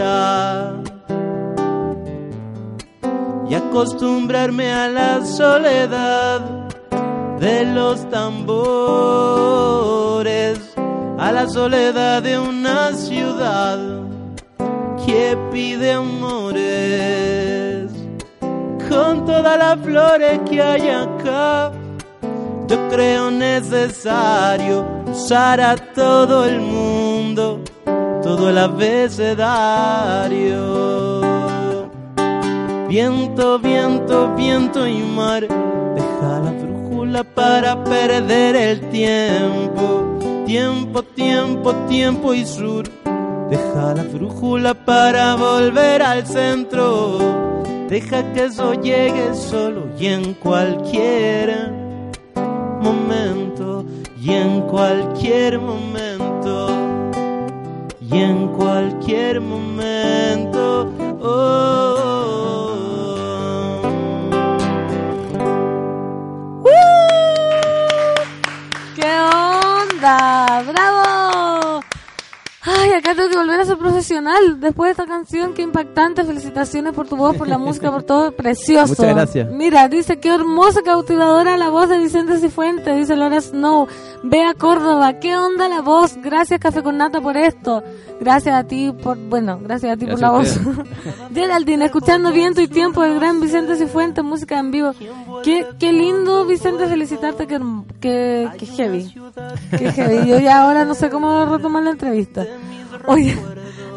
y 3.50 3.54
acostumbrarme 3.54 4.72
a 4.72 4.88
la 4.88 5.26
soledad 5.26 6.40
de 7.40 7.64
los 7.64 8.08
tambores, 8.08 9.40
a 11.18 11.32
la 11.32 11.48
soledad 11.48 12.22
de 12.22 12.38
una 12.38 12.92
ciudad 12.92 13.80
que 15.04 15.36
pide 15.50 15.94
amores. 15.94 16.70
Con 18.88 19.26
todas 19.26 19.58
las 19.58 19.80
flores 19.80 20.38
que 20.48 20.62
hay 20.62 20.88
acá, 20.88 21.72
yo 22.68 22.88
creo 22.88 23.32
necesario 23.32 24.86
usar 25.10 25.60
a 25.60 25.74
todo 25.74 26.44
el 26.44 26.60
mundo, 26.60 27.60
todo 28.22 28.48
el 28.48 28.58
abecedario. 28.58 29.40
Viento, 32.90 33.60
viento, 33.60 34.34
viento 34.34 34.84
y 34.84 34.98
mar, 34.98 35.42
deja 35.42 36.40
la 36.40 36.50
brújula 36.50 37.22
para 37.22 37.84
perder 37.84 38.56
el 38.56 38.80
tiempo. 38.90 40.18
Tiempo, 40.44 41.04
tiempo, 41.04 41.72
tiempo 41.88 42.34
y 42.34 42.44
sur, 42.44 42.88
deja 43.48 43.94
la 43.94 44.02
brújula 44.02 44.74
para 44.74 45.36
volver 45.36 46.02
al 46.02 46.26
centro. 46.26 47.18
Deja 47.88 48.24
que 48.32 48.46
eso 48.46 48.74
llegue 48.74 49.36
solo 49.36 49.86
y 49.96 50.06
en 50.06 50.34
cualquier 50.34 51.70
momento, 52.82 53.84
y 54.20 54.32
en 54.32 54.62
cualquier 54.62 55.60
momento, 55.60 56.70
y 58.00 58.18
en 58.18 58.48
cualquier 58.48 59.40
momento. 59.40 60.90
¡Qué 60.98 62.09
¡Bravo! 70.10 71.09
Ay, 72.90 72.98
acá 72.98 73.14
tengo 73.14 73.28
que 73.28 73.36
volver 73.36 73.60
a 73.60 73.64
ser 73.64 73.78
profesional 73.78 74.58
después 74.58 74.88
de 74.88 74.90
esta 74.92 75.06
canción. 75.06 75.54
Qué 75.54 75.62
impactante. 75.62 76.24
Felicitaciones 76.24 76.92
por 76.92 77.06
tu 77.08 77.16
voz, 77.16 77.36
por 77.36 77.46
la 77.46 77.58
música, 77.66 77.90
por 77.90 78.02
todo. 78.02 78.32
Precioso. 78.32 78.88
Muchas 78.88 79.14
gracias. 79.14 79.50
Mira, 79.52 79.88
dice, 79.88 80.18
qué 80.18 80.34
hermosa, 80.34 80.82
cautivadora 80.82 81.56
la 81.56 81.70
voz 81.70 81.88
de 81.88 81.98
Vicente 81.98 82.38
Cifuentes. 82.38 82.96
Dice 82.96 83.16
Laura 83.16 83.40
Snow. 83.40 83.86
Ve 84.24 84.42
a 84.42 84.54
Córdoba. 84.54 85.20
¿Qué 85.20 85.36
onda 85.36 85.68
la 85.68 85.82
voz? 85.82 86.16
Gracias, 86.16 86.58
Café 86.58 86.82
con 86.82 86.98
Nata, 86.98 87.20
por 87.20 87.36
esto. 87.36 87.82
Gracias 88.20 88.54
a 88.54 88.64
ti 88.64 88.92
por, 89.02 89.16
bueno, 89.16 89.58
gracias 89.62 89.94
a 89.94 89.96
ti 89.96 90.04
por 90.04 90.18
Gracias 90.18 90.56
la 90.62 90.72
a 90.72 90.74
voz. 90.76 90.86
Geraldine, 91.34 91.86
escuchando 91.86 92.32
Viento 92.32 92.60
y 92.60 92.68
Tiempo 92.68 93.02
del 93.02 93.14
gran 93.14 93.40
Vicente 93.40 93.76
Cifuentes, 93.76 94.22
música 94.22 94.58
en 94.58 94.70
vivo. 94.70 94.92
Qué, 95.42 95.66
qué 95.78 95.92
lindo, 95.92 96.44
Vicente, 96.44 96.86
felicitarte, 96.86 97.46
que, 97.46 97.58
que, 97.98 98.50
que 98.58 98.66
heavy. 98.66 99.14
Qué 99.70 99.92
heavy. 99.92 100.28
Yo 100.28 100.38
ya 100.38 100.62
ahora 100.62 100.84
no 100.84 100.94
sé 100.94 101.08
cómo 101.08 101.46
retomar 101.46 101.82
la 101.82 101.90
entrevista. 101.92 102.44
Oye, 103.06 103.36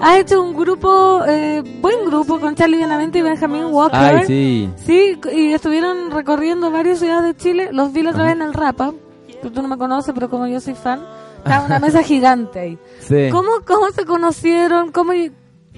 has 0.01 0.19
hecho 0.19 0.41
un 0.41 0.55
grupo, 0.55 1.21
eh, 1.27 1.61
buen 1.81 2.05
grupo 2.05 2.39
con 2.39 2.55
Charlie 2.55 2.77
Benavente 2.77 3.19
y 3.19 3.21
Benjamín 3.21 3.65
Walker. 3.65 3.99
Ay, 3.99 4.25
sí. 4.25 4.69
Sí, 4.77 5.19
y 5.33 5.53
estuvieron 5.53 6.11
recorriendo 6.11 6.71
varias 6.71 6.99
ciudades 6.99 7.35
de 7.35 7.41
Chile. 7.41 7.69
Los 7.71 7.93
vi 7.93 8.03
la 8.03 8.11
otra 8.11 8.23
vez 8.23 8.33
en 8.33 8.41
el 8.41 8.53
Rapa. 8.53 8.93
Tú, 9.41 9.61
no 9.61 9.67
me 9.67 9.77
conoces, 9.77 10.13
pero 10.13 10.29
como 10.29 10.47
yo 10.47 10.59
soy 10.61 10.73
fan, 10.75 11.01
estaba 11.37 11.65
una 11.65 11.79
mesa 11.79 12.01
gigante 12.03 12.59
ahí. 12.59 12.77
Sí. 12.99 13.29
¿Cómo, 13.31 13.49
¿Cómo 13.65 13.91
se 13.91 14.05
conocieron? 14.05 14.91
¿Cómo, 14.91 15.11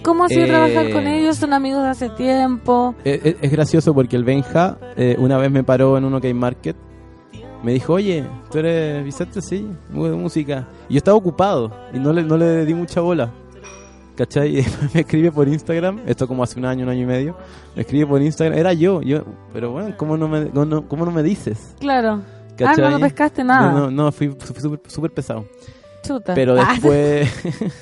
cómo 0.03 0.25
ha 0.25 0.29
sido 0.29 0.45
Eh, 0.45 0.49
trabajar 0.49 0.91
con 0.91 1.07
ellos? 1.07 1.37
¿Son 1.37 1.51
amigos 1.53 1.81
de 1.83 1.89
hace 1.89 2.09
tiempo? 2.09 2.93
Eh, 3.03 3.21
Es, 3.23 3.35
es 3.41 3.51
gracioso 3.51 3.93
porque 3.93 4.15
el 4.15 4.23
Benja 4.23 4.77
eh, 4.95 5.15
una 5.17 5.37
vez 5.37 5.49
me 5.51 5.63
paró 5.63 5.97
en 5.97 6.05
un 6.05 6.13
OK 6.13 6.25
Market. 6.33 6.75
Me 7.65 7.73
dijo, 7.73 7.93
oye, 7.93 8.23
¿tú 8.51 8.59
eres 8.59 9.03
Vicente? 9.03 9.41
Sí, 9.41 9.67
de 9.89 10.11
música. 10.11 10.67
Y 10.87 10.93
yo 10.93 10.97
estaba 10.99 11.17
ocupado 11.17 11.71
y 11.91 11.97
no 11.97 12.13
le, 12.13 12.21
no 12.21 12.37
le 12.37 12.63
di 12.63 12.75
mucha 12.75 13.01
bola. 13.01 13.31
¿Cachai? 14.15 14.49
Y 14.53 14.55
después 14.57 14.93
me 14.93 15.01
escribe 15.01 15.31
por 15.31 15.47
Instagram, 15.47 16.01
esto 16.05 16.27
como 16.27 16.43
hace 16.43 16.59
un 16.59 16.65
año, 16.65 16.83
un 16.83 16.89
año 16.89 17.01
y 17.01 17.05
medio. 17.07 17.35
Me 17.75 17.81
escribe 17.81 18.05
por 18.05 18.21
Instagram, 18.21 18.55
era 18.59 18.71
yo. 18.73 19.01
yo 19.01 19.23
pero 19.51 19.71
bueno, 19.71 19.95
¿cómo 19.97 20.15
no 20.15 20.27
me, 20.27 20.47
cómo 20.51 20.65
no, 20.65 20.87
cómo 20.87 21.05
no 21.05 21.11
me 21.11 21.23
dices? 21.23 21.73
Claro. 21.79 22.21
¿Cachai? 22.55 22.85
Ah, 22.85 22.89
no, 22.91 22.99
no 22.99 22.99
pescaste 22.99 23.43
nada. 23.43 23.71
No, 23.71 23.79
no, 23.89 24.03
no, 24.03 24.11
fui 24.11 24.37
súper 24.87 25.11
pesado. 25.11 25.45
Chuta. 26.03 26.35
Pero 26.35 26.55
Ah, 26.61 26.67
después... 26.71 27.27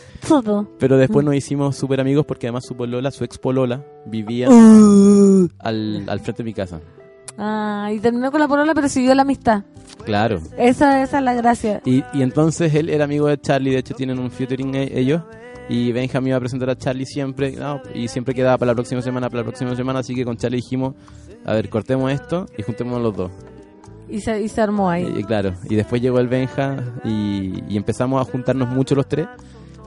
todo. 0.30 0.66
Pero 0.80 0.96
después 0.98 1.26
nos 1.26 1.36
hicimos 1.36 1.76
súper 1.76 2.00
amigos 2.00 2.26
porque 2.26 2.48
además 2.48 2.64
su 2.66 2.74
polola, 2.78 3.12
su 3.12 3.26
ex 3.26 3.38
polola, 3.38 3.84
vivía 4.06 4.48
Uh. 4.50 5.50
al, 5.60 6.06
al 6.08 6.20
frente 6.22 6.42
de 6.42 6.46
mi 6.46 6.54
casa. 6.54 6.80
Ah, 7.38 7.90
y 7.94 8.00
terminó 8.00 8.32
con 8.32 8.40
la 8.40 8.48
porola, 8.48 8.74
pero 8.74 8.88
siguió 8.90 9.14
la 9.16 9.24
amistad. 9.24 9.64
Claro. 10.06 10.40
Esa, 10.58 11.02
esa 11.04 11.18
es 11.20 11.24
la 11.24 11.34
gracia. 11.34 11.82
Y, 11.86 12.04
y 12.14 12.22
entonces 12.22 12.74
él 12.76 12.90
era 12.90 13.06
amigo 13.06 13.28
de 13.28 13.40
Charlie, 13.40 13.72
de 13.72 13.78
hecho 13.80 13.94
tienen 13.96 14.20
un 14.20 14.30
featuring 14.32 14.76
e- 14.76 15.00
ellos. 15.00 15.22
Y 15.70 15.94
Benjamin 15.94 16.28
iba 16.30 16.38
a 16.38 16.40
presentar 16.42 16.70
a 16.70 16.76
Charlie 16.78 17.06
siempre, 17.06 17.54
no, 17.54 17.82
y 17.96 18.10
siempre 18.10 18.34
quedaba 18.36 18.58
para 18.58 18.72
la 18.72 18.76
próxima 18.76 19.02
semana, 19.02 19.30
para 19.30 19.42
la 19.44 19.46
próxima 19.46 19.74
semana, 19.78 20.00
así 20.00 20.14
que 20.14 20.26
con 20.26 20.36
Charlie 20.36 20.58
dijimos, 20.58 20.94
a 21.46 21.54
ver, 21.54 21.70
cortemos 21.70 22.12
esto 22.12 22.48
y 22.58 22.64
juntemos 22.64 23.02
los 23.02 23.16
dos. 23.16 23.32
Y 24.10 24.20
se, 24.20 24.42
y 24.42 24.50
se 24.50 24.60
armó 24.62 24.90
ahí. 24.90 25.12
Y, 25.18 25.24
claro, 25.24 25.54
y 25.70 25.76
después 25.76 26.02
llegó 26.02 26.20
el 26.20 26.28
Benja 26.28 26.76
y, 27.06 27.64
y 27.70 27.78
empezamos 27.78 28.22
a 28.22 28.30
juntarnos 28.30 28.68
mucho 28.70 28.94
los 28.94 29.08
tres, 29.08 29.26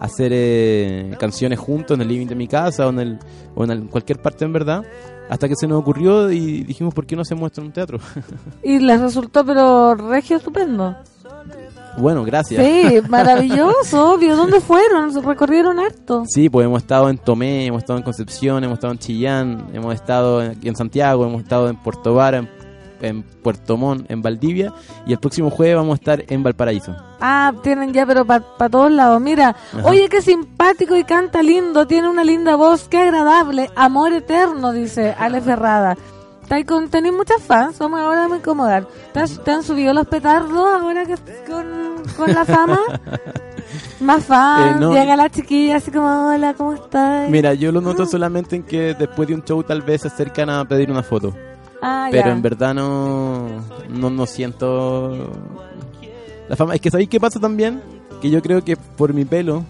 a 0.01 0.05
hacer 0.07 0.33
eh, 0.35 1.15
canciones 1.21 1.59
juntos 1.59 1.95
en 1.97 2.01
el 2.01 2.09
living 2.09 2.27
de 2.27 2.35
mi 2.37 2.49
casa 2.49 2.87
o 2.87 2.91
en, 2.91 2.99
el, 2.99 3.19
o 3.55 3.65
en 3.65 3.71
el- 3.71 3.87
cualquier 3.91 4.21
parte 4.23 4.47
en 4.47 4.55
verdad, 4.55 4.83
hasta 5.29 5.49
que 5.49 5.55
se 5.57 5.67
nos 5.67 5.81
ocurrió 5.81 6.31
y 6.31 6.63
dijimos, 6.65 6.95
¿por 6.95 7.07
qué 7.07 7.17
no 7.17 7.23
hacemos 7.23 7.47
esto 7.47 7.61
en 7.61 7.69
un 7.69 7.73
teatro? 7.73 7.99
Y 8.63 8.79
les 8.79 9.01
resultó, 9.01 9.45
pero 9.45 9.95
regio 9.95 10.37
estupendo. 10.37 10.97
bueno, 11.99 12.25
gracias. 12.25 12.65
Sí, 12.65 13.01
maravilloso, 13.09 14.15
obvio. 14.15 14.37
¿Dónde 14.37 14.61
fueron? 14.61 15.13
¿Se 15.13 15.21
recorrieron 15.21 15.79
harto? 15.79 16.25
Sí, 16.29 16.49
pues 16.49 16.67
hemos 16.67 16.83
estado 16.83 17.09
en 17.09 17.19
Tomé, 17.19 17.67
hemos 17.67 17.83
estado 17.83 17.99
en 17.99 18.05
Concepción, 18.05 18.65
hemos 18.65 18.75
estado 18.75 18.93
en 18.93 18.99
Chillán, 18.99 19.67
hemos 19.73 19.95
estado 19.95 20.43
en, 20.43 20.77
Santiago, 20.77 21.27
hemos 21.27 21.43
estado 21.43 21.69
en 21.69 21.77
Puerto 21.77 22.15
Vara, 22.15 22.39
en, 22.39 22.49
en 23.01 23.23
Puerto 23.23 23.77
Montt, 23.77 24.11
en 24.11 24.23
Valdivia 24.23 24.73
y 25.07 25.13
el 25.13 25.19
próximo 25.19 25.51
jueves 25.51 25.77
vamos 25.77 25.93
a 25.93 25.95
estar 26.01 26.25
en 26.29 26.43
Valparaíso. 26.43 26.95
Ah, 27.21 27.53
tienen 27.63 27.93
ya, 27.93 28.05
pero 28.07 28.25
para 28.25 28.43
todos 28.71 28.91
lados. 28.91 29.21
Mira, 29.21 29.51
Ajá. 29.73 29.89
oye, 29.89 30.09
qué 30.09 30.21
simpático 30.23 30.97
y 30.97 31.05
canta 31.05 31.43
lindo, 31.43 31.87
tiene 31.87 32.09
una 32.09 32.25
linda 32.25 32.57
voz, 32.57 32.89
qué 32.89 32.99
agradable, 32.99 33.71
amor 33.77 34.13
eterno, 34.13 34.73
dice 34.73 35.15
Ale 35.19 35.41
Ferrada. 35.41 35.97
¿Estáis 36.43 36.65
con- 36.65 36.89
¿Tenéis 36.89 37.13
muchas 37.15 37.43
fans? 37.43 37.77
Vamos 37.81 37.99
ahora 38.01 38.27
a 38.27 38.37
incomodar. 38.37 38.87
¿Te, 39.13 39.19
has- 39.19 39.43
te 39.43 39.51
han 39.51 39.65
subido 39.65 39.93
los 39.93 40.07
petardos 40.07 40.57
ahora 40.81 41.05
que 41.05 41.17
con, 41.51 41.67
con 42.17 42.33
la 42.33 42.45
fama? 42.45 42.79
Más 44.01 44.25
fans, 44.25 44.77
Eh, 44.77 44.81
no. 44.81 44.93
llega 44.93 45.17
la 45.17 45.29
chiquilla 45.29 45.77
así 45.77 45.91
como, 45.91 46.07
hola, 46.31 46.55
¿cómo 46.55 46.75
estás? 46.75 47.29
Mira, 47.31 47.55
yo 47.55 47.73
lo 47.73 47.81
noto 47.81 48.07
solamente 48.07 48.55
en 48.57 48.63
que 48.63 48.95
después 48.95 49.27
de 49.29 49.35
un 49.35 49.43
show 49.43 49.63
tal 49.65 49.83
vez 49.83 50.03
se 50.03 50.09
acercan 50.09 50.49
a 50.51 50.65
pedir 50.65 50.91
una 50.91 51.03
foto. 51.03 51.35
Ah, 51.83 52.09
Pero 52.11 52.27
ya. 52.29 52.33
en 52.33 52.43
verdad 52.43 52.75
no, 52.75 53.49
no, 53.89 54.11
no 54.11 54.27
siento 54.27 55.31
la 56.49 56.57
fama. 56.57 56.75
Es 56.75 56.81
que 56.81 56.91
¿sabéis 56.91 57.09
qué 57.09 57.21
pasa 57.21 57.39
también? 57.41 57.81
Que 58.21 58.31
yo 58.31 58.41
creo 58.43 58.65
que 58.65 58.77
por 58.77 59.13
mi 59.13 59.25
pelo... 59.25 59.65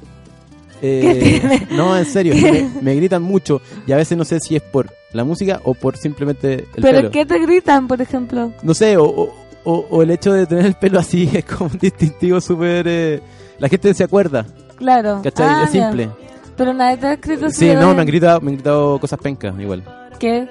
eh, 0.82 1.66
no, 1.70 1.96
en 1.96 2.04
serio, 2.04 2.34
me, 2.34 2.70
me 2.82 2.94
gritan 2.94 3.22
mucho 3.22 3.60
y 3.86 3.92
a 3.92 3.96
veces 3.96 4.16
no 4.16 4.24
sé 4.24 4.40
si 4.40 4.56
es 4.56 4.62
por 4.62 4.88
la 5.12 5.24
música 5.24 5.60
o 5.64 5.74
por 5.74 5.96
simplemente 5.96 6.66
el 6.76 6.82
¿Pero 6.82 6.98
pelo. 6.98 7.10
qué 7.10 7.26
te 7.26 7.38
gritan, 7.38 7.88
por 7.88 8.00
ejemplo? 8.00 8.52
No 8.62 8.74
sé, 8.74 8.96
o, 8.96 9.04
o, 9.04 9.34
o- 9.64 9.86
o 9.90 10.02
el 10.02 10.10
hecho 10.10 10.32
de 10.32 10.46
tener 10.46 10.66
el 10.66 10.74
pelo 10.74 10.98
así 10.98 11.28
es 11.32 11.44
como 11.44 11.70
un 11.72 11.78
distintivo 11.78 12.40
súper... 12.40 12.86
eh, 12.88 13.20
la 13.58 13.68
gente 13.68 13.92
se 13.94 14.04
acuerda, 14.04 14.44
Claro. 14.76 15.20
¿cachai? 15.24 15.46
Ah, 15.48 15.62
es 15.64 15.70
simple. 15.70 16.10
Pero 16.56 16.72
nadie 16.74 16.98
te 16.98 17.06
ha 17.06 17.12
escrito 17.14 17.48
Sí, 17.50 17.70
no, 17.74 17.94
me 17.94 18.00
han 18.02 18.06
gritado, 18.06 18.40
me 18.42 18.50
han 18.50 18.56
gritado 18.56 18.98
cosas 18.98 19.18
pencas 19.18 19.54
igual. 19.58 19.82
¿Qué? 20.18 20.48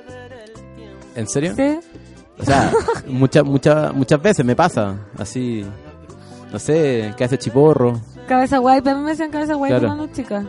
¿En 1.16 1.28
serio? 1.28 1.54
¿Sí? 1.56 1.80
O 2.40 2.44
sea, 2.44 2.72
muchas 3.08 3.44
muchas 3.46 3.94
muchas 3.94 4.22
veces 4.22 4.46
me 4.46 4.56
pasa, 4.56 4.96
así, 5.18 5.66
no 6.52 6.60
sé, 6.60 7.14
que 7.18 7.24
hace 7.24 7.38
chiporro. 7.38 8.00
Cabeza 8.28 8.58
guay, 8.58 8.82
pero 8.82 8.96
a 8.98 9.00
mí 9.00 9.06
me 9.06 9.12
decían 9.12 9.32
cabeza 9.32 9.54
guay 9.54 9.72
Claro. 9.72 9.88
cuando 9.88 10.08
chica. 10.14 10.46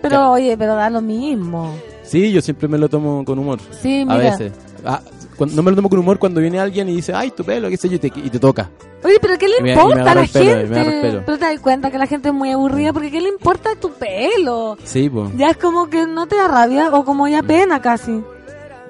Pero 0.00 0.32
oye, 0.32 0.56
pero 0.58 0.74
da 0.74 0.90
lo 0.90 1.00
mismo. 1.00 1.74
Sí, 2.02 2.32
yo 2.32 2.40
siempre 2.42 2.66
me 2.66 2.76
lo 2.78 2.88
tomo 2.88 3.24
con 3.24 3.38
humor. 3.38 3.60
Sí, 3.80 4.00
A 4.02 4.04
mira. 4.04 4.16
veces. 4.30 4.52
Ah, 4.84 5.00
cuando- 5.36 5.54
no 5.54 5.62
me 5.62 5.70
lo 5.70 5.76
tomo 5.76 5.88
con 5.88 5.98
humor 6.00 6.18
cuando 6.18 6.40
viene 6.40 6.58
alguien 6.58 6.88
y 6.88 6.96
dice, 6.96 7.12
ay, 7.14 7.30
tu 7.30 7.44
pelo, 7.44 7.68
qué 7.68 7.76
sé 7.76 7.88
yo, 7.88 7.94
y 7.96 7.98
te, 8.00 8.08
y 8.08 8.28
te 8.30 8.40
toca. 8.40 8.68
Oye, 9.04 9.18
pero 9.20 9.38
¿qué 9.38 9.48
le 9.48 9.58
Y 9.60 9.62
me- 9.62 9.72
y 9.72 9.76
me 9.76 9.80
importa 9.82 10.10
a 10.10 10.14
la 10.16 10.22
el 10.22 10.28
pelo, 10.28 10.74
gente? 10.74 11.22
Pero 11.24 11.38
te 11.38 11.44
das 11.44 11.60
cuenta 11.60 11.90
que 11.92 11.98
la 11.98 12.06
gente 12.06 12.28
es 12.30 12.34
muy 12.34 12.50
aburrida 12.50 12.92
porque 12.92 13.10
¿qué 13.12 13.20
le 13.20 13.28
importa 13.28 13.70
tu 13.80 13.90
pelo? 13.92 14.76
Sí, 14.84 15.08
pues. 15.08 15.36
Ya 15.36 15.50
es 15.50 15.56
como 15.56 15.88
que 15.88 16.06
no 16.06 16.26
te 16.26 16.34
da 16.36 16.48
rabia 16.48 16.88
o 16.92 17.04
como 17.04 17.28
ya 17.28 17.42
pena 17.44 17.80
casi. 17.80 18.22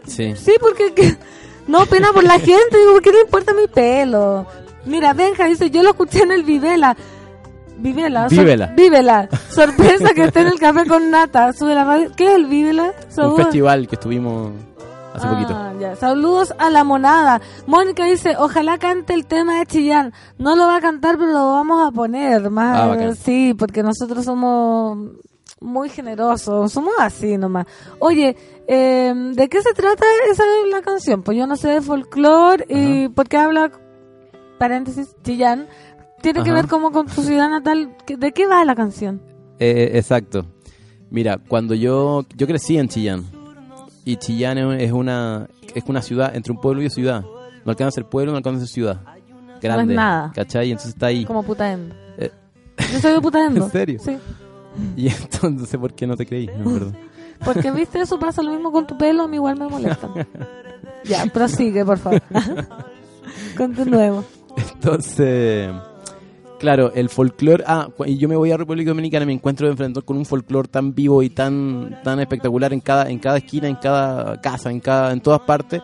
Sí. 0.07 0.35
Sí, 0.37 0.53
porque 0.61 0.93
que- 0.95 1.17
no 1.67 1.87
pena 1.87 2.13
por 2.13 2.25
la 2.25 2.39
gente, 2.39 2.79
digo, 2.79 2.93
¿por 2.95 3.03
qué 3.03 3.13
le 3.13 3.21
importa 3.21 3.55
mi 3.55 3.67
pelo? 3.69 4.47
Mira, 4.85 5.13
Benja 5.13 5.47
dice, 5.47 5.71
yo 5.71 5.83
lo 5.83 5.91
escuché 5.91 6.23
en 6.23 6.33
el 6.33 6.43
Vivela. 6.43 6.97
Vivela. 7.79 8.29
sor- 8.29 8.39
Vívela. 8.39 8.67
Vívela. 8.77 9.29
Sorpresa 9.51 10.11
que 10.15 10.25
esté 10.25 10.41
en 10.41 10.49
el 10.49 10.59
café 10.59 10.87
con 10.87 11.11
nata. 11.11 11.53
Sube 11.53 11.75
la 11.75 11.85
radio. 11.85 12.11
¿Qué 12.17 12.29
es 12.29 12.35
el 12.37 12.47
Vívela? 12.47 12.93
Un 13.07 13.13
Saludos. 13.13 13.37
festival 13.43 13.89
que 13.89 13.95
estuvimos 13.97 14.53
hace 15.15 15.27
poquito. 15.27 15.53
Ah, 15.55 15.73
ya. 15.81 15.97
Saludos 15.97 16.55
a 16.59 16.71
la 16.71 16.85
monada. 16.85 17.41
Mónica 17.67 18.05
dice, 18.05 18.35
ojalá 18.39 18.79
cante 18.79 19.15
el 19.15 19.27
tema 19.27 19.59
de 19.59 19.67
Chillán. 19.67 20.13
No 20.39 20.55
lo 20.57 20.67
va 20.67 20.77
a 20.77 20.81
cantar, 20.81 21.17
pero 21.19 21.33
lo 21.33 21.53
vamos 21.53 21.87
a 21.87 21.91
poner. 21.93 22.51
Más, 22.51 22.79
Ah, 22.79 23.15
sí, 23.21 23.55
porque 23.59 23.83
nosotros 23.83 24.25
somos 24.25 24.99
muy 25.63 25.89
generosos. 25.89 26.73
Somos 26.73 26.95
así 26.99 27.39
nomás. 27.39 27.67
Oye, 27.99 28.37
eh, 28.67 29.15
¿de 29.35 29.49
qué 29.49 29.63
se 29.63 29.73
trata 29.73 30.05
esa 30.31 30.45
la 30.71 30.83
canción? 30.83 31.23
Pues 31.23 31.39
yo 31.39 31.47
no 31.47 31.57
sé 31.57 31.69
de 31.69 31.81
folclore 31.81 32.67
y 32.69 33.09
porque 33.09 33.37
habla, 33.37 33.71
paréntesis, 34.59 35.15
Chillán. 35.23 35.69
Tiene 36.21 36.45
que 36.45 36.53
ver 36.53 36.69
como 36.69 36.93
con 36.93 37.07
tu 37.07 37.23
ciudad 37.23 37.51
natal. 37.51 37.97
¿De 38.07 38.33
qué 38.33 38.47
va 38.47 38.65
la 38.65 38.77
canción? 38.77 39.21
Eh, 39.59 39.91
exacto. 39.95 40.47
Mira, 41.11 41.39
cuando 41.39 41.75
yo 41.75 42.25
yo 42.37 42.47
crecí 42.47 42.79
en 42.79 42.89
Chillán 42.89 43.25
y 44.05 44.17
Chillán 44.17 44.59
es 44.59 44.83
es 44.85 44.93
una 44.93 45.49
es 45.75 45.85
una 45.87 46.01
ciudad 46.01 46.35
entre 46.35 46.53
un 46.53 46.61
pueblo 46.61 46.83
y 46.83 46.91
ciudad. 46.91 47.23
No 47.65 47.71
alcanza 47.71 47.97
ser 47.97 48.07
pueblo, 48.07 48.33
no 48.33 48.39
alcanza 48.39 48.59
a 48.59 48.67
ser 48.67 48.73
ciudad. 48.73 49.01
Grande. 49.61 49.95
nada. 49.95 50.33
¿Cachai? 50.35 50.71
Entonces 50.71 50.95
está 50.95 51.07
ahí. 51.07 51.25
Como 51.25 51.43
Putaendo. 51.43 51.95
Eh. 52.19 52.31
Yo 52.93 52.99
soy 52.99 53.13
de 53.13 53.21
Putaendo. 53.21 53.65
¿En 53.65 53.71
serio? 53.71 54.01
Sí. 54.05 54.17
Y 54.97 55.09
entonces 55.09 55.79
por 55.79 55.95
qué 55.95 56.07
no 56.07 56.17
te 56.17 56.27
creí, 56.27 56.47
no, 56.47 56.73
perdón. 56.73 56.97
Porque 57.45 57.71
viste, 57.73 58.01
eso 58.01 58.19
pasa 58.19 58.43
lo 58.43 58.51
mismo 58.51 58.71
con 58.71 58.87
tu 58.87 58.97
pelo, 58.97 59.25
a 59.25 59.29
mí 59.29 59.37
igual 59.37 59.59
me 59.59 59.69
molesta. 59.69 60.09
ya, 61.05 61.27
prosigue, 61.27 61.85
por 61.85 61.99
favor. 61.99 62.23
Continuemos. 63.57 64.25
Entonces, 64.75 65.71
claro, 66.59 66.93
el 66.95 67.09
folclore. 67.09 67.65
Ah, 67.67 67.89
y 68.07 68.17
yo 68.17 68.29
me 68.29 68.37
voy 68.37 68.53
a 68.53 68.57
República 68.57 68.91
Dominicana 68.91 69.25
y 69.25 69.27
me 69.27 69.33
encuentro 69.33 69.67
de 69.67 69.73
enfrentar 69.73 70.05
con 70.05 70.17
un 70.17 70.25
folclore 70.25 70.69
tan 70.69 70.95
vivo 70.95 71.23
y 71.23 71.31
tan, 71.31 72.01
tan 72.05 72.21
espectacular 72.21 72.73
en 72.73 72.81
cada, 72.81 73.11
en 73.11 73.19
cada 73.19 73.39
esquina, 73.39 73.69
en 73.69 73.77
cada 73.77 74.41
casa, 74.41 74.71
en 74.71 74.81
cada, 74.81 75.13
en 75.13 75.21
todas 75.21 75.41
partes. 75.41 75.83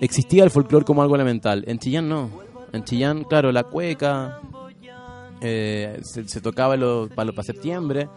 Existía 0.00 0.44
el 0.44 0.50
folclore 0.50 0.84
como 0.84 1.02
algo 1.02 1.14
elemental. 1.14 1.64
En 1.66 1.78
Chillán 1.78 2.08
no. 2.08 2.30
En 2.72 2.84
Chillán, 2.84 3.24
claro, 3.24 3.52
la 3.52 3.64
cueca. 3.64 4.40
Eh, 5.44 6.00
se, 6.02 6.26
se 6.26 6.40
tocaba 6.40 6.76
lo- 6.76 7.08
para, 7.14 7.26
lo- 7.26 7.32
para 7.34 7.44
septiembre. 7.44 8.08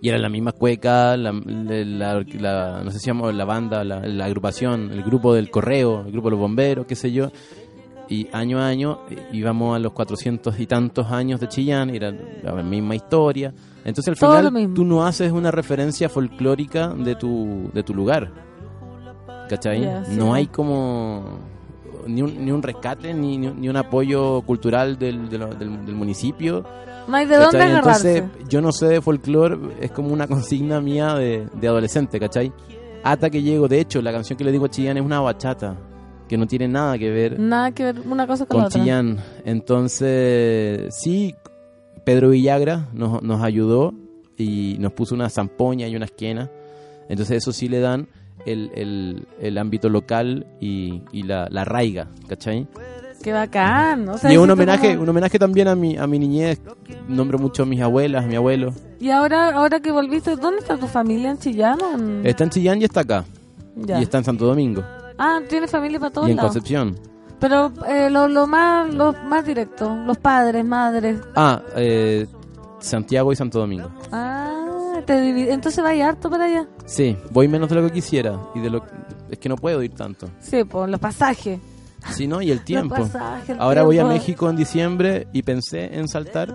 Y 0.00 0.08
era 0.10 0.18
la 0.18 0.28
misma 0.28 0.52
cueca, 0.52 1.16
la, 1.16 1.32
la- 1.32 2.22
la- 2.22 2.82
no 2.84 2.90
sé 2.92 3.00
si 3.00 3.10
la 3.10 3.44
banda, 3.44 3.82
la, 3.82 4.00
la 4.06 4.24
agrupación, 4.26 4.92
el 4.92 5.02
grupo 5.02 5.34
del 5.34 5.50
correo, 5.50 6.04
el 6.06 6.12
grupo 6.12 6.28
de 6.28 6.30
los 6.32 6.40
bomberos, 6.40 6.86
qué 6.86 6.94
sé 6.94 7.10
yo. 7.10 7.32
Y 8.08 8.28
año 8.32 8.60
a 8.60 8.68
año 8.68 9.00
eh, 9.10 9.16
íbamos 9.32 9.74
a 9.76 9.80
los 9.80 9.92
400 9.92 10.58
y 10.60 10.66
tantos 10.66 11.08
años 11.10 11.40
de 11.40 11.48
Chillán, 11.48 11.90
era 11.90 12.10
la 12.42 12.54
misma 12.62 12.94
historia. 12.94 13.52
Entonces 13.84 14.08
al 14.08 14.16
Todo 14.18 14.36
final 14.50 14.72
tú 14.72 14.84
no 14.84 15.04
haces 15.04 15.32
una 15.32 15.50
referencia 15.50 16.08
folclórica 16.08 16.88
de 16.88 17.16
tu, 17.16 17.68
de 17.74 17.82
tu 17.82 17.92
lugar. 17.92 18.30
¿Cachai? 19.48 19.82
Sí. 20.06 20.16
no 20.16 20.32
hay 20.34 20.46
como 20.46 21.38
ni 22.06 22.22
un, 22.22 22.44
ni 22.44 22.50
un 22.50 22.62
rescate 22.62 23.14
ni, 23.14 23.38
ni, 23.38 23.68
un 23.68 23.76
apoyo 23.76 24.42
cultural 24.42 24.98
del, 24.98 25.28
del, 25.28 25.58
del 25.58 25.94
municipio. 25.94 26.64
No 27.06 27.16
hay 27.16 27.26
de 27.26 27.36
dónde 27.36 27.62
agarrarse. 27.62 28.18
Entonces, 28.18 28.48
yo 28.48 28.60
no 28.60 28.72
sé 28.72 28.86
de 28.86 29.00
folclore, 29.00 29.58
es 29.80 29.90
como 29.90 30.12
una 30.12 30.26
consigna 30.28 30.80
mía 30.80 31.14
de, 31.14 31.48
de 31.54 31.68
adolescente, 31.68 32.20
¿cachai? 32.20 32.52
Hasta 33.02 33.30
que 33.30 33.42
llego, 33.42 33.68
de 33.68 33.80
hecho, 33.80 34.02
la 34.02 34.12
canción 34.12 34.36
que 34.36 34.44
le 34.44 34.52
digo 34.52 34.66
a 34.66 34.68
Chillán 34.68 34.96
es 34.96 35.04
una 35.04 35.20
bachata, 35.20 35.76
que 36.28 36.36
no 36.36 36.46
tiene 36.46 36.68
nada 36.68 36.98
que 36.98 37.10
ver 37.10 37.38
Nada 37.38 37.72
que 37.72 37.84
ver 37.84 38.00
una 38.00 38.26
cosa 38.26 38.44
con, 38.44 38.56
con 38.56 38.60
la 38.60 38.66
otra. 38.66 38.80
Chillán. 38.80 39.18
Entonces, 39.44 40.94
sí, 40.94 41.34
Pedro 42.04 42.30
Villagra 42.30 42.88
nos, 42.92 43.22
nos 43.22 43.42
ayudó 43.42 43.94
y 44.36 44.76
nos 44.78 44.92
puso 44.92 45.14
una 45.14 45.30
zampoña 45.30 45.88
y 45.88 45.96
una 45.96 46.04
esquena. 46.04 46.50
Entonces, 47.08 47.38
eso 47.38 47.52
sí 47.52 47.68
le 47.68 47.80
dan 47.80 48.08
el, 48.46 48.70
el, 48.74 49.26
el 49.40 49.58
ámbito 49.58 49.88
local 49.88 50.46
y, 50.60 51.02
y 51.12 51.22
la, 51.24 51.48
la 51.50 51.64
raiga, 51.64 52.08
¿cachai? 52.28 52.66
Qué 53.22 53.32
bacán. 53.32 54.08
O 54.08 54.16
sea, 54.18 54.32
y 54.32 54.36
un 54.36 54.48
homenaje, 54.50 54.90
como- 54.90 55.02
un 55.02 55.08
homenaje 55.08 55.38
también 55.38 55.66
a 55.68 55.74
mi, 55.74 55.96
a 55.96 56.06
mi 56.06 56.18
niñez. 56.18 56.60
Nombro 57.08 57.38
mucho 57.38 57.64
a 57.64 57.66
mis 57.66 57.80
abuelas, 57.80 58.24
a 58.24 58.28
mi 58.28 58.36
abuelo. 58.36 58.72
Y 59.00 59.10
ahora, 59.10 59.50
ahora 59.50 59.80
que 59.80 59.90
volviste, 59.90 60.36
¿dónde 60.36 60.60
está 60.60 60.76
tu 60.76 60.86
familia? 60.86 61.30
¿En 61.32 61.38
Chillán? 61.38 61.78
o 61.82 61.94
en- 61.98 62.24
Está 62.26 62.44
en 62.44 62.50
Chillán 62.50 62.80
y 62.80 62.84
está 62.84 63.00
acá. 63.00 63.24
Ya. 63.76 63.98
Y 63.98 64.02
está 64.04 64.18
en 64.18 64.24
Santo 64.24 64.46
Domingo. 64.46 64.82
Ah, 65.18 65.40
tienes 65.48 65.70
familia 65.70 65.98
para 65.98 66.12
todos 66.12 66.28
y 66.28 66.30
en 66.30 66.36
lados. 66.36 66.52
Concepción. 66.52 66.96
Pero 67.40 67.72
eh, 67.88 68.08
lo, 68.10 68.26
lo 68.28 68.46
más 68.46 68.92
lo 68.94 69.12
más 69.12 69.44
directo, 69.44 69.94
los 70.06 70.16
padres, 70.18 70.64
madres. 70.64 71.18
Ah, 71.36 71.60
eh, 71.76 72.26
Santiago 72.80 73.32
y 73.32 73.36
Santo 73.36 73.58
Domingo. 73.60 73.88
Ah, 74.12 74.57
te 75.08 75.52
entonces 75.52 75.82
vaya 75.82 76.08
harto 76.10 76.30
para 76.30 76.44
allá. 76.44 76.66
Sí, 76.86 77.16
voy 77.30 77.48
menos 77.48 77.68
de 77.68 77.74
lo 77.76 77.82
que 77.86 77.92
quisiera. 77.94 78.38
Y 78.54 78.60
de 78.60 78.70
lo 78.70 78.82
es 79.30 79.38
que 79.38 79.48
no 79.48 79.56
puedo 79.56 79.82
ir 79.82 79.92
tanto. 79.94 80.28
Sí, 80.40 80.62
por 80.64 80.88
los 80.88 81.00
pasajes. 81.00 81.58
Sí, 82.12 82.26
¿no? 82.28 82.40
Y 82.40 82.50
el 82.52 82.62
tiempo. 82.64 82.94
pasajes, 82.94 83.50
el 83.50 83.60
Ahora 83.60 83.82
voy 83.82 83.98
a. 83.98 84.04
México 84.04 84.48
en 84.48 84.56
diciembre 84.56 85.26
y 85.32 85.42
pensé 85.42 85.98
en 85.98 86.06
saltar, 86.08 86.54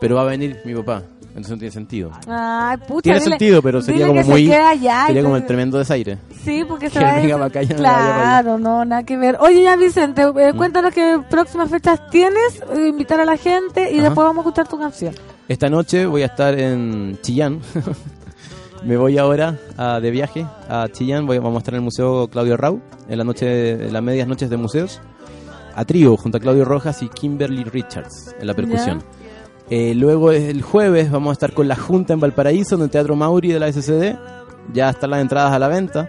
pero 0.00 0.16
va 0.16 0.22
a 0.22 0.26
venir 0.26 0.60
mi 0.64 0.74
papá. 0.74 1.02
Entonces 1.28 1.52
no 1.52 1.58
tiene 1.58 1.72
sentido. 1.72 2.10
Ay, 2.28 2.76
pucha. 2.86 3.02
Tiene 3.04 3.18
dile- 3.20 3.28
sentido, 3.30 3.62
pero 3.62 3.80
sería 3.80 4.06
como 4.06 4.22
se 4.22 4.28
muy. 4.30 4.44
quede 4.44 4.56
allá 4.60 5.06
sería 5.06 5.22
como 5.22 5.36
el 5.36 5.46
tremendo 5.46 5.78
desaire. 5.78 6.18
Sí, 6.44 6.62
porque 6.68 6.90
se 6.90 6.98
Que 6.98 7.04
va 7.06 7.12
a 7.12 7.16
venga 7.20 7.44
acá 7.46 7.60
allá. 7.60 7.74
Claro, 7.76 8.58
no, 8.58 8.84
nada 8.84 9.02
que 9.04 9.16
ver. 9.16 9.38
Oye, 9.40 9.62
ya 9.62 9.74
Vicente, 9.76 10.26
Mm. 10.30 10.38
eh, 10.38 10.52
cuéntanos 10.54 10.92
qué 10.92 11.18
próximas 11.30 11.70
fechas 11.70 12.00
tienes, 12.10 12.60
eh, 12.76 12.88
invitar 12.88 13.18
a 13.20 13.24
la 13.24 13.38
gente 13.38 13.90
y 13.92 13.94
Ajá. 14.00 14.08
después 14.08 14.26
vamos 14.26 14.44
a 14.44 14.48
escuchar 14.48 14.68
tu 14.68 14.78
canción. 14.78 15.14
Esta 15.52 15.68
noche 15.68 16.06
voy 16.06 16.22
a 16.22 16.26
estar 16.26 16.58
en 16.58 17.18
Chillán. 17.20 17.60
Me 18.86 18.96
voy 18.96 19.18
ahora 19.18 19.58
a- 19.76 20.00
de 20.00 20.10
viaje 20.10 20.46
a 20.66 20.88
Chillán. 20.90 21.26
Voy, 21.26 21.36
vamos 21.36 21.56
a 21.56 21.58
estar 21.58 21.74
en 21.74 21.80
el 21.80 21.84
Museo 21.84 22.26
Claudio 22.28 22.56
Rau, 22.56 22.80
en 23.06 23.18
la 23.18 23.22
noche, 23.24 23.72
en 23.72 23.92
las 23.92 24.02
medias 24.02 24.26
noches 24.26 24.48
de 24.48 24.56
museos, 24.56 25.02
a 25.74 25.84
trío 25.84 26.16
junto 26.16 26.38
a 26.38 26.40
Claudio 26.40 26.64
Rojas 26.64 27.02
y 27.02 27.08
Kimberly 27.10 27.64
Richards 27.64 28.34
en 28.40 28.46
la 28.46 28.54
percusión. 28.54 29.02
Eh, 29.68 29.94
luego 29.94 30.32
el 30.32 30.62
jueves 30.62 31.10
vamos 31.10 31.28
a 31.30 31.32
estar 31.34 31.52
con 31.52 31.68
la 31.68 31.76
Junta 31.76 32.14
en 32.14 32.20
Valparaíso, 32.20 32.76
en 32.76 32.82
el 32.82 32.88
Teatro 32.90 33.14
Mauri 33.14 33.52
de 33.52 33.60
la 33.60 33.70
SCD. 33.70 34.16
Ya 34.72 34.88
están 34.88 35.10
las 35.10 35.20
entradas 35.20 35.52
a 35.52 35.58
la 35.58 35.68
venta. 35.68 36.08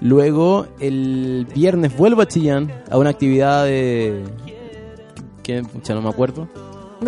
Luego 0.00 0.66
el 0.80 1.46
viernes 1.54 1.96
vuelvo 1.96 2.22
a 2.22 2.26
Chillán 2.26 2.68
a 2.90 2.98
una 2.98 3.10
actividad 3.10 3.64
de... 3.64 4.24
que 5.44 5.62
pucha, 5.62 5.94
no 5.94 6.02
me 6.02 6.08
acuerdo. 6.08 6.48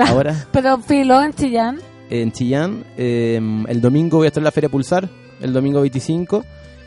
Ahora 0.07 0.47
Pero 0.53 0.79
filo 0.79 1.23
en 1.23 1.33
Chillán. 1.35 1.81
en 2.11 2.33
Chillán. 2.33 2.85
Eh, 2.97 3.41
el 3.69 3.81
domingo 3.81 4.19
voy 4.19 4.27
a 4.27 4.29
estar 4.29 4.41
en 4.41 4.45
la 4.45 4.51
Feria 4.53 4.69
Pulsar, 4.69 5.09
el 5.41 5.53
domingo 5.53 5.81
25. 5.81 6.45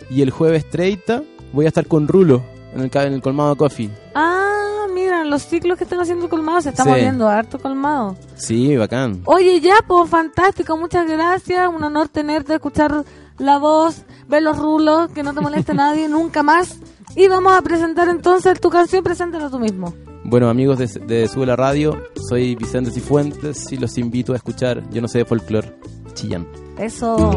Y 0.09 0.21
el 0.21 0.31
jueves 0.31 0.69
30 0.69 1.23
voy 1.53 1.65
a 1.65 1.67
estar 1.69 1.85
con 1.87 2.07
Rulo 2.07 2.43
en 2.73 2.81
el, 2.81 2.91
en 2.93 3.13
el 3.13 3.21
Colmado 3.21 3.55
Coffee. 3.57 3.89
Ah, 4.15 4.85
mira, 4.93 5.23
los 5.25 5.41
ciclos 5.43 5.77
que 5.77 5.83
están 5.83 5.99
haciendo 5.99 6.29
colmados 6.29 6.63
se 6.63 6.69
están 6.69 6.85
Sí. 6.85 6.91
moviendo 6.91 7.27
harto 7.27 7.59
colmado. 7.59 8.15
Sí, 8.35 8.75
bacán. 8.77 9.21
Oye, 9.25 9.59
ya, 9.59 9.75
pues 9.85 10.09
fantástico, 10.09 10.77
muchas 10.77 11.07
gracias. 11.09 11.67
Un 11.67 11.83
honor 11.83 12.07
tenerte, 12.07 12.53
escuchar 12.55 13.03
la 13.37 13.57
voz, 13.57 14.03
ver 14.29 14.43
los 14.43 14.57
rulos, 14.57 15.09
que 15.11 15.23
no 15.23 15.33
te 15.33 15.41
moleste 15.41 15.73
nadie 15.73 16.07
nunca 16.07 16.41
más. 16.43 16.77
Y 17.15 17.27
vamos 17.27 17.53
a 17.53 17.61
presentar 17.61 18.07
entonces 18.09 18.59
tu 18.61 18.69
canción, 18.69 19.03
preséntala 19.03 19.49
tú 19.49 19.59
mismo. 19.59 19.93
Bueno, 20.29 20.49
amigos 20.49 20.77
de, 20.77 20.87
de 21.05 21.25
Sube 21.29 21.45
la 21.45 21.55
Radio, 21.55 22.03
soy 22.27 22.53
Vicente 22.55 22.91
Cifuentes 22.91 23.71
y 23.71 23.77
los 23.77 23.97
invito 23.97 24.33
a 24.33 24.35
escuchar 24.35 24.83
Yo 24.89 25.01
no 25.01 25.07
sé 25.07 25.19
de 25.19 25.25
folclore, 25.25 25.73
Chillán. 26.15 26.45
Eso. 26.77 27.31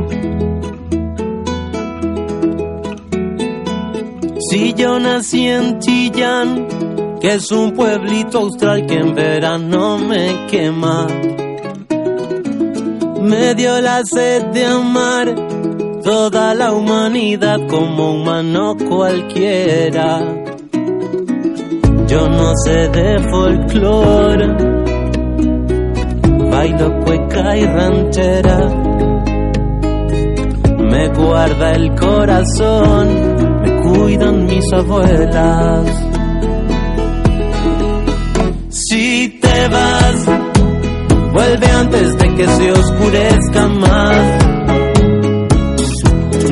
Si 4.50 4.74
yo 4.74 4.98
nací 4.98 5.46
en 5.46 5.78
Chillán, 5.78 6.66
que 7.20 7.34
es 7.34 7.52
un 7.52 7.74
pueblito 7.74 8.38
austral 8.38 8.84
que 8.84 8.94
en 8.94 9.14
verano 9.14 9.96
me 9.96 10.46
quema. 10.50 11.06
Me 13.22 13.54
dio 13.54 13.80
la 13.80 14.02
sed 14.04 14.46
de 14.46 14.66
amar 14.66 15.32
toda 16.02 16.54
la 16.56 16.72
humanidad 16.72 17.60
como 17.68 18.14
humano 18.14 18.76
cualquiera. 18.88 20.39
Yo 22.10 22.28
no 22.28 22.52
sé 22.64 22.88
de 22.88 23.20
folclore, 23.30 24.48
bailo 26.50 27.00
cueca 27.04 27.56
y 27.56 27.64
ranchera. 27.66 28.58
Me 30.90 31.08
guarda 31.10 31.70
el 31.70 31.94
corazón, 31.94 33.08
me 33.62 33.82
cuidan 33.82 34.44
mis 34.44 34.72
abuelas. 34.72 35.86
Si 38.70 39.38
te 39.40 39.68
vas, 39.68 40.26
vuelve 41.32 41.66
antes 41.68 42.18
de 42.18 42.34
que 42.34 42.48
se 42.48 42.72
oscurezca 42.72 43.68
más. 43.68 44.44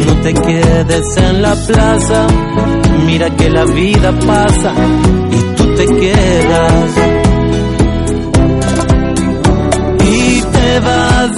No 0.07 0.15
te 0.23 0.35
quedes 0.35 1.17
en 1.17 1.43
la 1.43 1.55
plaza, 1.67 2.27
mira 3.07 3.29
que 3.31 3.51
la 3.51 3.65
vida 3.65 4.13
pasa 4.25 4.73
te 5.79 5.87
quedas. 5.87 6.91
Y 10.05 10.43
te 10.43 10.81
vas, 10.81 11.31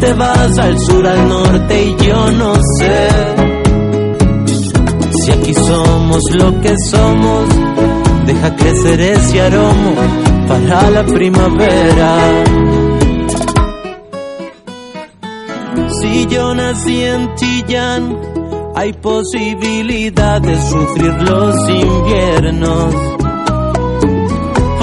te 0.00 0.12
vas 0.14 0.58
al 0.58 0.78
sur, 0.80 1.06
al 1.06 1.28
norte 1.28 1.84
y 1.84 2.04
yo 2.04 2.32
no 2.32 2.54
sé 2.78 3.08
si 5.20 5.30
aquí 5.30 5.54
somos 5.54 6.22
lo 6.34 6.60
que 6.60 6.74
somos. 6.90 7.44
Deja 8.26 8.56
crecer 8.56 9.00
ese 9.00 9.40
aroma 9.40 9.92
para 10.48 10.90
la 10.90 11.06
primavera. 11.06 12.44
Si 16.00 16.26
yo 16.26 16.54
nací 16.56 17.04
en 17.04 17.34
Chillán, 17.36 18.18
hay 18.74 18.92
posibilidad 18.94 20.40
de 20.42 20.56
sufrir 20.60 21.22
los 21.22 21.54
inviernos. 21.68 23.17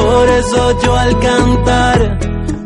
Por 0.06 0.30
eso 0.30 0.82
yo 0.84 0.96
al 0.96 1.20
cantar 1.20 2.20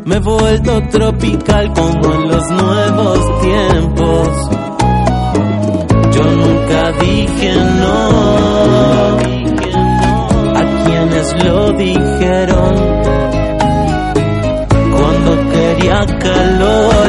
me 0.04 0.16
he 0.16 0.20
vuelto 0.20 0.82
tropical 0.90 1.72
como 1.72 2.14
en 2.14 2.28
los 2.28 2.50
nuevos 2.50 3.40
tiempos. 3.40 4.28
Yo 6.14 6.24
nunca 6.42 6.92
dije 7.00 7.54
no 7.80 7.96
a 10.54 10.62
quienes 10.84 11.44
lo 11.44 11.72
dijeron. 11.72 12.74
Cuando 14.96 15.30
quería 15.50 16.04
calor, 16.18 17.08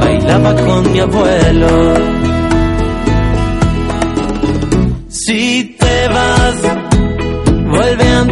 bailaba 0.00 0.52
con 0.66 0.92
mi 0.92 0.98
abuelo. 0.98 2.19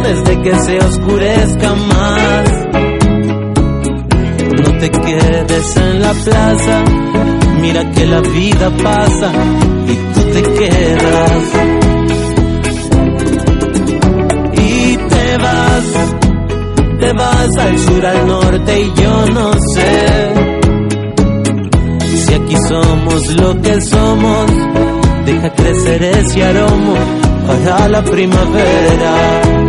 Antes 0.09 0.23
de 0.23 0.41
que 0.41 0.59
se 0.59 0.77
oscurezca 0.79 1.75
más. 1.75 2.67
No 4.63 4.79
te 4.79 4.89
quedes 4.89 5.77
en 5.77 6.01
la 6.01 6.13
plaza, 6.13 6.83
mira 7.61 7.91
que 7.91 8.05
la 8.05 8.21
vida 8.21 8.71
pasa 8.83 9.31
y 9.87 9.95
tú 10.13 10.21
te 10.33 10.41
quedas. 10.41 11.43
Y 14.53 14.97
te 14.97 15.37
vas, 15.37 15.85
te 16.99 17.13
vas 17.13 17.57
al 17.57 17.79
sur, 17.79 18.05
al 18.05 18.27
norte 18.27 18.81
y 18.81 19.01
yo 19.01 19.25
no 19.33 19.53
sé 19.75 20.49
lo 23.35 23.61
que 23.61 23.81
somos. 23.81 24.51
Deja 25.25 25.53
crecer 25.53 26.03
ese 26.03 26.43
aroma 26.43 26.95
para 27.47 27.87
la 27.89 28.03
primavera. 28.03 29.68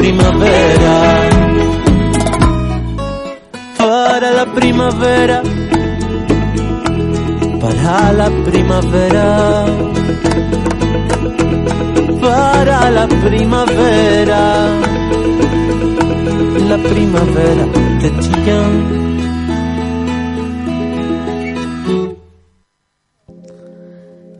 Primavera. 0.00 0.96
Para 3.76 4.30
la 4.30 4.46
primavera. 4.54 5.42
Para 7.60 8.12
la 8.20 8.28
primavera. 8.46 9.26
Para 12.22 12.90
la 12.90 13.06
primavera. 13.24 14.42
La 16.70 16.78
primavera 16.78 17.64
de 18.00 18.08
Chillán. 18.20 18.99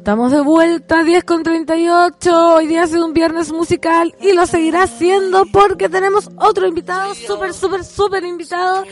Estamos 0.00 0.32
de 0.32 0.40
vuelta, 0.40 1.04
10 1.04 1.24
con 1.24 1.42
38. 1.42 2.54
Hoy 2.54 2.66
día 2.66 2.84
ha 2.84 2.86
sido 2.86 3.04
un 3.04 3.12
viernes 3.12 3.52
musical 3.52 4.14
y 4.18 4.32
lo 4.32 4.46
seguirá 4.46 4.86
siendo 4.86 5.44
porque 5.52 5.90
tenemos 5.90 6.30
otro 6.36 6.66
invitado, 6.66 7.14
súper, 7.14 7.52
súper, 7.52 7.84
súper 7.84 8.24
invitado. 8.24 8.84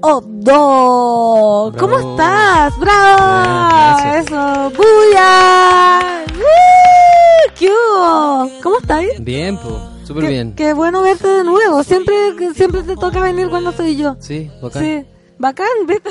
Odo. 0.00 1.74
¿Cómo 1.78 1.98
estás? 1.98 2.72
¡Bravo! 2.78 4.02
Bien, 4.02 4.14
Eso, 4.14 4.70
¡buya! 4.70 6.24
¿Qué 7.54 7.68
hubo? 7.68 8.50
¿Cómo 8.62 8.78
estás? 8.78 9.04
Bien, 9.20 9.58
pues, 9.58 9.74
súper 10.08 10.26
bien. 10.26 10.54
Qué 10.54 10.72
bueno 10.72 11.02
verte 11.02 11.28
de 11.28 11.44
nuevo. 11.44 11.84
Siempre, 11.84 12.14
siempre 12.54 12.82
te 12.82 12.96
toca 12.96 13.20
venir 13.20 13.50
cuando 13.50 13.72
soy 13.72 13.96
yo. 13.96 14.16
Sí, 14.20 14.50
bacán. 14.62 14.82
Sí, 14.82 15.06
bacán, 15.36 15.66
¿viste? 15.86 16.08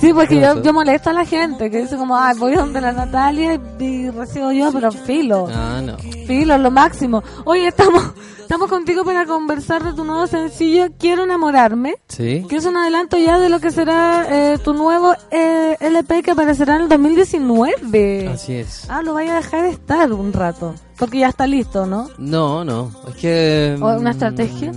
Sí, 0.00 0.12
porque 0.12 0.40
yo, 0.40 0.62
yo 0.62 0.72
molesto 0.72 1.10
a 1.10 1.12
la 1.12 1.24
gente 1.24 1.70
que 1.70 1.82
dice 1.82 1.96
como, 1.96 2.16
ay, 2.16 2.36
voy 2.38 2.54
donde 2.54 2.80
la 2.80 2.92
Natalia 2.92 3.54
y, 3.78 3.84
y 3.84 4.10
recibo 4.10 4.50
yo, 4.52 4.70
pero 4.72 4.90
filo, 4.92 5.48
Ah, 5.52 5.80
no. 5.84 5.96
filo, 6.26 6.56
lo 6.58 6.70
máximo. 6.70 7.22
Oye, 7.44 7.68
estamos, 7.68 8.02
estamos 8.40 8.68
contigo 8.70 9.04
para 9.04 9.26
conversar 9.26 9.82
de 9.84 9.92
tu 9.92 10.04
nuevo 10.04 10.26
sencillo, 10.26 10.86
Quiero 10.98 11.24
enamorarme, 11.24 11.96
Sí. 12.08 12.44
que 12.48 12.56
es 12.56 12.64
un 12.66 12.76
adelanto 12.76 13.18
ya 13.18 13.38
de 13.38 13.48
lo 13.48 13.60
que 13.60 13.70
será 13.70 14.26
eh, 14.30 14.58
tu 14.58 14.72
nuevo 14.74 15.14
eh, 15.30 15.76
LP 15.80 16.22
que 16.22 16.30
aparecerá 16.30 16.76
en 16.76 16.82
el 16.82 16.88
2019. 16.88 18.28
Así 18.28 18.54
es. 18.54 18.86
Ah, 18.88 19.02
lo 19.02 19.14
vaya 19.14 19.32
a 19.34 19.36
dejar 19.36 19.64
estar 19.66 20.12
un 20.12 20.32
rato, 20.32 20.74
porque 20.98 21.18
ya 21.20 21.28
está 21.28 21.46
listo, 21.46 21.86
¿no? 21.86 22.08
No, 22.18 22.64
no. 22.64 22.90
Es 23.08 23.14
que. 23.16 23.76
¿O 23.80 23.86
una 23.96 24.10
mm, 24.10 24.12
estrategia? 24.12 24.72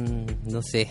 No 0.45 0.61
sé. 0.61 0.89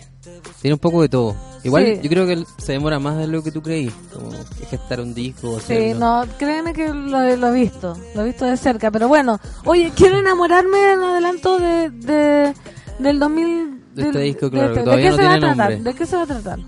Tiene 0.62 0.74
un 0.74 0.80
poco 0.80 1.02
de 1.02 1.08
todo. 1.08 1.34
Igual 1.64 1.84
Sí. 1.84 2.00
yo 2.02 2.08
creo 2.10 2.26
que 2.26 2.44
se 2.58 2.72
demora 2.72 2.98
más 2.98 3.18
de 3.18 3.26
lo 3.26 3.42
que 3.42 3.50
tú 3.50 3.60
creí. 3.62 3.90
Como 4.12 4.30
gestar 4.70 5.00
un 5.00 5.14
disco. 5.14 5.50
o 5.52 5.60
Sí, 5.60 5.72
hacerlo. 5.74 5.98
no, 6.26 6.26
créeme 6.38 6.72
que 6.72 6.88
lo, 6.88 7.36
lo 7.36 7.48
he 7.48 7.52
visto, 7.60 7.96
lo 8.14 8.22
he 8.22 8.24
visto 8.26 8.44
de 8.44 8.56
cerca, 8.56 8.90
pero 8.90 9.08
bueno, 9.08 9.38
oye, 9.64 9.92
quiero 9.94 10.18
enamorarme 10.18 10.92
en 10.92 11.00
adelanto 11.00 11.58
de, 11.58 11.90
de 11.90 12.54
del 12.98 13.18
2000... 13.18 13.72
De 13.94 14.02
este 14.02 14.20
disco, 14.20 14.50
claro, 14.50 14.74
que 14.74 14.80
¿De 14.80 14.84
todavía 14.84 15.04
qué 15.06 15.10
no 15.10 15.16
se 15.16 15.22
va 15.22 15.28
a 15.28 15.32
tiene 15.38 15.46
tratar? 15.54 15.70
nombre. 15.72 15.92
¿De 15.92 15.98
qué 15.98 16.06
se 16.06 16.16
va 16.16 16.22
a 16.22 16.26
tratar? 16.26 16.58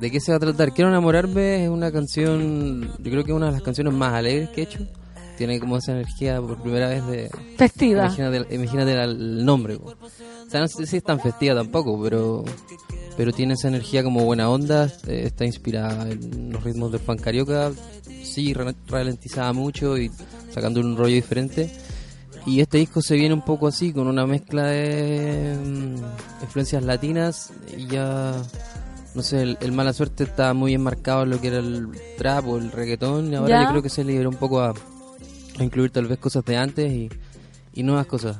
¿De 0.00 0.10
qué 0.10 0.20
se 0.20 0.32
va 0.32 0.36
a 0.36 0.40
tratar? 0.40 0.72
Quiero 0.74 0.90
enamorarme 0.90 1.64
es 1.64 1.70
una 1.70 1.90
canción, 1.90 2.82
yo 2.98 3.10
creo 3.10 3.24
que 3.24 3.30
es 3.30 3.36
una 3.36 3.46
de 3.46 3.52
las 3.52 3.62
canciones 3.62 3.94
más 3.94 4.12
alegres 4.12 4.50
que 4.50 4.60
he 4.60 4.64
hecho. 4.64 4.80
Tiene 5.36 5.58
como 5.60 5.76
esa 5.76 5.92
energía 5.92 6.40
por 6.40 6.60
primera 6.62 6.88
vez 6.88 7.06
de... 7.06 7.30
Festiva. 7.56 8.06
Imagínate, 8.06 8.54
imagínate 8.54 9.02
el 9.02 9.44
nombre. 9.44 9.76
po. 9.78 9.90
O 10.46 10.50
sea, 10.50 10.60
no 10.60 10.68
sé 10.68 10.86
si 10.86 10.96
es 10.98 11.02
tan 11.04 11.18
festiva 11.20 11.54
tampoco, 11.54 12.00
pero 12.02 12.44
pero 13.16 13.32
tiene 13.32 13.54
esa 13.54 13.68
energía 13.68 14.02
como 14.02 14.24
buena 14.24 14.48
onda. 14.50 14.86
eh, 15.06 15.22
está 15.26 15.44
inspirada 15.44 16.08
en 16.10 16.50
los 16.52 16.62
ritmos 16.64 16.90
del 16.92 17.00
pan 17.00 17.16
carioca. 17.18 17.70
Sí, 18.22 18.52
ra- 18.54 18.74
ralentizada 18.88 19.52
mucho 19.52 19.96
y 19.98 20.10
sacando 20.52 20.80
un 20.80 20.96
rollo 20.96 21.14
diferente. 21.14 21.70
Y 22.46 22.60
este 22.60 22.78
disco 22.78 23.00
se 23.02 23.14
viene 23.14 23.32
un 23.34 23.42
poco 23.44 23.66
así, 23.68 23.92
con 23.92 24.06
una 24.06 24.26
mezcla 24.26 24.66
de 24.66 25.56
mm, 25.64 26.42
influencias 26.42 26.82
latinas 26.82 27.52
y 27.76 27.86
ya, 27.86 28.34
no 29.14 29.22
sé, 29.22 29.42
el, 29.42 29.58
el 29.60 29.72
mala 29.72 29.92
suerte 29.94 30.24
está 30.24 30.52
muy 30.52 30.74
enmarcado 30.74 31.22
en 31.22 31.30
lo 31.30 31.40
que 31.40 31.48
era 31.48 31.58
el 31.58 31.88
trap 32.18 32.46
o 32.48 32.58
el 32.58 32.70
reggaetón 32.70 33.32
y 33.32 33.36
ahora 33.36 33.48
Ya. 33.48 33.62
yo 33.64 33.70
creo 33.70 33.82
que 33.82 33.88
se 33.88 34.04
liberó 34.04 34.28
un 34.28 34.36
poco 34.36 34.60
a 34.60 34.74
incluir 35.62 35.90
tal 35.90 36.06
vez 36.06 36.18
cosas 36.18 36.44
de 36.44 36.56
antes 36.56 36.90
y, 36.90 37.10
y 37.74 37.82
nuevas 37.82 38.06
cosas. 38.06 38.38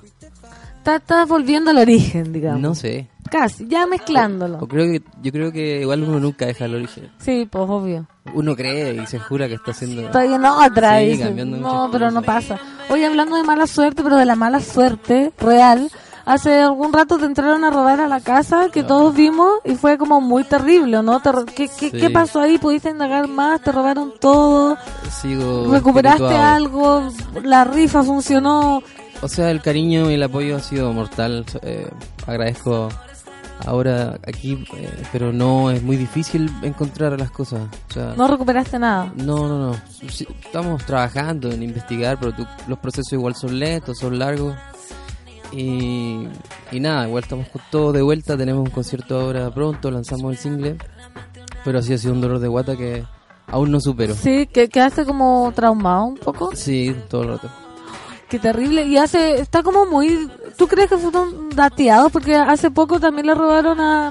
Está, 0.79 0.97
está 0.97 1.25
volviendo 1.25 1.71
al 1.71 1.79
origen, 1.79 2.33
digamos. 2.33 2.61
No 2.61 2.75
sé. 2.75 3.09
Casi, 3.31 3.67
ya 3.67 3.87
mezclándolo. 3.87 4.59
O 4.59 4.69
creo 4.69 4.85
que, 4.85 5.03
yo 5.23 5.33
creo 5.33 5.51
que 5.51 5.81
igual 5.81 6.03
uno 6.03 6.21
nunca 6.21 6.45
deja 6.47 6.67
el 6.67 6.75
origen. 6.75 7.11
Sí, 7.19 7.49
pues 7.51 7.65
obvio. 7.69 8.07
Uno 8.35 8.55
cree 8.55 9.03
y 9.03 9.07
se 9.07 9.19
jura 9.19 9.49
que 9.49 9.55
está 9.55 9.71
haciendo... 9.71 10.03
Estoy 10.03 10.35
en 10.35 10.45
otra. 10.45 11.01
Sí, 11.01 11.19
cambiando 11.19 11.57
no, 11.57 11.89
pero 11.91 12.11
no 12.11 12.21
pasa. 12.23 12.59
Oye, 12.91 13.07
hablando 13.07 13.37
de 13.37 13.45
mala 13.45 13.67
suerte, 13.67 14.03
pero 14.03 14.17
de 14.17 14.27
la 14.27 14.37
mala 14.37 14.61
suerte 14.61 15.33
real, 15.39 15.91
hace 16.27 16.61
algún 16.63 16.93
rato 16.93 17.19
te 17.19 17.25
entraron 17.27 17.65
a 17.65 17.71
robar 17.71 18.01
a 18.01 18.09
la 18.09 18.21
casa 18.21 18.69
que 18.73 18.83
todos 18.83 19.15
vimos 19.15 19.51
y 19.65 19.75
fue 19.75 19.99
como 19.99 20.21
muy 20.21 20.45
terrible, 20.45 21.03
¿no? 21.03 21.21
¿Qué, 21.55 21.69
qué, 21.69 21.91
Sí. 21.91 21.99
qué 21.99 22.11
pasó 22.11 22.41
ahí? 22.41 22.59
¿Pudiste 22.59 22.91
indagar 22.91 23.29
más? 23.29 23.61
¿Te 23.61 23.73
robaron 23.73 24.13
todo? 24.21 24.77
Sigo 25.11 25.71
¿Recuperaste 25.73 26.23
espirituado. 26.25 26.55
algo? 26.55 27.09
¿La 27.43 27.65
rifa 27.65 28.03
funcionó? 28.03 28.83
O 29.23 29.29
sea, 29.29 29.51
el 29.51 29.63
cariño 29.63 30.11
y 30.11 30.15
el 30.15 30.23
apoyo 30.23 30.57
ha 30.57 30.61
sido 30.61 30.93
mortal. 30.93 31.45
Eh, 31.63 31.89
agradezco 32.27 32.89
ahora 33.67 34.19
aquí, 34.27 34.65
eh, 34.77 34.91
pero 35.13 35.33
no 35.33 35.71
es 35.71 35.83
muy 35.83 35.97
difícil 35.97 36.51
encontrar 36.63 37.19
las 37.19 37.31
cosas. 37.31 37.61
O 37.89 37.93
sea, 37.93 38.15
¿No 38.17 38.27
recuperaste 38.29 38.79
nada? 38.79 39.13
no, 39.17 39.49
no, 39.49 39.59
no. 39.71 39.77
Sí, 40.11 40.27
estamos 40.45 40.85
trabajando 40.85 41.51
en 41.51 41.63
investigar, 41.63 42.19
pero 42.19 42.33
tú- 42.33 42.47
los 42.67 42.79
procesos 42.79 43.13
igual 43.13 43.35
son 43.35 43.59
lentos, 43.59 43.99
son 43.99 44.19
largos. 44.19 44.55
Y, 45.57 46.29
y 46.73 46.81
nada, 46.81 47.07
igual 47.07 47.23
estamos 47.23 47.49
con 47.49 47.63
todo 47.71 47.93
de 47.93 48.03
vuelta. 48.03 48.37
Tenemos 48.37 48.67
un 48.67 48.71
concierto 48.71 49.21
ahora 49.21 49.51
pronto, 49.53 49.91
lanzamos 49.91 50.33
el 50.33 50.39
single. 50.39 50.79
Pero 51.65 51.81
sí 51.81 51.93
ha 51.95 51.99
sido 51.99 52.13
un 52.13 52.21
dolor 52.21 52.41
de 52.41 52.49
guata 52.49 52.77
que 52.77 53.05
aún 53.47 53.71
no 53.71 53.81
supero. 53.81 54.15
Sí, 54.15 54.47
que 54.47 54.69
quedaste 54.69 55.05
como 55.05 55.53
traumado 55.55 56.07
un 56.07 56.17
poco. 56.17 56.51
Sí, 56.55 56.95
todo 57.09 57.23
el 57.23 57.29
rato. 57.29 57.51
Qué 58.29 58.39
terrible. 58.39 58.85
Y 58.85 58.97
hace, 58.97 59.41
está 59.41 59.63
como 59.63 59.87
muy... 59.87 60.29
¿Tú 60.57 60.67
crees 60.67 60.89
que 60.89 60.99
fueron 60.99 61.51
dateados? 61.51 62.11
Porque 62.11 62.35
hace 62.35 62.71
poco 62.71 62.99
también 62.99 63.27
le 63.29 63.35
robaron 63.35 63.81
a, 63.81 64.09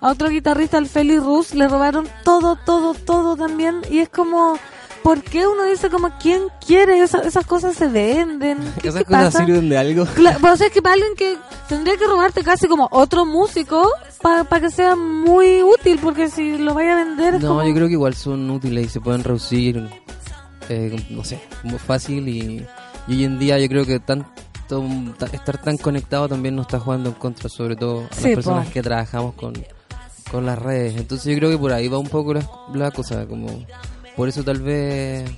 a 0.00 0.10
otro 0.10 0.28
guitarrista, 0.28 0.78
al 0.78 0.86
Feli 0.86 1.18
Rus, 1.18 1.54
le 1.54 1.68
robaron 1.68 2.08
todo, 2.24 2.56
todo, 2.56 2.94
todo 2.94 3.36
también. 3.36 3.82
Y 3.90 3.98
es 3.98 4.08
como... 4.08 4.58
¿Por 5.02 5.22
qué 5.22 5.46
uno 5.46 5.64
dice 5.64 5.90
como 5.90 6.10
quién 6.20 6.42
quiere? 6.64 7.00
Esa- 7.02 7.22
esas 7.22 7.44
cosas 7.46 7.74
se 7.74 7.88
venden. 7.88 8.58
¿Qué, 8.80 8.88
¿Esas 8.88 9.00
qué 9.00 9.04
cosas 9.06 9.24
pasa? 9.34 9.44
sirven 9.46 9.68
de 9.68 9.78
algo? 9.78 10.04
Claro, 10.14 10.38
pero, 10.40 10.54
o 10.54 10.56
sea, 10.56 10.66
es 10.68 10.72
que 10.72 10.80
para 10.82 10.94
alguien 10.94 11.12
que 11.16 11.36
tendría 11.68 11.96
que 11.96 12.06
robarte 12.06 12.42
casi 12.44 12.68
como 12.68 12.88
otro 12.92 13.24
músico 13.26 13.88
para 14.20 14.60
que 14.60 14.70
sea 14.70 14.94
muy 14.94 15.62
útil, 15.62 15.98
porque 16.00 16.28
si 16.30 16.56
lo 16.58 16.74
vaya 16.74 16.92
a 16.92 17.04
vender 17.04 17.40
No, 17.40 17.48
como... 17.48 17.64
yo 17.64 17.74
creo 17.74 17.86
que 17.88 17.94
igual 17.94 18.14
son 18.14 18.48
útiles 18.50 18.86
y 18.86 18.88
se 18.88 19.00
pueden 19.00 19.24
reducir, 19.24 19.88
eh, 20.68 21.04
no 21.10 21.24
sé, 21.24 21.40
muy 21.64 21.78
fácil 21.78 22.28
y, 22.28 22.64
y 23.08 23.12
hoy 23.14 23.24
en 23.24 23.38
día 23.40 23.58
yo 23.58 23.68
creo 23.68 23.84
que 23.84 23.98
tanto 23.98 24.30
estar 25.32 25.58
tan 25.60 25.76
conectado 25.76 26.28
también 26.28 26.54
nos 26.56 26.66
está 26.66 26.78
jugando 26.78 27.10
en 27.10 27.14
contra, 27.16 27.48
sobre 27.48 27.74
todo 27.76 28.06
a 28.10 28.14
Sí, 28.14 28.24
las 28.28 28.34
personas 28.36 28.66
po. 28.68 28.72
que 28.72 28.82
trabajamos 28.82 29.34
con, 29.34 29.52
con 30.30 30.46
las 30.46 30.58
redes. 30.58 30.96
Entonces 30.96 31.32
yo 31.32 31.38
creo 31.38 31.50
que 31.50 31.58
por 31.58 31.72
ahí 31.72 31.88
va 31.88 31.98
un 31.98 32.08
poco 32.08 32.32
la, 32.34 32.48
la 32.72 32.90
cosa, 32.90 33.26
como 33.26 33.48
por 34.16 34.28
eso 34.28 34.42
tal 34.42 34.60
vez 34.60 35.30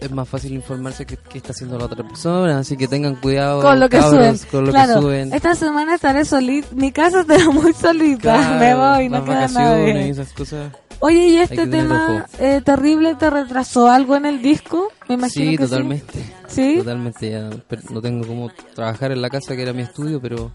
es 0.00 0.10
más 0.10 0.26
fácil 0.28 0.52
informarse 0.54 1.04
que 1.04 1.16
qué 1.18 1.38
está 1.38 1.52
haciendo 1.52 1.78
la 1.78 1.84
otra 1.84 2.02
persona, 2.06 2.58
así 2.58 2.76
que 2.76 2.88
tengan 2.88 3.16
cuidado 3.16 3.60
con 3.60 3.78
lo 3.78 3.88
que 3.88 3.98
cabros, 3.98 4.38
suben. 4.40 4.50
con 4.50 4.64
lo 4.66 4.72
claro, 4.72 4.94
que 4.94 5.00
suben. 5.02 5.32
esta 5.34 5.54
semana 5.54 5.94
estaré 5.96 6.24
solita. 6.24 6.68
Mi 6.74 6.90
casa 6.90 7.20
estará 7.20 7.44
muy 7.50 7.72
solita. 7.74 8.20
Claro, 8.34 8.58
Me 8.58 8.74
voy, 8.74 9.08
no 9.10 9.24
queda 9.24 9.34
vacaciones 9.34 9.88
y 9.90 9.92
nadie. 9.94 10.08
esas 10.10 10.32
cosas. 10.32 10.72
Oye, 11.02 11.28
¿y 11.28 11.36
este 11.38 11.56
que 11.56 11.66
tema 11.66 12.26
eh, 12.38 12.60
terrible 12.64 13.14
te 13.14 13.28
retrasó 13.30 13.90
algo 13.90 14.16
en 14.16 14.26
el 14.26 14.40
disco? 14.42 14.88
Me 15.08 15.14
imagino 15.16 15.50
Sí, 15.50 15.56
que 15.56 15.64
totalmente. 15.64 16.34
¿Sí? 16.46 16.76
Totalmente, 16.78 17.30
ya 17.30 17.50
no 17.90 18.00
tengo 18.02 18.26
como 18.26 18.50
trabajar 18.74 19.12
en 19.12 19.22
la 19.22 19.30
casa 19.30 19.54
que 19.56 19.62
era 19.62 19.72
mi 19.72 19.82
estudio, 19.82 20.20
pero 20.20 20.50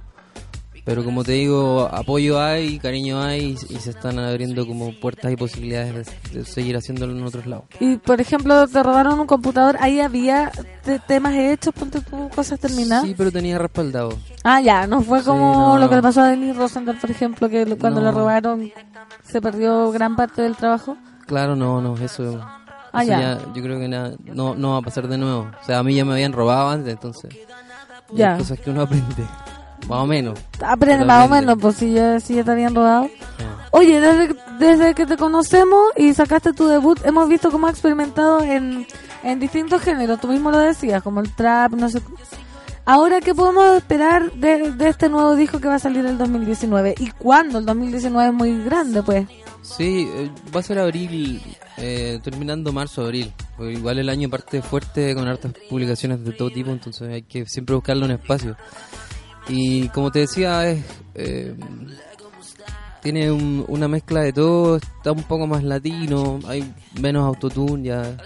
pero 0.85 1.03
como 1.03 1.23
te 1.23 1.33
digo, 1.33 1.89
apoyo 1.91 2.39
hay, 2.39 2.79
cariño 2.79 3.21
hay 3.21 3.57
y, 3.69 3.73
y 3.73 3.77
se 3.79 3.89
están 3.89 4.17
abriendo 4.19 4.65
como 4.67 4.93
puertas 4.99 5.31
y 5.31 5.35
posibilidades 5.35 6.05
de, 6.31 6.39
de 6.39 6.45
seguir 6.45 6.77
haciéndolo 6.77 7.11
en 7.11 7.23
otros 7.23 7.45
lados. 7.47 7.65
Y 7.79 7.97
por 7.97 8.21
ejemplo, 8.21 8.67
te 8.67 8.81
robaron 8.83 9.19
un 9.19 9.27
computador, 9.27 9.75
ahí 9.81 9.99
había 9.99 10.51
te- 10.83 10.99
temas 10.99 11.33
hechos, 11.33 11.73
ponte 11.73 11.99
tú 12.01 12.29
cosas 12.35 12.59
terminadas. 12.59 13.03
Sí, 13.05 13.15
pero 13.17 13.31
tenía 13.31 13.57
respaldado. 13.57 14.13
Ah, 14.43 14.61
ya, 14.61 14.85
no 14.87 15.01
fue 15.01 15.19
Sí, 15.19 15.25
como 15.25 15.73
no. 15.73 15.77
lo 15.79 15.89
que 15.89 15.95
le 15.95 16.01
pasó 16.03 16.21
a 16.21 16.27
Denis 16.27 16.55
Rosenthal, 16.55 16.97
por 17.01 17.09
ejemplo, 17.11 17.49
que 17.49 17.65
lo- 17.65 17.77
cuando 17.77 17.99
No. 17.99 18.05
le 18.05 18.11
robaron 18.11 18.71
se 19.23 19.41
perdió 19.41 19.91
gran 19.91 20.15
parte 20.15 20.43
del 20.43 20.55
trabajo. 20.55 20.95
Claro, 21.25 21.55
no, 21.55 21.81
no, 21.81 21.95
eso, 21.97 22.39
Ah, 22.93 23.01
eso 23.03 23.11
ya. 23.11 23.39
yo 23.55 23.63
creo 23.63 23.79
que 23.79 23.87
nada, 23.87 24.13
no, 24.23 24.53
no 24.53 24.73
va 24.73 24.77
a 24.77 24.81
pasar 24.83 25.07
de 25.07 25.17
nuevo. 25.17 25.49
O 25.61 25.65
sea, 25.65 25.79
a 25.79 25.83
mí 25.83 25.95
ya 25.95 26.05
me 26.05 26.13
habían 26.13 26.31
robado 26.31 26.69
antes, 26.69 26.93
entonces. 26.93 27.35
Ya. 28.13 28.37
cosas 28.37 28.59
que 28.59 28.69
uno 28.69 28.83
aprende, 28.83 29.25
más 29.87 29.99
o 29.99 30.05
menos. 30.05 30.39
Aprende 30.65 31.05
más 31.05 31.25
o 31.25 31.29
menos, 31.29 31.57
pues 31.59 31.77
si 31.77 31.93
ya, 31.93 32.19
si 32.19 32.35
ya 32.35 32.43
te 32.43 32.51
habían 32.51 32.75
robado. 32.75 33.09
Ah. 33.39 33.67
Oye, 33.71 33.99
desde, 33.99 34.35
desde 34.59 34.93
que 34.93 35.05
te 35.05 35.17
conocemos 35.17 35.91
y 35.97 36.13
sacaste 36.13 36.53
tu 36.53 36.67
debut, 36.67 36.99
hemos 37.05 37.27
visto 37.27 37.51
cómo 37.51 37.67
has 37.67 37.73
experimentado 37.73 38.41
en, 38.41 38.87
en 39.23 39.39
distintos 39.39 39.81
géneros. 39.81 40.19
Tú 40.19 40.27
mismo 40.27 40.51
lo 40.51 40.59
decías, 40.59 41.03
como 41.03 41.19
el 41.19 41.33
trap, 41.35 41.73
no 41.73 41.89
sé. 41.89 42.01
Ahora, 42.85 43.19
¿qué 43.19 43.33
podemos 43.33 43.77
esperar 43.77 44.31
de, 44.33 44.71
de 44.71 44.89
este 44.89 45.09
nuevo 45.09 45.35
disco 45.35 45.59
que 45.59 45.67
va 45.67 45.75
a 45.75 45.79
salir 45.79 46.05
el 46.05 46.17
2019? 46.19 46.95
¿Y 46.99 47.09
cuándo? 47.11 47.57
El 47.57 47.65
2019 47.65 48.29
es 48.29 48.33
muy 48.33 48.63
grande, 48.63 49.01
pues. 49.01 49.27
Sí, 49.63 50.07
eh, 50.07 50.29
va 50.55 50.59
a 50.59 50.63
ser 50.63 50.77
abril, 50.77 51.41
eh, 51.77 52.19
terminando 52.23 52.71
marzo, 52.71 53.03
abril. 53.03 53.33
Porque 53.57 53.73
igual 53.73 53.97
el 53.97 54.09
año 54.09 54.29
parte 54.29 54.61
fuerte 54.61 55.15
con 55.15 55.27
hartas 55.27 55.53
publicaciones 55.67 56.23
de 56.23 56.33
todo 56.33 56.51
tipo, 56.51 56.69
entonces 56.69 57.09
hay 57.11 57.23
que 57.23 57.47
siempre 57.47 57.73
buscarle 57.73 58.05
un 58.05 58.11
espacio. 58.11 58.55
Y 59.47 59.89
como 59.89 60.11
te 60.11 60.19
decía, 60.19 60.67
es, 60.69 60.83
eh, 61.13 61.55
tiene 63.01 63.31
un- 63.31 63.63
una 63.67 63.87
mezcla 63.87 64.21
de 64.21 64.33
todo, 64.33 64.77
está 64.77 65.11
un 65.11 65.23
poco 65.23 65.45
más 65.45 65.63
latino, 65.63 66.39
hay 66.47 66.73
menos 66.99 67.23
autotune 67.25 67.83
ya. 67.83 68.17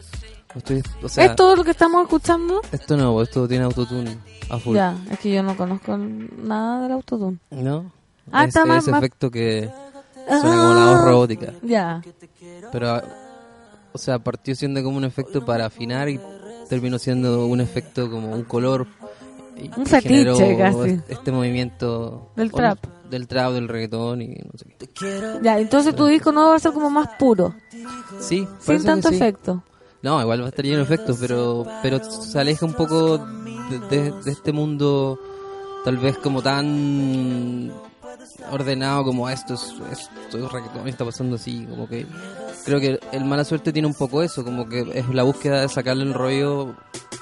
Estoy, 0.56 0.82
o 1.04 1.10
sea, 1.10 1.26
¿Es 1.26 1.36
todo 1.36 1.56
lo 1.56 1.64
que 1.64 1.72
estamos 1.72 2.02
escuchando? 2.04 2.62
esto 2.72 2.98
no, 2.98 3.22
esto 3.22 3.48
tiene 3.48 3.66
autotune 3.66 4.18
a 4.50 4.58
full. 4.58 4.76
Ya, 4.76 4.98
es 5.12 5.20
que 5.20 5.32
yo 5.34 5.44
no 5.44 5.56
conozco 5.56 5.96
nada 5.98 6.84
del 6.84 6.94
autotune. 6.94 7.38
¿No? 7.52 7.92
Ah, 8.32 8.44
es, 8.44 8.50
está 8.50 8.66
más- 8.66 8.84
ese 8.84 8.92
más- 8.92 9.00
efecto 9.04 9.30
que 9.30 9.70
suena 10.28 10.42
como 10.58 10.74
la 10.74 10.86
voz 10.86 11.00
Ah, 11.02 11.06
robótica. 11.06 11.54
Ya. 11.62 12.02
Pero, 12.72 12.90
ah, 12.96 13.04
o 13.92 13.98
sea, 13.98 14.18
partió 14.20 14.56
siendo 14.56 14.82
como 14.84 14.98
un 14.98 15.04
efecto 15.04 15.46
para 15.46 15.66
afinar 15.66 16.10
y 16.10 16.20
terminó 16.70 16.98
siendo 16.98 17.46
un 17.46 17.60
efecto 17.62 18.10
como 18.10 18.32
un 18.32 18.44
color. 18.44 18.88
Un 19.76 19.86
fetiche, 19.86 20.58
casi. 20.58 20.90
es- 20.90 21.02
Este 21.10 21.32
movimiento. 21.32 22.32
Del 22.36 22.50
no, 22.50 22.54
trap. 22.58 22.80
del 23.10 23.28
trap, 23.28 23.54
del 23.54 23.68
reggaetón 23.68 24.22
y 24.22 24.28
no 24.36 24.52
sé 24.56 24.66
qué. 24.78 25.40
Ya, 25.42 25.60
entonces 25.60 25.96
tu 25.96 26.06
disco 26.06 26.32
no 26.32 26.50
va 26.50 26.56
a 26.56 26.60
ser 26.60 26.72
como 26.74 26.90
más 26.90 27.10
puro, 27.18 27.54
Sí, 28.20 28.48
sin 28.60 28.84
tanto 28.84 29.10
sí. 29.10 29.16
efecto. 29.16 29.64
No, 30.02 30.22
igual 30.22 30.42
va 30.42 30.46
a 30.46 30.50
estar 30.50 30.64
lleno 30.64 30.78
de 30.78 30.84
efectos, 30.84 31.18
pero, 31.20 31.66
pero 31.82 32.00
se 32.04 32.40
aleja 32.40 32.66
un 32.66 32.74
poco 32.74 33.18
de, 33.18 33.80
de- 33.90 34.12
de 34.24 34.32
este 34.32 34.52
mundo 34.54 35.20
tal 35.84 35.98
vez 35.98 36.18
como 36.20 36.42
tan 36.42 37.72
ordenado 38.52 39.04
como 39.04 39.30
esto 39.30 39.54
es, 39.56 39.74
esto 39.92 40.38
es 40.38 40.52
reggaetón, 40.52 40.88
está 40.88 41.04
pasando 41.06 41.36
así, 41.36 41.66
como 41.70 41.88
que 41.88 42.06
creo 42.70 42.80
que 42.80 43.00
el 43.12 43.26
mala 43.26 43.44
suerte 43.44 43.74
tiene 43.74 43.88
un 43.88 43.94
poco 43.94 44.22
eso, 44.24 44.44
como 44.44 44.68
que 44.70 44.86
es 44.94 45.10
la 45.10 45.24
búsqueda 45.24 45.62
de 45.62 45.70
sacarle 45.70 46.04
el 46.04 46.14
rollo 46.14 46.76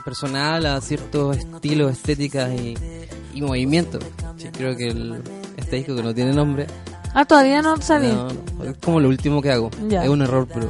personal 0.06 0.66
a 0.66 0.80
ciertos 0.82 1.38
estilos, 1.38 1.92
estéticas 1.92 2.52
y, 2.54 2.76
y 3.34 3.42
movimientos. 3.42 4.04
Sí, 4.38 4.48
creo 4.52 4.76
que 4.76 4.88
el, 4.90 5.22
este 5.58 5.78
disco 5.78 5.96
que 5.96 6.04
no 6.04 6.14
tiene 6.14 6.34
nombre 6.34 6.68
Ah, 7.14 7.26
todavía 7.26 7.62
no 7.62 7.82
sabía. 7.82 8.14
no, 8.14 8.64
es 8.64 8.78
como 8.78 9.00
lo 9.00 9.10
último 9.10 9.42
que 9.42 9.52
hago. 9.52 9.72
Ya. 9.88 10.04
Es 10.04 10.10
un 10.10 10.22
error, 10.22 10.48
pero 10.54 10.70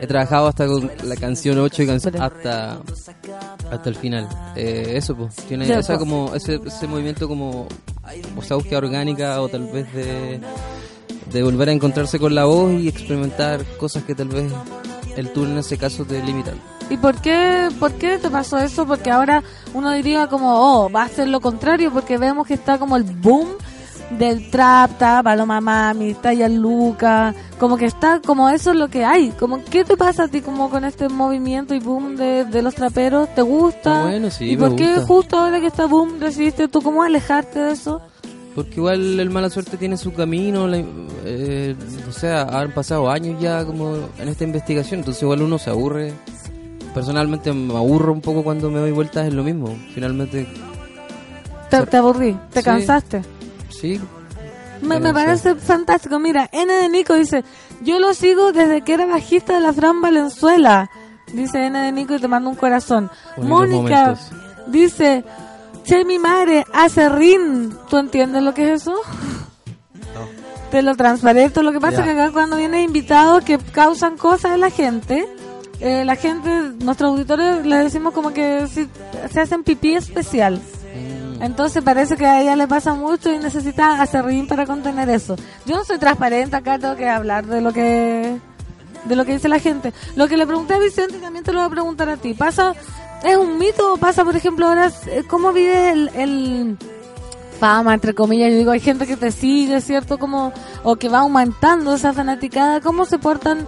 he 0.00 0.06
trabajado 0.06 0.46
hasta 0.46 0.66
con 0.68 0.88
la 1.02 1.16
canción 1.16 1.58
8 1.58 1.82
y 1.82 1.86
canción 1.86 2.20
hasta 2.22 2.78
hasta 3.70 3.88
el 3.88 3.96
final. 3.96 4.28
Eh, 4.54 4.92
eso 4.94 5.16
pues, 5.16 5.34
tiene 5.48 5.66
Ya, 5.66 5.78
esa 5.80 5.94
pues. 5.96 5.98
como 5.98 6.32
ese, 6.34 6.60
ese 6.64 6.86
movimiento 6.86 7.26
como 7.26 7.66
o 8.36 8.42
sea, 8.42 8.56
búsqueda 8.56 8.78
orgánica 8.78 9.40
o 9.42 9.48
tal 9.48 9.66
vez 9.66 9.92
de 9.92 10.40
de 11.32 11.42
volver 11.42 11.68
a 11.68 11.72
encontrarse 11.72 12.18
con 12.18 12.34
la 12.34 12.44
voz 12.44 12.72
y 12.72 12.88
experimentar 12.88 13.64
cosas 13.76 14.04
que 14.04 14.14
tal 14.14 14.28
vez 14.28 14.52
el 15.16 15.30
tour 15.32 15.48
en 15.48 15.58
ese 15.58 15.76
caso 15.76 16.04
te 16.04 16.22
limitan. 16.22 16.54
¿Y 16.90 16.96
por 16.96 17.20
qué, 17.20 17.68
por 17.78 17.92
qué 17.92 18.18
te 18.18 18.30
pasó 18.30 18.58
eso? 18.58 18.86
Porque 18.86 19.10
ahora 19.10 19.42
uno 19.74 19.92
diría 19.92 20.26
como, 20.28 20.54
oh, 20.54 20.90
va 20.90 21.02
a 21.02 21.08
ser 21.08 21.28
lo 21.28 21.40
contrario, 21.40 21.92
porque 21.92 22.16
vemos 22.16 22.46
que 22.46 22.54
está 22.54 22.78
como 22.78 22.96
el 22.96 23.04
boom 23.04 23.48
del 24.10 24.50
trap, 24.50 24.92
está 24.92 25.22
Paloma 25.22 25.60
Mami, 25.60 26.10
está 26.10 26.32
Luca, 26.48 27.34
como 27.58 27.76
que 27.76 27.84
está, 27.84 28.20
como 28.24 28.48
eso 28.48 28.70
es 28.70 28.76
lo 28.76 28.88
que 28.88 29.04
hay. 29.04 29.30
Como, 29.30 29.62
¿Qué 29.64 29.84
te 29.84 29.96
pasa 29.96 30.24
a 30.24 30.28
ti 30.28 30.40
como 30.40 30.70
con 30.70 30.84
este 30.84 31.08
movimiento 31.08 31.74
y 31.74 31.80
boom 31.80 32.16
de, 32.16 32.44
de 32.44 32.62
los 32.62 32.74
traperos? 32.74 33.28
¿Te 33.34 33.42
gusta? 33.42 34.04
Bueno, 34.04 34.30
sí, 34.30 34.52
¿Y 34.52 34.56
me 34.56 34.68
por 34.68 34.76
qué 34.76 34.96
justo 35.00 35.38
ahora 35.38 35.60
que 35.60 35.66
está 35.66 35.86
boom 35.86 36.18
decidiste 36.18 36.68
tú 36.68 36.80
cómo 36.80 37.02
alejarte 37.02 37.58
de 37.58 37.72
eso? 37.72 38.00
Porque 38.58 38.74
igual 38.74 39.20
el 39.20 39.30
mala 39.30 39.50
suerte 39.50 39.76
tiene 39.76 39.96
su 39.96 40.12
camino, 40.12 40.66
la- 40.66 40.82
eh, 41.24 41.76
o 42.08 42.12
sea, 42.12 42.42
han 42.42 42.72
pasado 42.72 43.08
años 43.08 43.40
ya 43.40 43.64
como 43.64 43.94
en 44.18 44.28
esta 44.28 44.42
investigación, 44.42 44.98
entonces 44.98 45.22
igual 45.22 45.42
uno 45.42 45.58
se 45.58 45.70
aburre. 45.70 46.12
Personalmente 46.92 47.52
me 47.52 47.76
aburro 47.76 48.12
un 48.12 48.20
poco 48.20 48.42
cuando 48.42 48.68
me 48.68 48.80
doy 48.80 48.90
vueltas 48.90 49.28
en 49.28 49.36
lo 49.36 49.44
mismo. 49.44 49.78
Finalmente, 49.94 50.48
Te, 51.70 51.86
te 51.86 51.96
aburrí, 51.98 52.36
te 52.52 52.58
Sí. 52.58 52.64
cansaste. 52.64 53.22
sí. 53.70 54.00
Me, 54.82 54.98
me 54.98 55.12
parece 55.14 55.54
fantástico. 55.54 56.18
Mira, 56.18 56.48
N 56.52 56.72
de 56.72 56.88
Nico 56.88 57.14
dice, 57.14 57.44
yo 57.84 58.00
lo 58.00 58.12
sigo 58.12 58.50
desde 58.52 58.82
que 58.82 58.94
era 58.94 59.06
bajista 59.06 59.54
de 59.54 59.60
la 59.60 59.72
Fran 59.72 60.00
Valenzuela. 60.00 60.90
Dice 61.32 61.64
N 61.66 61.78
de 61.78 61.92
Nico 61.92 62.16
y 62.16 62.18
te 62.20 62.26
mando 62.26 62.50
un 62.50 62.56
corazón. 62.56 63.08
Mónica 63.36 64.16
dice, 64.66 65.24
che, 65.88 66.04
mi 66.04 66.18
madre 66.18 66.64
hace 66.72 67.08
rin. 67.08 67.72
¿Tú 67.88 67.96
entiendes 67.96 68.42
lo 68.42 68.52
que 68.54 68.72
es 68.74 68.82
eso? 68.82 68.94
Te 70.70 70.82
lo 70.82 70.94
transparento. 70.96 71.62
Lo 71.62 71.72
que 71.72 71.80
pasa 71.80 72.00
es 72.00 72.04
que 72.04 72.10
acá 72.12 72.30
cuando 72.32 72.56
vienen 72.56 72.82
invitados 72.82 73.42
que 73.44 73.58
causan 73.58 74.16
cosas 74.18 74.52
en 74.52 74.60
la 74.60 74.70
gente, 74.70 75.26
eh, 75.80 76.04
la 76.04 76.16
gente, 76.16 76.50
nuestros 76.84 77.10
auditores, 77.12 77.64
les 77.64 77.84
decimos 77.84 78.12
como 78.12 78.32
que 78.32 78.66
si- 78.68 78.88
se 79.32 79.40
hacen 79.40 79.64
pipí 79.64 79.94
especial. 79.94 80.60
Mm. 80.94 81.42
Entonces 81.42 81.82
parece 81.82 82.16
que 82.16 82.26
a 82.26 82.42
ella 82.42 82.54
le 82.56 82.66
pasa 82.68 82.94
mucho 82.94 83.32
y 83.32 83.38
necesita 83.38 84.02
acerrín 84.02 84.46
para 84.46 84.66
contener 84.66 85.08
eso. 85.08 85.36
Yo 85.64 85.76
no 85.76 85.84
soy 85.84 85.98
transparente 85.98 86.56
acá, 86.56 86.78
tengo 86.78 86.96
que 86.96 87.08
hablar 87.08 87.46
de 87.46 87.60
lo 87.60 87.72
que 87.72 88.36
de 89.04 89.16
lo 89.16 89.24
que 89.24 89.32
dice 89.32 89.48
la 89.48 89.60
gente. 89.60 89.94
Lo 90.16 90.28
que 90.28 90.36
le 90.36 90.46
pregunté 90.46 90.74
a 90.74 90.78
Vicente 90.78 91.16
también 91.18 91.44
te 91.44 91.52
lo 91.52 91.60
voy 91.60 91.68
a 91.68 91.70
preguntar 91.70 92.08
a 92.10 92.16
ti. 92.18 92.34
¿Pasa 92.34 92.74
es 93.24 93.36
un 93.36 93.58
mito 93.58 93.96
pasa, 93.98 94.24
por 94.24 94.36
ejemplo, 94.36 94.66
ahora 94.66 94.92
eh, 95.06 95.22
cómo 95.26 95.52
vives 95.52 95.92
el, 95.92 96.08
el 96.14 96.76
fama 97.58 97.94
entre 97.94 98.14
comillas? 98.14 98.50
Yo 98.50 98.58
digo, 98.58 98.70
hay 98.70 98.80
gente 98.80 99.06
que 99.06 99.16
te 99.16 99.30
sigue, 99.30 99.80
¿cierto? 99.80 100.18
Como 100.18 100.52
o 100.84 100.96
que 100.96 101.08
va 101.08 101.20
aumentando 101.20 101.94
esa 101.94 102.12
fanaticada. 102.12 102.80
¿Cómo 102.80 103.04
se 103.04 103.18
portan 103.18 103.66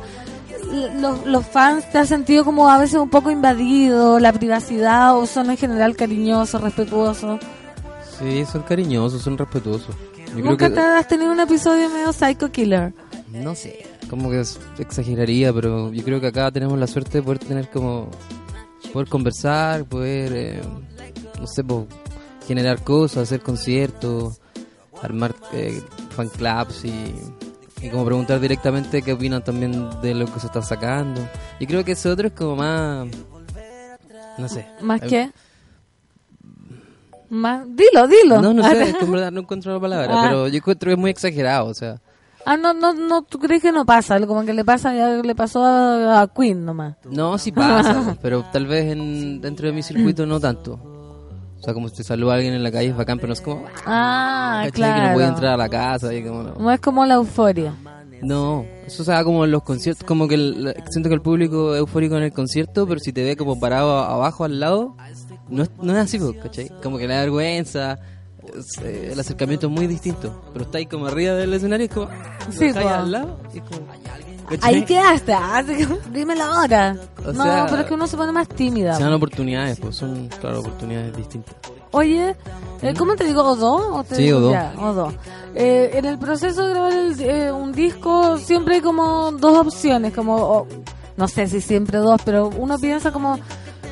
los, 1.01 1.27
los 1.27 1.47
fans? 1.47 1.91
¿Te 1.91 1.99
has 1.99 2.09
sentido 2.09 2.45
como 2.45 2.71
a 2.71 2.79
veces 2.79 3.01
un 3.01 3.11
poco 3.11 3.31
invadido 3.31 4.19
la 4.21 4.33
privacidad 4.33 5.17
o 5.17 5.27
son 5.27 5.51
en 5.51 5.57
general 5.57 5.97
cariñosos, 5.97 6.61
respetuosos? 6.61 7.41
Sí, 8.19 8.45
son 8.45 8.63
cariñosos, 8.63 9.23
son 9.23 9.37
respetuosos. 9.37 9.95
Yo 10.29 10.35
creo 10.35 10.45
¿Nunca 10.51 10.69
que, 10.69 10.75
te 10.75 10.81
has 10.81 11.09
tenido 11.09 11.33
un 11.33 11.41
episodio 11.41 11.89
medio 11.89 12.13
psycho 12.13 12.51
killer? 12.53 12.93
no 13.33 13.55
sé, 13.55 13.87
como 14.09 14.29
que 14.31 14.43
exageraría, 14.79 15.53
pero 15.53 15.93
yo 15.93 16.05
creo 16.05 16.21
que 16.21 16.27
acá 16.27 16.51
tenemos 16.51 16.79
la 16.79 16.87
suerte 16.87 17.19
de 17.19 17.23
poder 17.23 17.39
tener 17.39 17.69
como, 17.71 18.09
poder 18.93 19.09
conversar, 19.09 19.85
poder, 19.85 20.33
eh, 20.35 20.61
no 21.39 21.47
sé, 21.47 21.63
po, 21.65 21.87
generar 22.47 22.83
cosas, 22.83 23.25
hacer 23.25 23.41
conciertos, 23.41 24.41
armar 25.03 25.35
eh, 25.53 25.81
fan 26.11 26.29
clubs 26.29 26.85
y, 26.85 27.15
y 27.83 27.89
como 27.91 28.05
preguntar 28.05 28.41
directamente 28.41 29.03
qué 29.03 29.13
opinan 29.13 29.43
también 29.45 29.89
de 30.03 30.15
lo 30.15 30.27
que 30.27 30.41
se 30.41 30.47
está 30.47 30.63
sacando. 30.63 31.21
Y 31.59 31.67
creo 31.67 31.85
que 31.85 31.93
ese 31.93 32.09
otro 32.11 32.27
es 32.29 32.33
como 32.35 32.57
más, 32.57 33.09
no 34.39 34.49
sé. 34.49 34.67
¿Más 34.81 35.01
que? 35.01 35.31
Más, 37.29 37.65
dilo, 37.77 38.09
dilo. 38.09 38.43
No, 38.43 38.53
no 38.53 38.69
sé, 38.69 38.83
es 38.91 38.97
que 38.97 39.05
en 39.05 39.13
verdad 39.13 39.31
no 39.31 39.41
encuentro 39.41 39.73
la 39.73 39.81
palabra, 39.81 40.09
Ah. 40.11 40.23
pero 40.29 40.49
yo 40.49 40.57
encuentro 40.57 40.89
que 40.89 40.95
es 40.95 40.99
muy 40.99 41.11
exagerado, 41.11 41.67
o 41.67 41.75
sea. 41.75 42.01
Ah, 42.47 42.57
no, 42.57 42.73
no, 42.73 42.93
no, 42.95 43.23
¿tú 43.23 43.39
crees 43.39 43.63
que 43.63 43.71
no 43.73 43.85
pasa? 43.85 44.19
Como 44.27 44.45
que 44.45 44.55
le 44.55 44.65
pasa, 44.65 44.95
ya 44.95 45.09
le 45.23 45.35
pasó 45.35 45.65
a, 45.65 46.23
a 46.23 46.29
Queen 46.29 46.65
nomás. 46.65 46.97
No, 47.09 47.37
sí 47.39 47.53
pasa, 47.53 48.17
pero 48.23 48.45
tal 48.53 48.67
vez 48.67 48.93
en, 48.93 49.41
dentro 49.41 49.67
de 49.67 49.73
mi 49.73 49.83
circuito 49.83 50.27
no 50.27 50.41
tanto. 50.41 50.75
O 50.75 51.63
sea, 51.63 51.75
como 51.75 51.89
si 51.91 51.97
te 51.97 52.05
saluda 52.05 52.35
alguien 52.35 52.55
en 52.55 52.63
la 52.63 52.73
calle 52.73 52.89
es 52.89 52.97
bacán, 52.97 53.19
pero 53.19 53.29
no 53.29 53.33
es 53.35 53.41
como... 53.43 53.65
Ah, 53.85 54.61
¿cachai? 54.65 54.73
claro. 54.73 55.01
Que 55.03 55.09
no 55.09 55.15
puede 55.15 55.29
entrar 55.29 55.53
a 55.53 55.57
la 55.59 55.69
casa 55.69 56.15
y 56.15 56.25
como... 56.25 56.43
No, 56.43 56.55
No 56.55 56.71
es 56.73 56.81
como 56.81 57.05
la 57.05 57.15
euforia. 57.17 57.75
No, 58.23 58.65
eso 58.87 59.05
se 59.05 59.11
da 59.13 59.23
como 59.25 59.45
en 59.45 59.51
los 59.51 59.63
conciertos, 59.63 60.07
como 60.07 60.27
que 60.29 60.35
el- 60.37 60.75
siento 60.91 61.09
que 61.11 61.15
el 61.15 61.23
público 61.23 61.75
es 61.75 61.81
eufórico 61.81 62.17
en 62.17 62.23
el 62.23 62.33
concierto, 62.33 62.87
pero 62.87 62.99
si 63.01 63.13
te 63.13 63.23
ve 63.25 63.37
como 63.37 63.59
parado 63.61 63.99
abajo 63.99 64.45
al 64.45 64.59
lado, 64.61 64.95
no 65.49 65.63
es, 65.63 65.71
no 65.83 65.93
es 65.93 65.99
así, 65.99 66.19
¿cachai? 66.43 66.71
Como 66.83 66.97
que 66.99 67.07
le 67.07 67.15
da 67.15 67.21
vergüenza, 67.21 67.99
eh, 68.83 69.11
el 69.13 69.21
acercamiento 69.21 69.67
es 69.67 69.73
muy 69.73 69.87
distinto, 69.87 70.43
pero 70.53 70.65
está 70.65 70.79
ahí 70.79 70.87
como 70.87 71.07
arriba 71.07 71.35
del 71.35 71.53
escenario, 71.55 71.87
es 71.87 71.93
como... 71.93 72.09
Sí, 72.51 72.69
al 72.69 73.11
lado, 73.13 73.39
y 73.55 73.59
es 73.59 73.65
como... 73.65 73.81
¿cachai? 74.49 74.75
Ahí 74.75 74.85
quedaste, 74.85 75.35
dímelo 76.13 76.45
ahora. 76.45 76.97
O 77.25 77.33
no, 77.33 77.45
sea, 77.45 77.67
pero 77.69 77.83
es 77.83 77.87
que 77.89 77.95
uno 77.95 78.07
se 78.07 78.17
pone 78.17 78.33
más 78.33 78.49
tímida. 78.49 78.95
Se 78.97 79.05
dan 79.05 79.13
oportunidades, 79.13 79.79
pues 79.79 79.97
son, 79.97 80.29
claro, 80.41 80.61
oportunidades 80.61 81.17
distintas. 81.17 81.55
Oye, 81.93 82.37
eh, 82.83 82.95
¿cómo 82.97 83.15
te 83.17 83.25
digo? 83.25 83.43
¿O 83.43 83.57
dos? 83.57 83.83
¿O 83.93 84.05
te 84.05 84.15
Sí, 84.17 84.23
digo 84.25 84.39
o 84.39 84.41
dos. 84.43 84.53
ya? 84.53 84.73
o 84.79 84.93
dos. 84.93 85.15
Eh, 85.55 85.91
en 85.95 86.05
el 86.05 86.19
proceso 86.19 86.63
de 86.65 86.71
grabar 86.71 86.93
el- 86.93 87.21
eh, 87.21 87.51
un 87.53 87.73
disco 87.73 88.39
siempre 88.39 88.77
hay 88.77 88.81
como 88.81 89.33
dos 89.33 89.59
opciones, 89.67 90.13
como, 90.15 90.37
o- 90.37 90.67
no 91.17 91.27
sé 91.29 91.47
si 91.49 91.61
siempre 91.61 91.99
dos, 91.99 92.21
pero 92.25 92.49
uno 92.49 92.79
piensa 92.79 93.11
como, 93.13 93.39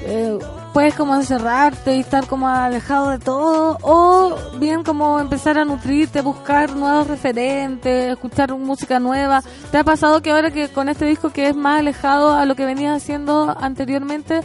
eh, 0.04 0.38
puedes 0.78 0.94
como 0.94 1.16
encerrarte 1.16 1.96
y 1.96 2.00
estar 2.00 2.28
como 2.28 2.46
alejado 2.46 3.10
de 3.10 3.18
todo, 3.18 3.78
o 3.82 4.36
bien 4.60 4.84
como 4.84 5.18
empezar 5.18 5.58
a 5.58 5.64
nutrirte, 5.64 6.20
buscar 6.20 6.76
nuevos 6.76 7.08
referentes, 7.08 8.12
escuchar 8.12 8.56
música 8.56 9.00
nueva. 9.00 9.42
¿Te 9.72 9.78
ha 9.78 9.82
pasado 9.82 10.22
que 10.22 10.30
ahora 10.30 10.52
que 10.52 10.68
con 10.68 10.88
este 10.88 11.04
disco 11.04 11.30
que 11.30 11.48
es 11.48 11.56
más 11.56 11.80
alejado 11.80 12.32
a 12.32 12.44
lo 12.46 12.54
que 12.54 12.64
venías 12.64 12.96
haciendo 13.02 13.56
anteriormente, 13.60 14.42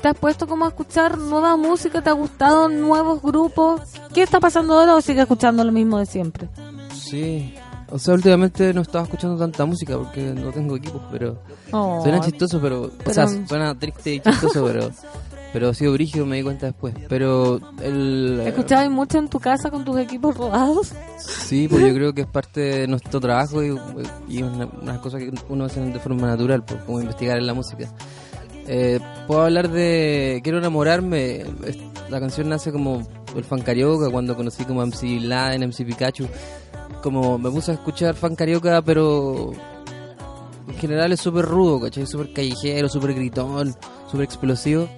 ¿Te 0.00 0.08
has 0.08 0.16
puesto 0.16 0.46
como 0.46 0.64
a 0.64 0.68
escuchar 0.68 1.18
nueva 1.18 1.56
música? 1.58 2.00
¿Te 2.00 2.08
ha 2.08 2.12
gustado 2.14 2.68
nuevos 2.70 3.20
grupos? 3.20 3.80
¿Qué 4.14 4.22
está 4.22 4.38
pasando 4.40 4.78
ahora 4.78 4.94
o 4.94 5.00
sigues 5.02 5.22
escuchando 5.22 5.64
lo 5.64 5.72
mismo 5.72 5.98
de 5.98 6.06
siempre? 6.06 6.48
Sí, 6.94 7.52
o 7.90 7.98
sea, 7.98 8.14
últimamente 8.14 8.72
no 8.72 8.82
estaba 8.82 9.04
escuchando 9.04 9.36
tanta 9.36 9.64
música 9.66 9.98
porque 9.98 10.20
no 10.22 10.50
tengo 10.52 10.76
equipos, 10.76 11.02
pero 11.10 11.36
Oh, 11.72 12.00
suena 12.02 12.20
chistoso, 12.20 12.58
pero, 12.60 12.90
pero- 12.98 13.10
o 13.10 13.14
sea, 13.14 13.26
suena 13.46 13.74
triste 13.78 14.14
y 14.14 14.20
chistoso, 14.20 14.64
pero 14.64 14.88
pero 15.52 15.68
ha 15.70 15.74
sido 15.74 15.92
brígido, 15.92 16.26
me 16.26 16.36
di 16.36 16.42
cuenta 16.42 16.66
después. 16.66 16.94
Pero 17.08 17.60
el 17.82 18.42
¿Escuchabas 18.46 18.90
mucho 18.90 19.18
en 19.18 19.28
tu 19.28 19.40
casa 19.40 19.70
con 19.70 19.84
tus 19.84 19.98
equipos 19.98 20.36
rodados? 20.36 20.92
sí, 21.18 21.66
pues 21.68 21.86
yo 21.86 21.94
creo 21.94 22.12
que 22.12 22.22
es 22.22 22.26
parte 22.26 22.60
de 22.60 22.86
nuestro 22.86 23.20
trabajo 23.20 23.62
y, 23.62 23.78
y 24.28 24.42
una, 24.42 24.66
una 24.66 25.00
cosa 25.00 25.18
que 25.18 25.32
uno 25.48 25.64
hace 25.64 25.80
de 25.80 25.98
forma 25.98 26.26
natural, 26.26 26.64
pues, 26.64 26.82
como 26.82 27.00
investigar 27.00 27.38
en 27.38 27.46
la 27.46 27.54
música. 27.54 27.88
Eh, 28.66 29.00
puedo 29.26 29.42
hablar 29.42 29.70
de 29.70 30.40
Quiero 30.42 30.58
enamorarme. 30.58 31.44
La 32.10 32.20
canción 32.20 32.48
nace 32.50 32.70
como 32.70 33.06
el 33.34 33.44
fan 33.44 33.62
carioca, 33.62 34.10
cuando 34.10 34.36
conocí 34.36 34.64
como 34.64 34.84
MC 34.84 35.20
Laden, 35.22 35.62
MC 35.68 35.84
Pikachu. 35.86 36.26
Como 37.02 37.38
me 37.38 37.50
puse 37.50 37.70
a 37.70 37.74
escuchar 37.74 38.14
fan 38.14 38.34
carioca, 38.34 38.82
pero 38.82 39.52
en 40.68 40.74
general 40.74 41.12
es 41.12 41.20
súper 41.20 41.44
rudo, 41.46 41.80
¿cachai? 41.80 42.06
Súper 42.06 42.32
callejero, 42.32 42.88
súper 42.88 43.14
gritón, 43.14 43.74
súper 44.10 44.24
explosivo. 44.24 44.88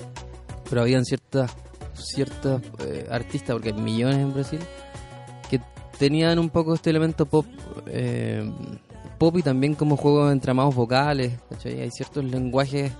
Pero 0.70 0.80
habían 0.80 1.04
ciertas 1.04 1.54
ciertas 1.94 2.62
eh, 2.86 3.06
artistas, 3.10 3.52
porque 3.54 3.70
hay 3.70 3.74
millones 3.74 4.16
en 4.16 4.32
Brasil, 4.32 4.60
que 5.50 5.60
tenían 5.98 6.38
un 6.38 6.48
poco 6.48 6.74
este 6.74 6.88
elemento 6.90 7.26
pop 7.26 7.44
eh, 7.86 8.50
pop 9.18 9.36
y 9.36 9.42
también 9.42 9.74
como 9.74 9.96
juego 9.96 10.26
de 10.26 10.32
entramados 10.32 10.74
vocales, 10.74 11.38
¿cachai? 11.50 11.80
Hay 11.82 11.90
ciertos 11.90 12.24
lenguajes 12.24 12.92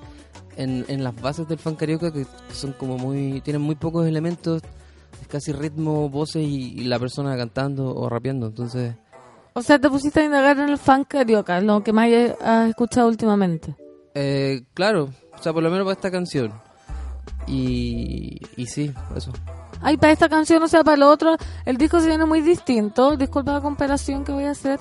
en, 0.57 0.85
en 0.89 1.03
las 1.03 1.19
bases 1.19 1.49
del 1.49 1.59
fan 1.59 1.77
carioca 1.77 2.13
que 2.13 2.27
son 2.53 2.73
como 2.75 2.99
muy 2.99 3.41
tienen 3.41 3.63
muy 3.63 3.75
pocos 3.75 4.07
elementos, 4.07 4.63
es 5.23 5.29
casi 5.29 5.53
ritmo, 5.53 6.11
voces 6.11 6.43
y, 6.43 6.73
y 6.79 6.85
la 6.85 6.99
persona 6.99 7.37
cantando 7.37 7.95
o 7.95 8.09
rapeando, 8.09 8.49
entonces 8.49 8.95
O 9.55 9.63
sea, 9.63 9.79
te 9.79 9.89
pusiste 9.89 10.21
a 10.21 10.25
indagar 10.25 10.59
en 10.59 10.69
el 10.69 10.79
fan 10.79 11.05
carioca, 11.05 11.59
lo 11.63 11.83
que 11.83 11.93
más 11.93 12.11
has 12.43 12.69
escuchado 12.69 13.09
últimamente. 13.09 13.75
eh, 14.15 14.63
claro, 14.75 15.09
o 15.33 15.43
sea, 15.43 15.55
por 15.55 15.63
lo 15.63 15.71
menos 15.71 15.85
para 15.85 15.95
esta 15.95 16.11
canción. 16.11 16.53
Y, 17.47 18.41
y 18.57 18.67
sí, 18.67 18.93
eso. 19.17 19.33
Ay, 19.83 19.97
para 19.97 20.13
esta 20.13 20.29
canción, 20.29 20.63
o 20.63 20.69
sea, 20.69 20.85
para 20.85 20.99
lo 20.99 21.09
otro, 21.09 21.37
el 21.65 21.79
disco 21.79 22.01
se 22.01 22.07
viene 22.07 22.27
muy 22.27 22.43
distinto. 22.43 23.17
Disculpa 23.17 23.53
la 23.53 23.61
comparación 23.61 24.25
que 24.25 24.33
voy 24.33 24.45
a 24.45 24.51
hacer. 24.51 24.79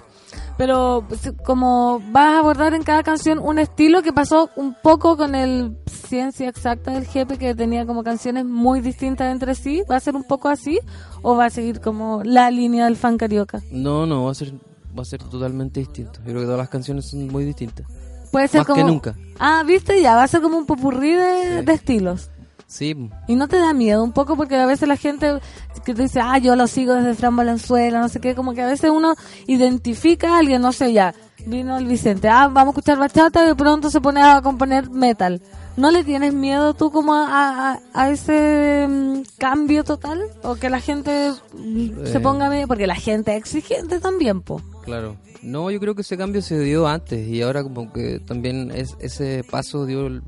Pero 0.57 1.05
pues, 1.07 1.31
como 1.45 2.01
vas 2.11 2.35
a 2.35 2.39
abordar 2.39 2.73
en 2.73 2.84
cada 2.84 3.01
canción 3.01 3.39
un 3.39 3.59
estilo 3.59 4.01
que 4.01 4.11
pasó 4.11 4.49
un 4.57 4.76
poco 4.84 5.15
con 5.15 5.35
el 5.35 5.77
Ciencia 5.88 6.49
Exacta 6.49 6.91
del 6.91 7.05
Jefe, 7.05 7.38
que 7.38 7.55
tenía 7.55 7.85
como 7.85 8.03
canciones 8.03 8.43
muy 8.45 8.81
distintas 8.81 9.31
entre 9.31 9.55
sí, 9.55 9.84
¿va 9.89 9.95
a 9.95 9.99
ser 10.01 10.15
un 10.15 10.23
poco 10.23 10.49
así? 10.49 10.80
¿O 11.21 11.35
va 11.38 11.45
a 11.45 11.49
seguir 11.49 11.80
como 11.80 12.21
la 12.23 12.51
línea 12.51 12.85
del 12.85 12.97
fan 12.97 13.17
carioca? 13.17 13.61
No, 13.71 14.05
no, 14.05 14.26
va 14.26 14.31
a 14.31 14.35
ser 14.35 14.53
va 14.97 15.03
a 15.03 15.05
ser 15.05 15.23
totalmente 15.23 15.80
distinto. 15.80 16.19
Yo 16.19 16.31
creo 16.31 16.39
que 16.39 16.45
todas 16.45 16.59
las 16.59 16.69
canciones 16.69 17.05
son 17.05 17.27
muy 17.27 17.45
distintas. 17.45 17.88
Puede 18.31 18.47
ser 18.47 18.59
Más 18.59 18.67
como... 18.67 18.77
que 18.77 18.84
nunca. 18.84 19.15
Ah, 19.39 19.63
viste, 19.65 20.01
ya, 20.01 20.15
va 20.15 20.23
a 20.23 20.27
ser 20.27 20.41
como 20.41 20.57
un 20.57 20.65
popurrí 20.65 21.13
de, 21.13 21.63
de 21.63 21.73
estilos. 21.73 22.30
Sí, 22.72 22.96
¿Y 23.28 23.36
no 23.36 23.48
te 23.48 23.58
da 23.58 23.74
miedo 23.74 24.04
un 24.04 24.12
poco? 24.12 24.36
Porque 24.38 24.56
a 24.56 24.68
veces 24.68 24.88
la 24.88 24.96
gente 24.96 25.40
que 25.84 25.96
te 25.96 26.04
dice, 26.04 26.20
ah, 26.22 26.38
yo 26.38 26.56
lo 26.56 26.68
sigo 26.68 26.94
desde 26.94 27.16
Fran 27.16 27.36
Valenzuela, 27.36 28.00
no 28.00 28.10
sé 28.10 28.20
qué, 28.22 28.36
como 28.36 28.54
que 28.54 28.62
a 28.62 28.68
veces 28.68 28.91
uno 28.91 29.16
identifica 29.48 30.36
a 30.36 30.38
alguien, 30.38 30.62
no 30.62 30.72
sé, 30.72 30.94
ya, 30.94 31.16
vino 31.48 31.78
el 31.80 31.86
Vicente, 31.88 32.30
ah, 32.30 32.48
vamos 32.48 32.68
a 32.76 32.80
escuchar 32.80 33.00
bachata 33.00 33.44
y 33.44 33.48
de 33.48 33.56
pronto 33.56 33.90
se 33.90 34.00
pone 34.00 34.22
a 34.22 34.41
componer 34.44 34.90
metal. 34.91 35.41
¿No 35.78 35.90
le 35.91 36.04
tienes 36.04 36.34
miedo 36.34 36.74
tú 36.76 36.91
como 36.91 37.14
a, 37.16 37.72
a, 37.74 37.80
a 37.94 38.10
ese 38.12 38.86
mm, 38.88 39.22
cambio 39.40 39.84
total? 39.84 40.22
¿O 40.44 40.56
que 40.56 40.70
la 40.70 40.80
gente 40.80 41.32
mm, 41.58 42.06
se 42.06 42.18
Eh. 42.18 42.20
ponga 42.20 42.50
medio? 42.50 42.68
Porque 42.68 42.86
la 42.86 42.96
gente 42.96 43.32
es 43.32 43.38
exigente 43.40 44.00
también, 44.00 44.41
po. 44.41 44.62
claro. 44.84 45.16
No, 45.41 45.72
yo 45.72 45.80
creo 45.80 45.96
que 45.96 46.02
ese 46.02 46.18
cambio 46.18 46.41
se 46.41 46.60
dio 46.60 46.86
antes 46.86 47.26
y 47.26 47.41
ahora 47.41 47.64
como 47.64 47.94
que 47.94 48.20
también 48.20 48.72
es, 48.76 48.96
ese 49.00 49.44
paso 49.50 49.86
dio 49.86 50.06
el- 50.08 50.22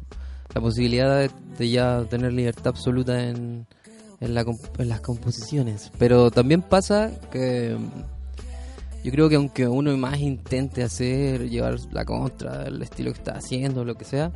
la 0.53 0.61
posibilidad 0.61 1.17
de, 1.19 1.31
de 1.57 1.69
ya 1.69 2.03
tener 2.09 2.33
libertad 2.33 2.67
absoluta 2.67 3.23
en, 3.29 3.65
en, 4.19 4.33
la 4.33 4.45
en 4.77 4.89
las 4.89 5.01
composiciones. 5.01 5.91
Pero 5.97 6.31
también 6.31 6.61
pasa 6.61 7.11
que 7.31 7.77
yo 9.03 9.11
creo 9.11 9.29
que 9.29 9.35
aunque 9.35 9.67
uno 9.67 9.95
más 9.97 10.19
intente 10.19 10.83
hacer, 10.83 11.49
llevar 11.49 11.75
la 11.91 12.05
contra, 12.05 12.63
el 12.67 12.81
estilo 12.81 13.11
que 13.13 13.17
está 13.19 13.31
haciendo, 13.33 13.83
lo 13.85 13.95
que 13.95 14.05
sea, 14.05 14.31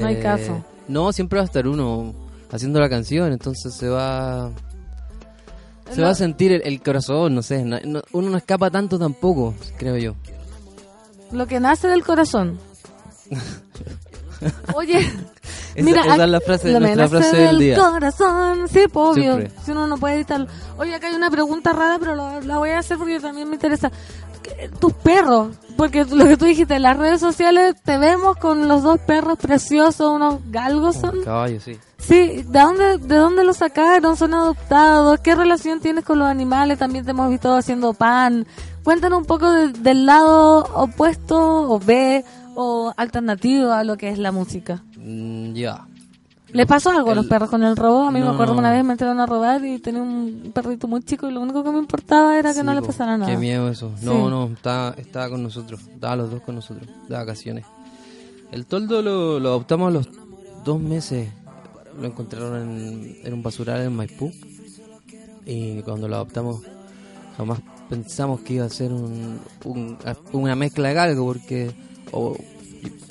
No 0.00 0.06
hay 0.06 0.14
eh, 0.16 0.20
caso. 0.20 0.64
No, 0.86 1.12
siempre 1.12 1.38
va 1.38 1.42
a 1.42 1.46
estar 1.46 1.66
uno 1.68 2.14
haciendo 2.50 2.80
la 2.80 2.88
canción, 2.88 3.30
entonces 3.32 3.74
se 3.74 3.88
va 3.88 4.50
se 5.92 6.02
va 6.02 6.10
a 6.10 6.14
sentir 6.14 6.52
el, 6.52 6.62
el 6.64 6.82
corazón, 6.82 7.34
no 7.34 7.42
sé, 7.42 7.64
no- 7.64 8.02
uno 8.12 8.30
no 8.30 8.36
escapa 8.36 8.70
tanto 8.70 8.98
tampoco, 8.98 9.54
creo 9.78 9.96
yo. 9.96 10.14
Lo 11.32 11.46
que 11.46 11.60
nace 11.60 11.88
del 11.88 12.04
corazón. 12.04 12.58
Oye, 14.74 15.12
mira, 15.76 16.00
esa 16.02 16.14
es 16.14 16.20
aquí- 16.20 16.30
la 16.30 16.40
frase- 16.40 16.80
nuestra 16.80 17.20
del 17.32 17.58
día. 17.58 17.76
corazón, 17.78 18.68
sí, 18.68 18.80
pues, 18.92 19.08
obvio. 19.10 19.36
Siempre. 19.36 19.50
Si 19.64 19.70
uno 19.72 19.86
no 19.86 19.96
puede 19.98 20.14
editarlo. 20.16 20.46
Oye, 20.78 20.94
acá 20.94 21.08
hay 21.08 21.14
una 21.14 21.30
pregunta 21.30 21.72
rara, 21.72 21.96
pero 21.98 22.14
la, 22.14 22.40
la 22.40 22.58
voy 22.58 22.70
a 22.70 22.78
hacer 22.78 22.98
porque 22.98 23.20
también 23.20 23.48
me 23.48 23.54
interesa. 23.56 23.90
¿Qué- 24.42 24.70
Tus 24.80 24.92
perros, 24.92 25.56
porque 25.76 26.04
lo 26.04 26.24
que 26.26 26.36
tú 26.36 26.44
dijiste, 26.46 26.76
en 26.76 26.82
las 26.82 26.96
redes 26.96 27.20
sociales 27.20 27.74
te 27.84 27.98
vemos 27.98 28.36
con 28.36 28.68
los 28.68 28.82
dos 28.82 28.98
perros 29.00 29.36
preciosos, 29.38 30.10
unos 30.12 30.36
galgos 30.50 30.96
son. 30.96 31.22
Caballo, 31.22 31.60
sí. 31.60 31.78
Sí, 31.98 32.44
¿de 32.46 32.60
dónde, 32.60 32.98
¿de 32.98 33.16
dónde 33.16 33.44
los 33.44 33.56
sacaron? 33.58 34.16
¿Son 34.16 34.32
adoptados? 34.32 35.18
¿Qué 35.20 35.34
relación 35.34 35.80
tienes 35.80 36.04
con 36.04 36.18
los 36.20 36.28
animales? 36.28 36.78
También 36.78 37.04
te 37.04 37.10
hemos 37.10 37.28
visto 37.28 37.54
haciendo 37.54 37.92
pan. 37.92 38.46
Cuéntanos 38.84 39.18
un 39.18 39.24
poco 39.26 39.50
de- 39.50 39.68
del 39.72 40.06
lado 40.06 40.60
opuesto 40.74 41.36
o 41.72 41.78
B 41.80 42.24
o 42.60 42.92
alternativo 42.96 43.70
a 43.70 43.84
lo 43.84 43.96
que 43.96 44.08
es 44.10 44.18
la 44.18 44.32
música. 44.32 44.82
Mm, 44.96 45.52
ya. 45.54 45.86
¿Le 46.50 46.66
pasó 46.66 46.90
algo 46.90 47.10
a 47.10 47.14
los 47.14 47.24
El- 47.24 47.28
perros 47.28 47.50
con 47.50 47.62
el 47.62 47.76
robo? 47.76 48.02
A 48.04 48.10
mí 48.10 48.20
me 48.20 48.26
acuerdo 48.28 48.54
una 48.56 48.72
vez 48.72 48.82
me 48.84 48.92
entraron 48.92 49.20
a 49.20 49.26
robar 49.26 49.64
y 49.64 49.78
tenía 49.78 50.02
un 50.02 50.50
perrito 50.52 50.88
muy 50.88 51.02
chico 51.02 51.28
y 51.28 51.32
lo 51.32 51.40
único 51.40 51.62
que 51.62 51.70
me 51.70 51.78
importaba 51.78 52.36
era 52.38 52.52
que 52.54 52.60
Sí, 52.60 52.64
no 52.66 52.74
le 52.74 52.82
pasara 52.82 53.16
nada. 53.16 53.30
Qué 53.30 53.36
miedo 53.36 53.68
eso. 53.68 53.92
Sí. 53.98 54.06
No, 54.06 54.28
no, 54.30 54.46
estaba, 54.46 54.94
estaba 54.96 55.28
con 55.30 55.42
nosotros. 55.42 55.80
Estaba 55.92 56.16
los 56.16 56.30
dos 56.30 56.40
con 56.42 56.54
nosotros, 56.56 56.88
de 57.08 57.14
vacaciones. 57.14 57.64
El 58.50 58.64
toldo 58.66 59.02
lo, 59.02 59.38
lo 59.38 59.48
adoptamos 59.50 59.88
a 59.88 59.90
los 59.92 60.08
dos 60.64 60.80
meses. 60.80 61.28
Lo 62.00 62.06
encontraron 62.06 62.56
en, 62.62 63.16
en 63.24 63.32
un 63.34 63.42
basural 63.42 63.82
en 63.82 63.94
Maipú. 63.94 64.32
Y 65.46 65.82
cuando 65.82 66.08
lo 66.08 66.16
adoptamos, 66.16 66.62
jamás 67.36 67.60
pensamos 67.88 68.40
que 68.40 68.54
iba 68.54 68.64
a 68.64 68.68
ser 68.70 68.92
un, 68.92 69.38
un- 69.64 69.98
una 70.32 70.56
mezcla 70.56 70.88
de 70.88 70.98
algo, 70.98 71.26
porque 71.26 71.70
o 72.12 72.36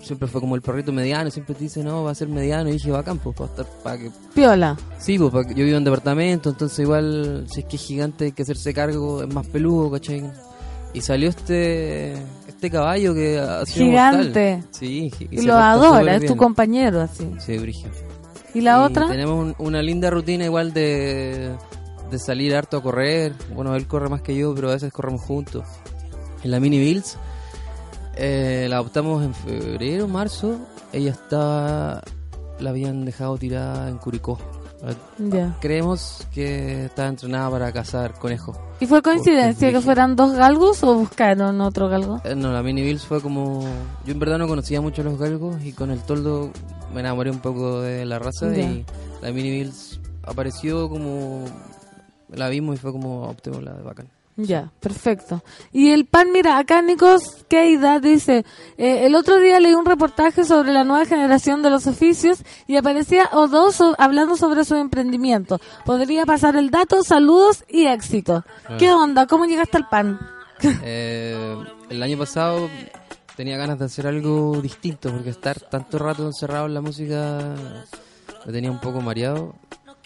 siempre 0.03 0.27
fue 0.27 0.39
como 0.39 0.55
el 0.55 0.61
perrito 0.61 0.93
mediano, 0.93 1.29
siempre 1.31 1.53
te 1.55 1.65
dice, 1.65 1.83
no, 1.83 2.03
va 2.03 2.11
a 2.11 2.15
ser 2.15 2.29
mediano, 2.29 2.69
y 2.69 2.73
dije, 2.73 2.91
bacán, 2.91 3.17
pues, 3.17 3.35
para 3.35 3.49
estar, 3.49 3.65
para 3.83 3.97
que... 3.97 4.09
Piola. 4.33 4.77
Sí, 4.99 5.19
pues, 5.19 5.47
yo 5.49 5.65
vivo 5.65 5.77
en 5.77 5.83
departamento, 5.83 6.49
entonces 6.49 6.79
igual, 6.79 7.45
si 7.51 7.59
es 7.61 7.65
que 7.65 7.75
es 7.75 7.81
gigante, 7.81 8.25
hay 8.25 8.31
que 8.31 8.43
hacerse 8.43 8.73
cargo, 8.73 9.23
es 9.23 9.33
más 9.33 9.45
peludo, 9.47 9.91
¿cachai? 9.91 10.23
Y 10.93 11.01
salió 11.01 11.29
este 11.29 12.13
este 12.47 12.71
caballo 12.71 13.13
que 13.13 13.37
ha 13.37 13.63
sido 13.67 13.85
Gigante. 13.87 14.55
mortal. 14.55 14.69
Sí, 14.71 15.11
Y, 15.29 15.37
se 15.39 15.43
lo 15.43 15.55
adora, 15.57 16.15
es 16.15 16.25
tu 16.25 16.35
compañero, 16.35 17.01
así. 17.01 17.29
Sí, 17.39 17.57
Brigio. 17.59 17.89
¿Y 18.55 18.61
la 18.61 18.81
otra? 18.81 19.07
Tenemos 19.07 19.35
un- 19.37 19.55
una 19.59 19.81
linda 19.83 20.09
rutina 20.09 20.45
igual 20.45 20.73
de, 20.73 21.51
de 22.09 22.17
salir 22.17 22.55
harto 22.55 22.77
a 22.77 22.81
correr. 22.81 23.33
Bueno, 23.53 23.75
él 23.75 23.85
corre 23.85 24.09
más 24.09 24.21
que 24.23 24.35
yo, 24.35 24.55
pero 24.55 24.69
a 24.69 24.73
veces 24.73 24.91
corremos 24.91 25.21
juntos. 25.21 25.65
En 26.43 26.49
la 26.49 26.59
Mini 26.59 26.79
Bills 26.79 27.17
eh, 28.17 28.67
la 28.69 28.77
adoptamos 28.77 29.23
en 29.23 29.33
febrero, 29.33 30.07
marzo. 30.07 30.59
Ella 30.93 31.11
estaba. 31.11 32.01
La 32.59 32.71
habían 32.71 33.05
dejado 33.05 33.37
tirada 33.37 33.87
en 33.89 33.97
Curicó. 33.97 34.39
Creemos 35.59 36.27
que 36.33 36.85
estaba 36.85 37.09
entrenada 37.09 37.49
para 37.49 37.71
cazar 37.71 38.13
conejos. 38.13 38.57
¿Y 38.79 38.85
fue 38.85 39.01
coincidencia 39.01 39.71
que 39.71 39.81
fueran 39.81 40.15
dos 40.15 40.33
galgos 40.33 40.83
o 40.83 40.93
buscaron 40.95 41.59
otro 41.61 41.89
galgo? 41.89 42.21
Eh, 42.23 42.35
No, 42.35 42.51
la 42.51 42.61
Mini 42.61 42.83
Bills 42.83 43.03
fue 43.05 43.21
como... 43.21 43.61
Yo 44.05 44.13
en 44.13 44.19
verdad 44.19 44.37
no 44.37 44.47
conocía 44.47 44.81
mucho 44.81 45.01
a 45.01 45.05
los 45.05 45.17
galgos 45.17 45.63
y 45.63 45.73
con 45.73 45.89
el 45.89 46.01
toldo 46.01 46.51
me 46.93 46.99
enamoré 46.99 47.31
un 47.31 47.39
poco 47.39 47.81
de 47.81 48.05
la 48.05 48.19
raza 48.19 48.55
y 48.55 48.85
la 49.21 49.31
Mini 49.31 49.49
Bills 49.49 49.99
apareció 50.23 50.89
como... 50.89 51.45
La 52.29 52.49
vimos 52.49 52.75
y 52.75 52.77
fue 52.77 52.91
como 52.91 53.23
optemos 53.23 53.63
la 53.63 53.73
de 53.73 53.81
bacán. 53.81 54.09
Ya, 54.39 54.71
perfecto. 54.79 55.43
Y 55.73 55.89
el 55.89 56.05
pan, 56.05 56.31
mira, 56.31 56.59
acá 56.59 56.81
Nicos 56.83 57.43
Keida 57.49 57.99
dice, 57.99 58.45
eh, 58.77 59.07
el 59.07 59.15
otro 59.15 59.39
día 59.39 59.59
leí 59.59 59.73
un 59.73 59.85
reportaje 59.85 60.45
sobre 60.45 60.71
la 60.71 60.83
nueva 60.83 61.05
generación 61.05 61.63
de 61.63 61.71
los 61.71 61.87
oficios 61.87 62.43
y 62.67 62.75
aparecía 62.75 63.29
O2 63.31 63.71
so- 63.71 63.95
hablando 63.97 64.37
sobre 64.37 64.63
su 64.63 64.75
emprendimiento. 64.75 65.59
Podría 65.85 66.25
pasar 66.27 66.55
el 66.55 66.69
dato, 66.69 67.03
saludos 67.03 67.63
y 67.67 67.87
éxito. 67.87 68.45
Ah. 68.69 68.77
¿Qué 68.77 68.91
onda? 68.91 69.25
¿Cómo 69.25 69.45
llegaste 69.45 69.77
al 69.77 69.89
pan? 69.89 70.19
Eh, 70.83 71.55
el 71.89 72.01
año 72.03 72.17
pasado 72.17 72.67
tenía 73.35 73.57
ganas 73.57 73.77
de 73.79 73.85
hacer 73.85 74.07
algo 74.07 74.59
distinto 74.61 75.11
porque 75.11 75.29
estar 75.29 75.59
tanto 75.59 75.99
rato 75.99 76.25
encerrado 76.25 76.65
en 76.65 76.73
la 76.73 76.81
música 76.81 77.53
me 78.45 78.51
tenía 78.51 78.71
un 78.71 78.79
poco 78.79 78.99
mareado 79.01 79.53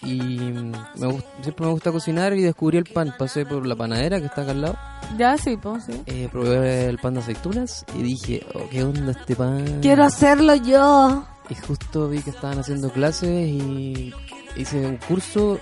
y 0.02 0.16
me 0.18 1.06
gust- 1.06 1.24
siempre 1.42 1.66
me 1.66 1.72
gusta 1.72 1.92
cocinar 1.92 2.32
y 2.34 2.42
descubrí 2.42 2.78
el 2.78 2.84
pan. 2.84 3.14
Pasé 3.18 3.46
por 3.46 3.66
la 3.66 3.76
panadera 3.76 4.18
que 4.20 4.26
está 4.26 4.42
acá 4.42 4.50
al 4.52 4.60
lado. 4.62 4.76
Ya, 5.18 5.36
sí, 5.38 5.56
pues, 5.56 5.84
sí. 5.84 6.00
Eh, 6.06 6.28
probé 6.30 6.86
el 6.86 6.98
pan 6.98 7.14
de 7.14 7.20
aceitunas 7.20 7.84
y 7.98 8.02
dije, 8.02 8.46
oh, 8.54 8.68
¿qué 8.70 8.82
onda 8.84 9.12
este 9.12 9.36
pan? 9.36 9.80
Quiero 9.82 10.04
hacerlo 10.04 10.54
yo. 10.54 11.24
Y 11.50 11.54
justo 11.54 12.08
vi 12.08 12.20
que 12.20 12.30
estaban 12.30 12.58
haciendo 12.58 12.90
clases 12.90 13.28
y 13.48 14.12
hice 14.56 14.86
un 14.86 14.96
curso. 14.96 15.58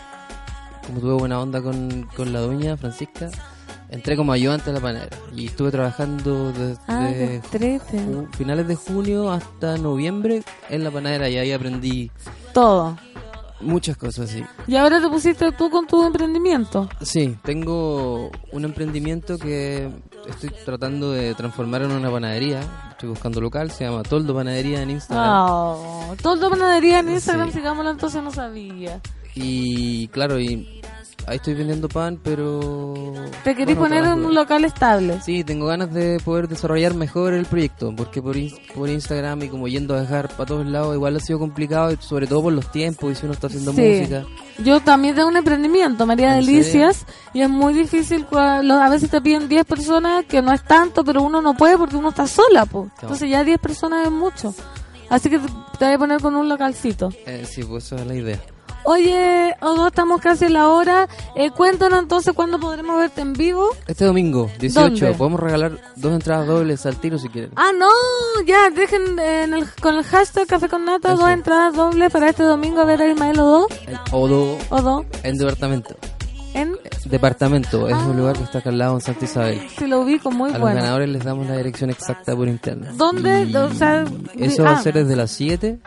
Como 0.86 1.00
tuve 1.00 1.14
buena 1.14 1.40
onda 1.40 1.60
con, 1.62 2.08
con 2.16 2.32
la 2.32 2.40
doña 2.40 2.76
Francisca, 2.76 3.28
entré 3.90 4.16
como 4.16 4.32
ayudante 4.32 4.70
a 4.70 4.72
la 4.72 4.80
panadera. 4.80 5.16
Y 5.34 5.46
estuve 5.46 5.70
trabajando 5.70 6.52
desde 6.52 6.78
Ah, 6.88 7.10
finales 8.36 8.66
de 8.68 8.74
junio 8.74 9.30
hasta 9.30 9.76
noviembre 9.78 10.42
en 10.68 10.84
la 10.84 10.90
panadera 10.90 11.28
y 11.28 11.36
ahí 11.38 11.52
aprendí 11.52 12.10
Todo. 12.54 12.96
Muchas 13.60 13.96
cosas, 13.96 14.30
sí. 14.30 14.42
Y 14.66 14.76
ahora 14.76 15.00
te 15.00 15.08
pusiste 15.08 15.52
tú 15.52 15.70
con 15.70 15.86
tu 15.86 16.04
emprendimiento. 16.04 16.88
Sí, 17.02 17.36
tengo 17.42 18.30
un 18.52 18.64
emprendimiento 18.64 19.38
que 19.38 19.90
estoy 20.28 20.50
tratando 20.64 21.12
de 21.12 21.34
transformar 21.34 21.82
en 21.82 21.92
una 21.92 22.10
panadería. 22.10 22.60
Estoy 22.90 23.08
buscando 23.10 23.40
local, 23.40 23.70
se 23.70 23.84
llama 23.84 24.02
Toldo 24.02 24.34
Panadería 24.34 24.82
en 24.82 24.90
Instagram. 24.90 25.28
Oh, 25.28 26.14
todo 26.22 26.50
panadería 26.50 27.00
en 27.00 27.10
Instagram, 27.10 27.48
Sí. 27.48 27.58
sigámoslo 27.58 27.90
entonces, 27.90 28.22
no 28.22 28.30
sabía. 28.30 29.00
Y 29.34 30.08
claro, 30.08 30.38
y 30.40 30.80
ahí 31.26 31.36
estoy 31.36 31.54
vendiendo 31.54 31.88
pan, 31.88 32.18
pero... 32.22 33.12
Te 33.44 33.54
querés 33.54 33.76
bueno, 33.76 33.96
poner 33.96 34.12
en 34.12 34.24
un 34.24 34.34
local 34.34 34.64
estable. 34.64 35.20
Sí, 35.22 35.44
tengo 35.44 35.66
ganas 35.66 35.92
de 35.92 36.18
poder 36.24 36.48
desarrollar 36.48 36.94
mejor 36.94 37.32
el 37.34 37.46
proyecto, 37.46 37.94
porque 37.96 38.20
por, 38.22 38.36
por 38.74 38.88
Instagram 38.88 39.42
y 39.42 39.48
como 39.48 39.68
yendo 39.68 39.94
a 39.94 40.00
dejar 40.00 40.28
para 40.28 40.46
todos 40.46 40.66
lados, 40.66 40.94
igual 40.94 41.16
ha 41.16 41.20
sido 41.20 41.38
complicado, 41.38 41.92
y 41.92 41.96
sobre 42.00 42.26
todo 42.26 42.42
por 42.42 42.52
los 42.52 42.70
tiempos 42.72 43.12
y 43.12 43.14
si 43.14 43.24
uno 43.26 43.34
está 43.34 43.46
haciendo 43.46 43.72
Sí. 43.72 43.80
música. 44.00 44.24
Yo 44.64 44.80
también 44.80 45.14
tengo 45.14 45.28
un 45.28 45.36
emprendimiento, 45.36 46.04
María 46.06 46.38
¿En 46.38 46.44
Delicias, 46.46 47.06
y 47.32 47.40
es 47.40 47.48
muy 47.48 47.72
difícil, 47.72 48.26
a 48.32 48.88
veces 48.90 49.10
te 49.10 49.20
piden 49.20 49.48
10 49.48 49.64
personas, 49.64 50.24
que 50.26 50.42
no 50.42 50.52
es 50.52 50.62
tanto, 50.64 51.04
pero 51.04 51.22
uno 51.22 51.40
no 51.40 51.54
puede 51.54 51.78
porque 51.78 51.96
uno 51.96 52.10
está 52.10 52.26
sola, 52.26 52.66
pues. 52.66 52.90
Entonces 53.02 53.30
ya 53.30 53.44
10 53.44 53.58
personas 53.58 54.04
es 54.06 54.12
mucho. 54.12 54.54
Así 55.08 55.28
que 55.30 55.38
te, 55.38 55.46
te 55.78 55.84
voy 55.86 55.94
a 55.94 55.98
poner 55.98 56.20
con 56.20 56.36
un 56.36 56.48
localcito. 56.48 57.08
Eh, 57.26 57.44
sí, 57.48 57.64
pues 57.64 57.84
esa 57.86 57.96
es 57.96 58.06
la 58.06 58.14
idea. 58.14 58.40
Oye, 58.84 59.54
Odo, 59.60 59.88
estamos 59.88 60.20
casi 60.20 60.46
en 60.46 60.54
la 60.54 60.68
hora. 60.68 61.08
Eh, 61.34 61.50
cuéntanos 61.50 61.98
entonces 62.00 62.32
cuándo 62.34 62.58
podremos 62.58 62.98
verte 62.98 63.20
en 63.20 63.34
vivo. 63.34 63.68
Este 63.86 64.04
domingo, 64.04 64.50
18, 64.58 64.80
¿Dónde? 64.88 65.12
podemos 65.18 65.40
regalar 65.40 65.72
dos 65.96 66.12
entradas 66.12 66.46
dobles 66.46 66.84
al 66.86 66.96
tiro 66.96 67.18
si 67.18 67.28
quieren. 67.28 67.50
Ah, 67.56 67.70
no, 67.78 67.88
ya, 68.46 68.70
dejen 68.70 69.18
en 69.18 69.54
el- 69.54 69.66
con 69.82 69.96
el 69.96 70.04
hashtag 70.04 70.46
Café 70.46 70.68
con 70.68 70.84
Nata 70.84 71.12
Eso. 71.12 71.22
dos 71.22 71.30
entradas 71.30 71.74
dobles 71.74 72.10
para 72.10 72.30
este 72.30 72.42
domingo 72.42 72.80
a 72.80 72.84
ver 72.84 73.02
a 73.02 73.08
Ismael 73.08 73.38
Odo. 73.38 73.66
En 73.86 73.96
Odo, 74.12 74.56
Odo, 74.70 75.04
en 75.22 75.36
departamento. 75.38 75.94
en, 76.54 76.76
Departamento, 77.04 77.88
es 77.88 77.94
un 77.96 78.16
lugar 78.16 78.36
que 78.36 78.44
está 78.44 78.58
acá 78.58 78.68
al 78.70 78.78
lado 78.78 78.94
en 78.94 79.00
Santa 79.00 79.24
Isabel. 79.24 79.60
si 79.78 79.86
lo 79.86 80.00
ubico, 80.00 80.30
muy 80.30 80.50
a 80.50 80.52
los 80.54 80.60
bueno. 80.62 80.76
ganadores 80.76 81.08
les 81.08 81.24
damos 81.24 81.46
la 81.46 81.56
dirección 81.56 81.90
exacta 81.90 82.34
por 82.36 82.46
internet. 82.48 82.90
¿Dónde? 82.94 83.56
O 83.56 83.72
sea, 83.74 84.04
Eso 84.38 84.62
va 84.64 84.70
ah, 84.70 84.78
a 84.78 84.82
ser 84.82 84.94
desde 84.94 85.16
las 85.16 85.30
7 85.30 85.78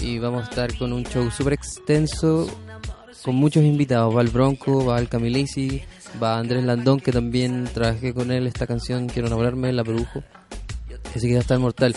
y 0.00 0.18
vamos 0.18 0.46
a 0.46 0.50
estar 0.50 0.76
con 0.76 0.92
un 0.92 1.04
show 1.04 1.30
súper 1.30 1.54
extenso 1.54 2.48
con 3.26 3.34
muchos 3.34 3.64
invitados. 3.64 4.16
Va 4.16 4.22
el 4.22 4.28
Bronco, 4.28 4.84
va 4.84 5.00
el 5.00 5.08
Camilisi, 5.08 5.82
va 6.22 6.38
Andrés 6.38 6.64
Landón, 6.64 7.00
que 7.00 7.10
también 7.10 7.68
trabajé 7.74 8.14
con 8.14 8.30
él 8.30 8.46
esta 8.46 8.66
canción, 8.66 9.08
Quiero 9.08 9.26
enamorarme, 9.26 9.72
la 9.72 9.82
produjo. 9.82 10.22
Así 11.14 11.26
que 11.26 11.34
va 11.34 11.38
a 11.38 11.42
estar 11.42 11.58
mortal. 11.58 11.94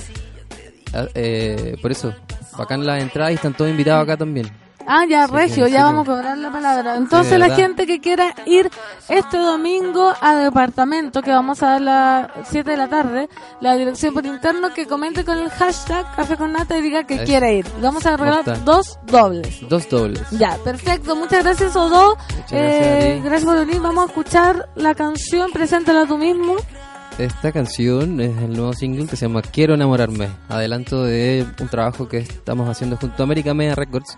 Ah, 0.92 1.08
eh, 1.14 1.78
por 1.82 1.92
eso, 1.92 2.16
bacán 2.58 2.84
las 2.86 3.02
entradas 3.04 3.32
y 3.32 3.36
están 3.36 3.54
todos 3.54 3.70
invitados 3.70 4.04
acá 4.04 4.18
también. 4.18 4.48
Ah, 4.92 5.06
ya, 5.08 5.28
Sí, 5.28 5.34
Regio, 5.34 5.68
ya 5.68 5.84
vamos 5.84 6.08
a 6.08 6.12
cobrar 6.12 6.36
la 6.36 6.52
palabra. 6.52 6.96
Entonces, 6.96 7.38
la 7.38 7.52
gente 7.52 7.86
que 7.86 8.00
quiera 8.00 8.34
ir 8.48 8.72
este 9.08 9.38
domingo 9.38 10.12
a 10.20 10.36
departamento, 10.36 11.22
que 11.22 11.30
vamos 11.30 11.62
a 11.62 11.68
dar 11.68 11.76
a 11.76 11.80
las 11.80 12.50
7 12.50 12.72
de 12.72 12.76
la 12.78 12.88
tarde, 12.88 13.30
la 13.62 13.76
dirección 13.76 14.16
por 14.16 14.26
interno, 14.26 14.74
que 14.74 14.88
comente 14.88 15.24
con 15.24 15.38
el 15.38 15.52
hashtag 15.52 16.16
Café 16.16 16.38
con 16.38 16.54
Nata 16.54 16.76
y 16.76 16.82
diga 16.82 17.04
que 17.04 17.24
quiere 17.24 17.58
ir. 17.58 17.68
Vamos 17.80 18.04
a 18.08 18.18
regalar 18.18 18.64
dos 18.66 18.98
dobles. 19.06 19.60
Dos 19.70 19.88
dobles. 19.88 20.28
Ya, 20.32 20.58
perfecto. 20.64 21.16
Muchas 21.16 21.44
gracias, 21.44 21.76
Odo. 21.76 22.18
Eh, 22.50 23.22
gracias 23.24 23.46
por 23.46 23.64
venir. 23.64 23.80
Vamos 23.82 24.06
a 24.06 24.08
escuchar 24.08 24.70
la 24.76 24.96
canción. 24.96 25.52
Preséntala 25.52 26.08
tú 26.08 26.18
mismo. 26.18 26.56
Esta 27.20 27.52
canción 27.52 28.22
es 28.22 28.38
el 28.38 28.54
nuevo 28.54 28.72
single 28.72 29.06
que 29.06 29.18
se 29.18 29.28
llama 29.28 29.42
Quiero 29.42 29.74
enamorarme. 29.74 30.30
Adelanto 30.48 31.04
de 31.04 31.46
un 31.60 31.68
trabajo 31.68 32.08
que 32.08 32.20
estamos 32.20 32.70
haciendo 32.70 32.96
junto 32.96 33.22
a 33.22 33.26
America 33.26 33.54
Media 33.54 33.76
Records, 33.76 34.18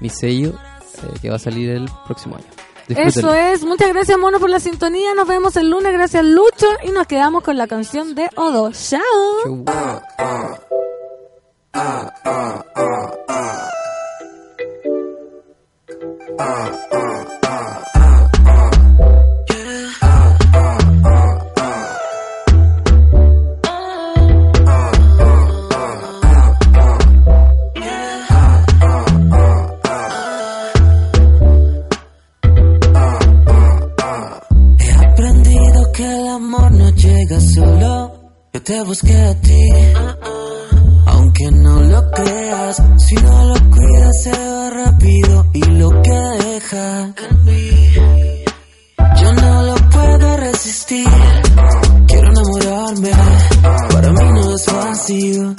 mi 0.00 0.08
sello, 0.08 0.50
eh, 0.50 1.18
que 1.20 1.30
va 1.30 1.36
a 1.36 1.40
salir 1.40 1.70
el 1.70 1.90
próximo 2.06 2.36
año. 2.36 2.46
Disfrútenlo. 2.88 3.34
Eso 3.34 3.52
es. 3.52 3.64
Muchas 3.64 3.88
gracias, 3.90 4.18
Mono, 4.18 4.40
por 4.40 4.48
la 4.48 4.60
sintonía. 4.60 5.14
Nos 5.14 5.28
vemos 5.28 5.56
el 5.56 5.70
lunes. 5.70 5.92
Gracias, 5.92 6.24
Lucho. 6.24 6.66
Y 6.84 6.90
nos 6.90 7.06
quedamos 7.06 7.42
con 7.42 7.58
la 7.58 7.66
canción 7.66 8.14
de 8.14 8.30
Odo. 8.34 8.72
Chao. 8.72 9.64
Que 35.98 36.04
el 36.04 36.28
amor 36.28 36.70
no 36.70 36.90
llega 36.90 37.40
solo. 37.40 38.32
Yo 38.52 38.62
te 38.62 38.82
busqué 38.84 39.16
a 39.16 39.34
ti. 39.40 39.68
Aunque 41.06 41.50
no 41.50 41.80
lo 41.80 42.10
creas, 42.12 42.76
si 42.98 43.16
no 43.16 43.44
lo 43.46 43.54
cuidas 43.68 44.22
se 44.22 44.30
va 44.30 44.70
rápido 44.70 45.46
y 45.54 45.64
lo 45.80 45.90
que 46.02 46.20
deja. 46.46 47.14
Yo 49.20 49.32
no 49.32 49.62
lo 49.64 49.74
puedo 49.74 50.36
resistir. 50.36 51.08
Quiero 52.06 52.28
enamorarme. 52.28 53.10
Para 53.92 54.12
mí 54.12 54.24
no 54.34 54.54
es 54.54 54.64
fácil. 54.66 55.56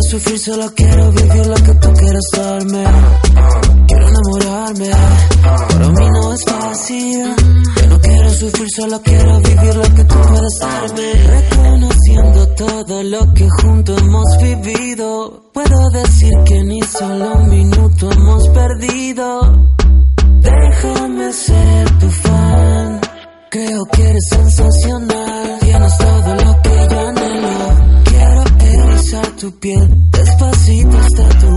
Quiero 0.00 0.18
sufrir, 0.18 0.38
solo 0.38 0.72
quiero 0.74 1.10
vivir 1.12 1.46
lo 1.46 1.54
que 1.56 1.74
tú 1.74 1.92
quieras 1.92 2.24
darme. 2.34 2.84
Quiero 3.86 4.08
enamorarme. 4.08 4.90
Para 5.42 5.88
mí 5.88 6.06
no 6.14 6.32
es 6.32 6.44
fácil. 6.46 7.34
Yo 7.76 7.86
no 7.86 8.00
quiero 8.00 8.30
sufrir, 8.30 8.68
solo 8.74 9.02
quiero 9.02 9.40
vivir 9.40 9.76
lo 9.76 9.94
que 9.94 10.04
tú 10.04 10.14
puedas 10.14 10.58
darme. 10.60 11.12
Reconociéndote 11.12 12.64
todo 12.64 13.02
lo 13.02 13.34
que 13.34 13.48
juntos 13.60 14.00
hemos 14.00 14.38
vivido. 14.40 15.50
Puedo 15.52 15.90
decir 15.90 16.32
que 16.46 16.64
ni 16.64 16.80
solo 16.80 17.34
un 17.34 17.50
minuto 17.50 18.10
hemos 18.10 18.48
perdido. 18.48 19.68
Déjame 20.40 21.32
ser 21.32 21.98
tu 21.98 22.10
fan. 22.10 23.00
Creo 23.50 23.84
que 23.92 24.08
eres 24.08 24.28
sensacional. 24.30 25.29
Tu 29.40 29.50
piel. 29.58 29.88
Despacito 30.10 30.98
hasta 30.98 31.28
tu. 31.38 31.50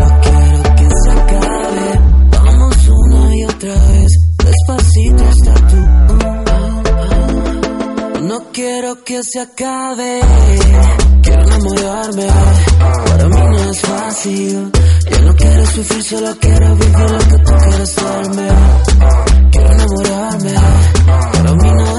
No 0.00 0.08
quiero 0.24 0.62
que 0.78 0.88
se 1.02 1.10
acabe. 1.12 1.86
Vamos 2.32 2.88
una 2.88 3.36
y 3.36 3.44
otra 3.44 3.74
vez. 3.74 4.12
Despacito 4.44 5.22
hasta 5.28 5.54
tu. 5.68 5.80
No 8.24 8.38
quiero 8.52 9.04
que 9.04 9.22
se 9.22 9.40
acabe. 9.40 10.20
Quiero 11.22 11.42
enamorarme. 11.42 12.26
Para 13.06 13.28
mí 13.28 13.40
no 13.52 13.70
es 13.70 13.80
fácil. 13.80 14.72
Yo 15.10 15.22
no 15.22 15.36
quiero 15.36 15.66
sufrir, 15.66 16.02
solo 16.02 16.36
quiero 16.40 16.74
vivir 16.74 17.10
lo 17.10 17.18
que 17.18 17.38
tú 17.44 17.52
quieres 17.62 17.96
darme. 17.96 18.48
Quiero 19.52 19.72
enamorarme. 19.72 20.54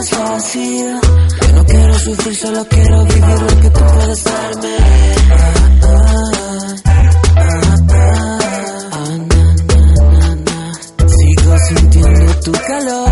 Yo 0.02 1.54
no 1.56 1.66
quiero 1.66 1.94
sufrir, 2.00 2.34
solo 2.34 2.66
quiero 2.70 3.04
vivir 3.04 3.42
lo 3.42 3.62
que 3.62 3.70
tú 3.70 3.80
puedes 3.80 4.24
darme. 4.24 4.78
Sigo 11.06 11.58
sintiendo 11.68 12.34
tu 12.46 12.52
calor. 12.54 13.10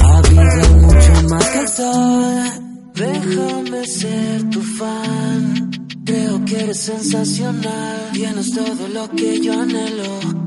Aviva 0.00 0.68
mucho 0.74 1.28
más 1.28 1.44
que 1.50 1.58
el 1.60 1.68
sol. 1.68 2.92
Déjame 2.94 3.86
ser 3.86 4.50
tu 4.50 4.60
fan. 4.60 5.70
Creo 6.04 6.44
que 6.44 6.64
eres 6.64 6.80
sensacional. 6.80 8.10
Tienes 8.12 8.52
todo 8.52 8.88
lo 8.88 9.08
que 9.10 9.40
yo 9.40 9.52
anhelo. 9.52 10.37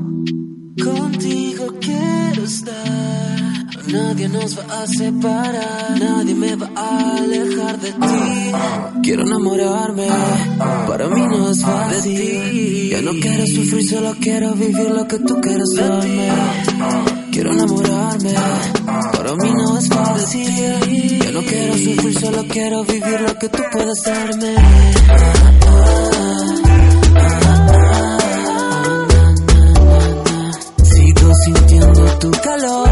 Contigo 0.84 1.66
quiero 1.80 2.44
estar. 2.44 3.32
Nadie 3.86 4.28
nos 4.28 4.58
va 4.58 4.82
a 4.82 4.86
separar. 4.86 5.98
Nadie 5.98 6.34
me 6.34 6.56
va 6.56 6.70
a 6.74 7.16
alejar 7.18 7.78
de 7.78 7.92
ti. 7.92 8.52
Quiero 9.02 9.22
enamorarme. 9.22 10.08
Para 10.88 11.08
mí 11.08 11.20
no 11.20 11.50
es 11.50 11.62
fácil. 11.62 12.90
Ya 12.90 13.00
no 13.00 13.12
quiero 13.12 13.46
sufrir, 13.46 13.88
solo 13.88 14.14
quiero 14.20 14.54
vivir 14.54 14.90
lo 14.90 15.06
que 15.06 15.18
tú 15.18 15.40
quieres 15.40 15.68
darme. 15.76 16.28
Quiero 17.30 17.52
enamorarme. 17.52 18.34
Para 19.12 19.34
mí 19.36 19.50
no 19.52 19.78
es 19.78 19.88
fácil. 19.88 21.18
Ya 21.20 21.30
no 21.30 21.42
quiero 21.42 21.74
sufrir, 21.74 22.18
solo 22.18 22.44
quiero 22.48 22.84
vivir 22.84 23.20
lo 23.20 23.38
que 23.38 23.48
tú 23.48 23.62
puedes 23.72 24.02
darme. 24.04 24.54
Tu 32.22 32.30
calor. 32.30 32.91